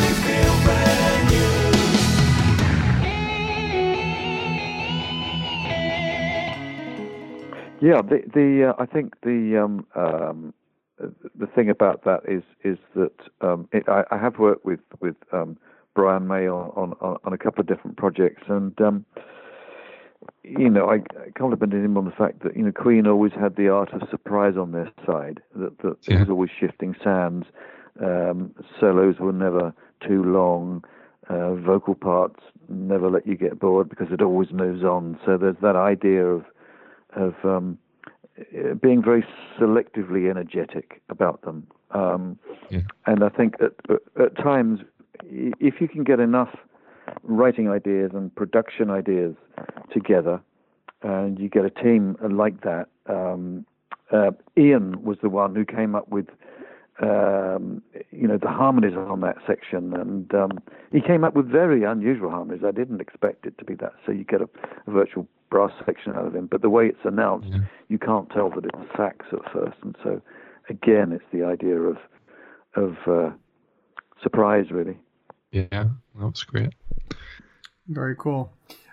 me 0.00 0.08
feel 0.24 0.54
brand 0.64 1.24
new. 1.30 1.48
Yeah, 7.86 8.00
the 8.02 8.22
the 8.32 8.46
uh, 8.70 8.74
I 8.78 8.86
think 8.86 9.20
the 9.22 9.58
um, 9.58 9.86
um, 9.94 10.54
the 11.38 11.46
thing 11.46 11.70
about 11.70 12.04
that 12.04 12.20
is 12.28 12.42
is 12.64 12.78
that 12.94 13.12
um, 13.40 13.68
it, 13.72 13.88
I, 13.88 14.04
I 14.10 14.18
have 14.18 14.38
worked 14.38 14.64
with 14.64 14.80
with 15.00 15.16
um, 15.32 15.56
Brian 15.94 16.26
May 16.26 16.48
on, 16.48 16.94
on 17.00 17.16
on 17.24 17.32
a 17.32 17.38
couple 17.38 17.60
of 17.60 17.66
different 17.66 17.96
projects, 17.96 18.42
and 18.48 18.78
um, 18.80 19.04
you 20.42 20.70
know 20.70 20.90
I, 20.90 20.96
I 21.20 21.30
complimented 21.36 21.84
him 21.84 21.96
on 21.96 22.04
the 22.04 22.10
fact 22.10 22.42
that 22.42 22.56
you 22.56 22.62
know 22.62 22.72
Queen 22.72 23.06
always 23.06 23.32
had 23.32 23.56
the 23.56 23.68
art 23.68 23.92
of 23.92 24.02
surprise 24.10 24.54
on 24.56 24.72
their 24.72 24.90
side. 25.06 25.40
That 25.56 25.78
that 25.78 25.96
it 26.08 26.18
was 26.18 26.28
always 26.28 26.50
shifting 26.58 26.94
sounds. 27.02 27.46
Um, 28.00 28.54
solos 28.78 29.16
were 29.18 29.32
never 29.32 29.74
too 30.06 30.22
long. 30.22 30.84
Uh, 31.28 31.54
vocal 31.54 31.94
parts 31.94 32.40
never 32.68 33.08
let 33.08 33.26
you 33.26 33.36
get 33.36 33.60
bored 33.60 33.88
because 33.88 34.08
it 34.10 34.20
always 34.20 34.50
moves 34.52 34.82
on. 34.82 35.18
So 35.24 35.36
there's 35.36 35.56
that 35.62 35.76
idea 35.76 36.26
of 36.26 36.44
of 37.14 37.34
um, 37.44 37.78
being 38.80 39.02
very 39.02 39.24
selectively 39.58 40.30
energetic 40.30 41.02
about 41.08 41.42
them. 41.42 41.66
Um, 41.90 42.38
Yeah. 42.70 42.80
And 43.06 43.24
I 43.24 43.28
think 43.28 43.56
at, 43.60 43.72
at, 43.88 44.22
at 44.22 44.36
times, 44.36 44.80
if 45.24 45.80
you 45.80 45.88
can 45.88 46.04
get 46.04 46.20
enough 46.20 46.54
writing 47.22 47.68
ideas 47.68 48.12
and 48.14 48.34
production 48.34 48.90
ideas 48.90 49.34
together, 49.92 50.40
and 51.02 51.38
you 51.38 51.48
get 51.48 51.64
a 51.64 51.70
team 51.70 52.16
like 52.30 52.62
that, 52.62 52.88
um, 53.06 53.64
uh, 54.12 54.30
Ian 54.56 55.02
was 55.02 55.18
the 55.22 55.28
one 55.28 55.54
who 55.54 55.64
came 55.64 55.94
up 55.94 56.08
with. 56.08 56.26
Um, 57.02 57.80
you 58.10 58.28
know 58.28 58.36
the 58.36 58.50
harmonies 58.50 58.94
on 58.94 59.22
that 59.22 59.36
section, 59.46 59.94
and 59.94 60.34
um, 60.34 60.60
he 60.92 61.00
came 61.00 61.24
up 61.24 61.34
with 61.34 61.46
very 61.46 61.82
unusual 61.82 62.28
harmonies. 62.28 62.62
I 62.62 62.72
didn't 62.72 63.00
expect 63.00 63.46
it 63.46 63.56
to 63.56 63.64
be 63.64 63.74
that. 63.76 63.94
So 64.04 64.12
you 64.12 64.24
get 64.24 64.42
a, 64.42 64.48
a 64.86 64.90
virtual 64.90 65.26
brass 65.50 65.72
section 65.84 66.14
out 66.14 66.26
of 66.26 66.34
him, 66.34 66.46
but 66.46 66.62
the 66.62 66.70
way 66.70 66.86
it's 66.86 67.04
announced, 67.04 67.48
Yeah. 67.48 67.60
you 67.88 67.98
can't 67.98 68.30
tell 68.30 68.50
that 68.50 68.64
it's 68.64 68.96
sax 68.96 69.26
at 69.32 69.52
first, 69.52 69.76
and 69.82 69.96
so 70.02 70.22
again, 70.68 71.12
it's 71.12 71.24
the 71.32 71.44
idea 71.44 71.78
of 71.80 71.96
of 72.76 72.96
uh, 73.06 73.30
surprise, 74.22 74.70
really. 74.70 74.98
Yeah, 75.50 75.86
that's 76.20 76.44
great. 76.44 76.72
Very 77.88 78.14
cool. 78.16 78.52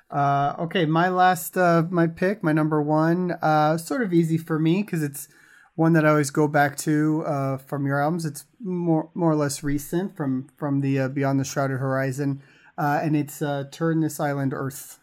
Uh, 0.10 0.56
okay, 0.60 0.86
my 0.86 1.10
last, 1.10 1.58
uh, 1.58 1.84
my 1.92 2.08
pick, 2.08 2.42
my 2.42 2.54
number 2.54 2.82
one, 2.82 3.32
uh, 3.42 3.78
sort 3.78 4.02
of 4.02 4.14
easy 4.14 4.38
for 4.38 4.58
me 4.58 4.82
because 4.82 5.04
it's 5.04 5.28
one 5.76 5.94
that 5.94 6.06
I 6.06 6.10
always 6.10 6.32
go 6.32 6.48
back 6.48 6.76
to 6.78 7.24
uh, 7.28 7.58
from 7.58 7.86
your 7.86 8.02
albums. 8.02 8.26
It's 8.26 8.46
more 8.60 9.10
more 9.14 9.32
or 9.32 9.36
less 9.36 9.62
recent 9.64 10.16
from 10.18 10.48
from 10.58 10.82
the 10.82 11.00
uh, 11.02 11.08
Beyond 11.10 11.40
the 11.40 11.44
Shrouded 11.44 11.78
Horizon, 11.78 12.42
uh, 12.78 13.00
and 13.04 13.16
it's 13.16 13.42
uh, 13.44 13.66
"Turn 13.70 14.00
This 14.00 14.20
Island 14.20 14.54
Earth," 14.56 15.00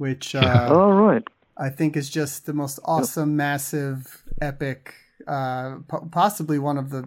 which 0.00 0.34
uh, 0.34 0.68
All 0.70 0.94
right. 0.94 1.22
I 1.58 1.68
think 1.68 1.94
is 1.94 2.08
just 2.08 2.46
the 2.46 2.54
most 2.54 2.78
awesome, 2.86 3.36
massive, 3.36 4.22
epic, 4.40 4.94
uh, 5.28 5.76
po- 5.88 6.08
possibly 6.10 6.58
one 6.58 6.78
of 6.78 6.88
the 6.88 7.06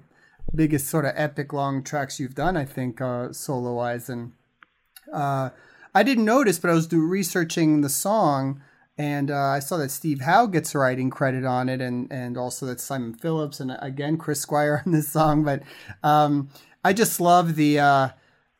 biggest 0.54 0.88
sort 0.88 1.06
of 1.06 1.14
epic 1.16 1.52
long 1.54 1.84
tracks 1.84 2.20
you've 2.20 2.36
done. 2.36 2.56
I 2.56 2.66
think 2.66 3.02
uh, 3.02 3.34
solo 3.34 3.74
wise, 3.74 4.10
and 4.10 4.34
uh, 5.12 5.50
I 5.96 6.04
didn't 6.04 6.26
notice, 6.26 6.60
but 6.60 6.70
I 6.70 6.76
was 6.76 6.86
do 6.86 7.02
researching 7.02 7.82
the 7.82 7.90
song, 7.90 8.62
and 8.96 9.32
uh, 9.32 9.38
I 9.38 9.58
saw 9.58 9.78
that 9.78 9.90
Steve 9.90 10.22
Howe 10.22 10.46
gets 10.46 10.76
writing 10.76 11.10
credit 11.10 11.46
on 11.46 11.70
it, 11.70 11.82
and 11.82 12.12
and 12.12 12.38
also 12.38 12.68
that 12.68 12.80
Simon 12.80 13.16
Phillips 13.16 13.60
and 13.60 13.76
again 13.80 14.18
Chris 14.18 14.40
Squire 14.40 14.84
on 14.86 14.92
this 14.92 15.10
song. 15.10 15.44
But 15.44 15.64
um, 16.04 16.50
I 16.86 16.94
just 16.94 17.20
love 17.20 17.56
the 17.56 17.80
uh, 17.80 18.10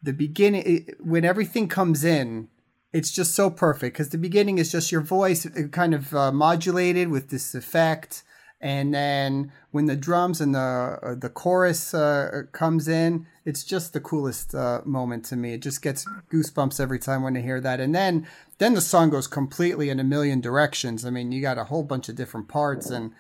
the 0.02 0.14
beginning 0.14 0.64
it- 0.66 1.06
when 1.06 1.24
everything 1.24 1.68
comes 1.68 2.04
in 2.04 2.48
it's 2.94 3.12
just 3.12 3.34
so 3.34 3.50
perfect 3.50 3.96
because 3.96 4.10
the 4.10 4.18
beginning 4.18 4.60
is 4.60 4.72
just 4.72 4.92
your 4.92 5.02
voice 5.02 5.46
kind 5.72 5.94
of 5.94 6.14
uh, 6.14 6.32
modulated 6.32 7.10
with 7.10 7.30
this 7.30 7.54
effect 7.56 8.24
and 8.62 8.94
then 8.94 9.52
when 9.72 9.88
the 9.88 9.96
drums 9.96 10.40
and 10.40 10.56
the 10.56 11.00
uh, 11.04 11.16
the 11.16 11.30
chorus 11.30 11.94
uh, 11.94 12.44
comes 12.54 12.88
in 12.88 13.26
it's 13.46 13.64
just 13.64 13.92
the 13.92 14.00
coolest 14.00 14.56
uh, 14.56 14.80
moment 14.86 15.26
to 15.26 15.36
me. 15.36 15.54
It 15.54 15.62
just 15.62 15.82
gets 15.82 16.06
goosebumps 16.32 16.80
every 16.80 16.98
time 16.98 17.24
when 17.24 17.36
i 17.36 17.42
hear 17.42 17.60
that 17.60 17.80
and 17.80 17.94
then 17.94 18.28
then 18.60 18.74
the 18.74 18.82
song 18.82 19.10
goes 19.10 19.28
completely 19.28 19.90
in 19.90 20.00
a 20.00 20.04
million 20.04 20.40
directions. 20.40 21.06
I 21.06 21.10
mean 21.10 21.32
you 21.32 21.42
got 21.42 21.58
a 21.58 21.66
whole 21.66 21.84
bunch 21.84 22.08
of 22.08 22.16
different 22.16 22.48
parts 22.48 22.90
and 22.90 23.12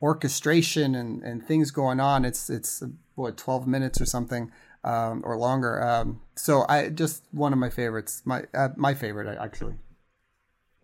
orchestration 0.00 0.94
and, 0.94 1.22
and 1.22 1.44
things 1.44 1.70
going 1.70 2.00
on. 2.00 2.24
It's 2.24 2.48
it's 2.48 2.82
what 3.14 3.36
12 3.36 3.66
minutes 3.66 4.00
or 4.00 4.06
something 4.06 4.52
um, 4.84 5.22
or 5.24 5.36
longer. 5.36 5.82
Um, 5.82 6.20
so 6.34 6.64
I 6.68 6.88
just 6.88 7.24
one 7.32 7.52
of 7.52 7.58
my 7.58 7.70
favorites, 7.70 8.22
my 8.24 8.44
uh, 8.54 8.68
my 8.76 8.94
favorite 8.94 9.36
actually. 9.38 9.74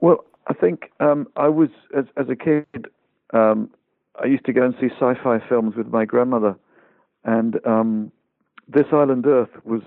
Well, 0.01 0.25
I 0.47 0.55
think 0.55 0.91
um, 1.01 1.29
I 1.37 1.49
was 1.49 1.71
as 1.97 2.05
as 2.17 2.27
a 2.29 2.37
kid. 2.37 2.87
Um, 3.33 3.71
I 4.21 4.27
used 4.27 4.47
to 4.47 4.53
go 4.53 4.65
and 4.65 4.75
see 4.81 4.89
sci-fi 4.89 5.39
films 5.49 5.77
with 5.77 5.89
my 5.89 6.05
grandmother, 6.05 6.57
and 7.25 7.65
um, 7.67 8.13
this 8.69 8.87
island 8.93 9.27
Earth 9.27 9.51
was 9.65 9.83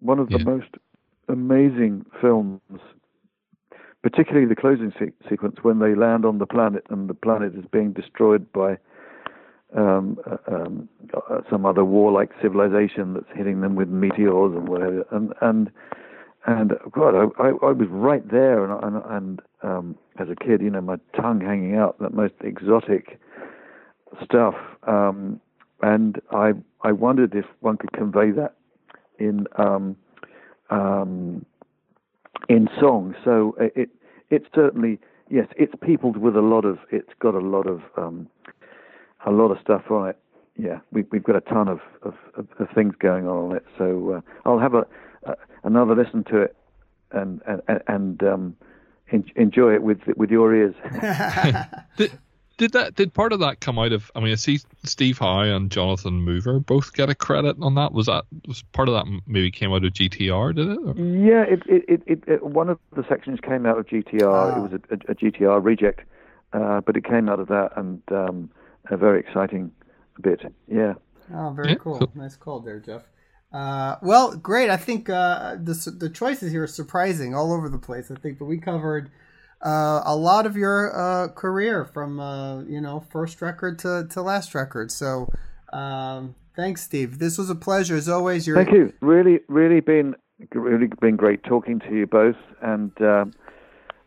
one 0.00 0.18
of 0.18 0.28
the 0.28 0.38
Yeah. 0.38 0.44
most 0.44 0.74
amazing 1.28 2.04
films, 2.20 2.60
particularly 4.02 4.46
the 4.46 4.56
closing 4.56 4.92
se- 4.98 5.12
sequence 5.28 5.56
when 5.62 5.78
they 5.78 5.94
land 5.94 6.24
on 6.24 6.38
the 6.38 6.46
planet 6.46 6.84
and 6.90 7.08
the 7.08 7.14
planet 7.14 7.54
is 7.54 7.64
being 7.70 7.92
destroyed 7.92 8.52
by 8.52 8.76
um, 9.76 10.18
uh, 10.30 10.54
um, 10.54 10.88
uh, 11.14 11.40
some 11.50 11.64
other 11.64 11.84
warlike 11.84 12.30
civilization 12.40 13.14
that's 13.14 13.26
hitting 13.34 13.60
them 13.60 13.74
with 13.74 13.88
meteors 13.88 14.52
and 14.54 14.68
whatever. 14.68 15.04
And 15.10 15.32
and 15.40 15.70
and 16.46 16.72
God, 16.90 17.14
I, 17.14 17.42
I, 17.42 17.48
I 17.48 17.72
was 17.72 17.88
right 17.90 18.28
there, 18.30 18.64
and 18.64 18.84
and, 18.84 19.02
and 19.06 19.42
um, 19.62 19.98
as 20.18 20.28
a 20.28 20.36
kid, 20.36 20.60
you 20.60 20.70
know, 20.70 20.80
my 20.80 20.96
tongue 21.16 21.40
hanging 21.40 21.76
out, 21.76 21.98
that 22.00 22.14
most 22.14 22.34
exotic 22.40 23.20
stuff. 24.22 24.54
Um, 24.86 25.40
and 25.82 26.20
I 26.30 26.52
I 26.82 26.92
wondered 26.92 27.34
if 27.34 27.46
one 27.60 27.76
could 27.76 27.92
convey 27.92 28.30
that 28.32 28.54
in 29.18 29.46
um, 29.56 29.96
um, 30.70 31.44
in 32.48 32.68
song. 32.80 33.14
So 33.24 33.56
it, 33.58 33.72
it 33.76 33.90
it's 34.30 34.46
certainly 34.54 34.98
yes, 35.30 35.46
it's 35.56 35.74
peopled 35.82 36.16
with 36.16 36.36
a 36.36 36.40
lot 36.40 36.64
of. 36.64 36.78
It's 36.90 37.12
got 37.20 37.34
a 37.34 37.40
lot 37.40 37.66
of 37.66 37.82
um, 37.96 38.28
a 39.26 39.30
lot 39.30 39.50
of 39.50 39.58
stuff 39.60 39.90
on 39.90 40.08
it. 40.08 40.18
Yeah, 40.56 40.80
we, 40.90 41.04
we've 41.10 41.24
got 41.24 41.36
a 41.36 41.40
ton 41.40 41.68
of, 41.68 41.80
of, 42.02 42.14
of, 42.34 42.46
of 42.58 42.68
things 42.74 42.94
going 42.98 43.26
on 43.26 43.50
on 43.50 43.56
it. 43.56 43.64
So 43.78 44.16
uh, 44.16 44.20
I'll 44.44 44.58
have 44.58 44.74
a, 44.74 44.86
a 45.24 45.34
another 45.64 45.94
listen 45.94 46.24
to 46.24 46.42
it 46.42 46.56
and 47.10 47.40
and 47.46 47.62
and 47.86 48.22
um, 48.22 48.56
en- 49.10 49.30
enjoy 49.36 49.74
it 49.74 49.82
with 49.82 50.00
with 50.16 50.30
your 50.30 50.54
ears. 50.54 50.74
Did, 51.96 52.12
did 52.58 52.72
that? 52.72 52.94
Did 52.94 53.14
part 53.14 53.32
of 53.32 53.40
that 53.40 53.60
come 53.60 53.78
out 53.78 53.92
of? 53.92 54.10
I 54.14 54.20
mean, 54.20 54.32
I 54.32 54.36
see 54.36 54.60
Steve 54.84 55.18
Howe 55.18 55.40
and 55.40 55.70
Jonathan 55.70 56.20
Mover 56.22 56.60
both 56.60 56.92
get 56.92 57.08
a 57.08 57.14
credit 57.14 57.56
on 57.60 57.74
that. 57.76 57.92
Was 57.92 58.06
that 58.06 58.24
was 58.46 58.62
part 58.72 58.88
of 58.88 58.94
that 58.94 59.20
maybe 59.26 59.50
came 59.50 59.72
out 59.72 59.84
of 59.84 59.92
GTR? 59.92 60.54
Did 60.54 60.68
it? 60.68 60.78
Or- 60.84 60.94
Yeah, 60.94 61.42
it, 61.42 61.62
it, 61.66 61.84
it, 61.88 62.02
it, 62.06 62.24
it 62.28 62.42
one 62.46 62.68
of 62.68 62.78
the 62.94 63.04
sections 63.08 63.40
came 63.40 63.66
out 63.66 63.78
of 63.78 63.86
GTR. 63.86 64.22
Ah. 64.22 64.56
It 64.56 64.60
was 64.60 64.72
a, 64.72 64.94
a, 64.94 65.12
a 65.12 65.14
GTR 65.14 65.64
reject, 65.64 66.02
uh, 66.52 66.82
but 66.82 66.96
it 66.96 67.04
came 67.04 67.28
out 67.28 67.40
of 67.40 67.48
that, 67.48 67.70
and 67.76 68.02
um, 68.12 68.50
a 68.90 68.96
very 68.96 69.20
exciting 69.20 69.70
bit. 70.20 70.40
Yeah. 70.68 70.94
Oh, 71.34 71.50
very 71.50 71.70
Yeah, 71.70 71.74
cool. 71.76 71.98
cool. 71.98 72.10
Nice 72.14 72.36
call 72.36 72.60
there, 72.60 72.80
Geoff. 72.80 73.02
Uh, 73.52 73.96
well, 74.02 74.34
great. 74.36 74.70
I 74.70 74.76
think 74.76 75.10
uh, 75.10 75.56
the 75.56 75.74
the 75.98 76.08
choices 76.08 76.52
here 76.52 76.62
are 76.62 76.66
surprising 76.66 77.34
all 77.34 77.52
over 77.52 77.68
the 77.68 77.78
place. 77.78 78.10
I 78.10 78.14
think, 78.14 78.38
but 78.38 78.46
we 78.46 78.58
covered 78.58 79.10
uh, 79.64 80.00
a 80.04 80.16
lot 80.16 80.46
of 80.46 80.56
your 80.56 80.94
uh, 80.98 81.28
career 81.28 81.84
from 81.84 82.18
uh, 82.18 82.62
you 82.62 82.80
know 82.80 83.00
first 83.10 83.42
record 83.42 83.78
to, 83.80 84.06
to 84.10 84.22
last 84.22 84.54
record. 84.54 84.90
So, 84.90 85.28
um, 85.72 86.34
thanks, 86.56 86.82
Steve. 86.82 87.18
This 87.18 87.36
was 87.36 87.50
a 87.50 87.54
pleasure 87.54 87.94
as 87.96 88.08
always. 88.08 88.46
You're, 88.46 88.56
Thank 88.56 88.72
you. 88.72 88.92
Really, 89.02 89.40
really 89.48 89.80
been 89.80 90.14
really 90.54 90.88
been 91.00 91.16
great 91.16 91.44
talking 91.44 91.78
to 91.80 91.94
you 91.94 92.06
both, 92.06 92.36
and 92.62 92.90
um, 93.02 93.32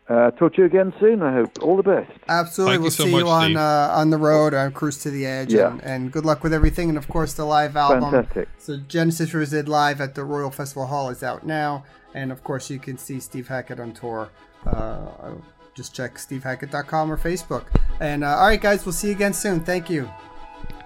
uh, 0.07 0.31
talk 0.31 0.53
to 0.53 0.61
you 0.61 0.65
again 0.65 0.93
soon. 0.99 1.23
I 1.23 1.33
hope. 1.33 1.63
All 1.63 1.77
the 1.77 1.83
best. 1.83 2.11
Absolutely. 2.27 2.73
Thank 2.73 2.81
we'll 2.81 2.87
you 2.87 2.91
so 2.91 3.03
see 3.05 3.11
much, 3.11 3.21
you 3.21 3.27
on 3.27 3.57
uh, 3.57 3.89
on 3.93 4.09
the 4.11 4.17
road 4.17 4.53
on 4.53 4.71
Cruise 4.71 4.99
to 4.99 5.09
the 5.09 5.25
Edge. 5.25 5.53
Yeah. 5.53 5.71
And, 5.71 5.83
and 5.83 6.11
good 6.11 6.25
luck 6.25 6.43
with 6.43 6.53
everything. 6.53 6.89
And 6.89 6.97
of 6.97 7.07
course, 7.07 7.33
the 7.33 7.45
live 7.45 7.75
album. 7.75 8.11
Fantastic. 8.11 8.49
So 8.59 8.77
Genesis 8.77 9.33
Revisited 9.33 9.67
live 9.67 10.01
at 10.01 10.13
the 10.13 10.23
Royal 10.23 10.51
Festival 10.51 10.85
Hall 10.85 11.09
is 11.09 11.23
out 11.23 11.45
now. 11.45 11.85
And 12.13 12.31
of 12.31 12.43
course, 12.43 12.69
you 12.69 12.79
can 12.79 12.97
see 12.97 13.19
Steve 13.19 13.47
Hackett 13.47 13.79
on 13.79 13.93
tour. 13.93 14.29
Uh, 14.65 15.33
just 15.73 15.93
check 15.93 16.15
stevehackett.com 16.15 17.11
or 17.11 17.17
Facebook. 17.17 17.65
And 17.99 18.23
uh, 18.23 18.37
all 18.37 18.47
right, 18.47 18.61
guys, 18.61 18.85
we'll 18.85 18.93
see 18.93 19.07
you 19.07 19.13
again 19.13 19.33
soon. 19.33 19.59
Thank 19.59 19.89
you. 19.89 20.09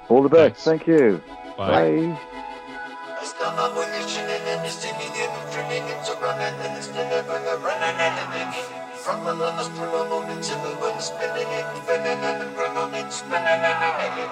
All 0.09 0.23
the 0.23 0.29
best. 0.29 0.63
Thanks. 0.65 0.85
Thank 0.85 0.87
you. 0.87 1.21
Bye. 1.57 2.15
Bye. 2.15 2.19
I 8.01 8.78
from 9.09 9.25
the 9.25 9.33
lovers 9.33 9.67
to 9.69 9.73
the 9.73 10.77
world 10.79 11.01
spinning 11.01 11.49
and 11.57 11.77
spinning 11.81 12.21
is 13.07 13.15
spinning 13.15 13.61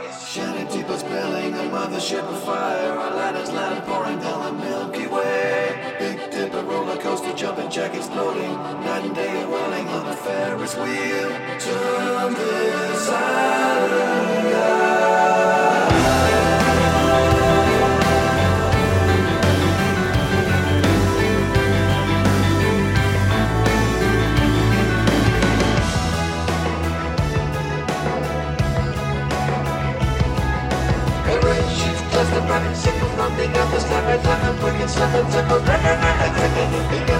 it's 0.06 0.28
shining 0.30 0.68
deeper 0.68 0.98
spelling 0.98 1.54
a 1.56 1.64
mothership 1.74 2.22
of 2.22 2.44
fire 2.44 2.92
a 2.92 3.10
ladder's 3.16 3.52
ladder 3.52 3.82
pouring 3.88 4.20
down 4.20 4.40
the 4.46 4.64
Milky 4.64 5.08
Way 5.08 5.96
Big 5.98 6.30
Dipper 6.30 6.62
roller 6.62 6.98
coaster 6.98 7.34
jumping 7.34 7.72
jack 7.72 7.96
exploding 7.96 8.54
night 8.86 9.06
and 9.06 9.16
day 9.16 9.44
rolling 9.46 9.88
on 9.88 10.06
the 10.06 10.16
Ferris 10.18 10.76
wheel 10.76 11.30
turn 11.60 12.34
this 12.36 13.10
island 13.10 14.97
signal 33.38 33.54
from 33.54 33.54
the 33.54 33.60
other 33.60 33.80
side 33.80 34.24
Lemon 34.26 34.56
bringing 34.60 34.88
seven 34.88 35.26
tickles 35.32 35.64
Running 35.68 36.02
and 36.10 36.22
a 36.26 36.30
clicking 36.34 36.72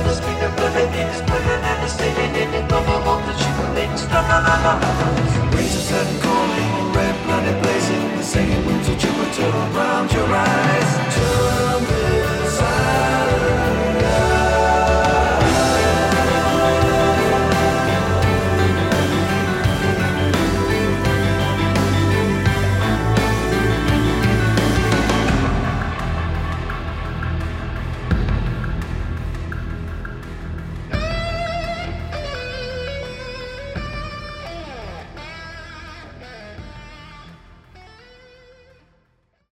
The 0.04 0.14
speed 0.18 0.42
is 0.42 1.22
and 1.22 1.84
a 1.84 1.90
singing 1.90 2.36
in 2.42 2.54
it 2.54 2.66
No 2.70 2.80
more 2.86 3.02
want 3.06 3.26
that 3.26 3.38
she 3.38 3.52
believes 3.60 4.04
No, 4.10 4.20
no, 4.26 4.38
no, 4.48 4.56
no, 4.66 4.74
no 4.82 5.58
Razor 5.58 5.84
set 5.90 6.08
calling 6.22 6.94
Red 6.94 7.16
planet 7.26 7.62
blazing 7.62 8.18
The 8.18 8.24
singing 8.24 8.66
winds 8.66 8.90
of 8.90 8.98
Jupiter 8.98 9.50
around 9.50 10.12
your 10.12 10.28
eyes 10.28 11.67